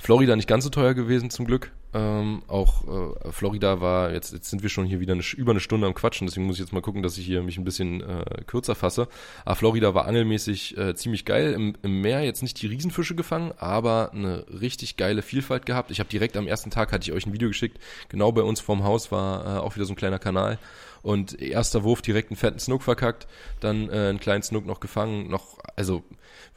Florida 0.00 0.34
nicht 0.34 0.48
ganz 0.48 0.64
so 0.64 0.70
teuer 0.70 0.94
gewesen 0.94 1.30
zum 1.30 1.46
Glück. 1.46 1.70
Ähm, 1.94 2.42
auch 2.48 2.84
äh, 3.24 3.32
Florida 3.32 3.80
war, 3.80 4.12
jetzt, 4.12 4.32
jetzt 4.32 4.50
sind 4.50 4.62
wir 4.62 4.68
schon 4.68 4.84
hier 4.84 5.00
wieder 5.00 5.14
eine, 5.14 5.22
über 5.36 5.52
eine 5.52 5.60
Stunde 5.60 5.86
am 5.86 5.94
Quatschen, 5.94 6.26
deswegen 6.26 6.46
muss 6.46 6.56
ich 6.56 6.60
jetzt 6.60 6.72
mal 6.72 6.82
gucken, 6.82 7.02
dass 7.02 7.16
ich 7.16 7.24
hier 7.24 7.42
mich 7.42 7.56
ein 7.56 7.64
bisschen 7.64 8.02
äh, 8.02 8.42
kürzer 8.46 8.74
fasse. 8.74 9.08
Aber 9.46 9.56
Florida 9.56 9.94
war 9.94 10.06
angelmäßig 10.06 10.76
äh, 10.76 10.94
ziemlich 10.94 11.24
geil. 11.24 11.52
Im, 11.52 11.76
Im 11.82 12.02
Meer 12.02 12.22
jetzt 12.22 12.42
nicht 12.42 12.60
die 12.60 12.66
Riesenfische 12.66 13.14
gefangen, 13.14 13.52
aber 13.56 14.12
eine 14.12 14.44
richtig 14.60 14.98
geile 14.98 15.22
Vielfalt 15.22 15.64
gehabt. 15.64 15.90
Ich 15.90 16.00
habe 16.00 16.10
direkt 16.10 16.36
am 16.36 16.46
ersten 16.46 16.70
Tag, 16.70 16.92
hatte 16.92 17.08
ich 17.08 17.12
euch 17.16 17.26
ein 17.26 17.32
Video 17.32 17.48
geschickt, 17.48 17.78
genau 18.10 18.32
bei 18.32 18.42
uns 18.42 18.60
vorm 18.60 18.84
Haus 18.84 19.10
war 19.10 19.56
äh, 19.56 19.60
auch 19.60 19.74
wieder 19.74 19.86
so 19.86 19.94
ein 19.94 19.96
kleiner 19.96 20.18
Kanal 20.18 20.58
und 21.02 21.40
erster 21.40 21.84
Wurf 21.84 22.02
direkt 22.02 22.30
einen 22.30 22.36
fetten 22.36 22.58
Snook 22.58 22.82
verkackt, 22.82 23.26
dann 23.60 23.88
äh, 23.88 24.08
einen 24.08 24.20
kleinen 24.20 24.42
Snook 24.42 24.66
noch 24.66 24.80
gefangen, 24.80 25.28
noch, 25.30 25.58
also 25.76 26.02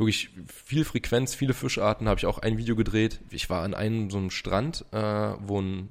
wirklich 0.01 0.29
viel 0.47 0.85
Frequenz, 0.85 1.33
viele 1.33 1.53
Fischarten, 1.53 2.07
habe 2.09 2.17
ich 2.17 2.25
auch 2.25 2.39
ein 2.39 2.57
Video 2.57 2.75
gedreht. 2.75 3.19
Ich 3.29 3.49
war 3.49 3.63
an 3.63 3.73
einem 3.73 4.09
so 4.09 4.17
einem 4.17 4.29
Strand, 4.29 4.85
äh, 4.91 4.97
wo 4.97 5.61
ein, 5.61 5.89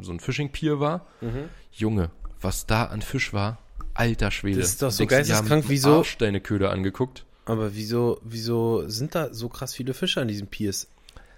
so 0.00 0.12
ein 0.12 0.20
Fishing 0.20 0.50
Pier 0.50 0.80
war. 0.80 1.06
Mhm. 1.20 1.48
Junge, 1.72 2.10
was 2.40 2.66
da 2.66 2.84
an 2.84 3.02
Fisch 3.02 3.32
war, 3.32 3.58
alter 3.94 4.30
Schwede. 4.30 4.60
Das 4.60 4.70
ist 4.70 4.82
doch 4.82 4.90
so 4.90 5.06
geisteskrank, 5.06 5.64
wieso? 5.68 6.04
Köder 6.42 6.70
angeguckt. 6.70 7.24
Aber 7.46 7.74
wieso, 7.74 8.20
wieso 8.24 8.88
sind 8.88 9.14
da 9.14 9.32
so 9.32 9.48
krass 9.48 9.74
viele 9.74 9.94
Fische 9.94 10.20
an 10.20 10.28
diesen 10.28 10.46
Piers? 10.46 10.88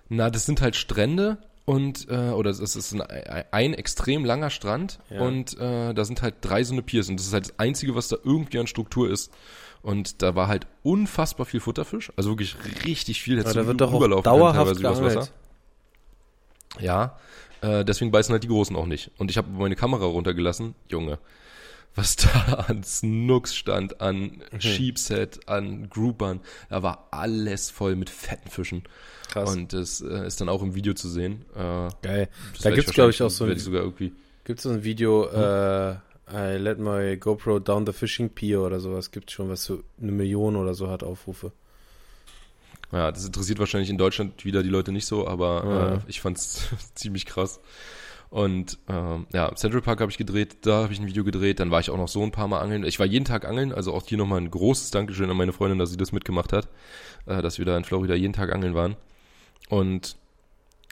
Na, 0.09 0.31
das 0.31 0.47
sind 0.47 0.61
halt 0.61 0.77
Strände 0.77 1.39
und 1.65 2.09
äh, 2.09 2.31
oder 2.31 2.51
es 2.51 2.61
ist 2.61 2.93
ein, 2.93 3.03
ein 3.03 3.75
extrem 3.75 4.25
langer 4.25 4.51
Strand 4.51 5.01
ja. 5.11 5.21
und 5.21 5.59
äh, 5.59 5.93
da 5.93 6.05
sind 6.05 6.23
halt 6.23 6.37
drei 6.41 6.63
so 6.63 6.73
eine 6.73 6.83
Piers 6.83 7.09
und 7.09 7.19
das 7.19 7.27
ist 7.27 7.33
halt 7.33 7.49
das 7.49 7.59
Einzige, 7.59 7.97
was 7.97 8.09
da 8.09 8.17
irgendwie 8.23 8.61
an 8.61 8.69
Struktur 8.69 9.11
ist. 9.11 9.33
Und 9.83 10.23
da 10.23 10.35
war 10.35 10.49
halt 10.49 10.67
unfassbar 10.83 11.47
viel 11.47 11.61
Futterfisch, 11.61 12.13
also 12.17 12.31
wirklich 12.31 12.57
richtig 12.85 13.23
viel. 13.23 13.39
Hättest 13.39 13.57
da 13.57 13.67
wird 13.67 13.81
doch 13.81 13.93
auch 13.93 14.23
dauerhaft 14.23 14.79
übers 14.79 15.01
Wasser. 15.03 15.29
Ja, 16.81 17.19
äh, 17.61 17.85
deswegen 17.85 18.11
beißen 18.11 18.33
halt 18.33 18.43
die 18.43 18.49
Großen 18.49 18.77
auch 18.77 18.87
nicht. 18.87 19.11
Und 19.19 19.31
ich 19.31 19.39
habe 19.39 19.49
meine 19.51 19.77
Kamera 19.77 20.05
runtergelassen, 20.05 20.75
Junge, 20.89 21.19
was 21.95 22.17
da 22.17 22.65
an 22.69 22.85
Snooks 22.85 23.55
stand, 23.55 24.01
an 24.01 24.43
mhm. 24.53 24.61
Sheepset, 24.61 25.49
an 25.49 25.89
Groupern, 25.89 26.41
da 26.69 26.83
war 26.83 27.09
alles 27.11 27.71
voll 27.71 27.97
mit 27.97 28.11
fetten 28.11 28.51
Fischen. 28.51 28.83
Krass. 29.31 29.51
Und 29.51 29.73
das 29.73 30.01
äh, 30.01 30.27
ist 30.27 30.41
dann 30.41 30.49
auch 30.49 30.63
im 30.63 30.75
Video 30.75 30.95
zu 30.95 31.09
sehen. 31.09 31.45
Äh, 31.55 31.89
Geil. 32.03 32.29
Da 32.63 32.71
gibt's 32.71 32.93
glaube 32.93 33.11
ich 33.11 33.23
auch 33.23 33.31
so 33.31 33.45
ein, 33.45 33.59
sogar 33.59 33.83
irgendwie. 33.83 34.13
Gibt's 34.45 34.63
so 34.63 34.71
ein 34.71 34.85
Video, 34.85 35.31
hm? 35.31 35.41
äh, 35.41 35.97
I 36.29 36.57
let 36.57 36.79
my 36.79 37.17
GoPro 37.17 37.61
down 37.61 37.87
the 37.87 37.93
fishing 37.93 38.31
pier 38.31 38.61
oder 38.61 38.81
sowas. 38.81 39.11
Gibt 39.11 39.31
schon, 39.31 39.49
was 39.49 39.65
so 39.65 39.83
eine 40.01 40.13
Million 40.13 40.57
oder 40.57 40.75
so 40.75 40.89
hat 40.89 41.03
Aufrufe. 41.03 41.53
Ja, 42.93 43.11
das 43.11 43.25
interessiert 43.25 43.59
wahrscheinlich 43.59 43.91
in 43.91 43.99
Deutschland 43.99 44.45
wieder 44.45 44.63
die 44.63 44.69
Leute 44.69 44.93
nicht 44.93 45.07
so, 45.07 45.27
aber 45.27 45.65
ja. 45.65 45.95
äh, 45.95 45.99
ich 46.07 46.21
fand's 46.21 46.69
ziemlich 46.95 47.27
krass. 47.27 47.61
Und 48.29 48.79
ähm, 48.89 49.27
ja, 49.33 49.55
Central 49.55 49.83
Park 49.83 50.01
habe 50.01 50.11
ich 50.11 50.19
gedreht, 50.19 50.59
da 50.63 50.83
habe 50.83 50.93
ich 50.93 50.99
ein 50.99 51.07
Video 51.07 51.23
gedreht, 51.23 51.61
dann 51.61 51.71
war 51.71 51.81
ich 51.81 51.91
auch 51.91 51.97
noch 51.97 52.09
so 52.09 52.23
ein 52.23 52.33
paar 52.33 52.49
Mal 52.49 52.61
angeln. 52.61 52.85
Ich 52.85 52.99
war 52.99 53.07
jeden 53.07 53.25
Tag 53.25 53.45
angeln, 53.45 53.73
also 53.73 53.95
auch 53.95 54.05
hier 54.07 54.19
nochmal 54.19 54.41
ein 54.41 54.51
großes 54.51 54.91
Dankeschön 54.91 55.31
an 55.31 55.37
meine 55.37 55.53
Freundin, 55.53 55.79
dass 55.79 55.91
sie 55.91 55.97
das 55.97 56.13
mitgemacht 56.13 56.53
hat, 56.53 56.69
äh, 57.27 57.41
dass 57.41 57.59
wir 57.59 57.65
da 57.65 57.77
in 57.77 57.85
Florida 57.85 58.15
jeden 58.15 58.33
Tag 58.33 58.53
angeln 58.53 58.75
waren. 58.75 58.97
Und 59.69 60.17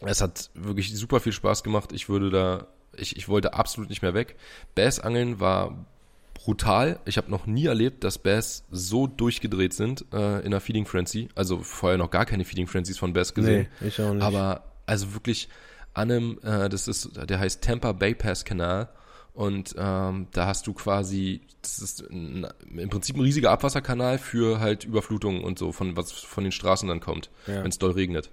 es 0.03 0.20
hat 0.20 0.51
wirklich 0.55 0.97
super 0.97 1.20
viel 1.20 1.32
Spaß 1.32 1.62
gemacht. 1.62 1.93
Ich 1.93 2.09
würde 2.09 2.30
da, 2.30 2.66
ich, 2.99 3.16
ich 3.16 3.28
wollte 3.28 3.55
absolut 3.55 3.90
nicht 3.90 4.03
mehr 4.03 4.14
weg. 4.14 4.36
Bass-Angeln 4.74 5.40
war 5.40 5.86
brutal. 6.34 6.99
Ich 7.07 7.16
habe 7.16 7.30
noch 7.30 7.47
nie 7.47 7.66
erlebt, 7.66 8.05
dass 8.05 8.18
Bass 8.18 8.64
so 8.70 9.07
durchgedreht 9.07 9.72
sind 9.72 10.05
äh, 10.12 10.40
in 10.40 10.47
einer 10.47 10.61
Feeding 10.61 10.84
Frenzy. 10.84 11.28
Also 11.34 11.61
vorher 11.61 11.99
noch 11.99 12.11
gar 12.11 12.26
keine 12.26 12.45
Feeding 12.45 12.66
Frenzies 12.66 12.99
von 12.99 13.12
Bass 13.12 13.34
gesehen. 13.34 13.68
Nee, 13.80 13.88
ich 13.88 14.01
auch 14.01 14.12
nicht. 14.12 14.22
Aber 14.22 14.64
also 14.86 15.14
wirklich 15.14 15.49
an 15.95 16.11
einem, 16.11 16.38
äh, 16.42 16.68
das 16.68 16.88
ist, 16.88 17.11
der 17.28 17.38
heißt 17.38 17.62
Tampa 17.62 17.92
Bay 17.92 18.14
Pass 18.14 18.45
Kanal. 18.45 18.88
Und 19.32 19.74
ähm, 19.76 20.28
da 20.30 20.47
hast 20.47 20.66
du 20.68 20.74
quasi, 20.74 21.40
das 21.61 21.80
ist 21.80 22.09
ein, 22.09 22.47
im 22.76 22.88
Prinzip 22.88 23.16
ein 23.16 23.22
riesiger 23.22 23.51
Abwasserkanal 23.51 24.18
für 24.18 24.61
halt 24.61 24.84
Überflutungen 24.84 25.42
und 25.42 25.59
so, 25.59 25.72
von 25.72 25.97
was 25.97 26.12
von 26.12 26.45
den 26.45 26.53
Straßen 26.53 26.88
dann 26.88 27.01
kommt, 27.01 27.30
ja. 27.49 27.64
wenn 27.64 27.70
es 27.70 27.78
doll 27.78 27.90
regnet. 27.92 28.30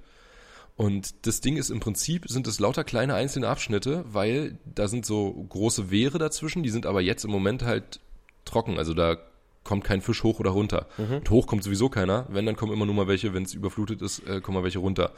Und 0.76 1.28
das 1.28 1.42
Ding 1.42 1.58
ist 1.58 1.70
im 1.70 1.80
Prinzip, 1.80 2.28
sind 2.28 2.48
es 2.48 2.60
lauter 2.60 2.84
kleine 2.84 3.14
einzelne 3.14 3.48
Abschnitte, 3.48 4.04
weil 4.08 4.58
da 4.66 4.88
sind 4.88 5.06
so 5.06 5.32
große 5.32 5.92
Wehre 5.92 6.18
dazwischen, 6.18 6.64
die 6.64 6.70
sind 6.70 6.86
aber 6.86 7.02
jetzt 7.02 7.24
im 7.24 7.32
Moment 7.32 7.64
halt 7.64 8.00
trocken. 8.46 8.78
Also 8.78 8.94
da 8.94 9.18
kommt 9.64 9.84
kein 9.84 10.02
Fisch 10.02 10.24
hoch 10.24 10.40
oder 10.40 10.52
runter. 10.52 10.88
Mhm. 10.98 11.18
Und 11.18 11.30
hoch 11.30 11.48
kommt 11.48 11.64
sowieso 11.64 11.90
keiner. 11.90 12.26
Wenn, 12.30 12.46
dann 12.46 12.56
kommen 12.56 12.74
immer 12.74 12.86
nur 12.86 12.96
mal 12.96 13.08
welche, 13.08 13.34
wenn 13.34 13.44
es 13.44 13.54
überflutet 13.54 14.02
ist, 14.02 14.28
äh, 14.28 14.42
kommen 14.42 14.58
mal 14.58 14.64
welche 14.64 14.80
runter. 14.80 15.12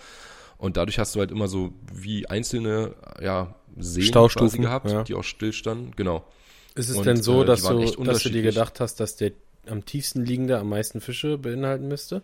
Und 0.58 0.78
dadurch 0.78 1.00
hast 1.00 1.16
du 1.16 1.20
halt 1.20 1.32
immer 1.32 1.48
so 1.48 1.74
wie 1.94 2.28
einzelne 2.28 2.96
ja, 3.22 3.56
Seen 3.78 4.04
Staustufen 4.04 4.62
gehabt, 4.62 4.92
ja. 4.92 5.04
die 5.04 5.16
auch 5.16 5.24
stillstanden. 5.24 5.94
Genau. 5.96 6.26
Ist 6.76 6.90
es 6.90 6.98
und, 6.98 7.06
denn 7.06 7.22
so, 7.22 7.44
äh, 7.44 7.46
dass, 7.46 7.64
du, 7.64 8.04
dass 8.04 8.24
du 8.24 8.30
dir 8.30 8.42
gedacht 8.42 8.80
hast, 8.80 9.00
dass 9.00 9.16
der 9.16 9.32
am 9.68 9.86
tiefsten 9.86 10.26
liegende 10.26 10.60
am 10.60 10.70
meisten 10.70 11.02
Fische 11.02 11.38
beinhalten 11.38 11.88
müsste? 11.88 12.22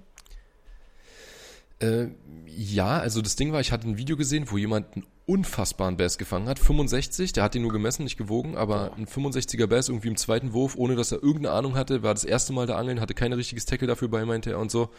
Äh, 1.80 2.08
ja, 2.46 3.00
also 3.00 3.22
das 3.22 3.36
Ding 3.36 3.54
war, 3.54 3.62
ich 3.62 3.72
hatte 3.72 3.88
ein 3.88 3.98
Video 3.98 4.18
gesehen, 4.18 4.46
wo 4.50 4.58
jemand 4.58 4.94
einen 4.96 5.06
unfassbaren 5.26 5.96
Bass 5.96 6.18
gefangen 6.18 6.48
hat. 6.48 6.60
65, 6.60 7.34
der 7.34 7.44
hat 7.44 7.56
ihn 7.56 7.62
nur 7.62 7.72
gemessen, 7.72 8.04
nicht 8.04 8.18
gewogen, 8.18 8.58
aber 8.58 8.94
ein 8.98 9.06
65er 9.06 9.68
Bass 9.68 9.88
irgendwie 9.88 10.08
im 10.08 10.18
zweiten 10.18 10.54
Wurf, 10.54 10.76
ohne 10.76 10.96
dass 10.96 11.12
er 11.12 11.22
irgendeine 11.22 11.52
Ahnung 11.52 11.76
hatte, 11.76 12.04
war 12.04 12.14
das 12.14 12.26
erste 12.26 12.52
Mal 12.52 12.66
da 12.66 12.78
angeln, 12.78 13.00
hatte 13.00 13.14
kein 13.14 13.32
richtiges 13.32 13.66
Tackle 13.66 13.88
dafür 13.88 14.08
bei, 14.08 14.26
meinte 14.26 14.52
er 14.52 14.60
und 14.60 14.72
so. 14.72 14.90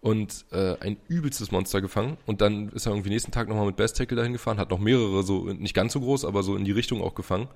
Und 0.00 0.46
äh, 0.50 0.76
ein 0.80 0.96
übelstes 1.08 1.50
Monster 1.50 1.80
gefangen. 1.80 2.16
Und 2.26 2.40
dann 2.40 2.70
ist 2.70 2.86
er 2.86 2.92
irgendwie 2.92 3.10
nächsten 3.10 3.30
Tag 3.30 3.48
nochmal 3.48 3.66
mit 3.66 3.76
Bass 3.76 3.92
Tackle 3.92 4.16
dahin 4.16 4.32
gefahren, 4.32 4.58
hat 4.58 4.70
noch 4.70 4.78
mehrere, 4.78 5.22
so 5.22 5.44
nicht 5.44 5.74
ganz 5.74 5.92
so 5.92 6.00
groß, 6.00 6.24
aber 6.24 6.42
so 6.42 6.56
in 6.56 6.64
die 6.64 6.72
Richtung 6.72 7.02
auch 7.02 7.14
gefangen. 7.14 7.48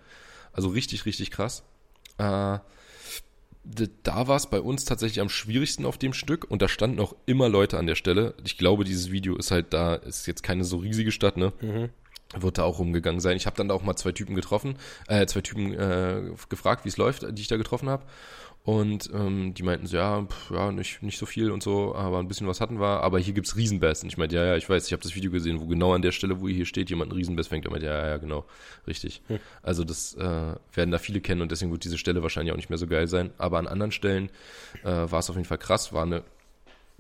Also 0.52 0.68
richtig, 0.68 1.06
richtig 1.06 1.30
krass. 1.30 1.62
Äh, 2.18 2.58
da 4.02 4.28
war 4.28 4.36
es 4.36 4.46
bei 4.46 4.60
uns 4.60 4.84
tatsächlich 4.84 5.20
am 5.20 5.28
schwierigsten 5.28 5.84
auf 5.84 5.98
dem 5.98 6.12
Stück 6.12 6.50
und 6.50 6.62
da 6.62 6.68
standen 6.68 7.00
auch 7.00 7.14
immer 7.26 7.48
Leute 7.48 7.78
an 7.78 7.86
der 7.86 7.94
Stelle. 7.94 8.34
Ich 8.44 8.58
glaube, 8.58 8.84
dieses 8.84 9.10
Video 9.10 9.36
ist 9.36 9.50
halt 9.50 9.72
da, 9.72 9.94
ist 9.94 10.26
jetzt 10.26 10.42
keine 10.42 10.64
so 10.64 10.78
riesige 10.78 11.12
Stadt, 11.12 11.36
ne? 11.36 11.52
Mhm. 11.60 11.90
Wird 12.38 12.58
da 12.58 12.64
auch 12.64 12.78
rumgegangen 12.78 13.20
sein. 13.20 13.38
Ich 13.38 13.46
habe 13.46 13.56
dann 13.56 13.68
da 13.68 13.74
auch 13.74 13.82
mal 13.82 13.96
zwei 13.96 14.12
Typen 14.12 14.34
getroffen, 14.34 14.76
äh, 15.06 15.24
zwei 15.26 15.40
Typen 15.40 15.72
äh, 15.72 16.30
gefragt, 16.50 16.84
wie 16.84 16.90
es 16.90 16.98
läuft, 16.98 17.26
die 17.30 17.40
ich 17.40 17.48
da 17.48 17.56
getroffen 17.56 17.88
habe. 17.88 18.04
Und 18.68 19.08
ähm, 19.14 19.54
die 19.54 19.62
meinten 19.62 19.86
so, 19.86 19.96
ja, 19.96 20.22
pff, 20.22 20.50
ja, 20.50 20.70
nicht, 20.70 21.02
nicht 21.02 21.16
so 21.16 21.24
viel 21.24 21.50
und 21.50 21.62
so, 21.62 21.94
aber 21.94 22.18
ein 22.18 22.28
bisschen 22.28 22.46
was 22.46 22.60
hatten 22.60 22.78
wir. 22.78 23.02
Aber 23.02 23.18
hier 23.18 23.32
gibt's 23.32 23.56
Riesenbass. 23.56 24.02
Und 24.02 24.10
ich 24.10 24.18
meinte, 24.18 24.36
ja, 24.36 24.44
ja, 24.44 24.56
ich 24.56 24.68
weiß, 24.68 24.86
ich 24.86 24.92
habe 24.92 25.02
das 25.02 25.14
Video 25.14 25.30
gesehen, 25.30 25.58
wo 25.58 25.66
genau 25.66 25.94
an 25.94 26.02
der 26.02 26.12
Stelle, 26.12 26.38
wo 26.42 26.48
ihr 26.48 26.54
hier 26.54 26.66
steht, 26.66 26.90
jemand 26.90 27.10
einen 27.10 27.16
Riesenbass 27.16 27.46
fängt. 27.46 27.64
Er 27.64 27.70
meinte, 27.70 27.86
ja, 27.86 28.06
ja, 28.06 28.18
genau, 28.18 28.44
richtig. 28.86 29.22
Hm. 29.28 29.38
Also 29.62 29.84
das 29.84 30.12
äh, 30.16 30.54
werden 30.74 30.90
da 30.90 30.98
viele 30.98 31.22
kennen 31.22 31.40
und 31.40 31.50
deswegen 31.50 31.72
wird 31.72 31.82
diese 31.82 31.96
Stelle 31.96 32.22
wahrscheinlich 32.22 32.52
auch 32.52 32.58
nicht 32.58 32.68
mehr 32.68 32.76
so 32.76 32.86
geil 32.86 33.06
sein. 33.08 33.30
Aber 33.38 33.58
an 33.58 33.66
anderen 33.66 33.90
Stellen 33.90 34.28
äh, 34.84 34.88
war 34.88 35.20
es 35.20 35.30
auf 35.30 35.36
jeden 35.36 35.48
Fall 35.48 35.56
krass, 35.56 35.94
war 35.94 36.02
eine 36.02 36.22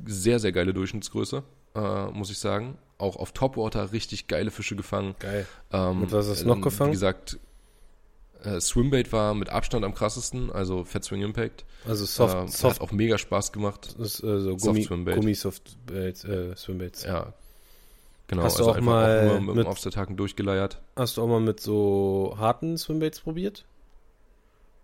sehr, 0.06 0.38
sehr 0.38 0.52
geile 0.52 0.72
Durchschnittsgröße, 0.72 1.42
äh, 1.74 2.06
muss 2.12 2.30
ich 2.30 2.38
sagen. 2.38 2.78
Auch 2.96 3.16
auf 3.16 3.32
Topwater 3.32 3.92
richtig 3.92 4.26
geile 4.26 4.50
Fische 4.50 4.74
gefangen. 4.74 5.16
Geil. 5.18 5.46
Ähm, 5.70 6.00
Und 6.00 6.12
was 6.12 6.30
hast 6.30 6.44
du 6.44 6.48
noch 6.48 6.62
gefangen? 6.62 6.92
Wie 6.92 6.94
gesagt, 6.94 7.38
äh, 8.44 8.60
Swimbait 8.60 9.12
war 9.12 9.34
mit 9.34 9.48
Abstand 9.48 9.84
am 9.84 9.94
krassesten, 9.94 10.50
also 10.52 10.84
Fat 10.84 11.04
Swing 11.04 11.22
Impact. 11.22 11.64
Also 11.86 12.04
Soft, 12.04 12.34
äh, 12.34 12.48
Soft 12.48 12.76
hat 12.76 12.80
auch 12.80 12.92
mega 12.92 13.18
Spaß 13.18 13.52
gemacht. 13.52 13.96
Ist 13.98 14.22
äh, 14.22 14.40
so 14.40 14.56
Gummi, 14.56 14.82
Soft 14.82 14.88
Swimbait. 14.88 15.16
Gummi 15.16 15.34
Soft 15.34 15.76
äh, 15.92 16.54
Swimbaits. 16.56 17.04
Ja. 17.04 17.32
Genau, 18.28 18.42
hast 18.42 18.58
also 18.58 18.72
du 18.72 18.78
auch 18.78 18.82
mal 18.82 19.30
auch 19.30 19.40
mit, 19.40 19.56
mit 19.56 19.64
dem 19.64 19.70
Offset-Haken 19.70 20.16
durchgeleiert. 20.16 20.80
Hast 20.96 21.16
du 21.16 21.22
auch 21.22 21.28
mal 21.28 21.40
mit 21.40 21.60
so 21.60 22.34
harten 22.38 22.76
Swimbaits 22.76 23.20
probiert? 23.20 23.64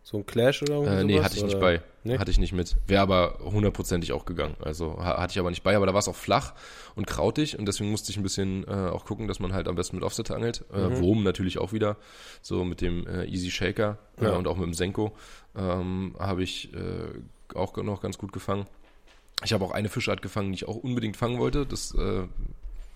So 0.07 0.19
ein 0.19 0.27
Clash 0.27 0.61
oder 0.63 0.75
irgendwas? 0.75 1.01
Äh, 1.01 1.05
nee, 1.05 1.21
hatte 1.23 1.35
ich 1.35 1.43
oder? 1.43 1.53
nicht 1.53 1.61
bei. 1.61 1.81
Nee? 2.05 2.19
Hatte 2.19 2.31
ich 2.31 2.39
nicht 2.39 2.53
mit. 2.53 2.77
Wäre 2.87 3.01
aber 3.01 3.39
hundertprozentig 3.43 4.13
auch 4.13 4.27
gegangen. 4.27 4.55
Also 4.61 5.03
hatte 5.03 5.33
ich 5.33 5.39
aber 5.39 5.49
nicht 5.49 5.63
bei, 5.63 5.75
aber 5.75 5.87
da 5.87 5.95
war 5.95 6.01
es 6.01 6.09
auch 6.09 6.15
flach 6.15 6.53
und 6.95 7.07
krautig 7.07 7.59
und 7.59 7.65
deswegen 7.67 7.91
musste 7.91 8.13
ich 8.13 8.19
ein 8.19 8.23
bisschen 8.23 8.65
äh, 8.69 8.91
auch 8.91 9.07
gucken, 9.07 9.29
dass 9.29 9.41
man 9.41 9.55
halt 9.55 9.67
am 9.67 9.77
besten 9.77 9.97
mit 9.97 10.05
Offset 10.05 10.31
angelt. 10.31 10.67
Äh, 10.75 10.89
mhm. 10.89 11.01
Wurm 11.01 11.23
natürlich 11.23 11.57
auch 11.57 11.73
wieder, 11.73 11.97
so 12.43 12.65
mit 12.65 12.83
dem 12.83 13.07
äh, 13.07 13.25
Easy 13.25 13.51
Shaker 13.51 13.97
äh, 14.21 14.25
ja. 14.25 14.37
und 14.37 14.47
auch 14.47 14.57
mit 14.57 14.67
dem 14.67 14.75
Senko 14.75 15.17
ähm, 15.57 16.15
habe 16.19 16.43
ich 16.43 16.75
äh, 16.75 17.57
auch 17.57 17.75
noch 17.79 18.03
ganz 18.03 18.19
gut 18.19 18.35
gefangen. 18.35 18.67
Ich 19.43 19.55
habe 19.55 19.65
auch 19.65 19.73
eine 19.73 19.89
Fischart 19.89 20.21
gefangen, 20.21 20.51
die 20.51 20.57
ich 20.57 20.69
auch 20.69 20.77
unbedingt 20.77 21.17
fangen 21.17 21.39
wollte. 21.39 21.65
Das 21.65 21.95
äh, 21.95 22.25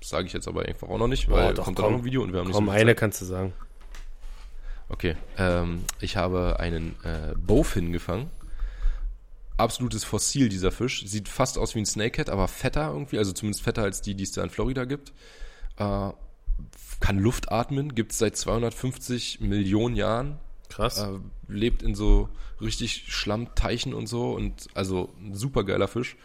sage 0.02 0.26
ich 0.26 0.34
jetzt 0.34 0.46
aber 0.46 0.66
einfach 0.66 0.90
auch 0.90 0.98
noch 0.98 1.08
nicht, 1.08 1.30
weil 1.30 1.52
oh, 1.52 1.54
doch, 1.54 1.64
kommt 1.64 1.78
komm, 1.78 1.86
da 1.86 1.90
noch 1.90 1.98
ein 2.00 2.04
Video 2.04 2.22
und 2.22 2.32
wir 2.32 2.40
haben 2.40 2.48
nicht 2.48 2.54
Komm, 2.54 2.66
so 2.66 2.70
eine 2.70 2.90
Zeit. 2.90 2.96
kannst 2.98 3.22
du 3.22 3.24
sagen. 3.24 3.54
Okay, 4.88 5.16
ähm, 5.36 5.84
ich 6.00 6.16
habe 6.16 6.58
einen 6.60 6.96
äh, 7.04 7.34
Bowfin 7.36 7.92
gefangen. 7.92 8.30
Absolutes 9.56 10.04
Fossil 10.04 10.48
dieser 10.48 10.70
Fisch. 10.70 11.04
Sieht 11.06 11.28
fast 11.28 11.58
aus 11.58 11.74
wie 11.74 11.80
ein 11.80 11.86
Snakehead, 11.86 12.30
aber 12.30 12.48
fetter 12.48 12.90
irgendwie, 12.92 13.18
also 13.18 13.32
zumindest 13.32 13.62
fetter 13.62 13.82
als 13.82 14.00
die, 14.00 14.14
die 14.14 14.24
es 14.24 14.32
da 14.32 14.42
in 14.42 14.50
Florida 14.50 14.84
gibt. 14.84 15.12
Äh, 15.76 16.10
kann 17.00 17.18
Luft 17.18 17.52
atmen, 17.52 17.94
gibt 17.94 18.12
es 18.12 18.18
seit 18.18 18.36
250 18.36 19.40
Millionen 19.40 19.96
Jahren. 19.96 20.38
Krass. 20.68 20.98
Äh, 20.98 21.18
lebt 21.48 21.82
in 21.82 21.94
so 21.94 22.28
richtig 22.60 23.04
Schlammteichen 23.08 23.94
und 23.94 24.06
so 24.06 24.32
und 24.32 24.68
also 24.74 25.10
ein 25.20 25.34
super 25.34 25.64
geiler 25.64 25.88
Fisch. 25.88 26.16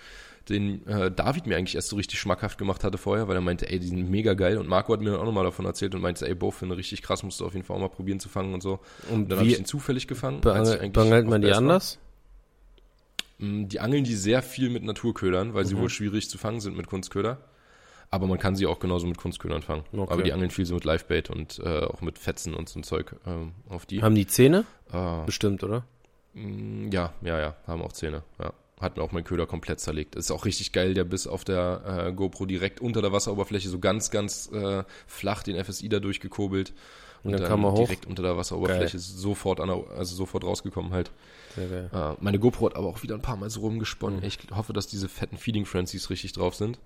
Den 0.49 0.85
äh, 0.87 1.09
David 1.09 1.47
mir 1.47 1.55
eigentlich 1.55 1.75
erst 1.75 1.89
so 1.89 1.95
richtig 1.95 2.19
schmackhaft 2.19 2.57
gemacht 2.57 2.83
hatte 2.83 2.97
vorher, 2.97 3.27
weil 3.27 3.35
er 3.35 3.41
meinte, 3.41 3.69
ey, 3.69 3.79
die 3.79 3.87
sind 3.87 4.09
mega 4.09 4.33
geil. 4.33 4.57
Und 4.57 4.67
Marco 4.67 4.93
hat 4.93 5.01
mir 5.01 5.11
dann 5.11 5.19
auch 5.19 5.25
nochmal 5.25 5.45
davon 5.45 5.65
erzählt 5.65 5.95
und 5.95 6.01
meinte, 6.01 6.27
ey, 6.27 6.35
Bo, 6.35 6.51
finde 6.51 6.77
richtig 6.77 7.01
krass, 7.01 7.23
musst 7.23 7.39
du 7.39 7.45
auf 7.45 7.53
jeden 7.53 7.65
Fall 7.65 7.77
auch 7.77 7.81
mal 7.81 7.89
probieren 7.89 8.19
zu 8.19 8.29
fangen 8.29 8.53
und 8.53 8.61
so. 8.61 8.79
Und, 9.09 9.23
und 9.23 9.29
dann 9.29 9.39
habe 9.39 9.47
ich 9.47 9.59
ihn 9.59 9.65
zufällig 9.65 10.07
gefangen. 10.07 10.41
Beangelt 10.41 11.27
man 11.27 11.41
die 11.41 11.51
anders? 11.51 11.99
Mm, 13.37 13.67
die 13.67 13.79
angeln 13.79 14.03
die 14.03 14.15
sehr 14.15 14.41
viel 14.41 14.69
mit 14.69 14.83
Naturködern, 14.83 15.53
weil 15.53 15.63
mhm. 15.63 15.67
sie 15.67 15.77
wohl 15.77 15.89
schwierig 15.89 16.29
zu 16.29 16.37
fangen 16.37 16.59
sind 16.59 16.75
mit 16.75 16.87
Kunstköder. 16.87 17.39
Aber 18.09 18.27
man 18.27 18.37
kann 18.37 18.55
sie 18.55 18.67
auch 18.67 18.79
genauso 18.79 19.07
mit 19.07 19.17
Kunstködern 19.17 19.63
fangen. 19.63 19.85
Okay. 19.91 20.13
Aber 20.13 20.21
die 20.21 20.33
angeln 20.33 20.51
viel 20.51 20.65
so 20.65 20.75
mit 20.75 20.83
Livebait 20.83 21.31
und 21.31 21.59
äh, 21.59 21.79
auch 21.79 22.01
mit 22.01 22.19
Fetzen 22.19 22.53
und 22.53 22.69
so 22.69 22.79
ein 22.79 22.83
Zeug 22.83 23.15
ähm, 23.25 23.53
auf 23.69 23.87
die. 23.87 24.03
Haben 24.03 24.13
die 24.13 24.27
Zähne? 24.27 24.65
Ah. 24.91 25.23
Bestimmt, 25.25 25.63
oder? 25.63 25.85
Mm, 26.33 26.91
ja, 26.91 27.13
ja, 27.21 27.39
ja, 27.39 27.55
haben 27.65 27.81
auch 27.81 27.93
Zähne, 27.93 28.23
ja. 28.39 28.53
Hat 28.79 28.97
mir 28.97 29.03
auch 29.03 29.11
mein 29.11 29.23
Köder 29.23 29.45
komplett 29.45 29.79
zerlegt. 29.79 30.15
Ist 30.15 30.31
auch 30.31 30.45
richtig 30.45 30.71
geil, 30.71 30.93
der 30.93 31.03
Biss 31.03 31.27
auf 31.27 31.43
der 31.43 32.07
äh, 32.07 32.13
GoPro 32.13 32.45
direkt 32.45 32.81
unter 32.81 33.01
der 33.01 33.11
Wasseroberfläche, 33.11 33.69
so 33.69 33.79
ganz, 33.79 34.11
ganz 34.11 34.51
äh, 34.51 34.83
flach 35.07 35.43
den 35.43 35.63
FSI 35.63 35.89
da 35.89 35.99
durchgekurbelt. 35.99 36.73
Und, 37.23 37.27
und 37.27 37.31
dann, 37.33 37.41
dann 37.41 37.49
kam 37.49 37.63
er 37.63 37.71
hoch. 37.71 37.77
direkt 37.85 38.05
unter 38.05 38.23
der 38.23 38.35
Wasseroberfläche 38.35 38.99
sofort 38.99 39.61
an 39.61 39.69
der, 39.69 39.83
also 39.95 40.15
sofort 40.15 40.43
rausgekommen 40.43 40.91
halt. 40.91 41.11
Sehr 41.55 41.67
geil. 41.69 41.89
Äh, 41.93 42.15
meine 42.19 42.39
GoPro 42.39 42.65
hat 42.65 42.75
aber 42.75 42.87
auch 42.87 43.03
wieder 43.03 43.15
ein 43.15 43.21
paar 43.21 43.37
Mal 43.37 43.49
so 43.49 43.61
rumgesponnen. 43.61 44.19
Mhm. 44.19 44.25
Ich 44.25 44.39
hoffe, 44.53 44.73
dass 44.73 44.87
diese 44.87 45.07
fetten 45.07 45.37
Feeding 45.37 45.65
Frenzies 45.65 46.09
richtig 46.09 46.33
drauf 46.33 46.55
sind. 46.55 46.79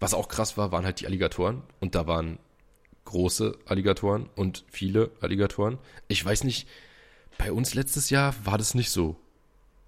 Was 0.00 0.14
auch 0.14 0.28
krass 0.28 0.56
war, 0.56 0.72
waren 0.72 0.84
halt 0.84 1.00
die 1.00 1.06
Alligatoren. 1.06 1.62
Und 1.80 1.94
da 1.94 2.06
waren 2.06 2.38
große 3.04 3.56
Alligatoren 3.66 4.28
und 4.36 4.64
viele 4.68 5.10
Alligatoren. 5.20 5.78
Ich 6.08 6.24
weiß 6.24 6.44
nicht, 6.44 6.68
bei 7.38 7.52
uns 7.52 7.74
letztes 7.74 8.10
Jahr 8.10 8.34
war 8.44 8.58
das 8.58 8.74
nicht 8.74 8.90
so. 8.90 9.16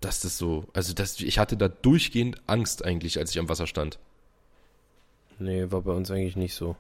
Dass 0.01 0.20
das 0.20 0.38
so, 0.38 0.64
also 0.72 0.94
das, 0.94 1.20
ich 1.20 1.38
hatte 1.38 1.57
da 1.57 1.68
durchgehend 1.68 2.40
Angst 2.46 2.84
eigentlich, 2.84 3.18
als 3.18 3.30
ich 3.30 3.38
am 3.38 3.48
Wasser 3.48 3.66
stand. 3.66 3.98
Nee, 5.38 5.70
war 5.70 5.82
bei 5.82 5.92
uns 5.92 6.11
eigentlich 6.11 6.36
nicht 6.36 6.55
so. 6.55 6.76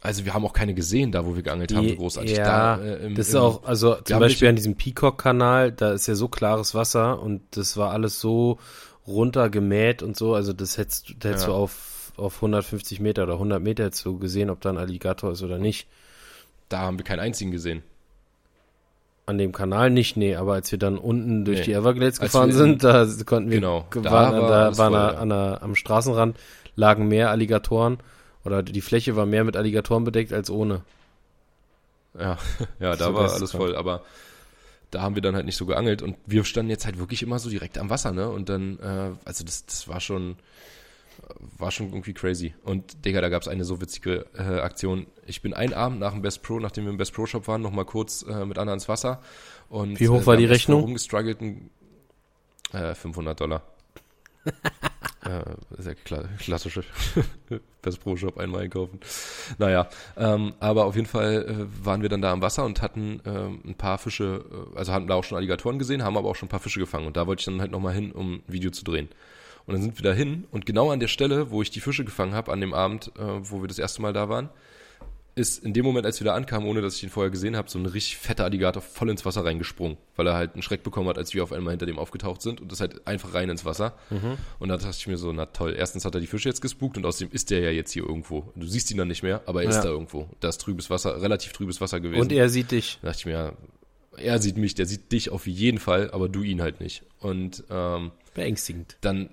Also 0.00 0.24
wir 0.24 0.34
haben 0.34 0.44
auch 0.44 0.52
keine 0.52 0.74
gesehen, 0.74 1.12
da 1.12 1.24
wo 1.24 1.36
wir 1.36 1.42
geangelt 1.44 1.72
haben, 1.74 1.88
so 1.88 1.94
großartig. 1.94 2.36
Ja, 2.36 2.76
da, 2.76 2.82
äh, 2.82 3.06
im, 3.06 3.14
das 3.14 3.28
ist 3.28 3.36
auch, 3.36 3.62
also 3.64 3.94
zum 3.94 4.18
Beispiel 4.18 4.48
an 4.48 4.56
diesem 4.56 4.74
Peacock-Kanal, 4.74 5.70
da 5.70 5.92
ist 5.92 6.08
ja 6.08 6.16
so 6.16 6.26
klares 6.26 6.74
Wasser 6.74 7.22
und 7.22 7.40
das 7.52 7.76
war 7.76 7.92
alles 7.92 8.18
so 8.18 8.58
runtergemäht 9.06 10.02
und 10.02 10.16
so, 10.16 10.34
also 10.34 10.52
das 10.52 10.76
hättest, 10.76 11.14
das 11.20 11.30
hättest 11.30 11.46
ja. 11.46 11.52
du 11.52 11.54
auf 11.54 11.92
auf 12.16 12.36
150 12.36 13.00
Meter 13.00 13.24
oder 13.24 13.34
100 13.34 13.62
Meter 13.62 13.84
jetzt 13.84 13.98
so 13.98 14.16
gesehen, 14.16 14.50
ob 14.50 14.60
da 14.60 14.70
ein 14.70 14.78
Alligator 14.78 15.32
ist 15.32 15.42
oder 15.42 15.58
nicht. 15.58 15.88
Da 16.68 16.80
haben 16.80 16.98
wir 16.98 17.04
keinen 17.04 17.20
einzigen 17.20 17.50
gesehen. 17.50 17.82
An 19.24 19.38
dem 19.38 19.52
Kanal 19.52 19.90
nicht, 19.90 20.16
nee, 20.16 20.34
aber 20.34 20.54
als 20.54 20.72
wir 20.72 20.78
dann 20.78 20.98
unten 20.98 21.44
durch 21.44 21.60
nee. 21.60 21.64
die 21.66 21.72
Everglades 21.74 22.18
als 22.18 22.32
gefahren 22.32 22.50
sind, 22.50 22.82
da 22.82 23.06
konnten 23.24 23.50
wir, 23.50 23.60
genau, 23.60 23.86
da 23.90 24.04
waren, 24.04 24.42
war 24.42 24.48
da 24.48 24.78
waren 24.78 24.92
voll, 24.92 25.16
an 25.16 25.28
der, 25.28 25.62
am 25.62 25.76
Straßenrand 25.76 26.36
lagen 26.74 27.06
mehr 27.06 27.30
Alligatoren 27.30 27.98
oder 28.44 28.62
die 28.62 28.80
Fläche 28.80 29.14
war 29.14 29.26
mehr 29.26 29.44
mit 29.44 29.56
Alligatoren 29.56 30.04
bedeckt 30.04 30.32
als 30.32 30.50
ohne. 30.50 30.82
Ja, 32.18 32.36
ja, 32.80 32.96
da 32.96 33.14
war 33.14 33.32
alles 33.32 33.52
voll, 33.52 33.76
aber 33.76 34.02
da 34.90 35.02
haben 35.02 35.14
wir 35.14 35.22
dann 35.22 35.34
halt 35.34 35.46
nicht 35.46 35.56
so 35.56 35.66
geangelt 35.66 36.02
und 36.02 36.16
wir 36.26 36.44
standen 36.44 36.70
jetzt 36.70 36.84
halt 36.84 36.98
wirklich 36.98 37.22
immer 37.22 37.38
so 37.38 37.48
direkt 37.48 37.78
am 37.78 37.90
Wasser, 37.90 38.12
ne? 38.12 38.28
Und 38.28 38.48
dann, 38.48 38.78
äh, 38.80 39.10
also 39.24 39.44
das, 39.44 39.64
das 39.64 39.88
war 39.88 40.00
schon, 40.00 40.36
war 41.58 41.70
schon 41.70 41.88
irgendwie 41.88 42.14
crazy. 42.14 42.54
Und 42.64 43.04
Digga, 43.04 43.20
da 43.20 43.28
gab 43.28 43.42
es 43.42 43.48
eine 43.48 43.64
so 43.64 43.80
witzige 43.80 44.26
äh, 44.34 44.60
Aktion. 44.60 45.06
Ich 45.26 45.42
bin 45.42 45.54
einen 45.54 45.74
Abend 45.74 46.00
nach 46.00 46.12
dem 46.12 46.22
Best 46.22 46.42
Pro, 46.42 46.58
nachdem 46.58 46.84
wir 46.84 46.90
im 46.90 46.96
Best 46.96 47.14
Pro 47.14 47.26
Shop 47.26 47.46
waren, 47.48 47.62
nochmal 47.62 47.84
kurz 47.84 48.22
äh, 48.22 48.44
mit 48.44 48.58
Anna 48.58 48.72
ins 48.72 48.88
Wasser. 48.88 49.20
Und, 49.68 50.00
Wie 50.00 50.08
hoch 50.08 50.22
äh, 50.22 50.26
war 50.26 50.36
die 50.36 50.44
Rechnung? 50.44 50.82
Rumgestruggelten, 50.82 51.70
äh, 52.72 52.94
500 52.94 53.40
Dollar. 53.40 53.62
äh, 55.24 55.42
sehr 55.78 55.94
klar, 55.94 56.24
klassische 56.38 56.82
Best 57.82 58.02
Pro 58.02 58.16
Shop 58.16 58.38
einmal 58.38 58.62
einkaufen. 58.62 58.98
Naja, 59.58 59.88
ähm, 60.16 60.54
aber 60.58 60.84
auf 60.84 60.96
jeden 60.96 61.06
Fall 61.06 61.46
äh, 61.46 61.84
waren 61.84 62.02
wir 62.02 62.08
dann 62.08 62.22
da 62.22 62.32
am 62.32 62.42
Wasser 62.42 62.64
und 62.64 62.82
hatten 62.82 63.20
äh, 63.24 63.68
ein 63.68 63.76
paar 63.76 63.98
Fische, 63.98 64.44
äh, 64.74 64.78
also 64.78 64.92
hatten 64.92 65.06
da 65.06 65.14
auch 65.14 65.24
schon 65.24 65.38
Alligatoren 65.38 65.78
gesehen, 65.78 66.02
haben 66.02 66.16
aber 66.16 66.28
auch 66.28 66.36
schon 66.36 66.48
ein 66.48 66.50
paar 66.50 66.60
Fische 66.60 66.80
gefangen. 66.80 67.06
Und 67.06 67.16
da 67.16 67.26
wollte 67.26 67.40
ich 67.40 67.46
dann 67.46 67.60
halt 67.60 67.70
nochmal 67.70 67.94
hin, 67.94 68.12
um 68.12 68.34
ein 68.34 68.42
Video 68.48 68.70
zu 68.70 68.84
drehen. 68.84 69.08
Und 69.66 69.74
dann 69.74 69.82
sind 69.82 69.98
wir 69.98 70.02
da 70.02 70.12
hin 70.12 70.44
und 70.50 70.66
genau 70.66 70.90
an 70.90 71.00
der 71.00 71.08
Stelle, 71.08 71.50
wo 71.50 71.62
ich 71.62 71.70
die 71.70 71.80
Fische 71.80 72.04
gefangen 72.04 72.34
habe, 72.34 72.52
an 72.52 72.60
dem 72.60 72.74
Abend, 72.74 73.12
äh, 73.16 73.22
wo 73.42 73.60
wir 73.60 73.68
das 73.68 73.78
erste 73.78 74.02
Mal 74.02 74.12
da 74.12 74.28
waren, 74.28 74.50
ist 75.34 75.64
in 75.64 75.72
dem 75.72 75.84
Moment, 75.84 76.04
als 76.04 76.20
wir 76.20 76.26
da 76.26 76.34
ankamen, 76.34 76.68
ohne 76.68 76.82
dass 76.82 76.96
ich 76.96 77.04
ihn 77.04 77.08
vorher 77.08 77.30
gesehen 77.30 77.56
habe, 77.56 77.70
so 77.70 77.78
ein 77.78 77.86
richtig 77.86 78.18
fetter 78.18 78.44
Alligator 78.44 78.82
voll 78.82 79.08
ins 79.08 79.24
Wasser 79.24 79.44
reingesprungen, 79.44 79.96
weil 80.16 80.26
er 80.26 80.34
halt 80.34 80.52
einen 80.52 80.62
Schreck 80.62 80.82
bekommen 80.82 81.08
hat, 81.08 81.16
als 81.16 81.32
wir 81.32 81.42
auf 81.42 81.52
einmal 81.52 81.72
hinter 81.72 81.86
dem 81.86 81.98
aufgetaucht 81.98 82.42
sind 82.42 82.60
und 82.60 82.70
das 82.70 82.80
halt 82.80 83.06
einfach 83.06 83.32
rein 83.32 83.48
ins 83.48 83.64
Wasser. 83.64 83.94
Mhm. 84.10 84.36
Und 84.58 84.68
da 84.68 84.76
dachte 84.76 84.96
ich 84.98 85.06
mir 85.06 85.16
so, 85.16 85.32
na 85.32 85.46
toll, 85.46 85.74
erstens 85.76 86.04
hat 86.04 86.14
er 86.14 86.20
die 86.20 86.26
Fische 86.26 86.48
jetzt 86.48 86.60
gespukt 86.60 86.98
und 86.98 87.06
außerdem 87.06 87.32
ist 87.32 87.50
der 87.50 87.60
ja 87.60 87.70
jetzt 87.70 87.92
hier 87.92 88.02
irgendwo. 88.02 88.52
Du 88.56 88.66
siehst 88.66 88.90
ihn 88.90 88.98
dann 88.98 89.08
nicht 89.08 89.22
mehr, 89.22 89.42
aber 89.46 89.62
er 89.62 89.70
ja. 89.70 89.76
ist 89.76 89.84
da 89.84 89.88
irgendwo. 89.88 90.28
Da 90.40 90.50
ist 90.50 90.60
trübes 90.60 90.90
Wasser, 90.90 91.22
relativ 91.22 91.52
trübes 91.52 91.80
Wasser 91.80 92.00
gewesen. 92.00 92.20
Und 92.20 92.32
er 92.32 92.50
sieht 92.50 92.70
dich. 92.70 92.98
Da 93.00 93.08
dachte 93.08 93.20
ich 93.20 93.26
mir, 93.26 93.54
er 94.18 94.38
sieht 94.38 94.58
mich, 94.58 94.74
der 94.74 94.84
sieht 94.84 95.12
dich 95.12 95.30
auf 95.30 95.46
jeden 95.46 95.78
Fall, 95.78 96.10
aber 96.10 96.28
du 96.28 96.42
ihn 96.42 96.60
halt 96.60 96.80
nicht. 96.80 97.04
Und 97.20 97.64
ähm, 97.70 98.12
beängstigend. 98.34 98.96
Dann 99.00 99.30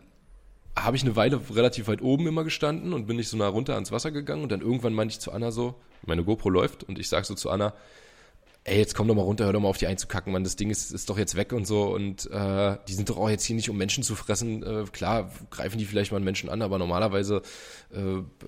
habe 0.84 0.98
ich 0.98 1.04
eine 1.04 1.16
Weile 1.16 1.40
relativ 1.54 1.88
weit 1.88 2.02
oben 2.02 2.28
immer 2.28 2.44
gestanden 2.44 2.94
und 2.94 3.06
bin 3.08 3.18
nicht 3.18 3.30
so 3.30 3.38
nah 3.38 3.48
runter 3.48 3.76
ans 3.76 3.92
Wasser 3.92 4.12
gegangen 4.12 4.44
und 4.44 4.52
dann 4.52 4.62
irgendwann 4.62 4.94
meinte 4.94 5.14
ich 5.14 5.20
zu 5.20 5.32
Anna 5.32 5.52
so, 5.52 5.76
meine 6.06 6.24
GoPro 6.24 6.50
läuft 6.50 6.84
und 6.84 7.00
ich 7.00 7.10
sag 7.10 7.26
so 7.26 7.36
zu 7.36 7.50
Anna, 7.50 7.74
ey, 8.70 8.78
jetzt 8.78 8.96
komm 8.96 9.08
doch 9.08 9.16
mal 9.16 9.24
runter, 9.24 9.46
hör 9.46 9.54
doch 9.54 9.60
mal 9.60 9.68
auf 9.68 9.78
die 9.78 9.88
einzukacken, 9.88 10.32
Mann, 10.32 10.44
das 10.44 10.56
Ding 10.56 10.70
ist, 10.70 10.92
ist 10.92 11.10
doch 11.10 11.18
jetzt 11.18 11.36
weg 11.36 11.54
und 11.54 11.66
so 11.66 11.94
und 11.94 12.30
äh, 12.32 12.78
die 12.88 12.94
sind 12.94 13.10
doch 13.10 13.18
auch 13.18 13.30
jetzt 13.30 13.44
hier 13.44 13.56
nicht, 13.56 13.70
um 13.70 13.78
Menschen 13.78 14.04
zu 14.04 14.16
fressen. 14.16 14.64
Äh, 14.64 14.86
klar, 14.92 15.32
greifen 15.50 15.78
die 15.78 15.86
vielleicht 15.86 16.12
mal 16.12 16.18
einen 16.18 16.26
Menschen 16.26 16.50
an, 16.50 16.62
aber 16.62 16.78
normalerweise 16.78 17.42
äh, 17.92 17.98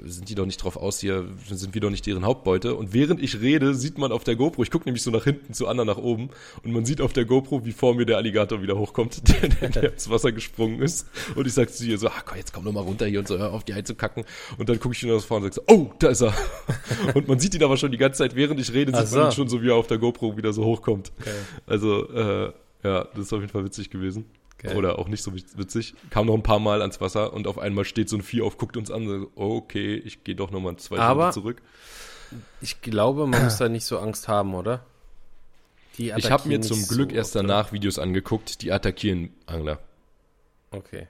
sind 0.05 0.30
die 0.30 0.36
doch 0.36 0.45
nicht 0.45 0.57
drauf 0.57 0.78
aus, 0.78 0.99
hier 0.99 1.26
sind 1.49 1.74
wir 1.74 1.82
doch 1.82 1.89
nicht 1.89 2.05
deren 2.05 2.26
Hauptbeute. 2.26 2.76
Und 2.76 2.93
während 2.93 3.22
ich 3.22 3.41
rede, 3.41 3.74
sieht 3.74 3.97
man 3.97 4.11
auf 4.11 4.24
der 4.24 4.36
GoPro, 4.36 4.63
ich 4.63 4.72
gucke 4.72 4.86
nämlich 4.86 5.03
so 5.03 5.11
nach 5.11 5.24
hinten 5.24 5.53
zu 5.53 5.67
Anna 5.67 5.86
nach 5.86 5.97
oben 5.97 6.30
und 6.63 6.72
man 6.72 6.86
sieht 6.86 7.01
auf 7.01 7.13
der 7.13 7.26
GoPro, 7.26 7.65
wie 7.65 7.72
vor 7.72 7.95
mir 7.95 8.05
der 8.05 8.17
Alligator 8.17 8.61
wieder 8.61 8.78
hochkommt, 8.78 9.28
der, 9.41 9.49
der, 9.49 9.69
der 9.69 9.93
ins 9.93 10.09
Wasser 10.09 10.32
gesprungen 10.32 10.82
ist. 10.82 11.07
Und 11.36 11.47
ich 11.47 11.53
sag 11.53 11.74
zu 11.74 11.86
ihr 11.86 11.97
so, 11.97 12.07
ach 12.07 12.26
komm, 12.26 12.38
jetzt 12.38 12.53
komm 12.53 12.65
doch 12.65 12.72
mal 12.72 12.82
runter 12.82 13.07
hier 13.07 13.19
und 13.19 13.28
so, 13.28 13.38
hör 13.38 13.53
auf 13.53 13.63
die 13.63 13.74
einzukacken. 13.74 14.26
Und 14.57 14.69
dann 14.69 14.80
gucke 14.80 14.95
ich 14.95 15.03
ihn 15.03 15.11
aus 15.11 15.26
vorne 15.26 15.45
und 15.47 15.53
sag 15.53 15.63
so, 15.67 15.76
oh, 15.76 15.91
da 15.99 16.09
ist 16.09 16.22
er. 16.22 16.34
und 17.15 17.28
man 17.28 17.39
sieht 17.39 17.55
ihn 17.55 17.63
aber 17.63 17.78
schon 17.78 17.91
die 17.91 17.97
ganze 17.97 18.19
Zeit, 18.19 18.36
während 18.36 18.59
ich 18.59 18.72
rede, 18.74 18.95
sieht 18.95 19.07
so. 19.07 19.17
man 19.17 19.28
ihn 19.28 19.32
schon 19.32 19.49
so, 19.49 19.61
wie 19.61 19.69
er 19.69 19.76
auf 19.76 19.88
der 19.88 19.97
GoPro 19.97 20.11
wieder 20.38 20.53
so 20.53 20.66
hochkommt. 20.66 21.12
Okay. 21.20 21.36
Also, 21.68 22.09
äh, 22.09 22.53
ja, 22.84 23.05
das 23.14 23.26
ist 23.26 23.34
auf 23.34 23.41
jeden 23.41 23.51
Fall 23.51 23.66
witzig 23.66 23.89
gewesen. 23.89 24.26
Geil. 24.57 24.78
Oder 24.78 24.99
auch 24.99 25.07
nicht 25.07 25.24
so 25.24 25.34
witzig. 25.34 25.95
Kam 26.12 26.28
noch 26.28 26.36
ein 26.36 26.43
paar 26.43 26.59
Mal 26.59 26.82
ans 26.82 27.01
Wasser 27.01 27.34
und 27.34 27.47
auf 27.47 27.57
einmal 27.57 27.84
steht 27.84 28.09
so 28.09 28.18
ein 28.18 28.22
Vieh 28.22 28.41
auf, 28.41 28.57
guckt 28.57 28.78
uns 28.78 28.91
an, 28.91 29.07
so, 29.07 29.32
okay, 29.36 29.95
ich 29.95 30.24
gehe 30.24 30.36
doch 30.36 30.51
nochmal 30.51 30.76
zwei 30.78 30.97
Stunden 30.97 31.32
zurück. 31.32 31.62
Ich 32.62 32.82
glaube, 32.82 33.26
man 33.26 33.43
muss 33.43 33.57
da 33.57 33.70
nicht 33.70 33.86
so 33.86 33.97
Angst 33.97 34.28
haben, 34.28 34.53
oder? 34.53 34.86
ich 35.97 36.32
habe 36.32 36.47
mir 36.47 36.62
zum 36.62 36.88
Glück 36.88 37.12
so 37.12 37.16
erst 37.16 37.36
danach? 37.36 37.74
Videos 37.74 37.99
angeguckt, 37.99 38.62
die 38.62 38.72
attackieren 38.72 39.32
Angler. 39.45 39.80
Okay. 40.72 41.07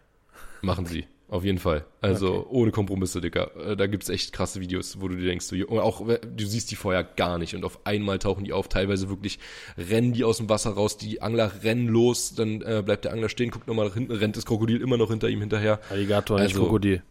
Machen 0.61 0.85
sie. 0.85 1.05
Auf 1.31 1.45
jeden 1.45 1.59
Fall. 1.59 1.85
Also 2.01 2.39
okay. 2.39 2.47
ohne 2.49 2.71
Kompromisse, 2.71 3.21
Digga. 3.21 3.51
Äh, 3.55 3.77
da 3.77 3.87
gibt's 3.87 4.09
echt 4.09 4.33
krasse 4.33 4.59
Videos, 4.59 4.99
wo 4.99 5.07
du 5.07 5.15
dir 5.15 5.27
denkst, 5.27 5.47
du, 5.47 5.79
auch 5.79 6.05
du 6.05 6.45
siehst 6.45 6.69
die 6.71 6.75
vorher 6.75 7.05
gar 7.05 7.37
nicht 7.37 7.55
und 7.55 7.63
auf 7.63 7.79
einmal 7.85 8.19
tauchen 8.19 8.43
die 8.43 8.51
auf. 8.51 8.67
Teilweise 8.67 9.07
wirklich 9.07 9.39
rennen 9.77 10.11
die 10.11 10.25
aus 10.25 10.37
dem 10.37 10.49
Wasser 10.49 10.71
raus, 10.71 10.97
die 10.97 11.21
Angler 11.21 11.63
rennen 11.63 11.87
los, 11.87 12.35
dann 12.35 12.61
äh, 12.61 12.83
bleibt 12.85 13.05
der 13.05 13.13
Angler 13.13 13.29
stehen, 13.29 13.49
guckt 13.49 13.65
nochmal 13.65 13.87
nach 13.87 13.93
hinten, 13.93 14.11
rennt 14.11 14.35
das 14.35 14.45
Krokodil 14.45 14.81
immer 14.81 14.97
noch 14.97 15.09
hinter 15.09 15.29
ihm 15.29 15.39
hinterher. 15.39 15.79
Alligator, 15.89 16.37
also, 16.37 16.47
nicht 16.49 16.61
Krokodil. 16.61 17.01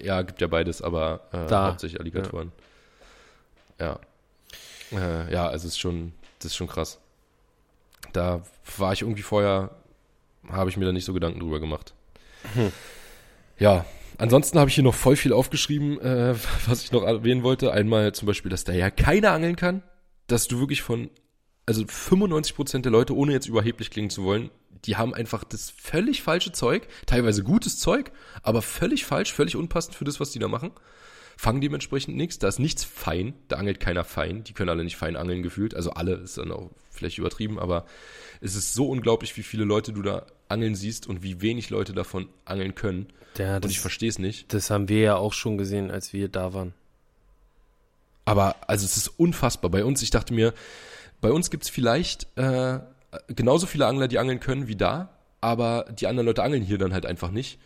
Ja, 0.00 0.22
gibt 0.22 0.40
ja 0.40 0.46
beides, 0.46 0.80
aber 0.80 1.22
äh, 1.32 1.44
da. 1.48 1.70
hauptsächlich 1.70 1.98
Alligatoren. 1.98 2.52
Ja. 3.80 3.98
Ja. 4.92 4.98
Äh, 5.26 5.32
ja, 5.32 5.48
also 5.48 5.66
es 5.66 5.72
ist 5.72 5.80
schon, 5.80 6.12
das 6.38 6.52
ist 6.52 6.56
schon 6.56 6.68
krass. 6.68 7.00
Da 8.12 8.42
war 8.76 8.92
ich 8.92 9.02
irgendwie 9.02 9.22
vorher, 9.22 9.70
habe 10.48 10.70
ich 10.70 10.76
mir 10.76 10.84
da 10.84 10.92
nicht 10.92 11.04
so 11.04 11.12
Gedanken 11.12 11.40
drüber 11.40 11.58
gemacht. 11.58 11.94
Hm. 12.54 12.72
Ja, 13.58 13.84
ansonsten 14.18 14.58
habe 14.58 14.68
ich 14.68 14.74
hier 14.74 14.84
noch 14.84 14.94
voll 14.94 15.16
viel 15.16 15.32
aufgeschrieben, 15.32 16.00
äh, 16.00 16.34
was 16.66 16.82
ich 16.82 16.92
noch 16.92 17.02
erwähnen 17.02 17.42
wollte. 17.42 17.72
Einmal 17.72 18.12
zum 18.12 18.26
Beispiel, 18.26 18.50
dass 18.50 18.64
da 18.64 18.72
ja 18.72 18.90
keiner 18.90 19.32
angeln 19.32 19.56
kann, 19.56 19.82
dass 20.26 20.48
du 20.48 20.58
wirklich 20.58 20.82
von, 20.82 21.10
also 21.66 21.82
95% 21.82 22.82
der 22.82 22.92
Leute, 22.92 23.16
ohne 23.16 23.32
jetzt 23.32 23.48
überheblich 23.48 23.90
klingen 23.90 24.10
zu 24.10 24.24
wollen, 24.24 24.50
die 24.84 24.96
haben 24.96 25.14
einfach 25.14 25.44
das 25.44 25.70
völlig 25.70 26.22
falsche 26.22 26.52
Zeug, 26.52 26.86
teilweise 27.06 27.42
gutes 27.42 27.78
Zeug, 27.78 28.12
aber 28.42 28.62
völlig 28.62 29.04
falsch, 29.04 29.32
völlig 29.32 29.56
unpassend 29.56 29.96
für 29.96 30.04
das, 30.04 30.20
was 30.20 30.30
die 30.30 30.38
da 30.38 30.48
machen. 30.48 30.70
Fangen 31.38 31.60
dementsprechend 31.60 32.16
nichts, 32.16 32.38
da 32.38 32.48
ist 32.48 32.58
nichts 32.58 32.84
fein, 32.84 33.34
da 33.48 33.56
angelt 33.56 33.78
keiner 33.78 34.04
fein, 34.04 34.44
die 34.44 34.54
können 34.54 34.70
alle 34.70 34.84
nicht 34.84 34.96
fein 34.96 35.16
angeln 35.16 35.42
gefühlt, 35.42 35.74
also 35.74 35.90
alle 35.90 36.14
ist 36.14 36.38
dann 36.38 36.50
auch 36.50 36.70
vielleicht 36.90 37.18
übertrieben, 37.18 37.58
aber 37.58 37.84
es 38.40 38.54
ist 38.54 38.72
so 38.72 38.88
unglaublich, 38.88 39.36
wie 39.36 39.42
viele 39.42 39.64
Leute 39.64 39.92
du 39.92 40.00
da 40.02 40.26
angeln 40.48 40.74
siehst 40.74 41.06
und 41.06 41.22
wie 41.22 41.40
wenig 41.40 41.70
Leute 41.70 41.92
davon 41.92 42.28
angeln 42.44 42.74
können. 42.74 43.06
Ja, 43.38 43.56
und 43.56 43.66
ich 43.66 43.80
verstehe 43.80 44.08
es 44.08 44.18
nicht. 44.18 44.52
Das 44.52 44.70
haben 44.70 44.88
wir 44.88 45.00
ja 45.00 45.16
auch 45.16 45.32
schon 45.32 45.58
gesehen, 45.58 45.90
als 45.90 46.12
wir 46.12 46.28
da 46.28 46.54
waren. 46.54 46.74
Aber 48.24 48.56
also 48.66 48.84
es 48.84 48.96
ist 48.96 49.08
unfassbar. 49.08 49.70
Bei 49.70 49.84
uns, 49.84 50.02
ich 50.02 50.10
dachte 50.10 50.34
mir, 50.34 50.52
bei 51.20 51.30
uns 51.30 51.50
gibt 51.50 51.64
es 51.64 51.70
vielleicht 51.70 52.26
äh, 52.36 52.80
genauso 53.28 53.66
viele 53.66 53.86
Angler, 53.86 54.08
die 54.08 54.18
angeln 54.18 54.40
können 54.40 54.68
wie 54.68 54.76
da, 54.76 55.10
aber 55.40 55.86
die 55.92 56.06
anderen 56.06 56.26
Leute 56.26 56.42
angeln 56.42 56.62
hier 56.62 56.78
dann 56.78 56.92
halt 56.92 57.06
einfach 57.06 57.30
nicht. 57.30 57.58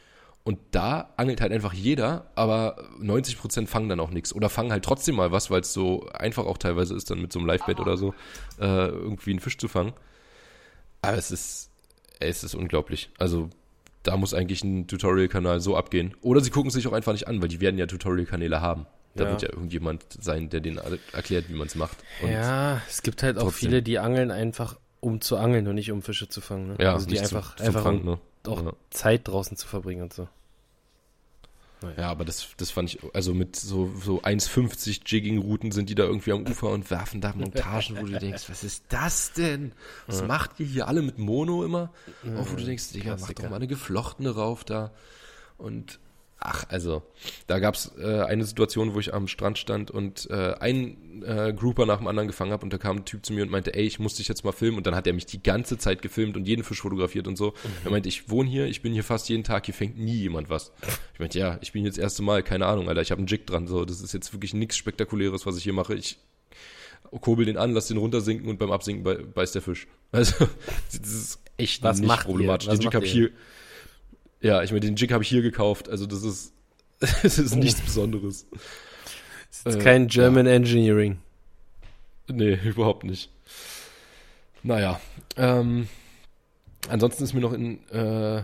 Und 0.42 0.58
da 0.70 1.10
angelt 1.16 1.40
halt 1.40 1.52
einfach 1.52 1.74
jeder, 1.74 2.30
aber 2.34 2.88
90% 3.00 3.66
fangen 3.66 3.88
dann 3.88 4.00
auch 4.00 4.10
nichts. 4.10 4.34
Oder 4.34 4.48
fangen 4.48 4.72
halt 4.72 4.84
trotzdem 4.84 5.16
mal 5.16 5.32
was, 5.32 5.50
weil 5.50 5.60
es 5.60 5.72
so 5.72 6.08
einfach 6.08 6.46
auch 6.46 6.56
teilweise 6.56 6.94
ist, 6.94 7.10
dann 7.10 7.20
mit 7.20 7.32
so 7.32 7.38
einem 7.38 7.48
Livebett 7.48 7.78
oder 7.78 7.96
so 7.96 8.14
äh, 8.58 8.86
irgendwie 8.88 9.30
einen 9.30 9.40
Fisch 9.40 9.58
zu 9.58 9.68
fangen. 9.68 9.92
Aber 11.02 11.16
es 11.16 11.30
ist, 11.30 11.69
es 12.20 12.44
ist 12.44 12.54
unglaublich. 12.54 13.10
Also 13.18 13.50
da 14.02 14.16
muss 14.16 14.32
eigentlich 14.34 14.62
ein 14.64 14.86
Tutorial-Kanal 14.86 15.60
so 15.60 15.76
abgehen. 15.76 16.14
Oder 16.22 16.40
sie 16.40 16.50
gucken 16.50 16.70
sich 16.70 16.86
auch 16.86 16.92
einfach 16.92 17.12
nicht 17.12 17.28
an, 17.28 17.40
weil 17.42 17.48
die 17.48 17.60
werden 17.60 17.78
ja 17.78 17.86
Tutorial-Kanäle 17.86 18.60
haben. 18.60 18.86
Da 19.14 19.24
Ja. 19.24 19.30
wird 19.30 19.42
ja 19.42 19.48
irgendjemand 19.50 20.04
sein, 20.22 20.48
der 20.50 20.60
denen 20.60 20.78
erklärt, 21.12 21.48
wie 21.48 21.54
man 21.54 21.66
es 21.66 21.74
macht. 21.74 21.98
Und 22.22 22.30
ja, 22.30 22.80
es 22.88 23.02
gibt 23.02 23.22
halt 23.22 23.36
auch 23.38 23.42
trotzdem. 23.44 23.68
viele, 23.70 23.82
die 23.82 23.98
angeln 23.98 24.30
einfach, 24.30 24.78
um 25.00 25.20
zu 25.20 25.36
angeln 25.36 25.66
und 25.66 25.74
nicht 25.74 25.90
um 25.90 26.00
Fische 26.02 26.28
zu 26.28 26.40
fangen. 26.40 26.68
Ne? 26.68 26.76
ja, 26.78 26.92
also 26.94 27.06
die 27.06 27.18
einfach, 27.18 27.56
zum, 27.56 27.58
zum 27.58 27.66
einfach 27.66 27.82
Fangen, 27.82 28.00
um 28.00 28.04
ne? 28.06 28.18
auch 28.46 28.64
Ja. 28.64 28.72
Zeit 28.90 29.26
draußen 29.26 29.56
zu 29.56 29.66
verbringen 29.66 30.02
und 30.02 30.12
so. 30.12 30.28
Ja, 31.96 32.10
aber 32.10 32.24
das, 32.24 32.48
das 32.56 32.70
fand 32.70 32.90
ich, 32.92 33.14
also 33.14 33.32
mit 33.32 33.56
so, 33.56 33.90
so 34.02 34.22
1,50 34.22 35.00
Jigging-Routen 35.06 35.72
sind 35.72 35.88
die 35.88 35.94
da 35.94 36.04
irgendwie 36.04 36.32
am 36.32 36.46
Ufer 36.46 36.68
und 36.70 36.90
werfen 36.90 37.20
da 37.20 37.32
Montagen, 37.34 37.96
wo 37.98 38.04
du 38.06 38.12
denkst, 38.18 38.44
was 38.48 38.64
ist 38.64 38.84
das 38.88 39.32
denn? 39.32 39.72
Was 40.06 40.22
macht 40.22 40.60
ihr 40.60 40.66
hier 40.66 40.88
alle 40.88 41.02
mit 41.02 41.18
Mono 41.18 41.64
immer? 41.64 41.90
Auch 42.38 42.50
wo 42.50 42.56
du 42.56 42.64
denkst, 42.64 42.92
Digga, 42.92 43.16
mach 43.20 43.32
doch 43.32 43.48
mal 43.48 43.56
eine 43.56 43.66
geflochtene 43.66 44.34
rauf 44.34 44.64
da. 44.64 44.92
Und 45.56 45.98
ach, 46.40 46.64
also, 46.68 47.02
da 47.46 47.58
gab's 47.58 47.92
äh, 47.98 48.22
eine 48.22 48.44
Situation, 48.44 48.94
wo 48.94 48.98
ich 48.98 49.12
am 49.14 49.28
Strand 49.28 49.58
stand 49.58 49.90
und 49.90 50.28
äh, 50.30 50.54
einen 50.58 51.22
äh, 51.22 51.52
Grouper 51.52 51.86
nach 51.86 51.98
dem 51.98 52.06
anderen 52.06 52.26
gefangen 52.26 52.50
habe 52.50 52.62
und 52.62 52.72
da 52.72 52.78
kam 52.78 52.98
ein 52.98 53.04
Typ 53.04 53.24
zu 53.24 53.32
mir 53.32 53.42
und 53.42 53.50
meinte, 53.50 53.74
ey, 53.74 53.84
ich 53.84 53.98
muss 53.98 54.14
dich 54.14 54.26
jetzt 54.26 54.44
mal 54.44 54.52
filmen 54.52 54.78
und 54.78 54.86
dann 54.86 54.94
hat 54.94 55.06
er 55.06 55.12
mich 55.12 55.26
die 55.26 55.42
ganze 55.42 55.78
Zeit 55.78 56.02
gefilmt 56.02 56.36
und 56.36 56.46
jeden 56.46 56.64
Fisch 56.64 56.80
fotografiert 56.80 57.28
und 57.28 57.36
so. 57.36 57.54
Er 57.84 57.90
meinte, 57.90 58.08
ich 58.08 58.30
wohne 58.30 58.48
hier, 58.48 58.66
ich 58.66 58.82
bin 58.82 58.92
hier 58.92 59.04
fast 59.04 59.28
jeden 59.28 59.44
Tag, 59.44 59.66
hier 59.66 59.74
fängt 59.74 59.98
nie 59.98 60.16
jemand 60.16 60.50
was. 60.50 60.72
Ich 61.12 61.20
meinte, 61.20 61.38
ja, 61.38 61.58
ich 61.60 61.72
bin 61.72 61.82
hier 61.82 61.90
das 61.90 61.98
erste 61.98 62.22
Mal, 62.22 62.42
keine 62.42 62.66
Ahnung, 62.66 62.88
Alter, 62.88 63.02
ich 63.02 63.10
habe 63.10 63.20
einen 63.20 63.28
Jig 63.28 63.46
dran, 63.46 63.66
so, 63.66 63.84
das 63.84 64.00
ist 64.00 64.12
jetzt 64.12 64.32
wirklich 64.32 64.54
nichts 64.54 64.76
Spektakuläres, 64.76 65.46
was 65.46 65.56
ich 65.56 65.64
hier 65.64 65.74
mache. 65.74 65.94
Ich 65.94 66.18
kurbel 67.20 67.44
den 67.44 67.56
an, 67.56 67.72
lass 67.72 67.88
den 67.88 67.96
runtersinken 67.96 68.48
und 68.48 68.58
beim 68.58 68.70
Absinken 68.70 69.02
bei, 69.02 69.14
beißt 69.16 69.54
der 69.54 69.62
Fisch. 69.62 69.86
Also, 70.12 70.46
das 70.92 71.10
ist 71.10 71.40
echt 71.56 71.82
Was 71.82 72.00
nicht 72.00 72.20
problematisch. 72.20 72.68
Was 72.68 72.78
Den 72.78 72.82
Jig 72.82 72.86
macht 72.86 72.94
habe 72.94 73.06
ich 73.06 73.12
hier, 73.12 73.30
ja, 74.40 74.62
ich 74.62 74.70
meine, 74.70 74.80
den 74.80 74.96
Jig 74.96 75.12
habe 75.12 75.22
ich 75.22 75.28
hier 75.28 75.42
gekauft, 75.42 75.88
also 75.88 76.06
das 76.06 76.22
ist, 76.22 76.52
das 77.00 77.38
ist 77.38 77.54
nichts 77.56 77.80
Besonderes. 77.80 78.46
Ist 79.50 79.66
jetzt 79.66 79.76
Äh, 79.76 79.82
kein 79.82 80.06
German 80.06 80.46
Engineering. 80.46 81.18
Nee, 82.28 82.54
überhaupt 82.64 83.04
nicht. 83.04 83.30
Naja, 84.62 85.00
ähm, 85.36 85.88
ansonsten 86.88 87.24
ist 87.24 87.32
mir 87.32 87.40
noch 87.40 87.52
in, 87.52 87.80
äh, 87.90 88.38
äh, 88.38 88.42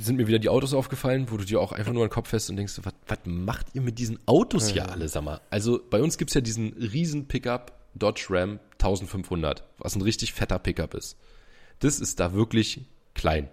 sind 0.00 0.16
mir 0.16 0.26
wieder 0.26 0.38
die 0.38 0.48
Autos 0.48 0.74
aufgefallen, 0.74 1.26
wo 1.30 1.36
du 1.36 1.44
dir 1.44 1.60
auch 1.60 1.72
einfach 1.72 1.92
nur 1.92 2.02
an 2.02 2.08
den 2.08 2.12
Kopf 2.14 2.28
fest 2.28 2.50
und 2.50 2.56
denkst, 2.56 2.74
was, 2.82 2.92
was 3.06 3.18
macht 3.24 3.66
ihr 3.74 3.80
mit 3.80 3.98
diesen 3.98 4.18
Autos 4.26 4.68
hier 4.68 4.90
alle, 4.90 5.08
sag 5.08 5.24
mal? 5.24 5.40
Also 5.50 5.80
bei 5.88 6.02
uns 6.02 6.18
gibt's 6.18 6.34
ja 6.34 6.40
diesen 6.40 6.72
riesen 6.74 7.28
Pickup 7.28 7.72
Dodge 7.94 8.26
Ram 8.30 8.58
1500, 8.72 9.64
was 9.78 9.94
ein 9.94 10.02
richtig 10.02 10.32
fetter 10.32 10.58
Pickup 10.58 10.94
ist. 10.94 11.16
Das 11.80 12.00
ist 12.00 12.20
da 12.20 12.32
wirklich 12.34 12.82
klein. 13.14 13.48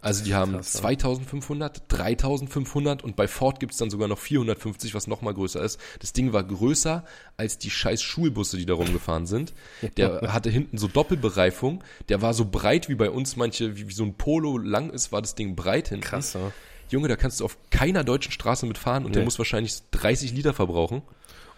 Also 0.00 0.24
die 0.24 0.34
haben 0.34 0.52
krass, 0.54 0.74
ja. 0.74 0.80
2500, 0.80 1.82
3500 1.88 3.02
und 3.04 3.16
bei 3.16 3.28
Ford 3.28 3.60
gibt's 3.60 3.76
dann 3.78 3.90
sogar 3.90 4.08
noch 4.08 4.18
450, 4.18 4.94
was 4.94 5.06
noch 5.06 5.22
mal 5.22 5.32
größer 5.32 5.62
ist. 5.62 5.80
Das 6.00 6.12
Ding 6.12 6.32
war 6.32 6.42
größer 6.44 7.04
als 7.36 7.58
die 7.58 7.70
scheiß 7.70 8.02
Schulbusse, 8.02 8.56
die 8.56 8.66
da 8.66 8.74
rumgefahren 8.74 9.26
sind. 9.26 9.54
Der 9.96 10.32
hatte 10.32 10.50
hinten 10.50 10.78
so 10.78 10.88
Doppelbereifung. 10.88 11.82
Der 12.08 12.20
war 12.22 12.34
so 12.34 12.44
breit 12.44 12.88
wie 12.88 12.96
bei 12.96 13.08
uns 13.10 13.36
manche, 13.36 13.76
wie, 13.76 13.88
wie 13.88 13.92
so 13.94 14.04
ein 14.04 14.14
Polo 14.14 14.58
lang 14.58 14.90
ist, 14.90 15.12
war 15.12 15.22
das 15.22 15.34
Ding 15.36 15.54
breit 15.56 15.88
hinten. 15.88 16.04
Krass, 16.04 16.34
ja. 16.34 16.52
Junge, 16.90 17.08
da 17.08 17.16
kannst 17.16 17.40
du 17.40 17.44
auf 17.44 17.56
keiner 17.70 18.04
deutschen 18.04 18.30
Straße 18.32 18.66
mitfahren 18.66 19.04
und 19.06 19.14
der 19.14 19.22
Nee. 19.22 19.24
muss 19.24 19.38
wahrscheinlich 19.38 19.74
30 19.92 20.32
Liter 20.32 20.52
verbrauchen. 20.52 21.02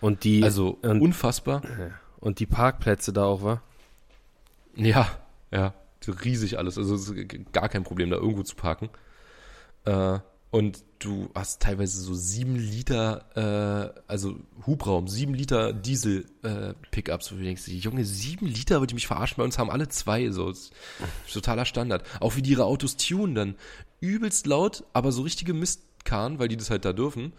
Und 0.00 0.24
die, 0.24 0.42
Also 0.44 0.78
und, 0.82 1.00
unfassbar. 1.00 1.62
und 2.20 2.38
die 2.38 2.46
Parkplätze 2.46 3.12
da 3.12 3.24
auch, 3.24 3.42
war? 3.42 3.62
Ja, 4.76 5.08
ja, 5.50 5.72
riesig 6.12 6.58
alles. 6.58 6.78
Also 6.78 6.94
es 6.94 7.08
ist 7.08 7.52
gar 7.52 7.68
kein 7.68 7.84
Problem, 7.84 8.10
da 8.10 8.16
irgendwo 8.16 8.42
zu 8.42 8.56
parken. 8.56 8.90
Äh, 9.84 10.18
und 10.50 10.84
du 11.00 11.28
hast 11.34 11.60
teilweise 11.60 12.00
so 12.00 12.14
sieben 12.14 12.56
Liter, 12.56 13.92
äh, 13.94 14.00
also 14.06 14.36
Hubraum, 14.66 15.08
sieben 15.08 15.34
Liter 15.34 15.72
Diesel-Pickups, 15.72 17.32
wo 17.32 17.36
du 17.36 17.42
denkst, 17.42 17.68
Junge, 17.68 18.04
sieben 18.04 18.46
Liter, 18.46 18.80
wollte 18.80 18.92
ich 18.92 18.96
mich 18.96 19.06
verarschen, 19.06 19.36
bei 19.38 19.44
uns 19.44 19.58
haben 19.58 19.70
alle 19.70 19.88
zwei, 19.88 20.30
so, 20.30 20.54
totaler 21.30 21.64
Standard. 21.64 22.04
Auch 22.20 22.36
wie 22.36 22.42
die 22.42 22.52
ihre 22.52 22.64
Autos 22.64 22.96
tunen 22.96 23.34
dann. 23.34 23.54
Übelst 24.00 24.46
laut, 24.46 24.84
aber 24.92 25.12
so 25.12 25.22
richtige 25.22 25.52
Mistkarren, 25.52 26.38
weil 26.38 26.48
die 26.48 26.56
das 26.56 26.70
halt 26.70 26.84
da 26.84 26.92
dürfen. 26.92 27.32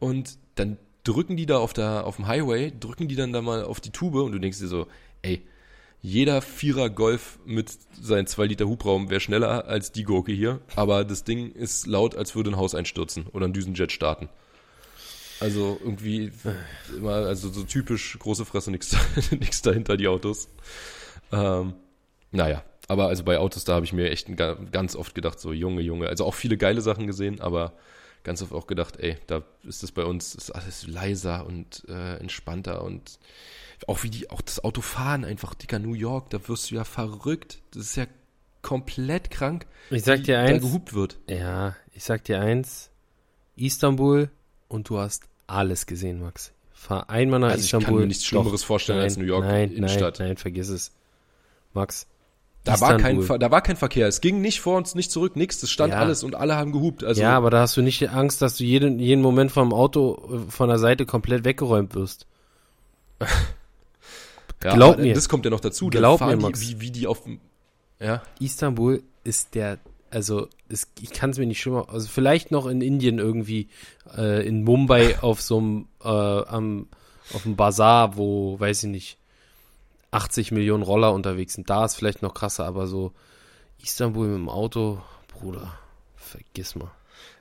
Und 0.00 0.38
dann 0.54 0.78
drücken 1.04 1.36
die 1.36 1.46
da 1.46 1.58
auf 1.58 1.72
der, 1.72 2.04
auf 2.06 2.16
dem 2.16 2.26
Highway, 2.26 2.72
drücken 2.78 3.06
die 3.06 3.16
dann 3.16 3.32
da 3.32 3.42
mal 3.42 3.64
auf 3.64 3.80
die 3.80 3.90
Tube 3.90 4.16
und 4.16 4.32
du 4.32 4.38
denkst 4.38 4.58
dir 4.58 4.66
so, 4.66 4.86
ey, 5.22 5.46
jeder 6.02 6.42
Vierer 6.42 6.90
Golf 6.90 7.38
mit 7.44 7.70
seinen 8.00 8.26
zwei 8.26 8.46
Liter 8.46 8.66
Hubraum 8.66 9.10
wäre 9.10 9.20
schneller 9.20 9.66
als 9.66 9.92
die 9.92 10.04
Gurke 10.04 10.32
hier, 10.32 10.60
aber 10.74 11.04
das 11.04 11.24
Ding 11.24 11.50
ist 11.52 11.86
laut, 11.86 12.14
als 12.14 12.34
würde 12.34 12.50
ein 12.50 12.56
Haus 12.56 12.74
einstürzen 12.74 13.26
oder 13.32 13.46
ein 13.46 13.52
Düsenjet 13.52 13.92
starten. 13.92 14.28
Also 15.40 15.78
irgendwie 15.82 16.32
immer, 16.96 17.14
also 17.14 17.50
so 17.50 17.62
typisch 17.64 18.18
große 18.18 18.44
Fresse, 18.44 18.70
nichts 18.70 18.96
nichts 19.30 19.62
dahinter, 19.62 19.96
die 19.96 20.08
Autos. 20.08 20.48
Ähm, 21.32 21.74
naja, 22.30 22.62
aber 22.88 23.08
also 23.08 23.24
bei 23.24 23.38
Autos, 23.38 23.64
da 23.64 23.74
habe 23.74 23.84
ich 23.84 23.92
mir 23.92 24.10
echt 24.10 24.28
ganz 24.36 24.96
oft 24.96 25.14
gedacht, 25.14 25.40
so 25.40 25.52
Junge, 25.52 25.82
Junge, 25.82 26.08
also 26.08 26.24
auch 26.24 26.34
viele 26.34 26.56
geile 26.56 26.80
Sachen 26.80 27.06
gesehen, 27.06 27.40
aber 27.40 27.72
ganz 28.26 28.42
oft 28.42 28.52
auch 28.52 28.66
gedacht, 28.66 28.98
ey, 28.98 29.16
da 29.26 29.42
ist 29.62 29.82
es 29.82 29.92
bei 29.92 30.04
uns, 30.04 30.34
ist 30.34 30.50
alles 30.50 30.86
leiser 30.86 31.46
und 31.46 31.84
äh, 31.88 32.16
entspannter 32.18 32.82
und 32.82 33.18
auch 33.86 34.02
wie 34.02 34.10
die, 34.10 34.28
auch 34.30 34.40
das 34.42 34.62
Auto 34.62 34.80
fahren 34.80 35.24
einfach, 35.24 35.54
dicker 35.54 35.78
New 35.78 35.94
York, 35.94 36.30
da 36.30 36.46
wirst 36.48 36.70
du 36.70 36.74
ja 36.74 36.84
verrückt. 36.84 37.58
Das 37.72 37.82
ist 37.84 37.96
ja 37.96 38.06
komplett 38.62 39.30
krank, 39.30 39.66
Ich 39.90 40.02
sag 40.02 40.24
dir 40.24 40.40
eins. 40.40 40.62
gehupt 40.62 40.92
wird. 40.92 41.18
Ja, 41.28 41.76
ich 41.92 42.02
sag 42.04 42.24
dir 42.24 42.40
eins. 42.40 42.90
Istanbul 43.54 44.30
und 44.68 44.88
du 44.88 44.98
hast 44.98 45.24
alles 45.46 45.86
gesehen, 45.86 46.20
Max. 46.20 46.52
Fahr 46.72 47.08
einmal 47.08 47.38
nach 47.40 47.50
Also 47.50 47.64
ich 47.64 47.70
kann 47.70 47.80
Istanbul. 47.80 48.00
mir 48.02 48.06
nichts 48.08 48.24
Schlimmeres 48.24 48.64
vorstellen 48.64 49.00
als 49.00 49.16
New 49.16 49.24
York 49.24 49.44
nein, 49.44 49.72
Innenstadt. 49.72 50.18
Nein, 50.18 50.28
nein, 50.28 50.36
vergiss 50.36 50.68
es. 50.68 50.92
Max. 51.72 52.06
Da 52.66 52.80
war, 52.80 52.96
kein, 52.96 53.24
da 53.38 53.50
war 53.50 53.62
kein 53.62 53.76
Verkehr. 53.76 54.08
Es 54.08 54.20
ging 54.20 54.40
nicht 54.40 54.60
vor 54.60 54.76
uns, 54.76 54.94
nicht 54.94 55.10
zurück, 55.10 55.36
nichts. 55.36 55.62
Es 55.62 55.70
stand 55.70 55.92
Ja. 55.92 56.00
alles 56.00 56.24
und 56.24 56.34
alle 56.34 56.56
haben 56.56 56.72
gehupt. 56.72 57.04
Also 57.04 57.22
ja, 57.22 57.36
aber 57.36 57.50
da 57.50 57.60
hast 57.60 57.76
du 57.76 57.82
nicht 57.82 58.00
die 58.00 58.08
Angst, 58.08 58.42
dass 58.42 58.56
du 58.56 58.64
jeden, 58.64 58.98
jeden 58.98 59.22
Moment 59.22 59.52
vom 59.52 59.72
Auto 59.72 60.18
äh, 60.48 60.50
von 60.50 60.68
der 60.68 60.78
Seite 60.78 61.06
komplett 61.06 61.44
weggeräumt 61.44 61.94
wirst. 61.94 62.26
ja, 64.64 64.74
glaub 64.74 64.98
mir. 64.98 65.14
Das 65.14 65.28
kommt 65.28 65.44
ja 65.44 65.50
noch 65.50 65.60
dazu. 65.60 65.90
Da 65.90 65.98
Glaub 65.98 66.20
mir, 66.20 66.36
Max. 66.36 66.60
Die, 66.60 66.76
wie, 66.76 66.80
wie 66.80 66.90
die 66.90 67.06
auf 67.06 67.22
dem, 67.24 67.40
ja, 68.00 68.22
Istanbul 68.40 69.02
ist 69.24 69.54
der, 69.54 69.78
also 70.10 70.48
es, 70.68 70.88
ich 71.00 71.10
kann 71.10 71.30
es 71.30 71.38
mir 71.38 71.46
nicht 71.46 71.60
schlimmer, 71.60 71.88
also 71.90 72.08
vielleicht 72.08 72.50
noch 72.50 72.66
in 72.66 72.80
Indien 72.80 73.18
irgendwie, 73.18 73.68
äh, 74.16 74.46
in 74.46 74.64
Mumbai 74.64 75.18
auf 75.20 75.40
so 75.40 75.58
einem, 75.58 75.86
äh, 76.02 76.08
am, 76.08 76.88
auf 77.32 77.42
dem 77.42 77.56
Bazar, 77.56 78.16
wo, 78.16 78.58
weiß 78.58 78.84
ich 78.84 78.90
nicht, 78.90 79.18
80 80.16 80.50
Millionen 80.52 80.82
Roller 80.82 81.12
unterwegs 81.12 81.54
sind. 81.54 81.68
Da 81.70 81.84
ist 81.84 81.94
vielleicht 81.94 82.22
noch 82.22 82.34
krasser, 82.34 82.64
aber 82.64 82.86
so 82.86 83.12
Istanbul 83.82 84.26
mit 84.28 84.36
dem 84.38 84.48
Auto, 84.48 85.02
Bruder, 85.28 85.78
vergiss 86.16 86.74
mal. 86.74 86.90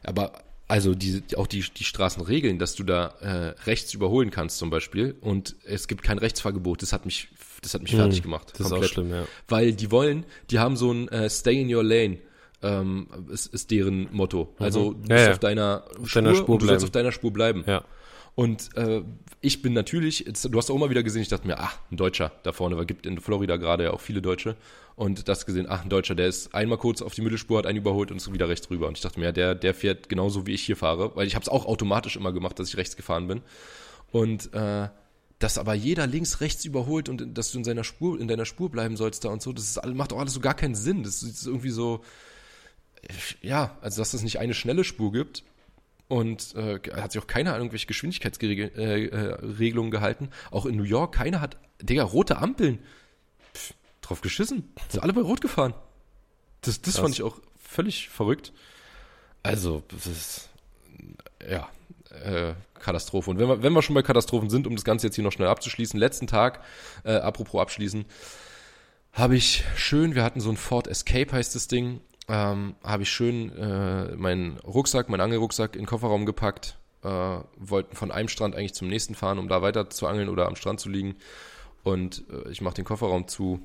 Aber 0.04 0.32
also 0.68 0.96
diese, 0.96 1.22
auch 1.38 1.48
die, 1.48 1.62
die 1.62 1.84
Straßenregeln, 1.84 2.58
dass 2.60 2.76
du 2.76 2.84
da 2.84 3.08
äh, 3.22 3.54
rechts 3.66 3.94
überholen 3.94 4.32
kannst 4.32 4.58
zum 4.58 4.70
Beispiel 4.70 5.16
und 5.22 5.56
es 5.64 5.88
gibt 5.88 6.04
kein 6.04 6.18
Rechtsfahrgebot, 6.18 6.82
das 6.82 6.92
hat 6.92 7.06
mich, 7.06 7.30
das 7.62 7.74
hat 7.76 7.84
mich 7.84 7.96
fertig 7.96 8.24
gemacht. 8.24 8.50
Hm, 8.50 8.56
Das 8.58 8.68
ist 8.68 8.74
auch 8.74 8.84
schlimm, 8.84 9.12
ja. 9.12 9.26
Weil 9.48 9.74
die 9.74 9.92
wollen, 9.92 10.26
die 10.50 10.60
haben 10.60 10.76
so 10.76 10.92
ein 10.92 11.08
äh, 11.10 11.30
Stay 11.30 11.62
in 11.62 11.74
your 11.74 11.84
lane, 11.84 12.18
ähm, 12.64 13.08
ist, 13.30 13.48
ist 13.48 13.70
deren 13.72 14.10
Motto. 14.12 14.54
Also 14.60 14.94
du 14.94 14.98
Mhm. 14.98 15.06
Ja, 15.10 15.16
bist 15.16 15.26
ja. 15.28 15.32
auf 15.34 15.40
deiner 15.40 15.84
Auf 16.00 16.10
Spur, 16.10 16.22
deiner 16.22 16.36
Spur 16.36 16.50
und 16.56 16.62
du 16.64 16.66
sollst 16.66 16.80
bleiben. 16.82 16.84
auf 16.84 16.92
deiner 16.92 17.12
Spur 17.12 17.32
bleiben. 17.34 17.64
Ja. 17.68 17.84
Und 18.36 18.76
äh, 18.76 19.02
ich 19.40 19.62
bin 19.62 19.72
natürlich, 19.72 20.26
jetzt, 20.28 20.44
du 20.44 20.58
hast 20.58 20.70
auch 20.70 20.76
immer 20.76 20.90
wieder 20.90 21.04
gesehen, 21.04 21.22
ich 21.22 21.30
dachte 21.30 21.48
mir, 21.48 21.58
ach, 21.58 21.80
ein 21.90 21.96
Deutscher 21.96 22.34
da 22.44 22.52
vorne, 22.52 22.76
weil 22.76 22.86
gibt 22.86 23.06
in 23.06 23.20
Florida 23.20 23.56
gerade 23.56 23.86
ja 23.86 23.92
auch 23.92 24.02
viele 24.02 24.22
Deutsche. 24.22 24.58
Und 24.98 25.30
das 25.30 25.46
gesehen, 25.46 25.68
ach, 25.70 25.84
ein 25.84 25.90
Deutscher, 25.90 26.16
der 26.16 26.28
ist 26.28 26.54
einmal 26.54 26.78
kurz 26.78 27.02
auf 27.02 27.14
die 27.14 27.22
Mittelspur, 27.22 27.58
hat 27.58 27.66
einen 27.66 27.78
überholt 27.78 28.12
und 28.12 28.18
ist 28.18 28.32
wieder 28.32 28.50
rechts 28.50 28.70
rüber. 28.70 28.88
Und 28.88 28.98
ich 28.98 29.02
dachte 29.02 29.20
mir, 29.20 29.28
ja, 29.28 29.32
der, 29.32 29.56
der 29.56 29.74
fährt 29.74 30.10
genauso 30.10 30.46
wie 30.48 30.54
ich 30.54 30.64
hier 30.64 30.76
fahre, 30.76 31.16
weil 31.16 31.28
ich 31.28 31.36
habe 31.36 31.44
es 31.44 31.50
auch 31.50 31.66
automatisch 31.66 32.18
immer 32.18 32.34
gemacht, 32.34 32.60
dass 32.60 32.68
ich 32.68 32.78
rechts 32.78 32.98
gefahren 32.98 33.28
bin. 33.28 33.42
Und 34.12 34.54
äh, 34.54 34.90
dass 35.40 35.58
aber 35.58 35.74
jeder 35.74 36.08
links, 36.08 36.42
rechts 36.42 36.66
überholt 36.66 37.08
und 37.10 37.38
dass 37.38 37.52
du 37.52 37.58
in 37.58 37.64
seiner 37.64 37.84
Spur, 37.84 38.20
in 38.20 38.28
deiner 38.28 38.46
Spur 38.46 38.70
bleiben 38.70 38.98
sollst 38.98 39.24
da 39.26 39.30
und 39.30 39.42
so, 39.42 39.54
das 39.54 39.66
ist, 39.66 39.86
macht 39.86 40.14
auch 40.14 40.20
alles 40.20 40.34
so 40.34 40.40
gar 40.40 40.54
keinen 40.54 40.76
Sinn. 40.76 41.04
Das 41.04 41.24
ist 41.24 41.46
irgendwie 41.46 41.72
so, 41.72 42.04
ja, 43.42 43.78
also 43.82 44.02
dass 44.02 44.14
es 44.14 44.24
nicht 44.24 44.40
eine 44.40 44.54
schnelle 44.54 44.84
Spur 44.84 45.12
gibt 45.12 45.44
und 46.08 46.56
äh, 46.56 46.80
hat 46.96 47.12
sich 47.12 47.22
auch 47.22 47.28
keiner 47.28 47.54
an 47.54 47.62
irgendwelche 47.62 47.88
Geschwindigkeitsregelungen 47.88 48.72
äh, 48.78 49.88
äh, 49.88 49.90
gehalten. 49.90 50.30
Auch 50.52 50.66
in 50.66 50.76
New 50.76 50.84
York, 50.84 51.16
keiner 51.16 51.42
hat, 51.42 51.58
Digga, 51.82 52.04
rote 52.04 52.38
Ampeln. 52.38 52.80
Pff, 53.54 53.74
drauf 54.02 54.22
geschissen. 54.22 54.72
Sind 54.90 55.02
alle 55.02 55.14
bei 55.14 55.22
Rot 55.22 55.42
gefahren. 55.42 55.74
Das, 56.62 56.82
das 56.82 56.96
Krass. 56.96 57.02
fand 57.02 57.16
ich 57.16 57.24
auch 57.24 57.40
völlig 57.60 58.10
verrückt. 58.10 58.54
Also, 59.44 59.84
das 59.90 60.08
ist, 60.08 60.50
ja, 61.48 61.70
äh, 62.24 62.54
Katastrophe. 62.80 63.30
Und 63.30 63.40
wenn 63.40 63.48
wir, 63.48 63.64
wenn 63.64 63.74
wir 63.74 63.82
schon 63.82 63.96
bei 63.96 64.02
Katastrophen 64.02 64.50
sind, 64.50 64.68
um 64.68 64.76
das 64.76 64.86
Ganze 64.86 65.08
jetzt 65.08 65.16
hier 65.16 65.24
noch 65.24 65.32
schnell 65.32 65.48
abzuschließen, 65.48 66.00
letzten 66.00 66.28
Tag, 66.28 66.64
äh, 67.04 67.14
apropos 67.14 67.62
abschließen, 67.62 68.06
habe 69.12 69.36
ich 69.36 69.64
schön, 69.76 70.14
wir 70.14 70.24
hatten 70.24 70.40
so 70.40 70.50
ein 70.50 70.58
Ford 70.58 70.88
Escape 70.88 71.32
heißt 71.32 71.56
das 71.56 71.68
Ding, 71.68 72.02
ähm, 72.28 72.76
habe 72.84 73.04
ich 73.04 73.10
schön 73.10 73.56
äh, 73.58 74.16
meinen 74.16 74.58
Rucksack, 74.60 75.10
meinen 75.10 75.22
Angelrucksack 75.22 75.76
in 75.76 75.82
den 75.82 75.88
Kofferraum 75.88 76.26
gepackt, 76.26 76.78
äh, 77.04 77.08
wollten 77.58 77.96
von 77.96 78.12
einem 78.12 78.30
Strand 78.30 78.56
eigentlich 78.56 78.74
zum 78.74 78.88
nächsten 78.88 79.16
fahren, 79.16 79.38
um 79.38 79.48
da 79.48 79.62
weiter 79.62 79.90
zu 79.90 80.08
angeln 80.08 80.30
oder 80.30 80.48
am 80.48 80.56
Strand 80.56 80.80
zu 80.80 80.90
liegen. 80.90 81.16
Und 81.84 82.24
äh, 82.32 82.50
ich 82.50 82.62
mache 82.62 82.76
den 82.76 82.86
Kofferraum 82.86 83.28
zu, 83.28 83.60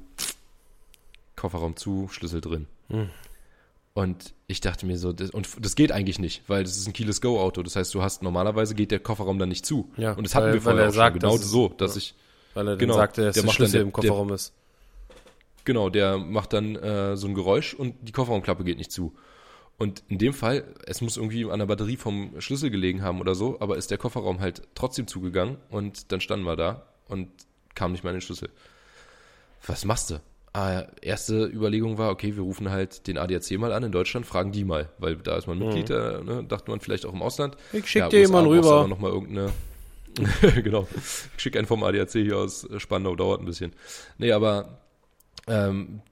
Kofferraum 1.37 1.77
zu, 1.77 2.09
Schlüssel 2.11 2.41
drin. 2.41 2.67
Hm. 2.89 3.09
Und 3.93 4.35
ich 4.47 4.61
dachte 4.61 4.87
mir 4.87 4.99
so, 4.99 5.13
das, 5.13 5.31
und 5.31 5.49
das 5.65 5.75
geht 5.75 5.91
eigentlich 5.91 6.19
nicht, 6.19 6.43
weil 6.47 6.63
das 6.63 6.77
ist 6.77 6.87
ein 6.87 6.93
Keyless 6.93 7.21
Go 7.21 7.41
Auto. 7.41 7.63
Das 7.63 7.77
heißt, 7.77 7.93
du 7.95 8.03
hast 8.03 8.23
normalerweise 8.23 8.75
geht 8.75 8.91
der 8.93 9.01
Kofferraum 9.01 9.39
dann 9.39 9.49
nicht 9.49 9.67
zu. 9.67 9.91
Ja, 9.97 10.13
und 10.13 10.25
das 10.25 10.35
hatten 10.35 10.47
weil, 10.47 10.55
wir 10.55 10.63
vorher 10.63 10.83
er 10.83 10.89
auch 10.91 10.93
sagt, 10.95 11.15
schon, 11.15 11.21
genau 11.21 11.37
dass 11.37 11.51
so, 11.51 11.69
dass 11.71 11.95
ja. 11.95 11.99
ich 11.99 12.15
Weil 12.55 12.69
er 12.69 12.77
Genau, 12.77 12.95
dann 12.95 13.01
sagte, 13.03 13.25
dass 13.25 13.35
der 13.35 13.43
der 13.43 13.51
Schlüssel 13.51 13.79
dann- 13.81 13.89
im 13.89 13.93
Kofferraum 13.93 14.33
ist. 14.33 14.53
Genau, 15.71 15.89
der 15.89 16.19
macht 16.19 16.53
dann 16.53 16.75
äh, 16.75 17.17
so 17.17 17.29
ein 17.29 17.35
Geräusch 17.35 17.75
und 17.75 17.95
die 18.03 18.11
Kofferraumklappe 18.11 18.65
geht 18.65 18.77
nicht 18.77 18.91
zu. 18.91 19.15
Und 19.79 20.03
in 20.09 20.19
dem 20.19 20.33
Fall, 20.33 20.65
es 20.85 21.01
muss 21.01 21.17
irgendwie 21.17 21.49
an 21.49 21.61
der 21.61 21.67
Batterie 21.67 21.97
vom 21.97 22.33
Schlüssel 22.41 22.71
gelegen 22.71 23.03
haben 23.05 23.21
oder 23.21 23.37
so, 23.37 23.61
aber 23.61 23.77
ist 23.77 23.89
der 23.93 23.97
Kofferraum 23.97 24.41
halt 24.41 24.63
trotzdem 24.75 25.07
zugegangen 25.07 25.59
und 25.71 26.11
dann 26.11 26.21
standen 26.21 26.45
wir 26.45 26.57
da 26.57 26.89
und 27.07 27.29
kam 27.77 27.93
nicht 27.93 28.03
mehr 28.03 28.11
an 28.11 28.17
den 28.17 28.21
Schlüssel. 28.21 28.49
Was 29.65 29.85
machst 29.85 30.11
du? 30.11 30.21
Ah, 30.55 30.89
erste 31.03 31.45
Überlegung 31.47 31.99
war, 31.99 32.11
okay, 32.11 32.35
wir 32.35 32.43
rufen 32.43 32.69
halt 32.69 33.07
den 33.07 33.17
ADAC 33.17 33.53
mal 33.61 33.73
an 33.73 33.85
in 33.85 33.93
Deutschland, 33.93 34.27
fragen 34.27 34.51
die 34.51 34.65
mal, 34.65 34.89
weil 34.99 35.15
da 35.19 35.37
ist 35.37 35.47
man 35.47 35.57
Mitglied, 35.57 35.89
äh, 35.91 36.21
ne, 36.25 36.45
dachte 36.49 36.69
man 36.69 36.81
vielleicht 36.81 37.07
auch 37.07 37.13
im 37.13 37.23
Ausland. 37.23 37.57
Ich 37.73 37.87
schick 37.89 38.01
Ja, 38.01 38.09
dir 38.09 38.19
jemanden 38.23 38.51
rüber. 38.51 38.89
noch 38.89 38.99
mal 38.99 39.13
irgendeine 39.13 39.53
genau. 40.65 40.89
Ich 41.37 41.43
schicke 41.45 41.59
einen 41.61 41.69
vom 41.69 41.85
ADAC 41.85 42.11
hier 42.11 42.39
aus 42.39 42.67
Spandau, 42.79 43.15
dauert 43.15 43.39
ein 43.41 43.47
bisschen. 43.47 43.73
Nee, 44.19 44.33
aber 44.33 44.81
ähm, 45.47 46.03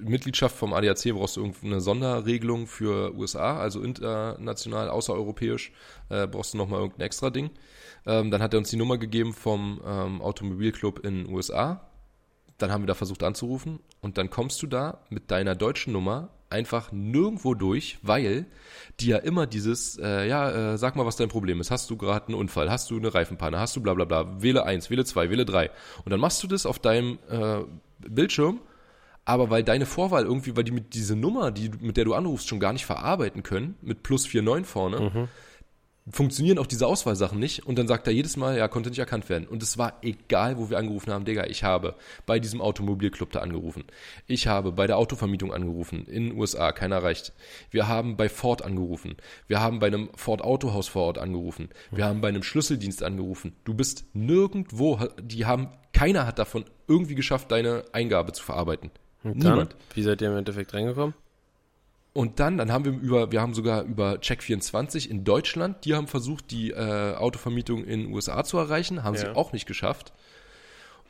Mitgliedschaft 0.00 0.56
vom 0.56 0.72
ADAC 0.72 1.12
brauchst 1.14 1.36
du 1.36 1.40
irgendeine 1.40 1.80
Sonderregelung 1.80 2.66
für 2.66 3.14
USA, 3.14 3.58
also 3.58 3.82
international, 3.82 4.88
außereuropäisch, 4.88 5.72
äh, 6.08 6.26
brauchst 6.26 6.54
du 6.54 6.58
nochmal 6.58 6.80
irgendein 6.80 7.06
extra 7.06 7.30
Ding. 7.30 7.50
Ähm, 8.06 8.30
dann 8.30 8.42
hat 8.42 8.54
er 8.54 8.58
uns 8.58 8.70
die 8.70 8.76
Nummer 8.76 8.98
gegeben 8.98 9.32
vom 9.32 9.80
ähm, 9.86 10.22
Automobilclub 10.22 11.04
in 11.04 11.28
USA. 11.28 11.88
Dann 12.58 12.70
haben 12.70 12.82
wir 12.82 12.86
da 12.86 12.94
versucht 12.94 13.22
anzurufen 13.22 13.80
und 14.00 14.16
dann 14.16 14.30
kommst 14.30 14.62
du 14.62 14.66
da 14.66 15.00
mit 15.10 15.30
deiner 15.30 15.54
deutschen 15.54 15.92
Nummer 15.92 16.30
einfach 16.50 16.92
nirgendwo 16.92 17.54
durch, 17.54 17.98
weil 18.02 18.46
die 19.00 19.08
ja 19.08 19.18
immer 19.18 19.46
dieses, 19.46 19.98
äh, 19.98 20.28
ja, 20.28 20.74
äh, 20.74 20.78
sag 20.78 20.94
mal, 20.94 21.04
was 21.04 21.16
dein 21.16 21.28
Problem 21.28 21.60
ist. 21.60 21.70
Hast 21.72 21.90
du 21.90 21.96
gerade 21.96 22.28
einen 22.28 22.36
Unfall? 22.36 22.70
Hast 22.70 22.90
du 22.90 22.96
eine 22.96 23.12
Reifenpanne? 23.12 23.58
Hast 23.58 23.74
du 23.74 23.80
bla 23.80 23.92
bla 23.94 24.04
bla? 24.04 24.40
Wähle 24.40 24.64
eins, 24.64 24.88
wähle 24.88 25.04
zwei, 25.04 25.30
wähle 25.30 25.44
drei. 25.44 25.70
Und 26.04 26.12
dann 26.12 26.20
machst 26.20 26.42
du 26.42 26.46
das 26.46 26.64
auf 26.64 26.78
deinem 26.78 27.18
äh, 27.28 27.62
Bildschirm, 28.08 28.60
aber 29.24 29.50
weil 29.50 29.62
deine 29.64 29.86
Vorwahl 29.86 30.24
irgendwie, 30.24 30.56
weil 30.56 30.64
die 30.64 30.72
mit 30.72 30.94
diese 30.94 31.16
Nummer, 31.16 31.50
die, 31.50 31.70
mit 31.80 31.96
der 31.96 32.04
du 32.04 32.14
anrufst, 32.14 32.48
schon 32.48 32.60
gar 32.60 32.72
nicht 32.72 32.84
verarbeiten 32.86 33.42
können, 33.42 33.76
mit 33.80 34.02
plus 34.02 34.24
49 34.32 34.66
vorne, 34.66 35.28
funktionieren 36.10 36.58
auch 36.58 36.66
diese 36.66 36.86
Auswahlsachen 36.86 37.38
nicht. 37.38 37.66
Und 37.66 37.78
dann 37.78 37.88
sagt 37.88 38.06
er 38.06 38.12
jedes 38.12 38.36
Mal, 38.36 38.58
ja, 38.58 38.68
konnte 38.68 38.90
nicht 38.90 38.98
erkannt 38.98 39.28
werden. 39.28 39.46
Und 39.46 39.62
es 39.62 39.78
war 39.78 39.98
egal, 40.02 40.58
wo 40.58 40.70
wir 40.70 40.78
angerufen 40.78 41.12
haben, 41.12 41.24
Digga, 41.24 41.46
ich 41.46 41.64
habe 41.64 41.94
bei 42.26 42.38
diesem 42.38 42.60
Automobilclub 42.60 43.32
da 43.32 43.40
angerufen. 43.40 43.84
Ich 44.26 44.46
habe 44.46 44.72
bei 44.72 44.86
der 44.86 44.98
Autovermietung 44.98 45.52
angerufen, 45.52 46.06
in 46.06 46.28
den 46.28 46.38
USA, 46.38 46.72
keiner 46.72 47.02
reicht. 47.02 47.32
Wir 47.70 47.88
haben 47.88 48.16
bei 48.16 48.28
Ford 48.28 48.62
angerufen. 48.62 49.16
Wir 49.46 49.60
haben 49.60 49.78
bei 49.78 49.86
einem 49.86 50.10
Ford 50.14 50.42
Autohaus 50.42 50.88
vor 50.88 51.04
Ort 51.04 51.18
angerufen. 51.18 51.70
Wir 51.90 52.04
haben 52.04 52.20
bei 52.20 52.28
einem 52.28 52.42
Schlüsseldienst 52.42 53.02
angerufen. 53.02 53.56
Du 53.64 53.74
bist 53.74 54.04
nirgendwo, 54.12 55.00
die 55.20 55.46
haben, 55.46 55.68
keiner 55.92 56.26
hat 56.26 56.38
davon 56.38 56.64
irgendwie 56.86 57.14
geschafft, 57.14 57.50
deine 57.50 57.84
Eingabe 57.92 58.32
zu 58.32 58.42
verarbeiten. 58.42 58.90
Und 59.22 59.38
Niemand. 59.38 59.74
Wie 59.94 60.02
seid 60.02 60.20
ihr 60.20 60.28
im 60.28 60.36
Endeffekt 60.36 60.74
reingekommen? 60.74 61.14
Und 62.14 62.38
dann, 62.38 62.56
dann 62.58 62.70
haben 62.72 62.84
wir 62.84 62.92
über, 62.92 63.32
wir 63.32 63.40
haben 63.42 63.54
sogar 63.54 63.82
über 63.82 64.14
Check24 64.14 65.08
in 65.08 65.24
Deutschland, 65.24 65.84
die 65.84 65.94
haben 65.94 66.06
versucht, 66.06 66.52
die 66.52 66.70
äh, 66.70 67.14
Autovermietung 67.16 67.84
in 67.84 68.02
den 68.04 68.12
USA 68.14 68.44
zu 68.44 68.56
erreichen, 68.56 69.02
haben 69.02 69.14
Ja. 69.16 69.20
sie 69.20 69.36
auch 69.36 69.52
nicht 69.52 69.66
geschafft. 69.66 70.12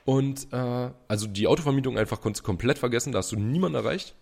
Und 0.06 0.48
äh, 0.52 0.90
also 1.06 1.26
die 1.26 1.46
Autovermietung 1.46 1.98
einfach 1.98 2.20
konntest 2.22 2.42
du 2.42 2.46
komplett 2.46 2.78
vergessen, 2.78 3.12
da 3.12 3.18
hast 3.18 3.32
du 3.32 3.36
niemanden 3.36 3.76
erreicht. 3.76 4.14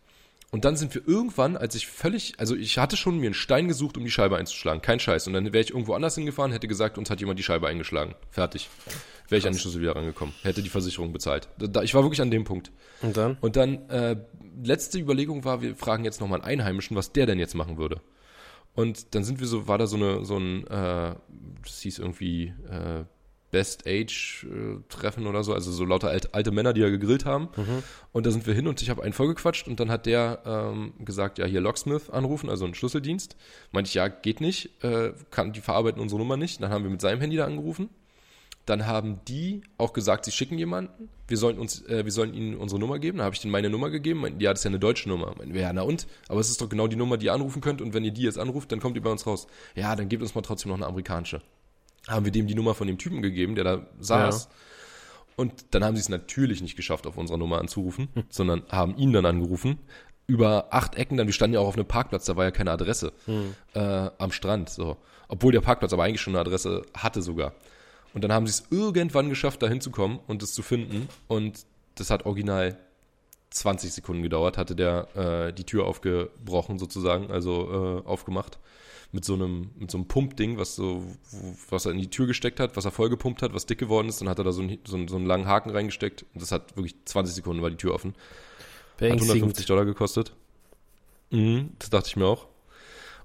Und 0.52 0.66
dann 0.66 0.76
sind 0.76 0.94
wir 0.94 1.08
irgendwann, 1.08 1.56
als 1.56 1.74
ich 1.74 1.86
völlig, 1.86 2.34
also 2.38 2.54
ich 2.54 2.76
hatte 2.76 2.98
schon 2.98 3.18
mir 3.18 3.26
einen 3.26 3.34
Stein 3.34 3.68
gesucht, 3.68 3.96
um 3.96 4.04
die 4.04 4.10
Scheibe 4.10 4.36
einzuschlagen, 4.36 4.82
kein 4.82 5.00
Scheiß. 5.00 5.26
Und 5.26 5.32
dann 5.32 5.46
wäre 5.46 5.64
ich 5.64 5.70
irgendwo 5.70 5.94
anders 5.94 6.14
hingefahren, 6.14 6.52
hätte 6.52 6.68
gesagt, 6.68 6.98
uns 6.98 7.08
hat 7.08 7.20
jemand 7.20 7.38
die 7.38 7.42
Scheibe 7.42 7.68
eingeschlagen. 7.68 8.14
Fertig. 8.30 8.68
Wäre 9.30 9.38
ich 9.38 9.46
an 9.46 9.54
den 9.54 9.58
Schlüssel 9.58 9.80
wieder 9.80 9.96
rangekommen. 9.96 10.34
Hätte 10.42 10.62
die 10.62 10.68
Versicherung 10.68 11.14
bezahlt. 11.14 11.48
Da, 11.56 11.82
ich 11.82 11.94
war 11.94 12.02
wirklich 12.02 12.20
an 12.20 12.30
dem 12.30 12.44
Punkt. 12.44 12.70
Und 13.00 13.16
dann? 13.16 13.38
Und 13.40 13.56
dann, 13.56 13.88
äh, 13.88 14.16
letzte 14.62 14.98
Überlegung 14.98 15.42
war, 15.46 15.62
wir 15.62 15.74
fragen 15.74 16.04
jetzt 16.04 16.20
nochmal 16.20 16.42
einen 16.42 16.60
Einheimischen, 16.60 16.98
was 16.98 17.12
der 17.12 17.24
denn 17.24 17.38
jetzt 17.38 17.54
machen 17.54 17.78
würde. 17.78 18.02
Und 18.74 19.14
dann 19.14 19.24
sind 19.24 19.40
wir 19.40 19.46
so, 19.46 19.68
war 19.68 19.78
da 19.78 19.86
so 19.86 19.96
eine, 19.96 20.22
so 20.26 20.36
ein, 20.36 20.66
äh, 20.66 21.14
das 21.64 21.80
hieß 21.80 21.98
irgendwie, 21.98 22.52
äh, 22.68 23.04
Best 23.52 23.86
Age 23.86 24.46
äh, 24.50 24.80
Treffen 24.88 25.26
oder 25.28 25.44
so, 25.44 25.52
also 25.52 25.70
so 25.70 25.84
lauter 25.84 26.08
alt, 26.08 26.34
alte 26.34 26.50
Männer, 26.50 26.72
die 26.72 26.80
ja 26.80 26.88
gegrillt 26.88 27.24
haben. 27.26 27.48
Und 28.10 28.26
da 28.26 28.30
sind 28.30 28.46
wir 28.46 28.54
hin 28.54 28.66
und 28.66 28.82
ich 28.82 28.90
habe 28.90 29.02
einen 29.02 29.12
vollgequatscht 29.12 29.68
und 29.68 29.78
dann 29.78 29.90
hat 29.90 30.06
der 30.06 30.42
ähm, 30.44 30.94
gesagt, 31.04 31.38
ja, 31.38 31.44
hier 31.44 31.60
Locksmith 31.60 32.10
anrufen, 32.10 32.48
also 32.48 32.64
einen 32.64 32.74
Schlüsseldienst. 32.74 33.36
Meinte 33.70 33.88
ich, 33.88 33.94
ja, 33.94 34.08
geht 34.08 34.40
nicht, 34.40 34.82
äh, 34.82 35.12
kann, 35.30 35.52
die 35.52 35.60
verarbeiten 35.60 36.00
unsere 36.00 36.18
Nummer 36.18 36.36
nicht. 36.36 36.62
Dann 36.62 36.70
haben 36.70 36.82
wir 36.82 36.90
mit 36.90 37.02
seinem 37.02 37.20
Handy 37.20 37.36
da 37.36 37.44
angerufen. 37.44 37.90
Dann 38.64 38.86
haben 38.86 39.20
die 39.26 39.62
auch 39.76 39.92
gesagt, 39.92 40.24
sie 40.24 40.30
schicken 40.30 40.56
jemanden. 40.56 41.08
Wir 41.28 41.36
sollen 41.36 41.58
uns, 41.58 41.82
äh, 41.88 42.04
wir 42.04 42.12
sollen 42.12 42.32
ihnen 42.32 42.56
unsere 42.56 42.80
Nummer 42.80 42.98
geben. 43.00 43.18
Da 43.18 43.24
habe 43.24 43.34
ich 43.34 43.40
denen 43.40 43.52
meine 43.52 43.68
Nummer 43.68 43.90
gegeben. 43.90 44.20
Meinten, 44.20 44.40
ja, 44.40 44.50
das 44.50 44.60
ist 44.60 44.64
ja 44.64 44.70
eine 44.70 44.78
deutsche 44.78 45.08
Nummer. 45.08 45.34
Meinten, 45.36 45.54
ja, 45.54 45.72
na 45.72 45.82
und? 45.82 46.06
Aber 46.28 46.40
es 46.40 46.48
ist 46.48 46.60
doch 46.60 46.68
genau 46.68 46.86
die 46.86 46.96
Nummer, 46.96 47.18
die 47.18 47.26
ihr 47.26 47.34
anrufen 47.34 47.60
könnt. 47.60 47.82
Und 47.82 47.92
wenn 47.92 48.04
ihr 48.04 48.12
die 48.12 48.22
jetzt 48.22 48.38
anruft, 48.38 48.72
dann 48.72 48.80
kommt 48.80 48.96
ihr 48.96 49.02
bei 49.02 49.10
uns 49.10 49.26
raus. 49.26 49.46
Ja, 49.74 49.94
dann 49.96 50.08
gebt 50.08 50.22
uns 50.22 50.34
mal 50.34 50.42
trotzdem 50.42 50.70
noch 50.70 50.76
eine 50.76 50.86
amerikanische. 50.86 51.42
Haben 52.08 52.24
wir 52.24 52.32
dem 52.32 52.46
die 52.46 52.54
Nummer 52.54 52.74
von 52.74 52.86
dem 52.86 52.98
Typen 52.98 53.22
gegeben, 53.22 53.54
der 53.54 53.64
da 53.64 53.86
saß. 54.00 54.48
Und 55.36 55.74
dann 55.74 55.84
haben 55.84 55.96
sie 55.96 56.00
es 56.00 56.08
natürlich 56.08 56.60
nicht 56.60 56.76
geschafft, 56.76 57.06
auf 57.06 57.16
unserer 57.16 57.38
Nummer 57.38 57.58
anzurufen, 57.58 58.08
sondern 58.28 58.62
haben 58.70 58.96
ihn 58.96 59.12
dann 59.12 59.26
angerufen. 59.26 59.78
Über 60.26 60.68
acht 60.70 60.94
Ecken, 60.94 61.16
dann, 61.16 61.26
wir 61.26 61.34
standen 61.34 61.54
ja 61.54 61.60
auch 61.60 61.66
auf 61.66 61.76
einem 61.76 61.86
Parkplatz, 61.86 62.24
da 62.26 62.36
war 62.36 62.44
ja 62.44 62.50
keine 62.50 62.70
Adresse 62.70 63.12
äh, 63.74 64.10
am 64.18 64.32
Strand. 64.32 64.70
So. 64.70 64.96
Obwohl 65.28 65.52
der 65.52 65.60
Parkplatz 65.60 65.92
aber 65.92 66.04
eigentlich 66.04 66.20
schon 66.20 66.34
eine 66.34 66.40
Adresse 66.40 66.82
hatte 66.94 67.22
sogar. 67.22 67.54
Und 68.14 68.22
dann 68.24 68.32
haben 68.32 68.46
sie 68.46 68.50
es 68.50 68.64
irgendwann 68.70 69.30
geschafft, 69.30 69.62
da 69.62 69.68
hinzukommen 69.68 70.20
und 70.26 70.42
es 70.42 70.52
zu 70.52 70.62
finden. 70.62 71.08
Und 71.28 71.64
das 71.94 72.10
hat 72.10 72.26
original 72.26 72.78
20 73.50 73.92
Sekunden 73.92 74.22
gedauert, 74.22 74.58
hatte 74.58 74.76
der 74.76 75.16
äh, 75.16 75.52
die 75.52 75.64
Tür 75.64 75.86
aufgebrochen 75.86 76.78
sozusagen, 76.78 77.30
also 77.30 78.02
äh, 78.04 78.08
aufgemacht 78.08 78.58
mit 79.12 79.24
so 79.24 79.34
einem 79.34 79.70
mit 79.76 79.90
so 79.90 79.98
einem 79.98 80.08
Pumpding, 80.08 80.58
was 80.58 80.74
so 80.74 81.04
was 81.68 81.84
er 81.84 81.92
in 81.92 81.98
die 81.98 82.10
Tür 82.10 82.26
gesteckt 82.26 82.58
hat, 82.58 82.76
was 82.76 82.84
er 82.84 82.90
vollgepumpt 82.90 83.42
hat, 83.42 83.54
was 83.54 83.66
dick 83.66 83.78
geworden 83.78 84.08
ist, 84.08 84.20
dann 84.20 84.28
hat 84.28 84.38
er 84.38 84.44
da 84.44 84.52
so 84.52 84.62
einen, 84.62 84.78
so 84.84 84.96
einen, 84.96 85.08
so 85.08 85.16
einen 85.16 85.26
langen 85.26 85.46
Haken 85.46 85.70
reingesteckt 85.70 86.24
und 86.34 86.42
das 86.42 86.50
hat 86.50 86.76
wirklich 86.76 86.96
20 87.04 87.34
Sekunden 87.34 87.62
war 87.62 87.70
die 87.70 87.76
Tür 87.76 87.94
offen. 87.94 88.14
Hat 89.00 89.10
150 89.10 89.66
Dollar 89.66 89.84
gekostet. 89.84 90.32
Mhm, 91.30 91.70
das 91.78 91.90
dachte 91.90 92.08
ich 92.08 92.16
mir 92.16 92.26
auch. 92.26 92.46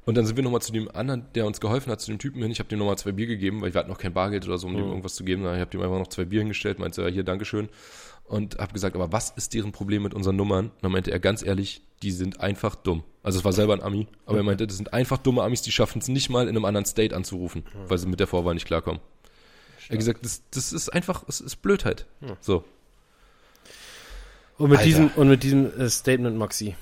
Und 0.05 0.15
dann 0.15 0.25
sind 0.25 0.37
wir 0.37 0.43
nochmal 0.43 0.61
zu 0.61 0.71
dem 0.71 0.89
anderen, 0.89 1.25
der 1.35 1.45
uns 1.45 1.59
geholfen 1.59 1.91
hat, 1.91 1.99
zu 1.99 2.09
dem 2.09 2.17
Typen 2.17 2.41
hin. 2.41 2.49
Ich 2.49 2.59
habe 2.59 2.69
dem 2.69 2.79
nochmal 2.79 2.97
zwei 2.97 3.11
Bier 3.11 3.27
gegeben, 3.27 3.61
weil 3.61 3.73
wir 3.73 3.79
hatten 3.79 3.89
noch 3.89 3.97
kein 3.97 4.13
Bargeld 4.13 4.47
oder 4.47 4.57
so, 4.57 4.67
um 4.67 4.73
dem 4.73 4.85
irgendwas 4.85 5.15
zu 5.15 5.25
geben. 5.25 5.41
Ich 5.41 5.59
habe 5.59 5.69
dem 5.69 5.81
einfach 5.81 5.99
noch 5.99 6.07
zwei 6.07 6.23
Bier 6.23 6.39
hingestellt, 6.39 6.79
meinte, 6.79 7.01
ja, 7.01 7.09
hier, 7.09 7.23
Dankeschön. 7.23 7.67
Und 8.23 8.57
habe 8.57 8.71
gesagt, 8.71 8.95
aber 8.95 9.11
was 9.11 9.31
ist 9.31 9.53
deren 9.53 9.73
Problem 9.73 10.03
mit 10.03 10.13
unseren 10.13 10.37
Nummern? 10.37 10.67
Und 10.67 10.83
dann 10.83 10.93
meinte 10.93 11.11
er 11.11 11.19
ganz 11.19 11.43
ehrlich, 11.43 11.81
die 12.03 12.11
sind 12.11 12.39
einfach 12.41 12.75
dumm. 12.75 13.03
Also 13.23 13.39
es 13.39 13.45
war 13.45 13.53
selber 13.53 13.73
ein 13.73 13.81
Ami, 13.83 14.07
aber 14.25 14.37
er 14.37 14.43
meinte, 14.43 14.67
das 14.67 14.77
sind 14.77 14.93
einfach 14.93 15.17
dumme 15.17 15.41
Amis, 15.43 15.61
die 15.61 15.71
schaffen 15.71 15.99
es 15.99 16.07
nicht 16.07 16.29
mal 16.29 16.43
in 16.43 16.49
einem 16.55 16.65
anderen 16.65 16.85
State 16.85 17.15
anzurufen, 17.15 17.63
weil 17.87 17.97
sie 17.97 18.07
mit 18.07 18.19
der 18.19 18.27
Vorwahl 18.27 18.53
nicht 18.53 18.65
klarkommen. 18.67 19.01
Er 19.89 19.93
hat 19.93 19.97
gesagt, 19.99 20.23
das, 20.25 20.41
das 20.51 20.73
ist 20.73 20.89
einfach, 20.93 21.23
es 21.27 21.41
ist 21.41 21.57
Blödheit. 21.61 22.05
So. 22.41 22.63
Und 24.57 24.69
mit 24.69 24.79
Alter. 24.79 24.87
diesem, 24.87 25.07
und 25.15 25.27
mit 25.29 25.43
diesem 25.43 25.79
äh, 25.79 25.89
Statement, 25.89 26.37
Maxi. 26.37 26.75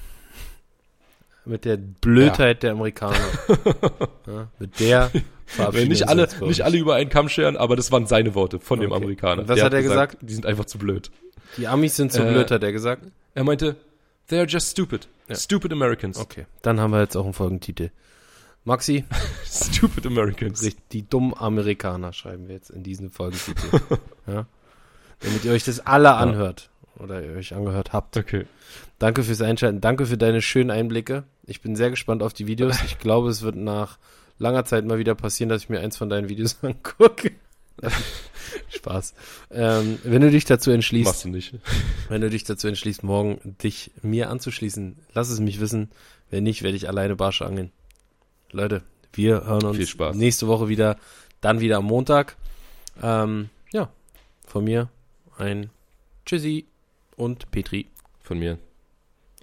Mit 1.45 1.65
der 1.65 1.77
Blödheit 1.77 2.63
der 2.63 2.71
Amerikaner. 2.71 3.17
ja, 4.27 4.47
mit 4.57 4.79
der 4.79 5.11
verabschieden 5.45 5.89
nicht 5.89 6.07
alle, 6.07 6.23
nicht 6.41 6.49
ich. 6.59 6.63
alle 6.65 6.77
über 6.77 6.95
einen 6.95 7.09
Kamm 7.09 7.29
scheren, 7.29 7.55
aber 7.57 7.75
das 7.75 7.91
waren 7.91 8.07
seine 8.07 8.33
Worte 8.33 8.59
von 8.59 8.79
dem 8.79 8.91
Okay. 8.91 8.97
Amerikaner. 9.03 9.41
Und 9.43 9.49
was 9.49 9.61
hat 9.61 9.73
er 9.73 9.83
gesagt? 9.83 10.17
Die 10.21 10.33
sind 10.33 10.45
einfach 10.47 10.65
zu 10.65 10.77
blöd. 10.79 11.11
Die 11.57 11.67
Amis 11.67 11.95
sind 11.95 12.11
so 12.11 12.23
Äh, 12.23 12.31
blöd, 12.31 12.49
hat 12.49 12.63
er 12.63 12.71
gesagt. 12.71 13.03
Er 13.35 13.43
meinte, 13.43 13.75
they 14.27 14.39
are 14.39 14.47
just 14.47 14.69
stupid. 14.72 15.07
Ja. 15.27 15.35
Stupid 15.35 15.72
Americans. 15.72 16.18
Okay, 16.18 16.45
dann 16.61 16.80
haben 16.80 16.91
wir 16.91 17.02
jetzt 17.02 17.15
auch 17.15 17.23
einen 17.26 17.34
Folgentitel. 17.34 17.89
Maxi, 18.64 19.06
Stupid 19.45 20.06
Americans. 20.07 20.68
die 20.91 21.07
dummen 21.07 21.34
Amerikaner 21.35 22.14
schreiben 22.14 22.47
wir 22.47 22.56
jetzt 22.56 22.72
in 22.72 22.81
diesen 22.84 23.11
Folgentitel. 23.11 23.80
ja? 24.27 24.47
Damit 25.19 25.45
ihr 25.45 25.52
euch 25.52 25.64
das 25.64 25.85
alle 25.85 26.15
anhört. 26.15 26.69
oder 26.97 27.23
ihr 27.23 27.35
euch 27.38 27.53
angehört 27.53 27.93
habt. 27.93 28.18
Okay. 28.18 28.45
Danke 28.99 29.23
fürs 29.23 29.41
Einschalten. 29.41 29.81
Danke 29.81 30.06
für 30.06 30.18
deine 30.18 30.41
schönen 30.41 30.72
Einblicke. 30.72 31.23
Ich 31.45 31.61
bin 31.61 31.76
sehr 31.76 31.89
gespannt 31.91 32.23
auf 32.23 32.34
die 32.34 32.47
Videos. 32.47 32.76
Ich 32.85 32.97
glaube, 32.97 33.30
es 33.30 33.41
wird 33.43 33.56
nach 33.56 33.99
langer 34.39 34.65
Zeit 34.65 34.85
mal 34.85 34.97
wieder 34.97 35.14
passieren, 35.15 35.49
dass 35.49 35.64
ich 35.64 35.69
mir 35.69 35.80
eins 35.81 35.95
von 35.97 36.10
deinen 36.10 36.27
Videos 36.30 36.57
angucke. 36.64 37.31
Spaß. 38.69 39.14
Ähm, 39.52 39.99
wenn 40.03 40.22
du 40.22 40.31
dich 40.31 40.45
dazu 40.45 40.72
entschließt, 40.72 41.06
Machst 41.06 41.26
du 41.26 41.30
nicht. 41.30 41.56
wenn 42.10 42.22
du 42.22 42.30
dich 42.30 42.43
dazu 42.43 42.68
entschließt, 42.68 43.03
morgen 43.03 43.56
dich 43.61 43.91
mir 44.02 44.30
anzuschließen, 44.30 44.97
lass 45.14 45.30
es 45.30 45.39
mich 45.39 45.60
wissen. 45.60 45.91
Wenn 46.30 46.43
nicht, 46.43 46.64
werde 46.64 46.77
ich 46.77 46.88
alleine 46.88 47.15
Barsch 47.15 47.41
angeln. 47.41 47.72
Leute, 48.52 48.84
wir 49.14 49.45
hören 49.45 49.65
uns 49.65 49.97
nächste 50.14 50.47
Woche 50.47 50.69
wieder, 50.69 50.97
dann 51.41 51.60
wieder 51.60 51.77
am 51.77 51.85
Montag. 51.85 52.35
Ähm, 53.02 53.49
ja, 53.72 53.89
von 54.47 54.64
mir 54.64 54.89
ein 55.38 55.69
Tschüssi 56.26 56.65
und 57.15 57.52
Petri. 57.52 57.88
Von 58.22 58.39
mir 58.39 58.57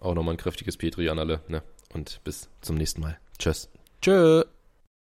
auch 0.00 0.14
nochmal 0.14 0.34
ein 0.34 0.38
kräftiges 0.38 0.76
Petri 0.76 1.08
an 1.08 1.18
alle. 1.18 1.40
Ne? 1.48 1.62
Und 1.92 2.20
bis 2.24 2.48
zum 2.60 2.76
nächsten 2.76 3.00
Mal. 3.00 3.18
Tschüss. 3.38 3.68
Tschö. 4.00 4.44